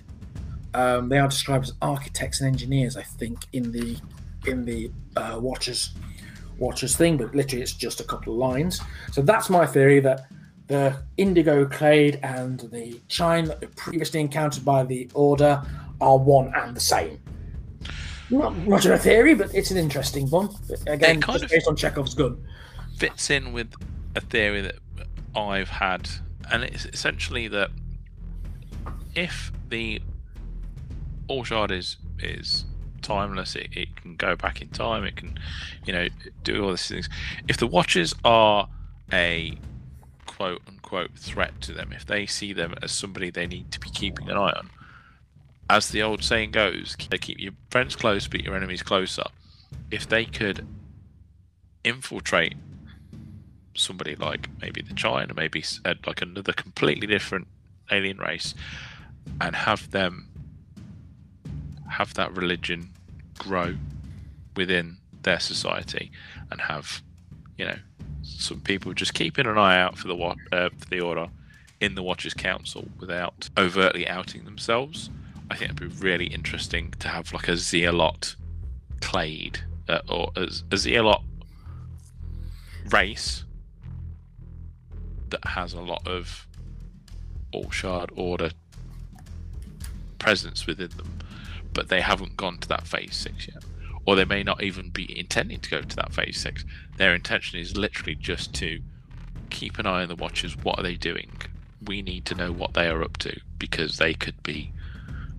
Um, 0.74 1.08
they 1.08 1.18
are 1.18 1.28
described 1.28 1.64
as 1.64 1.72
architects 1.82 2.40
and 2.40 2.48
engineers, 2.48 2.96
I 2.96 3.02
think, 3.02 3.46
in 3.52 3.72
the 3.72 3.96
in 4.46 4.64
the 4.64 4.90
uh, 5.16 5.38
Watchers 5.40 5.92
Watchers 6.58 6.96
thing, 6.96 7.16
but 7.16 7.34
literally 7.34 7.62
it's 7.62 7.72
just 7.72 8.00
a 8.00 8.04
couple 8.04 8.32
of 8.32 8.38
lines. 8.38 8.80
So 9.12 9.22
that's 9.22 9.50
my 9.50 9.66
theory 9.66 10.00
that 10.00 10.26
the 10.68 10.96
Indigo 11.16 11.66
Clade 11.66 12.18
and 12.22 12.60
the 12.60 13.00
Chine 13.08 13.46
that 13.46 13.60
were 13.60 13.68
previously 13.68 14.20
encountered 14.20 14.64
by 14.64 14.84
the 14.84 15.08
Order 15.14 15.62
are 16.00 16.18
one 16.18 16.52
and 16.54 16.74
the 16.74 16.80
same. 16.80 17.20
Not 18.30 18.56
much 18.56 18.84
of 18.86 18.92
a 18.92 18.98
theory, 18.98 19.34
but 19.34 19.54
it's 19.54 19.70
an 19.70 19.76
interesting 19.76 20.28
one. 20.30 20.48
But 20.68 20.80
again, 20.88 21.20
kind 21.20 21.42
of- 21.42 21.50
based 21.50 21.68
on 21.68 21.76
Chekhov's 21.76 22.14
gun. 22.14 22.44
Fits 22.96 23.30
in 23.30 23.52
with 23.52 23.72
a 24.14 24.20
theory 24.20 24.62
that 24.62 24.76
I've 25.34 25.68
had, 25.68 26.08
and 26.50 26.64
it's 26.64 26.86
essentially 26.86 27.46
that 27.48 27.70
if 29.14 29.52
the 29.68 30.00
All 31.28 31.44
Shard 31.44 31.70
is 31.70 31.96
is 32.18 32.64
timeless, 33.02 33.54
it, 33.54 33.68
it 33.72 33.96
can 33.96 34.16
go 34.16 34.34
back 34.34 34.62
in 34.62 34.68
time, 34.68 35.04
it 35.04 35.16
can, 35.16 35.38
you 35.84 35.92
know, 35.92 36.08
do 36.42 36.64
all 36.64 36.70
these 36.70 36.88
things. 36.88 37.08
If 37.46 37.58
the 37.58 37.66
Watchers 37.66 38.14
are 38.24 38.68
a 39.12 39.58
quote 40.26 40.62
unquote 40.66 41.16
threat 41.18 41.60
to 41.62 41.72
them, 41.72 41.92
if 41.92 42.06
they 42.06 42.26
see 42.26 42.52
them 42.52 42.74
as 42.82 42.92
somebody 42.92 43.30
they 43.30 43.46
need 43.46 43.70
to 43.72 43.80
be 43.80 43.90
keeping 43.90 44.30
an 44.30 44.36
eye 44.36 44.52
on, 44.56 44.70
as 45.68 45.88
the 45.88 46.02
old 46.02 46.22
saying 46.22 46.52
goes, 46.52 46.96
keep 46.96 47.40
your 47.40 47.52
friends 47.70 47.96
close 47.96 48.28
but 48.28 48.42
your 48.42 48.56
enemies 48.56 48.82
closer. 48.82 49.24
If 49.90 50.08
they 50.08 50.24
could 50.24 50.66
infiltrate 51.84 52.54
somebody 53.74 54.16
like 54.16 54.48
maybe 54.60 54.82
the 54.82 54.94
China, 54.94 55.34
maybe 55.34 55.64
uh, 55.84 55.94
like 56.06 56.22
another 56.22 56.52
completely 56.52 57.06
different 57.06 57.46
alien 57.90 58.18
race, 58.18 58.54
and 59.40 59.54
have 59.54 59.90
them 59.90 60.28
have 61.90 62.14
that 62.14 62.36
religion 62.36 62.90
grow 63.38 63.74
within 64.56 64.98
their 65.22 65.40
society, 65.40 66.10
and 66.50 66.60
have 66.60 67.02
you 67.58 67.64
know 67.64 67.78
some 68.22 68.60
people 68.60 68.92
just 68.92 69.14
keeping 69.14 69.46
an 69.46 69.58
eye 69.58 69.78
out 69.80 69.98
for 69.98 70.08
the 70.08 70.16
uh, 70.52 70.70
for 70.78 70.88
the 70.90 71.00
order 71.00 71.28
in 71.80 71.94
the 71.94 72.02
Watchers 72.02 72.34
Council 72.34 72.88
without 72.98 73.48
overtly 73.56 74.08
outing 74.08 74.44
themselves. 74.44 75.10
I 75.50 75.56
think 75.56 75.70
it'd 75.72 75.80
be 75.80 76.06
really 76.06 76.26
interesting 76.26 76.92
to 76.98 77.08
have 77.08 77.32
like 77.32 77.48
a 77.48 77.56
Zealot 77.56 78.34
clade 79.00 79.60
uh, 79.88 80.00
or 80.08 80.30
a, 80.36 80.48
a 80.70 80.76
Zealot 80.76 81.20
race 82.90 83.44
that 85.30 85.44
has 85.44 85.72
a 85.72 85.80
lot 85.80 86.06
of 86.06 86.46
All 87.52 87.70
Shard 87.70 88.10
Order 88.14 88.50
presence 90.18 90.66
within 90.66 90.90
them, 90.90 91.18
but 91.72 91.88
they 91.88 92.00
haven't 92.00 92.36
gone 92.36 92.58
to 92.58 92.68
that 92.68 92.86
phase 92.86 93.14
six 93.14 93.48
yet, 93.48 93.62
or 94.04 94.16
they 94.16 94.24
may 94.24 94.42
not 94.42 94.62
even 94.62 94.90
be 94.90 95.18
intending 95.18 95.60
to 95.60 95.70
go 95.70 95.82
to 95.82 95.96
that 95.96 96.12
phase 96.12 96.40
six. 96.40 96.64
Their 96.96 97.14
intention 97.14 97.60
is 97.60 97.76
literally 97.76 98.14
just 98.14 98.52
to 98.54 98.80
keep 99.50 99.78
an 99.78 99.86
eye 99.86 100.02
on 100.02 100.08
the 100.08 100.16
Watchers. 100.16 100.56
What 100.56 100.78
are 100.78 100.82
they 100.82 100.96
doing? 100.96 101.30
We 101.84 102.02
need 102.02 102.24
to 102.26 102.34
know 102.34 102.50
what 102.50 102.74
they 102.74 102.88
are 102.88 103.02
up 103.02 103.16
to 103.18 103.38
because 103.58 103.98
they 103.98 104.14
could 104.14 104.42
be 104.42 104.72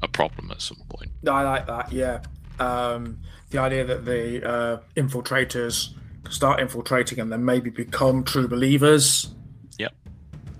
a 0.01 0.07
problem 0.07 0.51
at 0.51 0.61
some 0.61 0.77
point. 0.89 1.11
I 1.27 1.43
like 1.43 1.67
that. 1.67 1.91
Yeah, 1.91 2.21
um, 2.59 3.19
the 3.49 3.59
idea 3.59 3.85
that 3.85 4.05
the 4.05 4.47
uh, 4.47 4.79
infiltrators 4.95 5.93
start 6.29 6.59
infiltrating 6.59 7.19
and 7.19 7.31
then 7.31 7.45
maybe 7.45 7.69
become 7.69 8.23
true 8.23 8.47
believers. 8.47 9.33
Yep. 9.77 9.93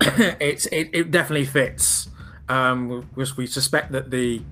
it's 0.40 0.66
it, 0.66 0.90
it 0.92 1.10
definitely 1.10 1.46
fits. 1.46 2.08
Um, 2.48 3.06
because 3.14 3.36
we 3.36 3.46
suspect 3.46 3.92
that 3.92 4.10
the 4.10 4.42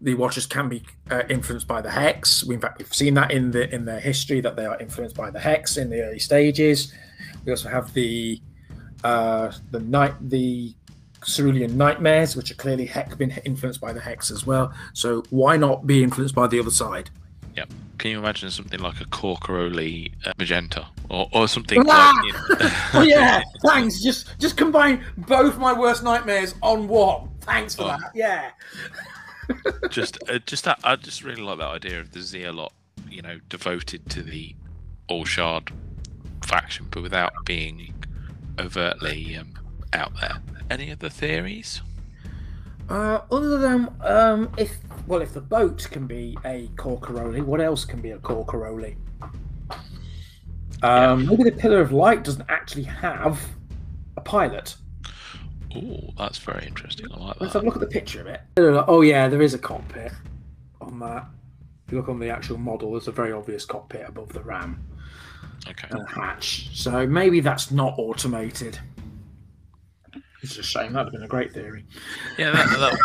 the 0.00 0.14
Watchers 0.14 0.46
can 0.46 0.68
be 0.68 0.82
uh, 1.10 1.22
influenced 1.28 1.66
by 1.66 1.80
the 1.80 1.90
hex. 1.90 2.44
We, 2.44 2.54
in 2.54 2.60
fact, 2.60 2.78
we've 2.78 2.92
seen 2.92 3.14
that 3.14 3.30
in 3.30 3.50
the 3.50 3.72
in 3.74 3.84
their 3.84 4.00
history 4.00 4.40
that 4.42 4.56
they 4.56 4.66
are 4.66 4.78
influenced 4.78 5.16
by 5.16 5.30
the 5.30 5.40
hex 5.40 5.76
in 5.76 5.90
the 5.90 6.02
early 6.02 6.18
stages. 6.18 6.92
We 7.44 7.52
also 7.52 7.68
have 7.68 7.92
the 7.94 8.40
uh, 9.02 9.52
the 9.70 9.80
night 9.80 10.14
the 10.20 10.74
cerulean 11.26 11.76
nightmares, 11.76 12.36
which 12.36 12.50
are 12.50 12.54
clearly 12.54 12.86
hex 12.86 13.14
been 13.16 13.30
influenced 13.44 13.80
by 13.80 13.92
the 13.92 14.00
hex 14.00 14.30
as 14.30 14.46
well. 14.46 14.72
So 14.94 15.22
why 15.30 15.56
not 15.56 15.86
be 15.86 16.02
influenced 16.02 16.34
by 16.34 16.46
the 16.46 16.58
other 16.60 16.70
side? 16.70 17.10
Yep. 17.56 17.70
Can 17.98 18.10
you 18.10 18.18
imagine 18.18 18.50
something 18.50 18.80
like 18.80 19.00
a 19.00 19.04
Corcoroli 19.06 20.12
uh, 20.26 20.32
magenta 20.38 20.86
or, 21.08 21.28
or 21.32 21.48
something 21.48 21.82
Ah! 21.88 22.20
like? 22.22 22.26
You 22.26 22.32
know... 22.32 22.70
oh 22.94 23.02
yeah, 23.02 23.42
thanks. 23.64 24.02
Just 24.02 24.38
just 24.38 24.56
combine 24.56 25.04
both 25.16 25.56
my 25.58 25.72
worst 25.72 26.02
nightmares 26.04 26.54
on 26.62 26.86
one. 26.88 27.28
Thanks 27.40 27.74
for 27.74 27.84
Oh. 27.84 27.96
that. 27.98 28.10
Yeah. 28.14 28.50
just 29.90 30.18
uh, 30.28 30.38
just 30.46 30.64
that 30.64 30.78
I 30.84 30.96
just 30.96 31.24
really 31.24 31.40
like 31.42 31.58
that 31.58 31.68
idea 31.68 32.00
of 32.00 32.12
the 32.12 32.20
Zealot, 32.20 32.72
you 33.08 33.22
know, 33.22 33.38
devoted 33.48 34.08
to 34.10 34.22
the 34.22 34.54
All 35.08 35.24
Shard 35.24 35.72
faction, 36.44 36.86
but 36.90 37.02
without 37.02 37.32
being 37.46 37.94
overtly 38.58 39.36
um, 39.36 39.54
out 39.92 40.12
there. 40.20 40.36
Any 40.70 40.90
other 40.92 41.08
theories? 41.08 41.80
Uh, 42.88 43.20
other 43.32 43.58
than 43.58 43.94
um, 44.02 44.52
if 44.56 44.76
well, 45.06 45.20
if 45.20 45.32
the 45.34 45.40
boat 45.40 45.86
can 45.90 46.06
be 46.06 46.36
a 46.44 46.68
Corcoroli, 46.76 47.42
what 47.42 47.60
else 47.60 47.84
can 47.84 48.00
be 48.00 48.10
a 48.10 48.18
Corcoroli? 48.18 48.96
Um, 50.82 51.26
maybe 51.26 51.44
the 51.44 51.52
Pillar 51.52 51.80
of 51.80 51.92
Light 51.92 52.22
doesn't 52.24 52.44
actually 52.48 52.82
have 52.84 53.40
a 54.16 54.20
pilot. 54.20 54.76
Oh, 55.74 56.10
that's 56.18 56.38
very 56.38 56.66
interesting. 56.66 57.06
I 57.12 57.16
like 57.18 57.34
that. 57.34 57.40
Let's 57.42 57.54
have 57.54 57.62
a 57.62 57.66
look 57.66 57.74
at 57.74 57.80
the 57.80 57.86
picture 57.86 58.20
of 58.20 58.26
it. 58.26 58.40
Oh 58.56 59.00
yeah, 59.02 59.28
there 59.28 59.42
is 59.42 59.54
a 59.54 59.58
cockpit 59.58 60.12
on 60.80 60.98
that. 61.00 61.26
If 61.86 61.92
you 61.92 61.98
look 61.98 62.08
on 62.08 62.18
the 62.18 62.30
actual 62.30 62.58
model, 62.58 62.92
there's 62.92 63.08
a 63.08 63.12
very 63.12 63.32
obvious 63.32 63.64
cockpit 63.64 64.08
above 64.08 64.32
the 64.32 64.42
ram 64.42 64.84
Okay. 65.68 65.86
and 65.90 66.00
a 66.00 66.06
hatch. 66.10 66.70
So 66.76 67.06
maybe 67.06 67.40
that's 67.40 67.70
not 67.70 67.94
automated. 67.96 68.78
It's 70.42 70.58
a 70.58 70.62
shame. 70.62 70.92
That'd 70.92 71.06
have 71.06 71.12
been 71.12 71.22
a 71.22 71.28
great 71.28 71.52
theory. 71.52 71.84
Yeah, 72.38 72.52
that, 72.52 72.96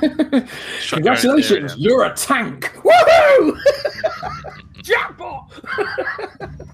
that, 0.00 0.48
Shut 0.80 1.04
your 1.04 1.10
own 1.10 1.16
Congratulations, 1.16 1.74
theory 1.74 1.82
you're 1.82 2.04
a 2.04 2.14
tank. 2.14 2.72
Woohoo! 2.76 3.58
Jackpot! 4.82 5.52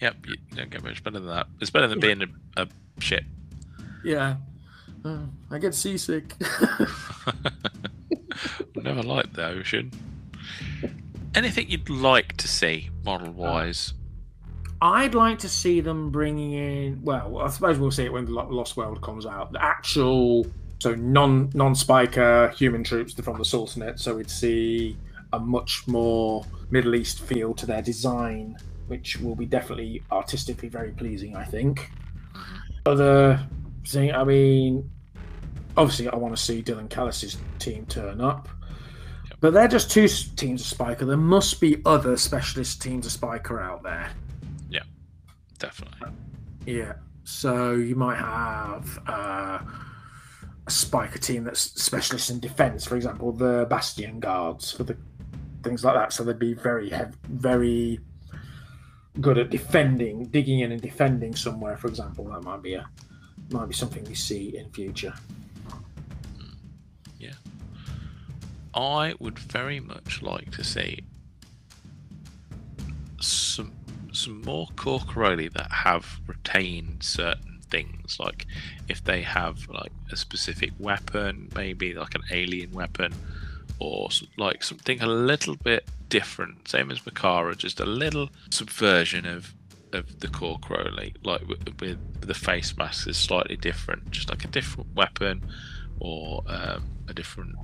Yep, 0.00 0.16
you 0.26 0.36
don't 0.54 0.70
get 0.70 0.82
much 0.82 1.04
better 1.04 1.18
than 1.18 1.28
that. 1.28 1.46
It's 1.60 1.70
better 1.70 1.86
than 1.86 2.00
being 2.00 2.22
a, 2.22 2.62
a 2.62 2.68
ship. 3.00 3.24
Yeah. 4.02 4.36
Uh, 5.04 5.24
I 5.50 5.58
get 5.58 5.74
seasick. 5.74 6.34
Never 8.76 9.02
liked 9.02 9.34
the 9.34 9.46
ocean. 9.46 9.92
Anything 11.34 11.68
you'd 11.68 11.90
like 11.90 12.36
to 12.38 12.48
see 12.48 12.88
model 13.04 13.32
wise? 13.32 13.92
I'd 14.82 15.14
like 15.14 15.38
to 15.40 15.48
see 15.48 15.80
them 15.80 16.10
bringing 16.10 16.52
in. 16.52 17.02
Well, 17.02 17.38
I 17.38 17.48
suppose 17.48 17.78
we'll 17.78 17.90
see 17.90 18.04
it 18.04 18.12
when 18.12 18.24
the 18.24 18.32
Lost 18.32 18.76
World 18.76 19.02
comes 19.02 19.26
out. 19.26 19.52
The 19.52 19.62
actual, 19.62 20.46
so 20.78 20.94
non 20.94 21.50
non 21.54 21.74
spiker 21.74 22.48
human 22.56 22.82
troops 22.82 23.12
from 23.14 23.38
the 23.38 23.44
Sultanate. 23.44 24.00
So 24.00 24.16
we'd 24.16 24.30
see 24.30 24.96
a 25.32 25.38
much 25.38 25.86
more 25.86 26.44
Middle 26.70 26.94
East 26.94 27.20
feel 27.20 27.52
to 27.54 27.66
their 27.66 27.82
design, 27.82 28.56
which 28.86 29.18
will 29.18 29.34
be 29.34 29.46
definitely 29.46 30.02
artistically 30.10 30.68
very 30.68 30.92
pleasing. 30.92 31.36
I 31.36 31.44
think. 31.44 31.90
Other 32.86 33.46
thing, 33.86 34.12
I 34.12 34.24
mean, 34.24 34.90
obviously, 35.76 36.08
I 36.08 36.16
want 36.16 36.34
to 36.34 36.42
see 36.42 36.62
Dylan 36.62 36.88
Callis's 36.88 37.36
team 37.58 37.84
turn 37.86 38.22
up. 38.22 38.48
But 39.40 39.52
they're 39.52 39.68
just 39.68 39.90
two 39.90 40.08
teams 40.08 40.62
of 40.62 40.66
Spiker. 40.66 41.04
There 41.04 41.16
must 41.16 41.60
be 41.60 41.80
other 41.84 42.16
specialist 42.16 42.80
teams 42.80 43.04
of 43.06 43.12
Spiker 43.12 43.60
out 43.60 43.82
there. 43.82 44.10
Definitely. 45.60 46.08
Yeah. 46.66 46.94
So 47.22 47.74
you 47.74 47.94
might 47.94 48.16
have 48.16 48.98
uh, 49.06 49.60
a 50.66 50.70
Spiker 50.70 51.18
team 51.18 51.44
that's 51.44 51.60
specialist 51.60 52.30
in 52.30 52.40
defense, 52.40 52.84
for 52.84 52.96
example, 52.96 53.30
the 53.30 53.66
Bastion 53.70 54.18
Guards 54.18 54.72
for 54.72 54.82
the 54.82 54.96
things 55.62 55.84
like 55.84 55.94
that. 55.94 56.12
So 56.12 56.24
they'd 56.24 56.38
be 56.38 56.54
very 56.54 56.90
hev- 56.90 57.16
very 57.28 58.00
good 59.20 59.38
at 59.38 59.50
defending, 59.50 60.24
digging 60.26 60.60
in 60.60 60.72
and 60.72 60.80
defending 60.80 61.36
somewhere. 61.36 61.76
For 61.76 61.88
example, 61.88 62.24
that 62.24 62.42
might 62.42 62.62
be 62.62 62.74
a 62.74 62.88
might 63.50 63.68
be 63.68 63.74
something 63.74 64.04
we 64.04 64.14
see 64.14 64.56
in 64.56 64.70
future. 64.70 65.12
Yeah. 67.18 67.34
I 68.74 69.14
would 69.18 69.38
very 69.38 69.80
much 69.80 70.22
like 70.22 70.52
to 70.52 70.64
see 70.64 71.00
some 73.20 73.72
some 74.12 74.42
more 74.42 74.68
Corcoroli 74.76 75.52
that 75.52 75.70
have 75.70 76.20
retained 76.26 77.02
certain 77.02 77.60
things. 77.70 78.18
Like 78.18 78.46
if 78.88 79.02
they 79.04 79.22
have 79.22 79.68
like 79.68 79.92
a 80.10 80.16
specific 80.16 80.72
weapon, 80.78 81.50
maybe 81.54 81.94
like 81.94 82.14
an 82.14 82.22
alien 82.30 82.72
weapon, 82.72 83.14
or 83.78 84.08
like 84.36 84.62
something 84.62 85.00
a 85.00 85.06
little 85.06 85.56
bit 85.56 85.88
different. 86.08 86.68
Same 86.68 86.90
as 86.90 87.00
Makara, 87.00 87.56
just 87.56 87.80
a 87.80 87.86
little 87.86 88.30
subversion 88.50 89.26
of 89.26 89.54
of 89.92 90.20
the 90.20 90.28
Corcoroli. 90.28 91.14
Like 91.24 91.46
with, 91.48 91.80
with 91.80 92.20
the 92.20 92.34
face 92.34 92.76
mask 92.76 93.08
is 93.08 93.16
slightly 93.16 93.56
different, 93.56 94.10
just 94.10 94.30
like 94.30 94.44
a 94.44 94.48
different 94.48 94.94
weapon 94.94 95.42
or 95.98 96.42
um, 96.46 96.84
a 97.08 97.14
different 97.14 97.56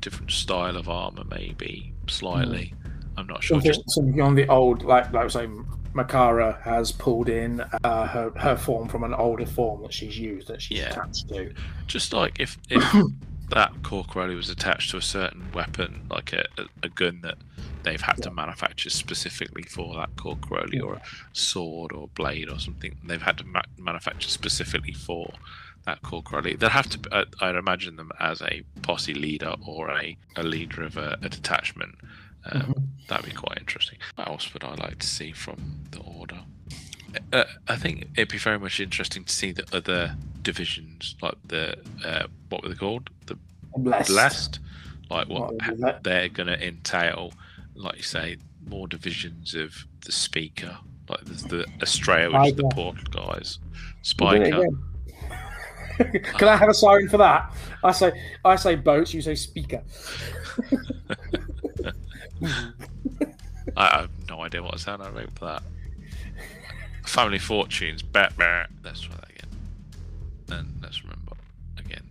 different 0.00 0.30
style 0.30 0.76
of 0.76 0.88
armor, 0.88 1.24
maybe 1.30 1.92
slightly. 2.08 2.74
I'm 3.20 3.26
not 3.26 3.42
sure. 3.42 3.56
Something, 3.56 3.72
Just 3.72 3.90
something 3.90 4.20
on 4.20 4.34
the 4.34 4.46
old, 4.48 4.82
like 4.82 5.12
like 5.12 5.22
I 5.22 5.24
was 5.24 5.32
saying, 5.34 5.66
Makara 5.94 6.60
has 6.62 6.92
pulled 6.92 7.28
in 7.28 7.60
uh, 7.84 8.06
her 8.06 8.30
her 8.36 8.56
form 8.56 8.88
from 8.88 9.04
an 9.04 9.14
older 9.14 9.46
form 9.46 9.82
that 9.82 9.92
she's 9.92 10.18
used 10.18 10.48
that 10.48 10.62
she's 10.62 10.78
Yeah. 10.78 10.90
attached 10.90 11.28
to. 11.28 11.52
just 11.86 12.12
like 12.12 12.40
if 12.40 12.58
if 12.70 12.82
that 13.50 13.72
Corcoroli 13.82 14.36
was 14.36 14.48
attached 14.48 14.90
to 14.92 14.96
a 14.96 15.02
certain 15.02 15.50
weapon, 15.52 16.06
like 16.08 16.32
a, 16.32 16.44
a, 16.84 16.88
gun 16.88 17.20
that 17.22 17.36
they've 17.82 18.00
had 18.00 18.22
to 18.22 18.30
manufacture 18.30 18.90
specifically 18.90 19.64
for 19.64 19.96
that 19.96 20.14
Corcoroli, 20.14 20.80
or 20.80 20.94
a 20.94 21.02
sword 21.32 21.90
or 21.92 22.08
blade 22.14 22.48
or 22.48 22.60
something, 22.60 22.96
they've 23.04 23.22
had 23.22 23.38
to 23.38 23.44
ma- 23.44 23.62
manufacture 23.76 24.28
specifically 24.28 24.92
for 24.92 25.32
that 25.84 26.00
Corcoroli. 26.02 26.58
They'd 26.58 26.70
have 26.70 26.88
to. 26.90 27.12
Uh, 27.12 27.24
I'd 27.40 27.56
imagine 27.56 27.96
them 27.96 28.12
as 28.20 28.40
a 28.40 28.62
posse 28.82 29.14
leader 29.14 29.54
or 29.66 29.90
a, 29.90 30.16
a 30.36 30.44
leader 30.44 30.84
of 30.84 30.96
a, 30.96 31.18
a 31.20 31.28
detachment. 31.28 31.96
Um, 32.46 32.60
Mhm. 32.62 32.86
That'd 33.08 33.26
be 33.26 33.32
quite 33.32 33.58
interesting. 33.58 33.98
What 34.14 34.28
else 34.28 34.52
would 34.54 34.62
I 34.64 34.74
like 34.74 34.98
to 35.00 35.06
see 35.06 35.32
from 35.32 35.84
the 35.90 35.98
order? 36.00 36.40
Uh, 37.32 37.44
I 37.68 37.74
think 37.76 38.08
it'd 38.16 38.28
be 38.28 38.38
very 38.38 38.58
much 38.58 38.78
interesting 38.78 39.24
to 39.24 39.32
see 39.32 39.50
the 39.52 39.64
other 39.76 40.16
divisions, 40.42 41.16
like 41.20 41.34
the 41.44 41.76
uh, 42.04 42.26
what 42.48 42.62
were 42.62 42.68
they 42.68 42.76
called? 42.76 43.10
The 43.26 43.36
Blessed. 43.76 44.08
blessed, 44.10 44.58
like 45.10 45.28
what 45.28 45.40
What 45.40 45.52
would 45.52 45.62
ha- 45.62 45.72
that- 45.78 46.02
they're 46.04 46.28
going 46.28 46.46
to 46.46 46.66
entail. 46.66 47.32
Like 47.74 47.96
you 47.96 48.02
say, 48.02 48.36
more 48.66 48.86
divisions 48.86 49.54
of 49.54 49.86
the 50.04 50.12
speaker. 50.12 50.76
Like 51.08 51.24
there's 51.24 51.42
the 51.42 51.66
Australia, 51.82 52.38
which 52.38 52.50
is 52.52 52.56
the 52.56 52.68
portal 52.68 53.02
guys. 53.10 53.58
We'll 54.20 54.30
do 54.38 54.42
it 54.42 54.52
Spiker. 54.52 54.64
Can 56.38 56.48
I 56.48 56.56
have 56.56 56.68
a 56.68 56.74
siren 56.74 57.08
for 57.08 57.16
that? 57.18 57.52
I 57.82 57.90
say 57.92 58.12
I 58.44 58.54
say 58.56 58.76
boats, 58.76 59.12
you 59.12 59.20
say 59.22 59.34
speaker. 59.34 59.82
I, 62.42 64.00
I've 64.00 64.10
no 64.28 64.40
idea 64.42 64.62
what 64.62 64.78
sound 64.80 65.02
I 65.02 65.10
made 65.10 65.30
for 65.38 65.44
that. 65.46 65.62
Family 67.06 67.38
Fortunes. 67.38 68.02
Bat. 68.02 68.32
Let's 68.84 69.00
try 69.00 69.14
that 69.16 69.30
again. 69.30 69.48
And 70.50 70.80
let's 70.82 71.02
remember 71.02 71.32
again 71.78 72.02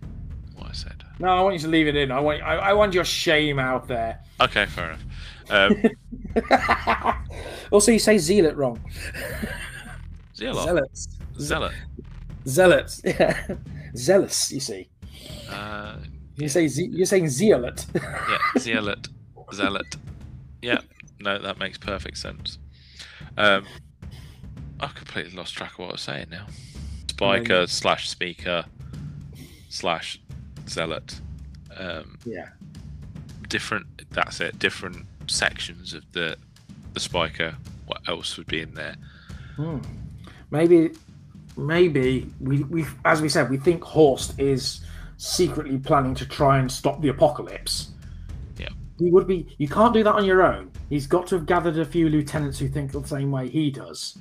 what 0.56 0.68
I 0.70 0.72
said. 0.72 1.04
No, 1.18 1.28
I 1.28 1.40
want 1.42 1.54
you 1.54 1.60
to 1.60 1.68
leave 1.68 1.86
it 1.86 1.96
in. 1.96 2.10
I 2.10 2.20
want 2.20 2.42
I, 2.42 2.56
I 2.56 2.72
want 2.72 2.94
your 2.94 3.04
shame 3.04 3.58
out 3.58 3.86
there. 3.88 4.20
Okay, 4.40 4.66
fair 4.66 4.92
enough. 4.92 5.04
Um, 5.50 7.14
also, 7.70 7.92
you 7.92 7.98
say 7.98 8.18
zealot 8.18 8.56
wrong. 8.56 8.80
Zealot. 10.36 10.64
Zealots. 10.64 11.08
Zealot. 11.38 11.72
Zealots. 12.46 13.00
Yeah. 13.04 13.46
Zealous. 13.96 14.52
You 14.52 14.60
see. 14.60 14.88
Uh, 15.50 15.96
You 16.36 16.48
say 16.48 16.68
ze- 16.68 16.88
you're 16.92 17.06
saying 17.06 17.28
zealot. 17.28 17.84
yeah, 17.94 18.38
zealot. 18.58 19.08
Zealot. 19.52 19.96
Yeah, 20.62 20.80
no, 21.20 21.38
that 21.38 21.58
makes 21.58 21.78
perfect 21.78 22.18
sense. 22.18 22.58
Um, 23.36 23.64
I've 24.80 24.94
completely 24.94 25.36
lost 25.36 25.54
track 25.54 25.72
of 25.72 25.78
what 25.78 25.88
I 25.88 25.92
was 25.92 26.00
saying 26.00 26.26
now. 26.30 26.46
Spiker 27.08 27.66
slash 27.66 28.08
speaker 28.08 28.64
slash 29.68 30.20
zealot. 30.68 31.20
Um, 31.76 32.18
yeah. 32.24 32.48
different. 33.48 33.86
That's 34.10 34.40
it. 34.40 34.58
Different 34.58 35.06
sections 35.26 35.94
of 35.94 36.10
the 36.12 36.36
the 36.94 37.00
spiker. 37.00 37.56
What 37.86 38.00
else 38.08 38.36
would 38.36 38.46
be 38.46 38.60
in 38.60 38.74
there? 38.74 38.96
Hmm. 39.56 39.78
Maybe, 40.50 40.90
maybe 41.56 42.28
we, 42.40 42.64
we, 42.64 42.86
as 43.04 43.20
we 43.20 43.28
said, 43.28 43.50
we 43.50 43.56
think 43.56 43.82
Horst 43.82 44.38
is 44.38 44.80
secretly 45.16 45.78
planning 45.78 46.14
to 46.16 46.26
try 46.26 46.58
and 46.58 46.70
stop 46.70 47.00
the 47.02 47.08
apocalypse. 47.08 47.90
Yeah. 49.00 49.06
He 49.06 49.10
would 49.10 49.26
be. 49.26 49.46
You 49.58 49.68
can't 49.68 49.94
do 49.94 50.04
that 50.04 50.14
on 50.14 50.24
your 50.24 50.42
own. 50.42 50.70
He's 50.88 51.06
got 51.06 51.26
to 51.28 51.36
have 51.36 51.46
gathered 51.46 51.78
a 51.78 51.84
few 51.84 52.08
lieutenants 52.08 52.58
who 52.58 52.68
think 52.68 52.92
the 52.92 53.02
same 53.06 53.30
way 53.30 53.48
he 53.48 53.70
does. 53.70 54.18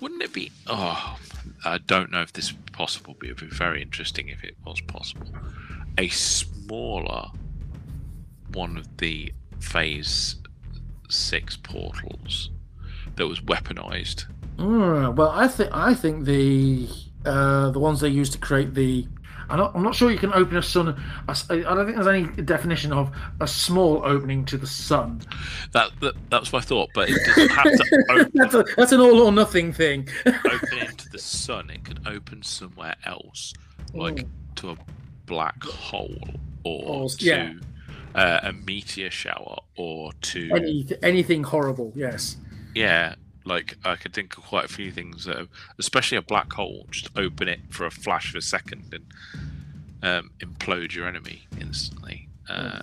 Wouldn't 0.00 0.22
it 0.22 0.32
be? 0.32 0.50
Oh, 0.66 1.18
I 1.64 1.78
don't 1.78 2.10
know 2.10 2.20
if 2.20 2.32
this 2.32 2.52
would 2.52 2.66
be 2.66 2.72
possible, 2.72 3.14
but 3.18 3.28
it 3.28 3.40
would 3.40 3.50
be 3.50 3.56
very 3.56 3.80
interesting 3.80 4.28
if 4.28 4.42
it 4.42 4.56
was 4.66 4.80
possible. 4.80 5.28
A 5.98 6.08
smaller 6.08 7.28
one 8.52 8.76
of 8.76 8.96
the 8.96 9.32
Phase 9.60 10.36
Six 11.08 11.56
portals 11.56 12.50
that 13.16 13.26
was 13.26 13.40
weaponized. 13.40 14.24
Mm, 14.56 15.14
well, 15.16 15.30
I 15.30 15.48
think 15.48 15.70
I 15.72 15.94
think 15.94 16.24
the 16.24 16.88
uh, 17.24 17.70
the 17.70 17.78
ones 17.78 18.00
they 18.00 18.08
used 18.08 18.32
to 18.32 18.38
create 18.38 18.74
the. 18.74 19.06
I'm 19.54 19.60
not, 19.60 19.76
I'm 19.76 19.82
not 19.84 19.94
sure 19.94 20.10
you 20.10 20.18
can 20.18 20.32
open 20.32 20.56
a 20.56 20.62
sun. 20.62 21.00
I 21.28 21.32
don't 21.48 21.84
think 21.86 21.94
there's 21.96 22.08
any 22.08 22.24
definition 22.42 22.92
of 22.92 23.12
a 23.40 23.46
small 23.46 24.02
opening 24.04 24.44
to 24.46 24.56
the 24.58 24.66
sun. 24.66 25.20
That, 25.72 25.90
that 26.00 26.14
that's 26.28 26.52
my 26.52 26.60
thought, 26.60 26.90
but 26.92 27.08
it 27.08 27.18
doesn't 27.24 27.48
have 27.50 27.64
to 27.64 28.04
open, 28.10 28.32
that's, 28.34 28.54
a, 28.54 28.64
that's 28.76 28.90
an 28.92 29.00
all 29.00 29.20
or 29.20 29.30
nothing 29.30 29.72
thing. 29.72 30.08
open 30.26 30.78
into 30.80 31.08
the 31.10 31.20
sun. 31.20 31.70
It 31.70 31.84
could 31.84 32.00
open 32.06 32.42
somewhere 32.42 32.96
else, 33.06 33.54
like 33.92 34.16
Mm. 34.16 34.28
to 34.56 34.70
a 34.70 34.76
black 35.26 35.62
hole 35.62 36.18
or 36.64 37.02
Or- 37.04 37.08
to 37.08 37.24
yeah. 37.24 37.52
uh, 38.16 38.40
a 38.42 38.52
meteor 38.52 39.10
shower 39.12 39.58
or 39.76 40.12
to 40.32 40.50
Any, 40.52 40.86
anything 41.02 41.44
horrible, 41.44 41.92
yes. 41.94 42.38
Yeah, 42.74 43.14
like 43.44 43.76
I 43.84 43.96
could 43.96 44.14
think 44.14 44.36
of 44.36 44.44
quite 44.44 44.64
a 44.64 44.68
few 44.68 44.90
things 44.90 45.24
that, 45.24 45.48
especially 45.78 46.18
a 46.18 46.22
black 46.22 46.52
hole, 46.52 46.86
just 46.90 47.08
open 47.16 47.48
it 47.48 47.60
for 47.70 47.86
a 47.86 47.90
flash 47.90 48.30
of 48.30 48.36
a 48.36 48.42
second 48.42 48.92
and 48.92 49.04
um, 50.02 50.30
implode 50.40 50.94
your 50.94 51.06
enemy 51.06 51.46
instantly. 51.60 52.28
Uh, 52.48 52.80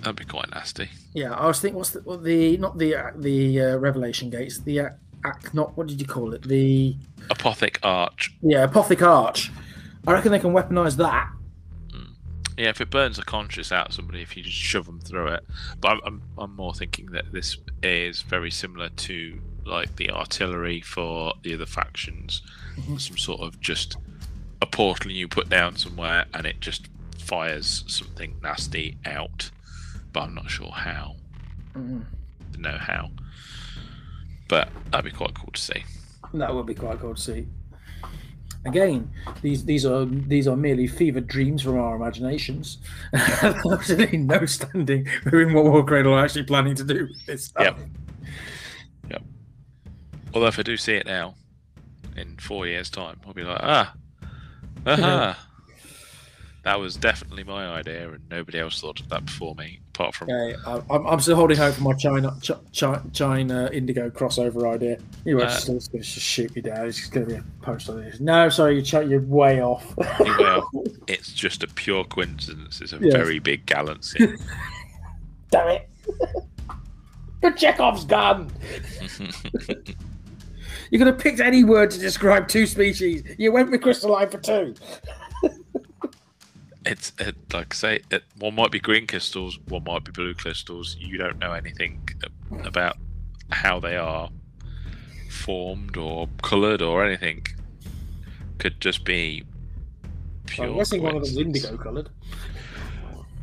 that'd 0.00 0.16
be 0.16 0.24
quite 0.24 0.50
nasty. 0.50 0.88
Yeah, 1.14 1.32
I 1.34 1.46
was 1.46 1.60
thinking, 1.60 1.78
what's 1.78 1.90
the, 1.90 2.00
what 2.00 2.24
the 2.24 2.56
not 2.58 2.78
the 2.78 2.94
uh, 2.94 3.10
the 3.16 3.60
uh, 3.60 3.76
revelation 3.76 4.30
gates, 4.30 4.60
the 4.60 4.80
uh, 4.80 4.88
ac- 5.24 5.48
not 5.52 5.76
what 5.76 5.86
did 5.86 6.00
you 6.00 6.06
call 6.06 6.34
it? 6.34 6.42
The 6.42 6.96
Apothic 7.30 7.78
Arch. 7.82 8.34
yeah, 8.42 8.66
apothic 8.66 9.02
arch. 9.02 9.50
I 10.06 10.12
reckon 10.12 10.30
they 10.30 10.38
can 10.38 10.52
weaponize 10.52 10.96
that. 10.98 11.30
Yeah, 12.56 12.70
if 12.70 12.80
it 12.80 12.88
burns 12.88 13.16
the 13.18 13.22
conscious 13.22 13.70
out 13.70 13.88
of 13.88 13.94
somebody, 13.94 14.22
if 14.22 14.34
you 14.34 14.42
just 14.42 14.56
shove 14.56 14.86
them 14.86 14.98
through 14.98 15.26
it. 15.26 15.44
But 15.78 15.88
I'm, 15.88 16.00
I'm, 16.06 16.22
I'm 16.38 16.56
more 16.56 16.72
thinking 16.72 17.06
that 17.06 17.30
this 17.30 17.58
is 17.82 18.22
very 18.22 18.50
similar 18.50 18.88
to 18.88 19.38
like 19.66 19.96
the 19.96 20.10
artillery 20.10 20.80
for 20.80 21.34
the 21.42 21.54
other 21.54 21.66
factions. 21.66 22.42
Mhm. 22.76 23.00
Some 23.00 23.16
sort 23.18 23.40
of 23.40 23.60
just 23.60 23.96
a 24.62 24.66
portal 24.66 25.10
you 25.10 25.28
put 25.28 25.48
down 25.48 25.76
somewhere 25.76 26.26
and 26.32 26.46
it 26.46 26.60
just 26.60 26.88
fires 27.18 27.84
something 27.86 28.36
nasty 28.42 28.96
out. 29.04 29.50
But 30.12 30.24
I'm 30.24 30.34
not 30.34 30.50
sure 30.50 30.70
how. 30.70 31.16
Mm. 31.74 32.04
to 32.54 32.60
know 32.60 32.78
how. 32.78 33.10
But 34.48 34.68
that'd 34.90 35.04
be 35.10 35.14
quite 35.16 35.34
cool 35.34 35.50
to 35.52 35.60
see. 35.60 35.84
That 36.32 36.54
would 36.54 36.64
be 36.66 36.74
quite 36.74 37.00
cool 37.00 37.14
to 37.14 37.20
see. 37.20 37.46
Again, 38.64 39.10
these 39.42 39.64
these 39.64 39.84
are 39.84 40.04
these 40.06 40.48
are 40.48 40.56
merely 40.56 40.86
fevered 40.86 41.26
dreams 41.26 41.62
from 41.62 41.76
our 41.78 41.96
imaginations. 41.96 42.78
Absolutely 43.12 44.18
no 44.18 44.44
standing 44.46 45.04
Who 45.24 45.38
in 45.40 45.52
what 45.52 45.66
Warcradle 45.66 46.12
are 46.12 46.24
actually 46.24 46.44
planning 46.44 46.74
to 46.76 46.84
do. 46.84 47.08
with 47.08 47.26
This 47.26 47.44
stuff. 47.44 47.64
Yep. 47.64 47.78
Although 50.36 50.48
if 50.48 50.58
I 50.58 50.62
do 50.64 50.76
see 50.76 50.92
it 50.92 51.06
now, 51.06 51.34
in 52.14 52.36
four 52.36 52.66
years' 52.66 52.90
time, 52.90 53.18
I'll 53.26 53.32
be 53.32 53.42
like, 53.42 53.58
ah, 53.62 53.94
aha. 54.86 55.42
That 56.62 56.78
was 56.78 56.94
definitely 56.94 57.42
my 57.42 57.66
idea, 57.68 58.10
and 58.10 58.20
nobody 58.28 58.58
else 58.58 58.82
thought 58.82 59.00
of 59.00 59.08
that 59.08 59.24
before 59.24 59.54
me, 59.54 59.80
apart 59.94 60.14
from 60.14 60.28
Okay, 60.28 60.54
I- 60.66 60.82
I'm, 60.94 61.06
I'm 61.06 61.20
still 61.20 61.36
holding 61.36 61.56
hope 61.56 61.72
for 61.76 61.82
my 61.84 61.94
China 61.94 62.36
Ch- 62.42 62.50
Ch- 62.70 62.84
China 63.14 63.70
Indigo 63.72 64.10
crossover 64.10 64.70
idea. 64.74 64.98
You 65.24 65.38
Uh, 65.40 65.44
just, 65.46 65.68
just 65.68 65.90
going 65.92 66.02
to 66.02 66.06
shoot 66.06 66.54
me 66.54 66.60
down. 66.60 66.86
It's 66.86 66.98
just 66.98 67.12
going 67.12 67.26
to 67.28 67.32
be 67.34 67.38
a 67.40 67.44
post 67.62 67.88
on 67.88 68.02
this. 68.02 68.20
No, 68.20 68.50
sorry, 68.50 68.76
you 68.76 68.82
ch- 68.82 69.08
you're 69.08 69.22
way 69.22 69.62
off. 69.62 69.96
Well, 69.96 70.68
it's 71.06 71.32
just 71.32 71.62
a 71.62 71.66
pure 71.68 72.04
coincidence. 72.04 72.82
It's 72.82 72.92
a 72.92 72.98
Yes. 73.00 73.10
very 73.14 73.38
big 73.38 73.64
galaxy. 73.64 74.36
Damn 75.50 75.68
it! 75.68 75.88
the 77.40 77.52
Chekhov's 77.52 78.04
gun. 78.04 78.50
You 80.90 80.98
could 80.98 81.06
have 81.06 81.18
picked 81.18 81.40
any 81.40 81.64
word 81.64 81.90
to 81.92 81.98
describe 81.98 82.48
two 82.48 82.66
species. 82.66 83.22
You 83.38 83.52
went 83.52 83.70
with 83.70 83.82
crystalline 83.82 84.28
for 84.28 84.38
two. 84.38 84.74
it's 86.86 87.12
it, 87.18 87.36
like 87.52 87.74
I 87.74 87.76
say, 87.76 88.00
it, 88.10 88.24
one 88.38 88.54
might 88.54 88.70
be 88.70 88.80
green 88.80 89.06
crystals, 89.06 89.58
one 89.68 89.84
might 89.84 90.04
be 90.04 90.12
blue 90.12 90.34
crystals. 90.34 90.96
You 90.98 91.18
don't 91.18 91.38
know 91.38 91.52
anything 91.52 92.08
about 92.64 92.96
how 93.50 93.80
they 93.80 93.96
are 93.96 94.30
formed 95.30 95.96
or 95.96 96.28
coloured 96.42 96.82
or 96.82 97.04
anything. 97.04 97.46
Could 98.58 98.80
just 98.80 99.04
be 99.04 99.44
pure. 100.46 100.68
I'm 100.68 100.76
guessing 100.76 101.02
one 101.02 101.16
of 101.16 101.22
them's 101.22 101.36
indigo 101.36 101.76
coloured. 101.76 102.08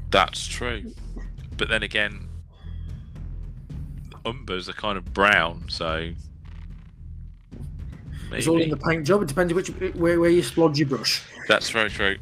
That's 0.09 0.45
true, 0.47 0.93
but 1.57 1.69
then 1.69 1.83
again, 1.83 2.29
umbers 4.25 4.69
are 4.69 4.73
kind 4.73 4.97
of 4.97 5.13
brown, 5.13 5.65
so 5.69 6.11
It's 8.39 8.47
all 8.47 8.61
in 8.61 8.69
the 8.69 8.77
paint 8.77 9.05
job. 9.05 9.21
It 9.21 9.27
depends 9.27 9.53
which 9.53 9.69
where, 9.95 10.19
where 10.19 10.29
you 10.29 10.41
splodge 10.41 10.77
your 10.77 10.87
brush. 10.87 11.21
that's 11.47 11.69
very 11.69 11.89
true. 11.89 12.17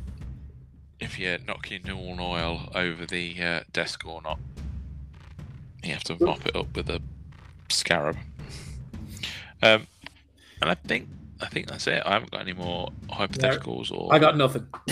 If 1.00 1.18
you 1.18 1.38
knock 1.48 1.70
your 1.72 1.80
Nuln 1.80 2.20
Oil 2.20 2.70
over 2.76 3.06
the 3.06 3.36
uh, 3.42 3.60
desk 3.74 4.06
or 4.06 4.22
not, 4.22 4.40
you 5.84 5.94
have 5.94 6.04
to 6.06 6.24
mop 6.24 6.46
it 6.46 6.56
up 6.56 6.76
with 6.76 6.90
a 6.90 7.02
scarab. 7.70 8.18
Um, 9.64 9.88
and 10.62 10.70
I 10.70 10.76
think 10.76 11.08
I 11.42 11.48
think 11.48 11.68
that's 11.68 11.88
it. 11.88 12.04
I 12.06 12.12
haven't 12.14 12.32
got 12.32 12.42
any 12.42 12.54
more 12.54 12.90
hypotheticals 13.10 13.92
or. 13.92 14.14
I 14.14 14.20
got 14.20 14.38
nothing. 14.38 14.68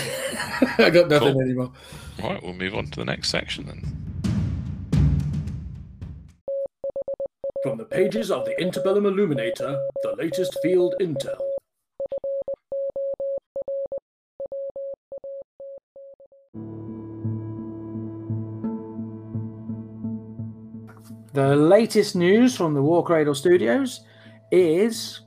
I 0.77 0.89
got 0.89 1.09
nothing 1.09 1.33
Cool. 1.33 1.41
anymore. 1.41 1.71
Right, 2.23 2.41
we'll 2.41 2.53
move 2.53 2.73
on 2.75 2.87
to 2.87 2.99
the 2.99 3.05
next 3.05 3.29
section 3.29 3.65
then. 3.67 4.08
Pages 7.91 8.29
of 8.29 8.45
the 8.45 8.53
Interbellum 8.61 9.07
Illuminator, 9.07 9.75
the 10.03 10.15
latest 10.15 10.55
field 10.61 10.93
intel. 11.01 11.39
The 21.33 21.55
latest 21.55 22.15
news 22.15 22.55
from 22.55 22.75
the 22.75 22.79
Warcradle 22.79 23.35
Studios 23.35 24.01
is 24.51 25.21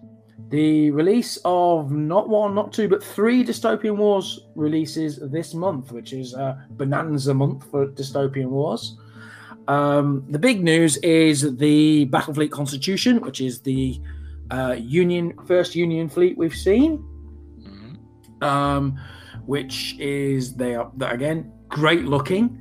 the 0.50 0.92
release 0.92 1.40
of 1.44 1.90
not 1.90 2.28
one, 2.28 2.54
not 2.54 2.72
two, 2.72 2.88
but 2.88 3.02
three 3.02 3.44
Dystopian 3.44 3.96
Wars 3.96 4.38
releases 4.54 5.18
this 5.32 5.52
month, 5.52 5.90
which 5.90 6.12
is 6.12 6.32
uh, 6.34 6.54
Bonanza 6.70 7.34
month 7.34 7.68
for 7.72 7.88
Dystopian 7.88 8.50
Wars. 8.50 8.98
Um, 9.68 10.24
the 10.28 10.38
big 10.38 10.62
news 10.62 10.96
is 10.98 11.56
the 11.56 12.06
Battlefleet 12.06 12.50
Constitution, 12.50 13.20
which 13.20 13.40
is 13.40 13.60
the 13.60 14.00
uh, 14.50 14.76
Union 14.78 15.32
first 15.46 15.74
Union 15.74 16.08
fleet 16.08 16.36
we've 16.36 16.54
seen, 16.54 17.02
Mhm. 17.60 18.44
um, 18.44 18.98
which 19.46 19.96
is 19.98 20.54
they 20.54 20.74
are 20.74 20.90
again 21.00 21.52
great 21.68 22.04
looking. 22.04 22.58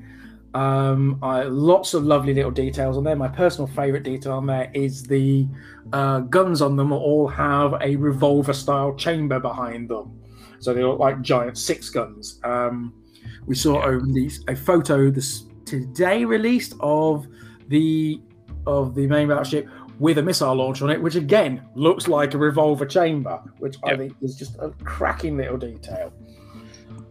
Um, 0.53 1.17
I, 1.21 1.43
lots 1.43 1.93
of 1.93 2.03
lovely 2.03 2.33
little 2.33 2.51
details 2.51 2.97
on 2.97 3.03
there. 3.03 3.15
My 3.15 3.29
personal 3.29 3.67
favorite 3.67 4.03
detail 4.03 4.33
on 4.33 4.45
there 4.45 4.69
is 4.73 5.03
the 5.03 5.47
uh, 5.93 6.19
guns 6.21 6.61
on 6.61 6.75
them 6.75 6.91
all 6.91 7.27
have 7.27 7.73
a 7.81 7.95
revolver 7.95 8.53
style 8.53 8.93
chamber 8.95 9.39
behind 9.39 9.89
them. 9.89 10.11
So 10.59 10.73
they 10.73 10.83
look 10.83 10.99
like 10.99 11.21
giant 11.21 11.57
six 11.57 11.89
guns. 11.89 12.39
Um, 12.43 12.93
we 13.47 13.55
saw 13.55 13.79
Yeah. 13.79 13.85
over 13.95 14.05
these 14.05 14.43
a 14.47 14.55
photo 14.55 15.09
this 15.09 15.45
today 15.65 16.25
released 16.25 16.73
of 16.79 17.27
the 17.67 18.21
of 18.67 18.95
the 18.95 19.07
main 19.07 19.27
battleship 19.27 19.67
with 19.99 20.17
a 20.17 20.23
missile 20.23 20.55
launch 20.55 20.81
on 20.81 20.89
it, 20.89 21.01
which 21.01 21.15
again 21.15 21.61
looks 21.75 22.07
like 22.07 22.33
a 22.33 22.37
revolver 22.37 22.85
chamber, 22.85 23.41
which 23.59 23.77
I 23.83 23.95
think 23.95 24.15
is 24.21 24.35
just 24.35 24.55
a 24.59 24.71
cracking 24.83 25.37
little 25.37 25.57
detail. 25.57 26.11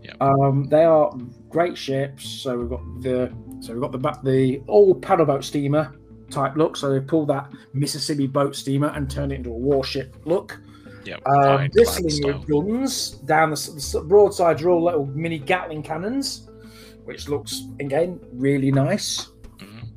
Yep. 0.02 0.16
Um, 0.20 0.64
they 0.64 0.84
are 0.84 1.12
great 1.48 1.76
ships. 1.76 2.28
So 2.28 2.58
we've 2.58 2.68
got 2.68 2.82
the 3.00 3.32
so 3.60 3.72
we've 3.72 3.82
got 3.82 3.92
the 3.92 3.98
the 4.28 4.62
old 4.68 5.02
paddleboat 5.02 5.44
steamer 5.44 5.94
type 6.30 6.56
look. 6.56 6.76
So 6.76 6.90
they 6.90 7.00
pulled 7.00 7.28
that 7.28 7.50
Mississippi 7.72 8.26
boat 8.26 8.56
steamer 8.56 8.88
and 8.88 9.10
turned 9.10 9.32
it 9.32 9.36
into 9.36 9.50
a 9.50 9.58
warship 9.58 10.16
look. 10.24 10.60
Yeah, 11.04 11.16
Um, 11.26 11.68
bristling 11.72 12.26
with 12.26 12.46
guns 12.46 13.10
down 13.24 13.50
the, 13.50 13.90
the 13.92 14.04
broadsides 14.06 14.62
are 14.62 14.70
all 14.70 14.84
little 14.84 15.06
mini 15.06 15.38
Gatling 15.38 15.82
cannons, 15.82 16.49
which 17.10 17.28
looks 17.28 17.64
again 17.80 18.20
really 18.34 18.70
nice. 18.70 19.32
Mhm. 19.58 19.88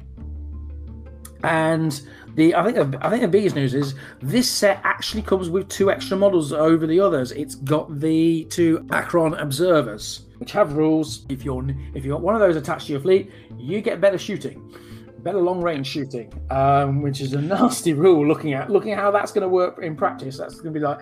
And 1.43 2.01
the 2.35 2.55
I 2.55 2.63
think 2.65 2.75
the- 2.91 3.05
I 3.05 3.09
think 3.11 3.21
the 3.21 3.27
biggest 3.27 3.55
news 3.55 3.75
is 3.75 3.93
this 4.21 4.49
set 4.49 4.79
actually 4.83 5.21
comes 5.21 5.47
with 5.51 5.67
two 5.69 5.91
extra 5.91 6.17
models 6.17 6.51
over 6.51 6.87
the 6.87 6.99
others. 6.99 7.31
It's 7.31 7.53
got 7.55 7.99
the 7.99 8.45
two 8.45 8.83
Akron 8.91 9.35
observers, 9.35 10.21
which 10.39 10.51
have 10.53 10.73
rules. 10.75 11.25
If 11.29 11.45
you're 11.45 11.63
if 11.93 12.03
you've 12.03 12.13
got 12.13 12.21
one 12.21 12.33
of 12.33 12.41
those 12.41 12.55
attached 12.55 12.87
to 12.87 12.93
your 12.93 13.01
fleet, 13.01 13.29
you 13.59 13.81
get 13.81 14.01
better 14.01 14.17
shooting, 14.17 14.73
better 15.19 15.39
long 15.39 15.61
range 15.61 15.85
shooting, 15.85 16.33
um, 16.49 17.03
which 17.03 17.21
is 17.21 17.33
a 17.33 17.41
nasty 17.55 17.93
rule. 17.93 18.27
Looking 18.27 18.53
at 18.53 18.71
looking 18.71 18.91
at 18.93 18.97
how 18.97 19.11
that's 19.11 19.31
going 19.31 19.43
to 19.43 19.49
work 19.49 19.77
in 19.83 19.95
practice, 19.95 20.35
that's 20.35 20.55
going 20.55 20.73
to 20.73 20.79
be 20.79 20.83
like, 20.83 20.97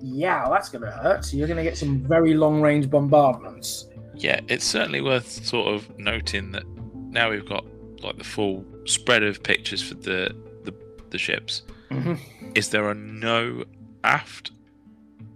yeah, 0.00 0.48
that's 0.48 0.68
going 0.68 0.82
to 0.82 0.90
hurt. 0.90 1.32
You're 1.34 1.48
going 1.48 1.56
to 1.56 1.64
get 1.64 1.76
some 1.76 1.98
very 2.06 2.34
long 2.34 2.60
range 2.60 2.88
bombardments. 2.88 3.88
Yeah, 4.16 4.40
it's 4.48 4.64
certainly 4.64 5.00
worth 5.00 5.44
sort 5.44 5.74
of 5.74 5.98
noting 5.98 6.52
that 6.52 6.64
now 7.10 7.30
we've 7.30 7.48
got 7.48 7.64
like 8.02 8.18
the 8.18 8.24
full 8.24 8.64
spread 8.84 9.22
of 9.22 9.42
pictures 9.42 9.82
for 9.82 9.94
the 9.94 10.34
the, 10.64 10.74
the 11.10 11.18
ships. 11.18 11.62
Mhm. 11.90 12.18
Is 12.54 12.70
there 12.70 12.88
are 12.88 12.94
no 12.94 13.64
aft 14.04 14.52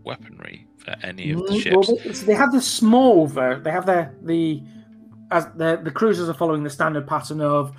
weaponry 0.05 0.67
for 0.79 0.97
any 1.03 1.31
of 1.31 1.47
the 1.47 1.59
ships? 1.61 1.89
Well, 1.89 1.99
they, 2.05 2.13
so 2.13 2.27
they 2.27 2.35
have 2.35 2.53
the 2.53 2.61
small 2.63 3.27
ver- 3.27 3.61
They 3.61 3.71
have 3.71 3.87
their 3.87 4.15
the 4.23 4.63
as 5.31 5.47
the 5.57 5.81
the 5.83 5.91
cruisers 5.91 6.29
are 6.29 6.35
following 6.35 6.63
the 6.65 6.71
standard 6.71 7.07
pattern 7.07 7.41
of 7.41 7.73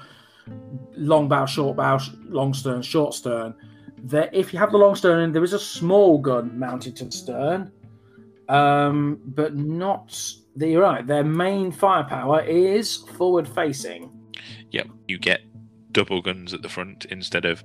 long 0.96 1.28
bow, 1.28 1.46
short 1.46 1.78
bow, 1.78 2.00
long 2.28 2.54
stern, 2.54 2.82
short 2.82 3.14
stern. 3.14 3.54
That 4.04 4.34
if 4.34 4.54
you 4.54 4.60
have 4.60 4.72
the 4.72 4.78
long 4.78 4.96
stern, 4.96 5.32
there 5.32 5.44
is 5.44 5.54
a 5.54 5.60
small 5.60 6.18
gun 6.18 6.58
mounted 6.58 6.96
to 6.98 7.06
the 7.06 7.12
stern, 7.12 7.72
um, 8.50 9.20
but 9.26 9.56
not. 9.56 10.16
The- 10.56 10.70
You're 10.70 10.82
right. 10.82 11.06
Their 11.06 11.24
main 11.24 11.72
firepower 11.72 12.42
is 12.44 12.98
forward 12.98 13.48
facing. 13.48 14.12
Yep, 14.72 14.88
you 15.08 15.18
get 15.20 15.42
double 15.92 16.22
guns 16.22 16.54
at 16.54 16.62
the 16.62 16.70
front 16.70 17.06
instead 17.06 17.46
of 17.46 17.64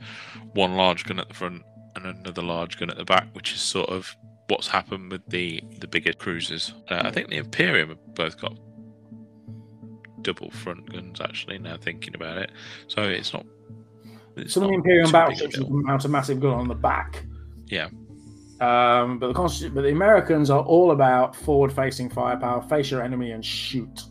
one 0.54 0.74
large 0.74 1.04
gun 1.04 1.20
at 1.20 1.28
the 1.28 1.34
front 1.34 1.62
and 1.94 2.04
another 2.06 2.42
large 2.42 2.78
gun 2.78 2.90
at 2.90 2.96
the 2.96 3.04
back, 3.04 3.28
which 3.34 3.52
is 3.54 3.60
sort 3.60 3.88
of 3.90 4.14
what's 4.48 4.68
happened 4.68 5.10
with 5.10 5.24
the 5.28 5.62
the 5.80 5.86
bigger 5.88 6.12
cruisers. 6.12 6.72
Uh, 6.90 7.02
I 7.04 7.10
think 7.10 7.28
the 7.28 7.36
Imperium 7.38 7.88
have 7.90 8.14
both 8.14 8.40
got 8.40 8.56
double 10.22 10.50
front 10.50 10.90
guns 10.92 11.20
actually. 11.20 11.58
Now 11.58 11.76
thinking 11.76 12.14
about 12.14 12.38
it, 12.38 12.50
so 12.88 13.02
it's 13.02 13.32
not. 13.32 13.46
It's 14.36 14.52
Some 14.54 14.64
of 14.64 14.68
the 14.70 14.74
Imperium 14.74 15.10
battleships 15.10 15.58
mount 15.68 16.04
a 16.04 16.08
massive 16.08 16.40
gun 16.40 16.52
on 16.54 16.68
the 16.68 16.74
back. 16.74 17.24
Yeah. 17.66 17.88
Um, 18.60 19.18
but 19.18 19.28
the 19.28 19.34
Constitu- 19.34 19.74
but 19.74 19.82
the 19.82 19.92
Americans 19.92 20.50
are 20.50 20.62
all 20.62 20.92
about 20.92 21.36
forward-facing 21.36 22.10
firepower, 22.10 22.62
face 22.62 22.90
your 22.90 23.02
enemy 23.02 23.32
and 23.32 23.44
shoot. 23.44 24.04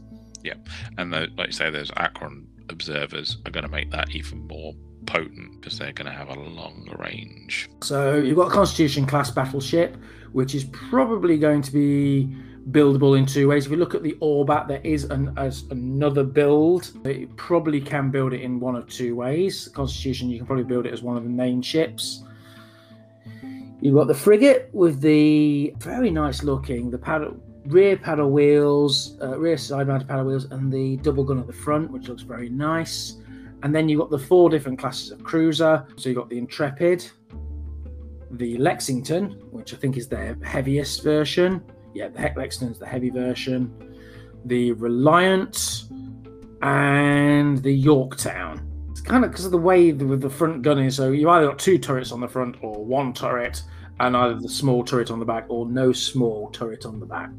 Yeah. 0.43 0.53
And 0.97 1.11
the, 1.11 1.27
like 1.37 1.47
you 1.47 1.53
say, 1.53 1.69
those 1.71 1.91
Akron 1.97 2.47
observers 2.69 3.37
are 3.45 3.51
going 3.51 3.63
to 3.63 3.69
make 3.69 3.91
that 3.91 4.15
even 4.15 4.47
more 4.47 4.73
potent 5.07 5.61
because 5.61 5.77
they're 5.79 5.93
going 5.93 6.11
to 6.11 6.17
have 6.17 6.29
a 6.29 6.39
long 6.39 6.87
range. 6.99 7.69
So 7.81 8.17
you've 8.17 8.37
got 8.37 8.47
a 8.47 8.53
Constitution 8.53 9.05
class 9.05 9.31
battleship, 9.31 9.97
which 10.31 10.53
is 10.53 10.63
probably 10.65 11.37
going 11.37 11.61
to 11.63 11.71
be 11.71 12.35
buildable 12.71 13.17
in 13.17 13.25
two 13.25 13.47
ways. 13.47 13.65
If 13.65 13.71
you 13.71 13.77
look 13.77 13.93
at 13.93 14.03
the 14.03 14.13
Orbat, 14.21 14.67
there 14.67 14.81
is 14.83 15.05
an, 15.05 15.33
as 15.37 15.63
another 15.69 16.23
build. 16.23 16.91
You 17.05 17.29
probably 17.35 17.79
can 17.79 18.09
build 18.09 18.33
it 18.33 18.41
in 18.41 18.59
one 18.59 18.75
of 18.75 18.87
two 18.87 19.15
ways. 19.15 19.67
Constitution, 19.69 20.29
you 20.29 20.37
can 20.37 20.47
probably 20.47 20.63
build 20.63 20.85
it 20.85 20.93
as 20.93 21.03
one 21.03 21.17
of 21.17 21.23
the 21.23 21.29
main 21.29 21.61
ships. 21.61 22.23
You've 23.81 23.95
got 23.95 24.07
the 24.07 24.15
frigate 24.15 24.69
with 24.73 25.01
the 25.01 25.73
very 25.79 26.09
nice 26.09 26.43
looking 26.43 26.89
the 26.89 26.97
paddle 26.97 27.39
rear 27.67 27.97
paddle 27.97 28.31
wheels, 28.31 29.17
uh, 29.21 29.37
rear 29.37 29.57
side 29.57 29.87
mounted 29.87 30.07
paddle 30.07 30.25
wheels, 30.25 30.45
and 30.51 30.71
the 30.71 30.97
double 30.97 31.23
gun 31.23 31.39
at 31.39 31.47
the 31.47 31.53
front, 31.53 31.91
which 31.91 32.07
looks 32.07 32.21
very 32.21 32.49
nice. 32.49 33.17
And 33.63 33.73
then 33.73 33.89
you've 33.89 33.99
got 33.99 34.11
the 34.11 34.19
four 34.19 34.49
different 34.49 34.77
classes 34.77 35.11
of 35.11 35.23
cruiser. 35.23 35.85
So 35.95 36.09
you've 36.09 36.17
got 36.17 36.29
the 36.29 36.37
Intrepid, 36.37 37.09
the 38.31 38.57
Lexington, 38.57 39.31
which 39.51 39.73
I 39.73 39.77
think 39.77 39.97
is 39.97 40.07
their 40.07 40.37
heaviest 40.43 41.03
version. 41.03 41.63
Yeah, 41.93 42.09
the 42.09 42.19
Heck 42.19 42.37
Lexington's 42.37 42.77
the 42.77 42.85
heavy 42.85 43.09
version. 43.09 43.95
The 44.45 44.73
Reliant 44.73 45.85
and 46.61 47.57
the 47.63 47.73
Yorktown. 47.73 48.64
Kind 49.05 49.23
of 49.23 49.31
because 49.31 49.45
of 49.45 49.51
the 49.51 49.57
way 49.57 49.91
with 49.91 50.21
the 50.21 50.29
front 50.29 50.63
gun 50.63 50.79
is. 50.79 50.95
So 50.95 51.11
you 51.11 51.29
either 51.29 51.47
got 51.47 51.59
two 51.59 51.77
turrets 51.77 52.11
on 52.11 52.19
the 52.19 52.27
front 52.27 52.57
or 52.61 52.83
one 52.83 53.13
turret, 53.13 53.61
and 53.99 54.17
either 54.17 54.35
the 54.39 54.49
small 54.49 54.83
turret 54.83 55.11
on 55.11 55.19
the 55.19 55.25
back 55.25 55.45
or 55.47 55.67
no 55.67 55.91
small 55.91 56.49
turret 56.49 56.85
on 56.85 56.99
the 56.99 57.05
back. 57.05 57.31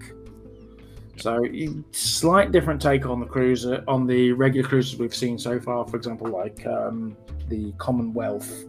So 1.19 1.43
you, 1.45 1.85
slight 1.93 2.53
different 2.53 2.81
take 2.81 3.07
on 3.07 3.21
the 3.21 3.27
cruiser 3.27 3.83
on 3.89 4.07
the 4.07 4.33
regular 4.33 4.69
cruisers 4.69 4.99
we've 4.99 5.15
seen 5.15 5.39
so 5.39 5.59
far. 5.59 5.87
For 5.89 5.97
example, 5.97 6.29
like 6.29 6.65
um, 6.67 7.17
the 7.49 7.73
Commonwealth. 7.79 8.65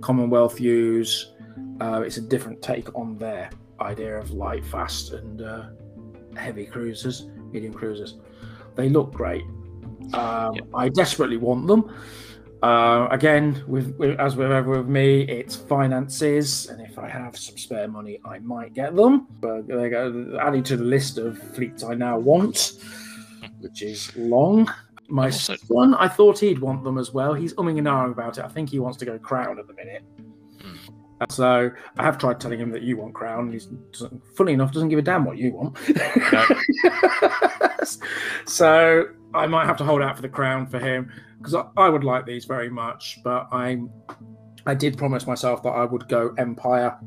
Commonwealth 0.00 0.60
use. 0.60 1.32
Uh, 1.80 2.02
it's 2.04 2.16
a 2.16 2.20
different 2.20 2.60
take 2.60 2.94
on 2.94 3.16
their 3.16 3.50
idea 3.80 4.18
of 4.18 4.32
light, 4.32 4.64
fast, 4.66 5.12
and 5.12 5.40
uh, 5.40 5.68
heavy 6.36 6.66
cruisers, 6.66 7.28
medium 7.52 7.72
cruisers. 7.72 8.16
They 8.74 8.88
look 8.88 9.12
great. 9.12 9.44
Um, 10.14 10.54
Yeah. 10.54 10.60
I 10.74 10.88
desperately 10.88 11.36
want 11.36 11.66
them. 11.66 11.92
Uh, 12.62 13.06
again, 13.12 13.62
with, 13.68 13.94
with 13.98 14.18
as 14.18 14.34
with 14.34 14.50
ever 14.50 14.78
with 14.78 14.88
me, 14.88 15.20
it's 15.22 15.54
finances, 15.54 16.66
and 16.68 16.80
if 16.80 16.98
I 16.98 17.08
have 17.08 17.36
some 17.36 17.56
spare 17.56 17.86
money, 17.86 18.18
I 18.24 18.40
might 18.40 18.74
get 18.74 18.96
them. 18.96 19.28
But 19.40 19.68
they 19.68 19.88
go 19.88 20.36
adding 20.40 20.64
to 20.64 20.76
the 20.76 20.82
list 20.84 21.18
of 21.18 21.38
fleets 21.54 21.84
I 21.84 21.94
now 21.94 22.18
want, 22.18 22.72
which 23.60 23.82
is 23.82 24.10
long. 24.16 24.68
My 25.08 25.26
Also- 25.26 25.54
son, 25.54 25.94
I 25.94 26.08
thought 26.08 26.40
he'd 26.40 26.58
want 26.58 26.82
them 26.82 26.98
as 26.98 27.14
well. 27.14 27.32
He's 27.32 27.54
umming 27.54 27.78
and 27.78 27.86
ahhing 27.86 28.10
about 28.12 28.38
it. 28.38 28.44
I 28.44 28.48
think 28.48 28.70
he 28.70 28.80
wants 28.80 28.98
to 28.98 29.04
go 29.04 29.18
Crown 29.18 29.58
at 29.60 29.68
the 29.68 29.74
minute. 29.74 30.02
So 31.30 31.70
I 31.96 32.02
have 32.04 32.18
tried 32.18 32.40
telling 32.40 32.58
him 32.60 32.70
that 32.72 32.82
you 32.82 32.96
want 32.96 33.14
Crown. 33.14 33.44
and 33.46 33.52
He's 33.52 33.66
doesn't- 33.66 34.20
funny 34.36 34.52
enough 34.52 34.72
doesn't 34.72 34.88
give 34.88 34.98
a 34.98 35.02
damn 35.02 35.24
what 35.24 35.36
you 35.38 35.52
want. 35.52 35.76
so 38.46 39.08
I 39.38 39.46
might 39.46 39.66
have 39.66 39.76
to 39.78 39.84
hold 39.84 40.02
out 40.02 40.16
for 40.16 40.22
the 40.22 40.28
Crown 40.28 40.66
for 40.66 40.78
him 40.78 41.10
because 41.38 41.54
I, 41.54 41.64
I 41.76 41.88
would 41.88 42.04
like 42.04 42.26
these 42.26 42.44
very 42.44 42.68
much. 42.70 43.18
But 43.24 43.48
I 43.52 43.78
I 44.66 44.74
did 44.74 44.98
promise 44.98 45.26
myself 45.26 45.62
that 45.62 45.70
I 45.70 45.84
would 45.84 46.08
go 46.08 46.34
Empire, 46.38 46.98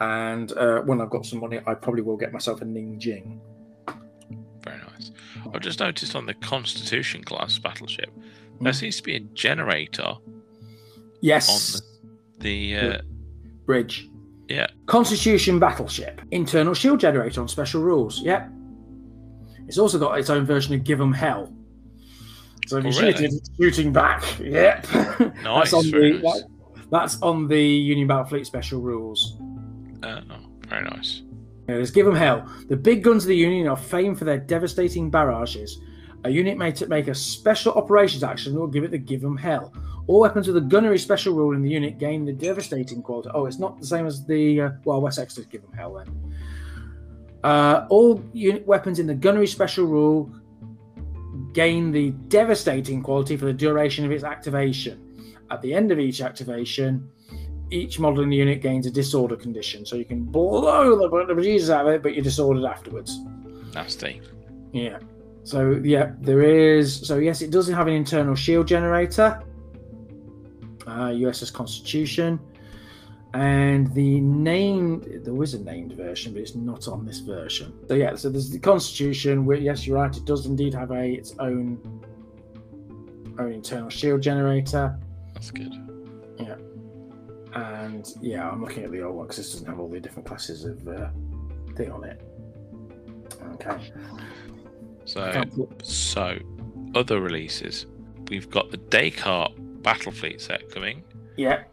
and 0.00 0.52
uh, 0.52 0.80
when 0.82 1.00
I've 1.00 1.10
got 1.10 1.26
some 1.26 1.40
money, 1.40 1.60
I 1.66 1.74
probably 1.74 2.02
will 2.02 2.16
get 2.16 2.32
myself 2.32 2.60
a 2.62 2.64
Ningjing. 2.64 3.38
Very 4.64 4.78
nice. 4.78 5.10
I've 5.54 5.60
just 5.62 5.80
noticed 5.80 6.14
on 6.14 6.26
the 6.26 6.34
Constitution 6.34 7.24
class 7.24 7.58
battleship, 7.58 8.10
there 8.60 8.72
Mm. 8.72 8.76
seems 8.76 8.96
to 8.98 9.02
be 9.02 9.16
a 9.16 9.20
generator 9.20 10.14
Yes, 11.22 11.48
on 11.76 11.80
the, 12.40 12.74
the 12.74 12.96
uh, 12.98 13.00
bridge. 13.66 14.08
yeah. 14.48 14.66
Constitution 14.86 15.58
battleship. 15.58 16.20
Internal 16.30 16.74
shield 16.74 17.00
generator 17.00 17.40
on 17.40 17.48
special 17.48 17.82
rules. 17.82 18.20
Yep. 18.20 18.50
It's 19.70 19.78
also 19.78 20.00
got 20.00 20.18
its 20.18 20.30
own 20.30 20.44
version 20.44 20.74
of 20.74 20.82
Give 20.82 21.00
'em 21.00 21.12
Hell. 21.12 21.52
So 22.66 22.78
if 22.78 22.84
Oh, 22.84 22.88
you 22.88 22.92
shoot 22.92 23.20
really? 23.20 23.24
it, 23.36 23.48
shooting 23.56 23.92
back. 23.92 24.24
Yep. 24.40 24.86
Nice, 25.44 25.70
that's 25.70 25.74
on 25.74 25.90
the 25.92 26.12
nice. 26.14 26.22
that- 26.22 26.44
that's 26.90 27.22
on 27.22 27.46
the 27.46 27.62
Union 27.64 28.08
Battlefleet 28.08 28.44
special 28.46 28.80
rules. 28.80 29.36
Uh, 30.02 30.22
oh, 30.28 30.34
very 30.68 30.82
nice. 30.82 31.22
Yeah, 31.68 31.76
There's 31.76 31.92
Give 31.92 32.08
'em 32.08 32.16
Hell. 32.16 32.44
The 32.68 32.76
big 32.76 33.04
guns 33.04 33.22
of 33.22 33.28
the 33.28 33.36
Union 33.36 33.68
are 33.68 33.76
famed 33.76 34.18
for 34.18 34.24
their 34.24 34.38
devastating 34.38 35.08
barrages. 35.08 35.78
A 36.24 36.30
unit 36.30 36.58
may 36.58 36.72
t- 36.72 36.84
make 36.86 37.06
a 37.06 37.14
special 37.14 37.72
operations 37.74 38.24
action 38.24 38.56
or 38.56 38.66
give 38.68 38.82
it 38.82 38.90
the 38.90 38.98
Give 38.98 39.22
'em 39.24 39.36
Hell. 39.36 39.72
All 40.08 40.18
weapons 40.18 40.48
with 40.48 40.56
a 40.56 40.60
gunnery 40.62 40.98
special 40.98 41.32
rule 41.32 41.54
in 41.54 41.62
the 41.62 41.70
unit 41.70 41.98
gain 41.98 42.24
the 42.24 42.32
devastating 42.32 43.02
quality. 43.02 43.28
Oh, 43.32 43.46
it's 43.46 43.60
not 43.60 43.78
the 43.78 43.86
same 43.86 44.04
as 44.06 44.24
the 44.26 44.60
uh, 44.62 44.70
well, 44.84 45.00
Wessex 45.00 45.36
does 45.36 45.46
Give 45.46 45.62
'em 45.62 45.72
Hell 45.78 45.94
then. 45.94 46.34
Uh, 47.42 47.86
all 47.88 48.22
unit 48.32 48.66
weapons 48.66 48.98
in 48.98 49.06
the 49.06 49.14
gunnery 49.14 49.46
special 49.46 49.86
rule 49.86 50.30
gain 51.52 51.90
the 51.90 52.10
devastating 52.28 53.02
quality 53.02 53.36
for 53.36 53.46
the 53.46 53.52
duration 53.52 54.04
of 54.04 54.10
its 54.10 54.24
activation. 54.24 55.06
At 55.50 55.62
the 55.62 55.74
end 55.74 55.90
of 55.90 55.98
each 55.98 56.20
activation, 56.20 57.10
each 57.70 57.98
model 57.98 58.22
in 58.22 58.30
the 58.30 58.36
unit 58.36 58.60
gains 58.60 58.86
a 58.86 58.90
disorder 58.90 59.36
condition. 59.36 59.86
So 59.86 59.96
you 59.96 60.04
can 60.04 60.24
blow 60.24 60.60
the, 60.60 61.08
the 61.08 61.74
out 61.74 61.86
of 61.86 61.92
it, 61.94 62.02
but 62.02 62.14
you're 62.14 62.22
disordered 62.22 62.64
afterwards. 62.64 63.18
Nasty. 63.74 64.20
Yeah. 64.72 64.98
So 65.44 65.80
yeah, 65.82 66.12
there 66.20 66.42
is. 66.42 67.06
So 67.06 67.18
yes, 67.18 67.42
it 67.42 67.50
does 67.50 67.68
have 67.68 67.86
an 67.86 67.94
internal 67.94 68.34
shield 68.34 68.68
generator. 68.68 69.42
Uh, 70.86 71.10
USS 71.10 71.52
Constitution, 71.52 72.40
and 73.32 73.92
the 73.94 74.20
name 74.20 75.04
there 75.22 75.34
was 75.34 75.54
a 75.54 75.60
named 75.60 75.92
version, 75.92 76.32
but 76.32 76.42
it's 76.42 76.54
not 76.54 76.88
on 76.88 77.04
this 77.04 77.20
version. 77.20 77.72
So 77.88 77.94
yeah, 77.94 78.16
so 78.16 78.28
there's 78.28 78.50
the 78.50 78.58
Constitution. 78.58 79.44
Where 79.44 79.56
yes, 79.56 79.86
you're 79.86 79.96
right, 79.96 80.14
it 80.14 80.24
does 80.24 80.46
indeed 80.46 80.74
have 80.74 80.90
a 80.90 81.12
its 81.12 81.34
own 81.38 81.78
own 83.38 83.52
internal 83.52 83.88
shield 83.88 84.20
generator. 84.20 84.98
That's 85.34 85.50
good. 85.50 85.72
Yeah. 86.38 86.56
And 87.54 88.12
yeah, 88.20 88.48
I'm 88.48 88.62
looking 88.62 88.84
at 88.84 88.90
the 88.90 89.02
old 89.02 89.16
one 89.16 89.26
because 89.26 89.38
this 89.38 89.52
doesn't 89.52 89.66
have 89.66 89.78
all 89.78 89.88
the 89.88 90.00
different 90.00 90.26
classes 90.26 90.64
of 90.64 90.86
uh, 90.88 91.10
thing 91.76 91.90
on 91.90 92.04
it. 92.04 92.20
Okay. 93.54 93.92
So, 95.04 95.42
put- 95.56 95.86
so 95.86 96.38
other 96.94 97.20
releases. 97.20 97.86
We've 98.28 98.50
got 98.50 98.70
the 98.70 98.76
Descartes 98.76 99.54
Battle 99.82 100.12
Fleet 100.12 100.40
set 100.40 100.70
coming. 100.70 101.02
Yeah, 101.36 101.64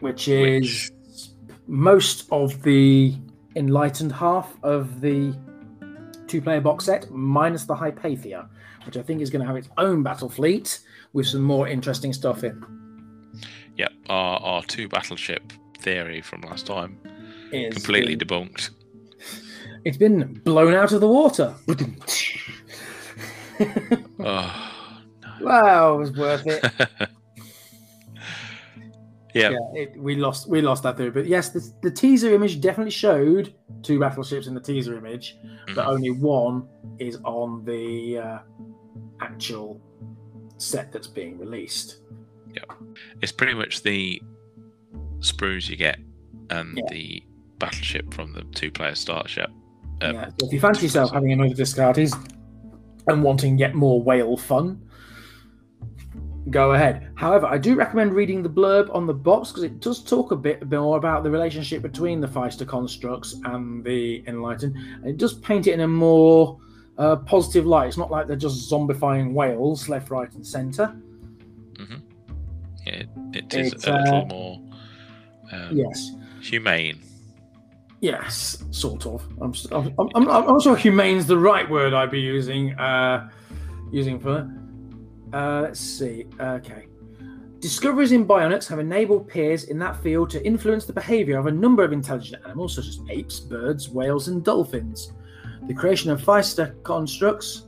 which 0.00 0.26
is 0.28 0.90
most 1.70 2.26
of 2.32 2.62
the 2.62 3.14
enlightened 3.54 4.10
half 4.10 4.56
of 4.64 5.00
the 5.00 5.32
two-player 6.26 6.60
box 6.60 6.84
set, 6.86 7.08
minus 7.10 7.64
the 7.64 7.74
Hypatia, 7.74 8.48
which 8.86 8.96
I 8.96 9.02
think 9.02 9.20
is 9.22 9.30
going 9.30 9.40
to 9.40 9.46
have 9.46 9.56
its 9.56 9.68
own 9.78 10.02
battle 10.02 10.28
fleet 10.28 10.80
with 11.12 11.26
some 11.26 11.42
more 11.42 11.68
interesting 11.68 12.12
stuff 12.12 12.42
in. 12.44 12.60
Yep, 13.76 13.92
our, 14.08 14.40
our 14.40 14.62
two 14.64 14.88
battleship 14.88 15.52
theory 15.78 16.20
from 16.20 16.40
last 16.42 16.66
time 16.66 16.98
Is 17.52 17.72
completely 17.72 18.16
the- 18.16 18.24
debunked. 18.24 18.70
it's 19.84 19.96
been 19.96 20.34
blown 20.44 20.74
out 20.74 20.92
of 20.92 21.00
the 21.00 21.08
water. 21.08 21.54
Ah, 24.22 25.02
oh, 25.40 25.44
wow, 25.44 25.94
it 25.94 25.98
was 25.98 26.12
worth 26.16 26.46
it. 26.46 26.64
yeah, 29.34 29.50
yeah, 29.50 29.58
it, 29.74 29.96
we 30.00 30.16
lost 30.16 30.48
we 30.48 30.60
lost 30.60 30.82
that 30.82 30.96
theory. 30.96 31.10
But 31.10 31.26
yes, 31.26 31.50
the, 31.50 31.68
the 31.82 31.90
teaser 31.90 32.32
image 32.34 32.60
definitely 32.60 32.90
showed 32.90 33.54
two 33.82 33.98
battleships 34.00 34.46
in 34.46 34.54
the 34.54 34.60
teaser 34.60 34.96
image, 34.96 35.36
but 35.74 35.84
Mhm. 35.86 35.88
only 35.88 36.10
one 36.10 36.66
is 36.98 37.18
on 37.24 37.64
the 37.64 38.18
uh, 38.18 38.38
actual 39.20 39.80
set 40.58 40.92
that's 40.92 41.06
being 41.06 41.38
released. 41.38 42.00
Yeah, 42.54 42.62
it's 43.22 43.32
pretty 43.32 43.54
much 43.54 43.82
the 43.82 44.20
sprues 45.20 45.68
you 45.68 45.76
get 45.76 45.98
and 46.50 46.76
Yeah. 46.78 46.84
the 46.90 47.22
battleship 47.58 48.12
from 48.12 48.32
the 48.32 48.42
two-player 48.54 48.94
starship. 48.94 49.50
Um, 50.00 50.14
yeah. 50.14 50.28
So 50.40 50.46
if 50.46 50.52
you 50.52 50.60
fancy 50.60 50.86
yourself 50.86 51.12
having 51.12 51.30
another 51.32 51.54
Descartes 51.54 52.12
and 53.06 53.22
wanting 53.22 53.58
yet 53.58 53.74
more 53.74 54.02
whale 54.02 54.36
fun, 54.36 54.82
go 56.48 56.72
ahead. 56.72 57.10
However, 57.16 57.46
I 57.46 57.58
do 57.58 57.74
recommend 57.74 58.14
reading 58.14 58.42
the 58.42 58.48
blurb 58.48 58.92
on 58.94 59.06
the 59.06 59.12
box 59.14 59.50
because 59.50 59.62
it 59.64 59.80
does 59.80 60.02
talk 60.02 60.32
a 60.32 60.36
bit 60.36 60.68
more 60.70 60.96
about 60.96 61.22
the 61.22 61.30
relationship 61.30 61.82
between 61.82 62.20
the 62.20 62.26
Physeter 62.26 62.66
constructs 62.66 63.34
and 63.44 63.84
the 63.84 64.24
Enlightened, 64.26 64.74
and 64.76 65.06
it 65.06 65.18
does 65.18 65.34
paint 65.34 65.66
it 65.66 65.72
in 65.74 65.80
a 65.80 65.88
more 65.88 66.58
uh, 66.98 67.16
positive 67.16 67.66
light. 67.66 67.88
It's 67.88 67.98
not 67.98 68.10
like 68.10 68.26
they're 68.26 68.36
just 68.36 68.70
zombifying 68.70 69.32
whales 69.32 69.88
left, 69.88 70.10
right, 70.10 70.32
and 70.32 70.46
centre. 70.46 70.94
it, 72.86 73.08
it 73.34 73.54
is 73.54 73.72
It's, 73.74 73.86
a 73.86 73.92
little 73.92 74.22
uh, 74.22 74.24
more 74.26 74.60
um, 75.52 75.68
Yes. 75.76 76.12
humane. 76.40 77.00
Yes, 78.00 78.64
sort 78.70 79.04
of. 79.04 79.22
I'm, 79.42 79.52
I'm, 79.72 79.92
I'm, 79.98 80.28
I'm 80.28 80.46
not 80.46 80.62
sure 80.62 80.74
humane's 80.74 81.26
the 81.26 81.36
right 81.36 81.68
word 81.68 81.92
I'd 81.92 82.10
be 82.10 82.20
using. 82.20 82.72
Uh, 82.78 83.28
using 83.92 84.18
for. 84.18 84.50
Uh, 85.32 85.60
let's 85.62 85.80
see. 85.80 86.26
Okay. 86.40 86.86
Discoveries 87.60 88.12
in 88.12 88.26
bionics 88.26 88.66
have 88.68 88.78
enabled 88.78 89.28
peers 89.28 89.64
in 89.64 89.78
that 89.80 90.02
field 90.02 90.30
to 90.30 90.44
influence 90.46 90.86
the 90.86 90.94
behavior 90.94 91.38
of 91.38 91.46
a 91.46 91.50
number 91.50 91.84
of 91.84 91.92
intelligent 91.92 92.42
animals, 92.44 92.74
such 92.74 92.86
as 92.86 93.00
apes, 93.10 93.38
birds, 93.38 93.90
whales, 93.90 94.28
and 94.28 94.42
dolphins. 94.42 95.12
The 95.68 95.74
creation 95.74 96.10
of 96.10 96.22
Physeter 96.22 96.82
constructs, 96.84 97.66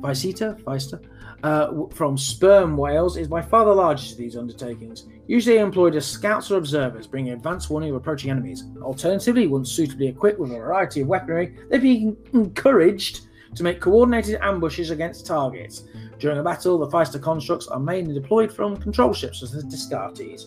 Feiceta, 0.00 0.62
Physeter, 0.62 1.02
uh, 1.42 1.86
from 1.94 2.18
sperm 2.18 2.76
whales 2.76 3.16
is 3.16 3.28
by 3.28 3.40
far 3.40 3.64
the 3.64 3.72
largest 3.72 4.12
of 4.12 4.18
these 4.18 4.36
undertakings. 4.36 5.06
Usually 5.26 5.58
employed 5.58 5.94
as 5.96 6.06
scouts 6.06 6.50
or 6.50 6.58
observers, 6.58 7.06
bringing 7.06 7.32
advance 7.32 7.70
warning 7.70 7.90
of 7.90 7.96
approaching 7.96 8.30
enemies. 8.30 8.64
Alternatively, 8.82 9.46
once 9.46 9.70
suitably 9.70 10.08
equipped 10.08 10.38
with 10.38 10.52
a 10.52 10.56
variety 10.56 11.00
of 11.00 11.08
weaponry, 11.08 11.56
they'd 11.70 11.82
be 11.82 12.14
encouraged 12.32 13.28
to 13.54 13.62
make 13.62 13.80
coordinated 13.80 14.38
ambushes 14.42 14.90
against 14.90 15.26
targets. 15.26 15.84
During 16.18 16.38
a 16.38 16.42
battle, 16.42 16.78
the 16.78 16.86
Physeter 16.88 17.20
constructs 17.20 17.66
are 17.68 17.78
mainly 17.80 18.14
deployed 18.14 18.50
from 18.52 18.76
control 18.76 19.12
ships 19.12 19.42
as 19.42 19.52
the 19.52 19.62
Descartes. 19.62 20.46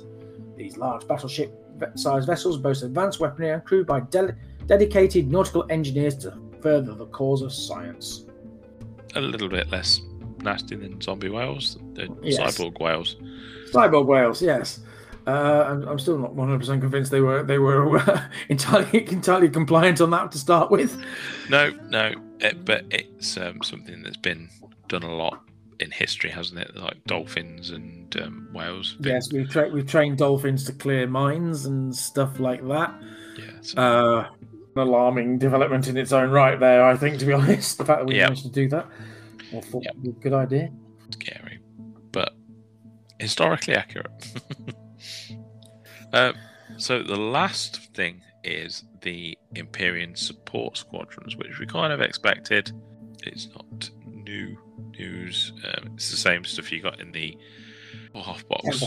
These 0.56 0.78
large 0.78 1.08
battleship-sized 1.08 2.26
vessels 2.28 2.58
boast 2.58 2.84
advanced 2.84 3.20
weaponry 3.20 3.52
and 3.52 3.64
crewed 3.64 3.86
by 3.88 4.00
de- 4.02 4.36
dedicated 4.66 5.32
nautical 5.32 5.66
engineers 5.70 6.16
to 6.18 6.38
further 6.62 6.94
the 6.94 7.06
cause 7.08 7.42
of 7.42 7.54
science. 7.54 8.26
A 9.16 9.22
little 9.22 9.50
bit 9.50 9.70
less 9.70 10.02
nasty 10.42 10.76
than 10.76 11.00
zombie 11.02 11.30
whales, 11.30 11.78
the 11.94 12.08
Yes. 12.24 12.58
cyborg 12.58 12.80
whales. 12.80 13.18
Cyborg 13.72 14.06
whales, 14.06 14.42
yes. 14.42 14.80
Uh, 15.28 15.66
I'm, 15.68 15.88
I'm 15.88 16.00
still 16.00 16.18
not 16.18 16.34
100 16.34 16.60
percent 16.60 16.82
convinced 16.82 17.12
they 17.12 17.22
were 17.22 17.44
they 17.44 17.60
were 17.60 18.02
entirely 18.50 19.08
entirely 19.12 19.50
compliant 19.50 20.02
on 20.02 20.10
that 20.12 20.32
to 20.32 20.38
start 20.40 20.72
with. 20.72 21.00
No, 21.50 21.72
no, 21.90 22.14
it, 22.40 22.66
but 22.66 22.86
it's 22.90 23.38
um, 23.38 23.62
something 23.62 24.02
that's 24.02 24.18
been 24.18 24.50
done 24.88 25.04
a 25.04 25.14
lot 25.14 25.44
in 25.80 25.92
history, 25.92 26.30
hasn't 26.30 26.60
it? 26.60 26.76
Like 26.76 27.04
dolphins 27.06 27.70
and 27.72 28.16
um, 28.22 28.50
whales. 28.54 28.98
Yes, 29.00 29.32
we've 29.32 29.50
tra- 29.50 29.70
we've 29.70 29.88
trained 29.88 30.18
dolphins 30.18 30.66
to 30.66 30.74
clear 30.74 31.08
mines 31.08 31.66
and 31.66 31.96
stuff 31.96 32.40
like 32.40 32.66
that. 32.68 32.94
yeah. 33.38 33.46
So, 33.62 33.82
Uh, 33.82 34.28
an 34.76 34.82
alarming 34.88 35.38
development 35.40 35.88
in 35.88 35.98
its 35.98 36.12
own 36.12 36.30
right 36.30 36.60
there, 36.60 36.84
I 36.84 36.96
think. 36.98 37.20
To 37.20 37.26
be 37.26 37.34
honest, 37.42 37.78
the 37.78 37.86
fact 37.86 38.00
that 38.02 38.06
we 38.08 38.16
Yep. 38.16 38.30
managed 38.30 38.44
to 38.44 38.52
do 38.52 38.68
that, 38.70 38.88
I 39.56 39.62
thought 39.62 39.84
Yep. 39.84 39.96
be 40.02 40.10
a 40.10 40.12
good 40.14 40.34
idea. 40.34 40.70
scary, 41.12 41.60
but 42.12 42.34
historically 43.20 43.76
accurate. 43.76 44.12
uh, 46.14 46.34
so 46.78 47.02
the 47.04 47.16
last 47.18 47.78
thing 47.96 48.22
is 48.44 48.84
the 49.02 49.38
Imperium 49.56 50.16
support 50.16 50.78
squadrons, 50.78 51.36
which 51.36 51.60
we 51.60 51.66
kind 51.66 51.92
of 51.92 52.00
expected. 52.02 52.72
It's 53.24 53.48
not 53.56 53.90
new 54.30 54.58
news. 54.98 55.54
Um, 55.64 55.92
it's 55.96 56.12
the 56.12 56.18
same 56.18 56.46
stuff 56.46 56.72
you 56.72 56.82
got 56.82 57.00
in 57.00 57.12
the 57.12 57.38
half 58.14 58.48
box, 58.48 58.84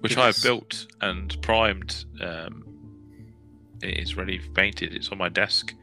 which 0.00 0.16
I've 0.16 0.40
built 0.42 0.86
and 1.00 1.40
primed. 1.42 2.04
Um, 2.20 2.64
it 3.82 3.98
is 3.98 4.16
ready 4.16 4.38
painted. 4.38 4.94
It's 4.94 5.08
on 5.08 5.18
my 5.18 5.28
desk. 5.28 5.74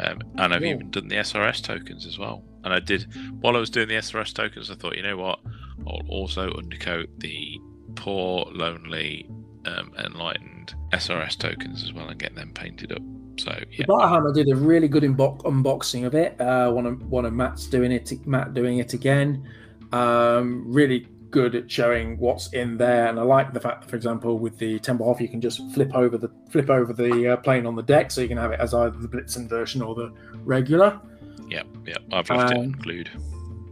Um, 0.00 0.20
and 0.38 0.54
I've 0.54 0.64
even 0.64 0.90
done 0.90 1.08
the 1.08 1.16
SRS 1.16 1.62
tokens 1.62 2.06
as 2.06 2.18
well. 2.18 2.42
And 2.64 2.72
I 2.72 2.80
did 2.80 3.06
while 3.40 3.56
I 3.56 3.60
was 3.60 3.70
doing 3.70 3.88
the 3.88 3.94
SRS 3.94 4.34
tokens. 4.34 4.70
I 4.70 4.74
thought, 4.74 4.96
you 4.96 5.02
know 5.02 5.16
what? 5.16 5.40
I'll 5.86 6.06
also 6.08 6.50
undercoat 6.52 7.08
the 7.18 7.60
poor, 7.94 8.46
lonely, 8.50 9.28
um, 9.66 9.92
enlightened 9.98 10.74
SRS 10.92 11.36
tokens 11.38 11.82
as 11.82 11.92
well 11.92 12.08
and 12.08 12.18
get 12.18 12.34
them 12.34 12.52
painted 12.52 12.92
up. 12.92 13.02
So 13.44 13.58
yeah, 13.72 13.86
Barhammer 13.86 14.34
did 14.34 14.48
a 14.50 14.56
really 14.56 14.88
good 14.88 15.02
unboxing 15.02 16.04
of 16.06 16.14
it. 16.14 16.40
Uh, 16.40 16.70
one 16.72 16.86
of 16.86 17.02
one 17.10 17.24
of 17.24 17.32
Matt's 17.32 17.66
doing 17.66 17.92
it. 17.92 18.12
Matt 18.26 18.54
doing 18.54 18.78
it 18.78 18.92
again. 18.94 19.48
Um, 19.92 20.64
really 20.66 21.08
good 21.30 21.54
at 21.54 21.70
showing 21.70 22.18
what's 22.18 22.52
in 22.52 22.76
there, 22.76 23.06
and 23.06 23.18
I 23.18 23.22
like 23.22 23.52
the 23.52 23.60
fact 23.60 23.82
that, 23.82 23.90
for 23.90 23.96
example, 23.96 24.38
with 24.38 24.58
the 24.58 24.78
Temple 24.80 25.16
you 25.20 25.28
can 25.28 25.40
just 25.40 25.60
flip 25.72 25.94
over 25.94 26.18
the 26.18 26.30
flip 26.50 26.70
over 26.70 26.92
the 26.92 27.28
uh, 27.32 27.36
plane 27.38 27.66
on 27.66 27.76
the 27.76 27.82
deck, 27.82 28.10
so 28.10 28.20
you 28.20 28.28
can 28.28 28.36
have 28.38 28.52
it 28.52 28.60
as 28.60 28.74
either 28.74 28.96
the 28.98 29.08
Blitzen 29.08 29.48
version 29.48 29.80
or 29.82 29.94
the 29.94 30.12
regular. 30.44 31.00
yeah, 31.48 31.62
yeah. 31.86 31.96
I've 32.12 32.28
left 32.30 32.52
it 32.52 32.58
Um, 32.58 32.64
unglued. 32.64 33.10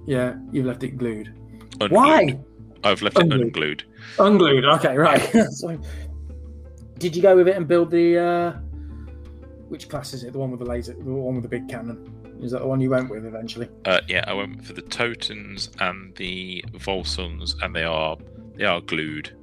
Yeah, 0.06 0.36
you've 0.52 0.66
left 0.66 0.82
it 0.84 0.96
glued. 0.96 1.34
Unglued. 1.80 1.90
Why? 1.92 2.38
I've 2.84 3.02
left 3.02 3.18
it 3.18 3.24
Unglued? 3.24 3.42
unglued. 3.48 3.84
Unglued. 4.18 4.64
Okay, 4.64 4.96
right. 4.96 5.20
so, 5.50 5.78
did 6.98 7.14
you 7.14 7.22
go 7.22 7.36
with 7.36 7.48
it 7.48 7.56
and 7.56 7.66
build 7.68 7.90
the? 7.90 8.18
Uh, 8.18 8.52
which 9.68 9.88
class 9.88 10.12
is 10.14 10.24
it? 10.24 10.32
The 10.32 10.38
one 10.38 10.50
with 10.50 10.60
the 10.60 10.66
laser, 10.66 10.94
the 10.94 11.02
one 11.04 11.34
with 11.34 11.42
the 11.42 11.48
big 11.48 11.68
cannon. 11.68 12.12
Is 12.40 12.52
that 12.52 12.60
the 12.60 12.66
one 12.66 12.80
you 12.80 12.90
went 12.90 13.10
with 13.10 13.24
eventually? 13.26 13.68
Uh, 13.84 14.00
yeah, 14.08 14.24
I 14.26 14.32
went 14.32 14.64
for 14.64 14.72
the 14.72 14.82
Totens 14.82 15.70
and 15.80 16.14
the 16.16 16.64
Volsuns, 16.72 17.54
and 17.62 17.74
they 17.74 17.84
are 17.84 18.16
they 18.56 18.64
are 18.64 18.80
glued. 18.80 19.36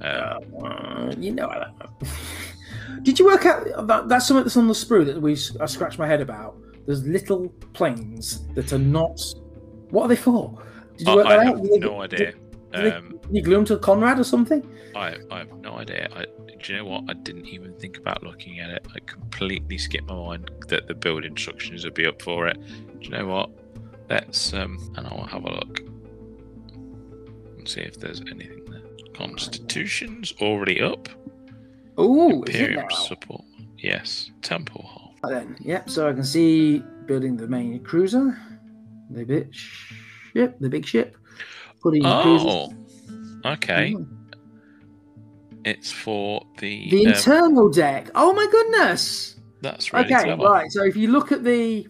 Um, 0.00 0.38
Uh, 0.64 1.12
you 1.18 1.32
know, 1.32 1.46
I. 1.48 1.70
Did 3.02 3.18
you 3.18 3.26
work 3.26 3.46
out 3.46 3.86
that 3.86 4.08
that's 4.08 4.26
something 4.26 4.44
that's 4.44 4.56
on 4.56 4.66
the 4.66 4.74
sprue 4.74 5.04
that 5.06 5.20
we 5.20 5.32
I 5.60 5.66
scratched 5.66 5.98
my 5.98 6.06
head 6.06 6.20
about? 6.20 6.56
There's 6.86 7.06
little 7.06 7.48
planes 7.72 8.46
that 8.54 8.72
are 8.72 8.78
not 8.78 9.20
What 9.90 10.04
are 10.04 10.08
they 10.08 10.16
for? 10.16 10.58
Did 10.96 11.06
you 11.06 11.12
I, 11.12 11.16
work 11.16 11.26
I 11.26 11.36
that 11.36 11.46
have 11.46 11.56
out? 11.56 11.62
Did 11.62 11.80
no 11.82 12.02
idea. 12.02 12.18
did 12.32 12.36
Um, 12.72 13.18
you 13.30 13.42
glue 13.42 13.56
them 13.56 13.64
to 13.66 13.78
Conrad 13.78 14.18
or 14.18 14.24
something? 14.24 14.68
I, 14.94 15.16
I 15.30 15.38
have 15.38 15.52
no 15.58 15.78
idea. 15.78 16.08
I, 16.14 16.24
do 16.60 16.72
you 16.72 16.78
know 16.78 16.84
what? 16.84 17.04
I 17.08 17.14
didn't 17.14 17.46
even 17.46 17.74
think 17.74 17.98
about 17.98 18.22
looking 18.22 18.60
at 18.60 18.70
it. 18.70 18.86
I 18.94 18.98
completely 19.00 19.78
skipped 19.78 20.08
my 20.08 20.14
mind 20.14 20.50
that 20.68 20.86
the 20.86 20.94
build 20.94 21.24
instructions 21.24 21.84
would 21.84 21.94
be 21.94 22.06
up 22.06 22.22
for 22.22 22.46
it. 22.46 22.58
Do 22.60 22.98
you 23.00 23.10
know 23.10 23.26
what? 23.26 23.50
Let's 24.08 24.52
um, 24.52 24.78
and 24.96 25.06
I'll 25.06 25.24
have 25.24 25.44
a 25.44 25.52
look 25.52 25.80
and 27.58 27.68
see 27.68 27.80
if 27.80 27.98
there's 27.98 28.20
anything 28.20 28.64
there. 28.70 28.82
Constitution's 29.14 30.32
already 30.40 30.80
up. 30.80 31.08
Oh, 31.96 32.42
is 32.44 32.54
it 32.54 32.60
Imperium 32.60 32.90
support. 32.90 33.44
Yes. 33.78 34.30
Temple 34.42 34.82
Hall. 34.82 35.14
Then, 35.28 35.56
yep. 35.60 35.88
So 35.90 36.08
I 36.08 36.12
can 36.12 36.24
see 36.24 36.82
building 37.06 37.36
the 37.36 37.46
main 37.46 37.82
cruiser, 37.82 38.38
the 39.10 39.24
big 39.24 39.54
ship, 39.54 40.56
the 40.60 40.68
big 40.68 40.86
ship, 40.86 41.16
putting. 41.82 42.04
Oh, 42.04 42.72
okay. 43.44 43.94
Mm. 43.94 44.06
It's 45.64 45.92
for 45.92 46.46
the. 46.58 46.90
The 46.90 47.06
um, 47.06 47.12
internal 47.12 47.68
deck. 47.70 48.10
Oh 48.14 48.32
my 48.32 48.46
goodness. 48.50 49.36
that's 49.60 49.92
really 49.92 50.06
okay, 50.06 50.24
clever. 50.24 50.42
right. 50.42 50.70
So 50.70 50.84
if 50.84 50.96
you 50.96 51.08
look 51.08 51.32
at 51.32 51.44
the 51.44 51.86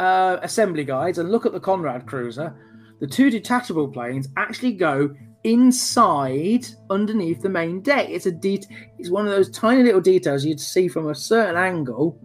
uh, 0.00 0.38
assembly 0.42 0.84
guides 0.84 1.18
and 1.18 1.30
look 1.30 1.46
at 1.46 1.52
the 1.52 1.60
Conrad 1.60 2.06
cruiser, 2.06 2.54
the 3.00 3.06
two 3.06 3.30
detachable 3.30 3.88
planes 3.88 4.28
actually 4.36 4.72
go 4.72 5.14
inside 5.44 6.66
underneath 6.90 7.40
the 7.40 7.48
main 7.48 7.80
deck. 7.82 8.08
It's 8.08 8.26
a 8.26 8.32
det- 8.32 8.66
It's 8.98 9.10
one 9.10 9.26
of 9.26 9.30
those 9.32 9.48
tiny 9.50 9.82
little 9.84 10.00
details 10.00 10.44
you'd 10.44 10.60
see 10.60 10.88
from 10.88 11.08
a 11.08 11.14
certain 11.14 11.56
angle. 11.56 12.18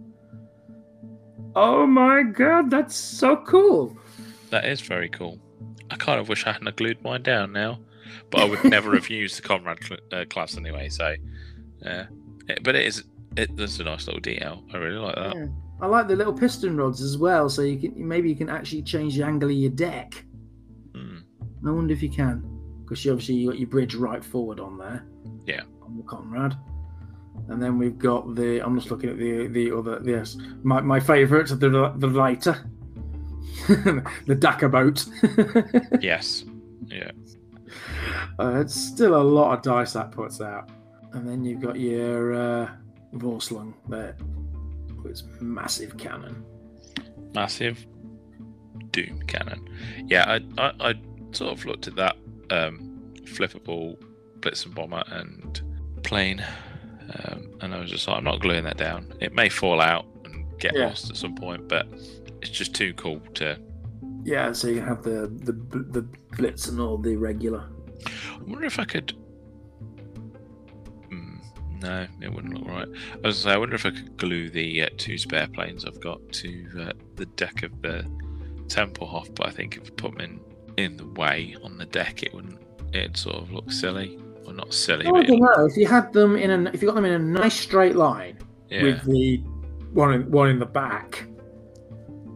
Oh 1.54 1.86
my 1.86 2.22
god, 2.22 2.70
that's 2.70 2.96
so 2.96 3.36
cool! 3.36 3.96
That 4.50 4.64
is 4.64 4.80
very 4.80 5.08
cool. 5.10 5.38
I 5.92 5.96
kind 5.96 6.18
of 6.20 6.28
wish 6.28 6.46
I 6.46 6.52
hadn't 6.52 6.74
glued 6.76 7.02
mine 7.02 7.22
down 7.22 7.52
now, 7.52 7.78
but 8.30 8.40
I 8.40 8.44
would 8.44 8.64
never 8.64 8.94
have 8.94 9.08
used 9.10 9.36
the 9.38 9.42
Conrad 9.42 9.78
cl- 9.84 10.00
uh, 10.12 10.24
class 10.28 10.56
anyway. 10.56 10.88
So, 10.88 11.14
yeah, 11.82 12.06
It- 12.48 12.62
but 12.62 12.74
it 12.74 12.86
is. 12.86 13.04
It, 13.36 13.56
that's 13.56 13.78
a 13.80 13.84
nice 13.84 14.06
little 14.06 14.20
detail. 14.20 14.62
I 14.74 14.76
really 14.76 14.98
like 14.98 15.14
that. 15.14 15.34
Yeah. 15.34 15.46
I 15.80 15.86
like 15.86 16.06
the 16.06 16.16
little 16.16 16.34
piston 16.34 16.76
rods 16.76 17.00
as 17.00 17.16
well, 17.18 17.48
so 17.48 17.62
you 17.62 17.78
can 17.78 18.06
maybe 18.08 18.28
you 18.28 18.36
can 18.36 18.48
actually 18.50 18.82
change 18.82 19.16
the 19.16 19.24
angle 19.24 19.48
of 19.50 19.56
your 19.56 19.70
deck. 19.70 20.24
Hmm. 20.94 21.18
I 21.66 21.70
wonder 21.70 21.92
if 21.94 22.02
you 22.02 22.10
can, 22.10 22.42
because 22.84 23.04
you 23.04 23.10
obviously 23.12 23.36
you 23.36 23.50
got 23.50 23.58
your 23.58 23.68
bridge 23.68 23.94
right 23.94 24.22
forward 24.24 24.60
on 24.60 24.76
there. 24.78 25.06
Yeah. 25.46 25.62
On 25.82 25.96
the 25.96 26.02
Conrad, 26.04 26.56
and 27.48 27.60
then 27.62 27.78
we've 27.78 27.98
got 27.98 28.34
the. 28.34 28.64
I'm 28.64 28.76
just 28.78 28.90
looking 28.90 29.10
at 29.10 29.18
the 29.18 29.46
the 29.48 29.76
other. 29.76 30.00
Yes, 30.04 30.36
my 30.62 30.80
my 30.82 31.00
favourite, 31.00 31.48
the 31.48 31.56
the 31.96 32.06
lighter, 32.06 32.70
the 34.26 34.34
Dakar 34.38 34.68
boat. 34.68 35.04
Yes. 36.00 36.44
Yeah. 36.86 37.10
uh, 38.38 38.60
it's 38.60 38.74
still 38.74 39.14
a 39.14 39.22
lot 39.22 39.56
of 39.56 39.62
dice 39.62 39.92
that 39.94 40.10
puts 40.10 40.40
out, 40.40 40.68
and 41.12 41.26
then 41.28 41.44
you've 41.44 41.60
got 41.60 41.78
your 41.78 42.34
uh, 42.34 42.70
Vorslung 43.14 43.74
there, 43.88 44.16
with 45.02 45.12
its 45.12 45.22
massive 45.40 45.96
cannon. 45.96 46.44
Massive 47.34 47.86
Doom 48.90 49.22
cannon. 49.26 49.66
Yeah, 50.06 50.24
I, 50.58 50.62
I, 50.62 50.90
I 50.90 50.94
sort 51.32 51.52
of 51.52 51.64
looked 51.64 51.86
at 51.86 51.96
that 51.96 52.16
um, 52.50 53.14
flippable 53.24 53.96
and 54.44 54.74
bomber 54.74 55.04
and 55.08 55.62
plane, 56.02 56.44
um, 57.24 57.50
and 57.60 57.74
I 57.74 57.78
was 57.78 57.90
just 57.90 58.06
like, 58.08 58.18
I'm 58.18 58.24
not 58.24 58.40
gluing 58.40 58.64
that 58.64 58.76
down. 58.76 59.12
It 59.20 59.32
may 59.34 59.48
fall 59.48 59.80
out 59.80 60.04
and 60.24 60.44
get 60.58 60.74
Yeah. 60.74 60.86
lost 60.86 61.08
at 61.10 61.16
some 61.16 61.34
point, 61.36 61.68
but 61.68 61.86
it's 62.42 62.50
just 62.50 62.74
too 62.74 62.92
cool 62.94 63.20
to. 63.34 63.58
Yeah, 64.24 64.52
so 64.52 64.68
you 64.68 64.76
can 64.76 64.86
have 64.86 65.02
the 65.02 65.28
the 65.42 65.52
the 65.52 66.02
blitz 66.36 66.68
and 66.68 66.80
all 66.80 66.98
the 66.98 67.16
regular. 67.16 67.68
I 68.06 68.42
wonder 68.42 68.66
if 68.66 68.78
I 68.78 68.84
could. 68.84 69.12
Hmm, 71.08 71.36
no, 71.80 72.06
it 72.20 72.32
wouldn't 72.32 72.54
look 72.54 72.68
right. 72.68 72.88
I 72.88 73.26
was 73.26 73.42
gonna 73.42 73.52
say, 73.52 73.52
I 73.52 73.56
wonder 73.56 73.74
if 73.76 73.86
I 73.86 73.90
could 73.90 74.16
glue 74.16 74.50
the 74.50 74.82
uh, 74.82 74.88
two 74.96 75.18
spare 75.18 75.48
planes 75.48 75.84
I've 75.84 76.00
got 76.00 76.20
to 76.32 76.68
uh, 76.80 76.92
the 77.16 77.26
deck 77.26 77.62
of 77.62 77.80
the 77.82 78.04
Tempelhof, 78.66 79.34
but 79.34 79.46
I 79.46 79.50
think 79.50 79.76
if 79.76 79.86
I 79.86 79.90
put 79.90 80.12
them 80.12 80.20
in 80.20 80.40
in 80.76 80.96
the 80.96 81.06
way 81.06 81.56
on 81.62 81.78
the 81.78 81.86
deck, 81.86 82.22
it 82.22 82.34
wouldn't. 82.34 82.60
It'd 82.92 83.16
sort 83.16 83.36
of 83.36 83.52
look 83.52 83.72
silly, 83.72 84.18
or 84.46 84.52
not 84.52 84.74
silly, 84.74 85.06
I 85.06 85.10
but 85.10 85.26
don't 85.26 85.40
know 85.40 85.66
if 85.66 85.76
you 85.76 85.86
had 85.86 86.12
them 86.12 86.36
in 86.36 86.50
a 86.50 86.70
if 86.70 86.82
you 86.82 86.88
got 86.88 86.94
them 86.94 87.04
in 87.04 87.12
a 87.12 87.18
nice 87.18 87.58
straight 87.58 87.96
line 87.96 88.38
yeah, 88.68 88.82
with 88.82 89.04
the 89.04 89.38
one 89.92 90.14
in, 90.14 90.30
one 90.30 90.48
in 90.48 90.58
the 90.58 90.66
back, 90.66 91.24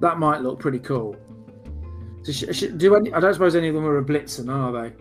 that 0.01 0.19
might 0.19 0.41
look 0.43 0.59
pretty 0.59 0.79
cool. 0.79 1.17
So 2.23 2.33
sh- 2.33 2.45
sh- 2.57 2.73
do 2.77 2.97
any, 2.97 3.13
I 3.13 3.21
don't 3.21 3.33
suppose 3.33 3.55
any 3.55 3.69
of 3.69 3.75
them 3.75 3.85
are 3.87 3.99
a 3.99 4.05
blitzen, 4.05 4.49
are 4.53 4.73
they? 4.73 4.95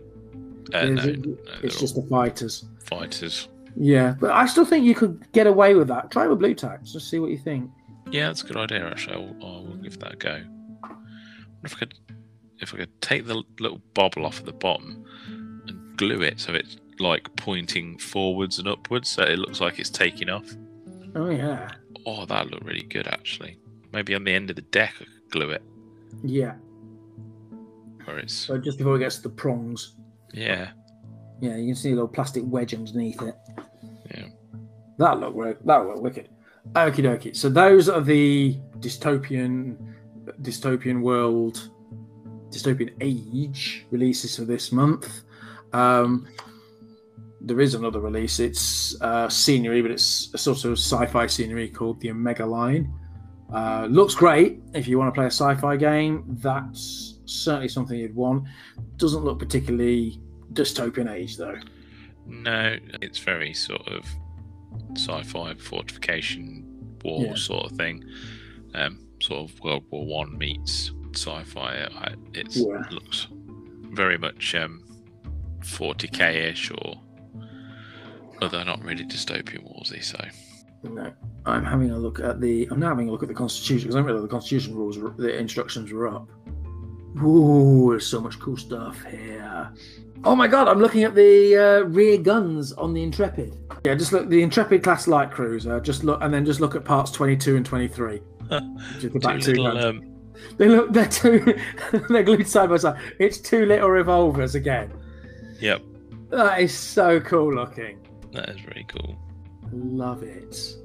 uh, 0.77 0.85
no, 0.85 1.01
it- 1.03 1.25
no, 1.25 1.37
it's 1.63 1.79
just 1.79 1.95
the 1.95 2.01
fighters. 2.03 2.65
fighters. 2.85 3.47
Yeah, 3.75 4.15
but 4.19 4.31
I 4.31 4.45
still 4.45 4.63
think 4.65 4.85
you 4.85 4.95
could 4.95 5.25
get 5.33 5.47
away 5.47 5.75
with 5.75 5.87
that. 5.89 6.09
Try 6.11 6.27
with 6.27 6.39
Blu 6.39 6.53
Tack. 6.55 6.83
Just 6.83 7.09
see 7.09 7.19
what 7.19 7.29
you 7.31 7.37
think. 7.37 7.69
Yeah, 8.09 8.27
that's 8.27 8.41
a 8.43 8.45
good 8.47 8.57
idea. 8.57 8.87
Actually, 8.87 9.15
I 9.15 9.19
will, 9.19 9.35
I 9.41 9.69
will 9.69 9.77
give 9.77 9.99
that 9.99 10.13
a 10.13 10.15
go. 10.15 10.41
I 10.83 10.89
if 11.63 11.75
I 11.75 11.79
could, 11.79 11.93
if 12.61 12.73
I 12.73 12.77
could 12.77 13.01
take 13.01 13.25
the 13.25 13.43
little 13.59 13.81
bobble 13.93 14.25
off 14.25 14.39
at 14.39 14.45
the 14.45 14.53
bottom 14.53 15.03
and 15.67 15.97
glue 15.97 16.21
it 16.21 16.39
so 16.39 16.53
it's 16.53 16.77
like 16.99 17.35
pointing 17.35 17.97
forwards 17.97 18.59
and 18.59 18.67
upwards, 18.67 19.09
so 19.09 19.23
it 19.23 19.39
looks 19.39 19.59
like 19.59 19.77
it's 19.79 19.89
taking 19.89 20.29
off. 20.29 20.45
Oh 21.15 21.29
yeah, 21.29 21.69
Oh, 22.05 22.25
that 22.27 22.49
looked 22.49 22.63
really 22.65 22.83
good 22.83 23.07
actually. 23.07 23.57
Maybe 23.95 24.13
on 24.13 24.23
the 24.25 24.33
end 24.33 24.51
of 24.51 24.57
the 24.57 24.61
deck, 24.61 24.93
I 24.99 25.05
could 25.05 25.31
glue 25.31 25.49
it 25.51 25.63
yeah. 26.23 26.55
where 28.05 28.19
it's 28.19 28.33
So 28.33 28.57
just 28.57 28.77
before 28.77 28.95
it 28.95 28.99
gets 28.99 29.17
to 29.17 29.23
the 29.23 29.29
prongs, 29.29 29.95
yeah, 30.33 30.71
yeah, 31.41 31.55
you 31.55 31.67
can 31.67 31.75
see 31.75 31.91
a 31.91 31.93
little 31.93 32.07
plastic 32.07 32.43
wedge 32.45 32.73
underneath 32.73 33.21
it. 33.21 33.35
yeah. 34.13 34.27
That 34.97 35.19
look 35.19 35.33
wi- 35.33 35.57
that 35.65 35.85
look 35.85 36.01
wicked. 36.01 36.29
Okie 36.73 37.03
dokie. 37.03 37.35
So 37.35 37.49
those 37.49 37.89
are 37.89 38.01
the 38.01 38.57
dystopian 38.79 39.77
dystopian 40.41 41.01
world 41.01 41.69
dystopian 42.49 42.93
age 43.01 43.85
releases 43.91 44.35
for 44.35 44.45
this 44.45 44.71
month. 44.71 45.21
Um, 45.73 46.27
there 47.41 47.59
is 47.59 47.75
another 47.75 47.99
release. 47.99 48.39
It's 48.39 48.99
uh, 49.01 49.29
scenery, 49.29 49.81
but 49.81 49.91
it's 49.91 50.33
a 50.33 50.37
sort 50.37 50.65
of 50.65 50.73
sci-fi 50.73 51.27
scenery 51.27 51.69
called 51.69 51.99
the 51.99 52.09
Omega 52.09 52.45
Line. 52.45 52.91
Uh, 53.53 53.87
looks 53.89 54.15
great 54.15 54.59
if 54.73 54.87
you 54.87 54.97
want 54.97 55.07
to 55.13 55.17
play 55.17 55.25
a 55.25 55.31
sci-fi 55.31 55.77
game. 55.77 56.23
That's 56.27 57.19
certainly 57.25 57.67
something 57.67 57.97
you'd 57.97 58.15
want. 58.15 58.45
Doesn't 58.97 59.23
look 59.23 59.39
particularly 59.39 60.19
dystopian 60.53 61.11
age 61.11 61.37
though. 61.37 61.57
No, 62.25 62.75
it's 63.01 63.19
very 63.19 63.53
sort 63.53 63.87
of 63.87 64.03
sci-fi 64.95 65.53
fortification 65.55 66.65
war 67.03 67.23
Yeah. 67.25 67.35
sort 67.35 67.71
of 67.71 67.77
thing. 67.77 68.03
Um, 68.73 69.05
sort 69.21 69.49
of 69.51 69.59
World 69.61 69.83
War 69.91 70.05
One 70.05 70.37
meets 70.37 70.91
sci-fi. 71.13 71.87
I, 71.95 72.15
it's 72.33 72.57
Yeah. 72.57 72.83
looks 72.89 73.27
very 73.91 74.17
much 74.17 74.55
um, 74.55 74.83
40k-ish, 75.61 76.71
or 76.71 76.95
although 78.41 78.63
not 78.63 78.83
really 78.83 79.05
dystopian 79.05 79.63
warsy. 79.71 80.03
So 80.03 80.17
No, 80.93 81.11
I'm 81.45 81.63
having 81.65 81.91
a 81.91 81.97
look 81.97 82.19
at 82.19 82.39
the. 82.41 82.67
I'm 82.71 82.79
now 82.79 82.89
having 82.89 83.09
a 83.09 83.11
look 83.11 83.23
at 83.23 83.29
the 83.29 83.35
Constitution 83.35 83.83
because 83.87 83.95
I 83.95 83.99
didn't 83.99 84.07
realize 84.07 84.23
the 84.23 84.29
Constitution 84.29 84.75
rules, 84.75 84.97
were, 84.97 85.11
the 85.17 85.37
instructions 85.37 85.91
were 85.91 86.07
up. 86.07 86.29
Ooh, 87.23 87.87
there's 87.91 88.05
so 88.07 88.19
much 88.19 88.39
cool 88.39 88.57
stuff 88.57 89.01
here. 89.05 89.71
Oh 90.23 90.35
my 90.35 90.47
god, 90.47 90.67
I'm 90.67 90.79
looking 90.79 91.03
at 91.03 91.15
the 91.15 91.55
uh, 91.55 91.87
rear 91.87 92.17
guns 92.17 92.73
on 92.73 92.93
the 92.93 93.03
Intrepid. 93.03 93.55
Yeah, 93.85 93.95
just 93.95 94.11
look 94.11 94.27
the 94.29 94.41
Intrepid 94.41 94.83
class 94.83 95.07
light 95.07 95.31
cruiser. 95.31 95.79
Just 95.79 96.03
look, 96.03 96.19
and 96.21 96.33
then 96.33 96.45
just 96.45 96.59
look 96.59 96.75
at 96.75 96.83
parts 96.83 97.11
22 97.11 97.55
and 97.57 97.65
23. 97.65 98.17
Which 98.47 99.13
the 99.13 99.19
back 99.19 99.39
two 99.41 99.53
little, 99.53 99.71
guns. 99.73 99.85
um, 99.85 100.15
They 100.57 100.67
look. 100.67 100.91
They're 100.93 101.07
two. 101.07 101.57
they're 102.09 102.23
glued 102.23 102.47
side 102.47 102.69
by 102.69 102.77
side. 102.77 102.99
It's 103.19 103.37
two 103.39 103.65
little 103.65 103.89
revolvers 103.89 104.55
again. 104.55 104.91
yep, 105.59 105.81
That 106.29 106.59
is 106.61 106.73
so 106.73 107.19
cool 107.21 107.53
looking. 107.53 107.99
that 108.33 108.49
is 108.49 108.65
really 108.65 108.85
cool. 108.89 109.17
Love 109.71 110.23
it. 110.23 110.75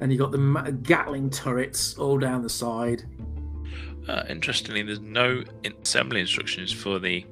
And 0.00 0.10
you 0.12 0.18
got 0.18 0.32
the 0.32 0.78
Gatling 0.82 1.30
turrets 1.30 1.96
all 1.98 2.18
down 2.18 2.42
the 2.42 2.48
side. 2.48 3.02
Uh, 4.08 4.22
interestingly, 4.28 4.82
there's 4.82 5.00
no 5.00 5.42
assembly 5.82 6.20
instructions 6.20 6.72
for 6.72 6.98
the 6.98 7.24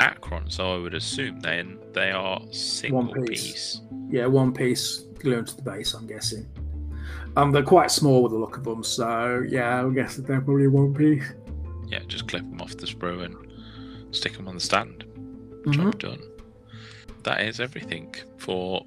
Akron, 0.00 0.48
so 0.48 0.74
I 0.74 0.78
would 0.78 0.94
assume 0.94 1.40
then 1.40 1.78
they 1.92 2.10
are 2.10 2.40
single 2.52 3.12
piece. 3.26 3.52
piece. 3.52 3.80
Yeah, 4.08 4.26
one 4.26 4.52
piece 4.52 4.98
glued 5.18 5.46
to 5.48 5.56
the 5.56 5.62
base, 5.62 5.94
I'm 5.94 6.06
guessing. 6.06 6.46
Um, 7.36 7.50
they're 7.50 7.62
quite 7.64 7.90
small 7.90 8.22
with 8.22 8.32
the 8.32 8.38
look 8.38 8.56
of 8.56 8.64
them, 8.64 8.84
so 8.84 9.44
yeah, 9.48 9.84
I 9.84 9.90
guess 9.90 10.16
they're 10.16 10.40
probably 10.40 10.68
one 10.68 10.94
piece. 10.94 11.32
Yeah, 11.88 12.00
just 12.06 12.28
clip 12.28 12.42
them 12.42 12.60
off 12.60 12.76
the 12.76 12.86
sprue 12.86 13.24
and 13.24 13.36
stick 14.14 14.34
them 14.36 14.46
on 14.46 14.54
the 14.54 14.60
stand. 14.60 15.04
Mhm. 15.64 15.72
Job 15.72 15.98
done. 15.98 16.22
That 17.24 17.40
is 17.42 17.58
everything 17.58 18.14
for 18.38 18.86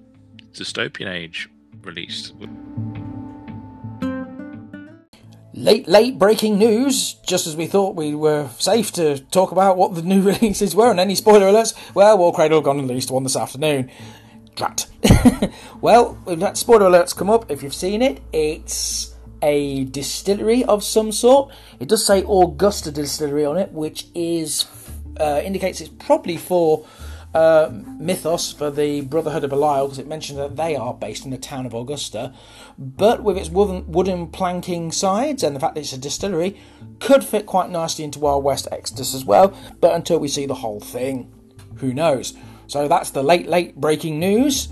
Dystopian 0.58 1.10
Age 1.10 1.50
released. 1.84 2.34
late, 5.58 5.88
late 5.88 6.20
breaking 6.20 6.58
news, 6.58 7.16
just 7.26 7.48
as 7.48 7.56
we 7.56 7.66
thought 7.66 7.96
we 7.96 8.14
were 8.14 8.48
safe 8.60 8.92
to 8.94 9.20
talk 9.20 9.52
about 9.52 9.76
what 9.76 9.96
the 9.96 10.02
new 10.02 10.22
releases 10.32 10.76
were 10.76 10.92
and 10.92 11.00
any 11.00 11.16
spoiler 11.16 11.48
alerts. 11.48 11.76
Well, 11.94 12.18
Warcradle 12.18 12.64
got 12.64 12.76
released 12.76 13.12
one 13.12 13.24
this 13.24 13.36
afternoon. 13.36 13.92
Drat. 14.56 14.88
well, 15.82 16.18
we've 16.26 16.58
spoiler 16.58 16.90
alerts 16.90 17.16
come 17.16 17.30
up. 17.30 17.52
If 17.52 17.64
you've 17.64 17.74
seen 17.74 18.02
it, 18.02 18.22
it's 18.32 19.16
a 19.42 19.86
distillery 19.86 20.64
of 20.64 20.84
some 20.84 21.12
sort. 21.12 21.54
It 21.80 21.88
does 21.88 22.06
say 22.06 22.24
Augusta 22.28 22.92
Distillery 22.92 23.46
on 23.46 23.58
it, 23.58 23.72
which 23.72 24.08
is 24.16 24.66
uh, 25.20 25.42
indicates 25.44 25.82
it's 25.82 25.92
probably 26.00 26.38
for 26.38 26.86
uh, 27.38 27.70
mythos 28.00 28.52
for 28.52 28.72
the 28.72 29.02
Brotherhood 29.02 29.44
of 29.44 29.52
Belial 29.52 29.86
because 29.86 30.00
it 30.00 30.08
mentions 30.08 30.40
that 30.40 30.56
they 30.56 30.76
are 30.76 30.92
based 30.92 31.24
in 31.24 31.30
the 31.30 31.38
town 31.38 31.68
of 31.68 31.74
Augusta. 31.76 32.34
But 32.80 33.22
with 33.22 33.38
its 33.38 33.50
wooden, 33.50 33.92
wooden 33.92 34.28
planking 34.28 34.92
sides 34.92 35.44
and 35.44 35.56
the 35.56 35.60
fact 35.60 35.76
that 35.76 35.82
it's 35.82 35.94
a 35.94 36.00
distillery, 36.00 36.60
could 37.00 37.24
fit 37.24 37.46
quite 37.46 37.70
nicely 37.70 38.04
into 38.04 38.18
Wild 38.18 38.44
West 38.44 38.68
Exodus 38.72 39.14
as 39.14 39.24
well. 39.24 39.56
But 39.80 39.94
until 39.94 40.18
we 40.18 40.28
see 40.28 40.48
the 40.48 40.56
whole 40.56 40.80
thing, 40.80 41.32
who 41.76 41.94
knows? 41.94 42.34
So 42.66 42.88
that's 42.88 43.12
the 43.12 43.22
late, 43.22 43.48
late 43.48 43.76
breaking 43.76 44.20
news. 44.20 44.70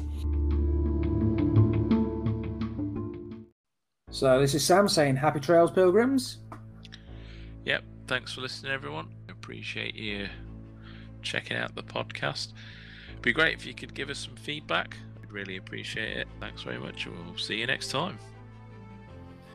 So 4.09 4.41
this 4.41 4.55
is 4.55 4.65
Sam 4.65 4.87
saying 4.87 5.17
happy 5.17 5.39
trails, 5.39 5.69
pilgrims. 5.69 6.39
Yep. 7.65 7.83
Thanks 8.07 8.33
for 8.33 8.41
listening, 8.41 8.71
everyone. 8.71 9.09
Appreciate 9.29 9.93
you 9.93 10.29
checking 11.25 11.57
out 11.57 11.75
the 11.75 11.83
podcast. 11.83 12.53
It'd 13.09 13.21
be 13.21 13.33
great 13.33 13.55
if 13.55 13.65
you 13.65 13.73
could 13.73 13.93
give 13.93 14.09
us 14.09 14.19
some 14.19 14.35
feedback. 14.35 14.97
We'd 15.19 15.31
really 15.31 15.57
appreciate 15.57 16.17
it. 16.17 16.27
Thanks 16.39 16.61
very 16.61 16.79
much, 16.79 17.07
we'll 17.07 17.37
see 17.37 17.59
you 17.59 17.67
next 17.67 17.89
time. 17.89 18.17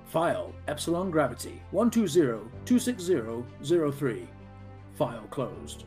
File 0.07 0.53
Epsilon 0.67 1.11
Gravity 1.11 1.63
120-260-03. 1.73 4.27
File 4.97 5.27
closed. 5.31 5.85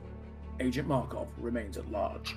Agent 0.59 0.87
Markov 0.87 1.27
remains 1.37 1.77
at 1.77 1.91
large. 1.91 2.35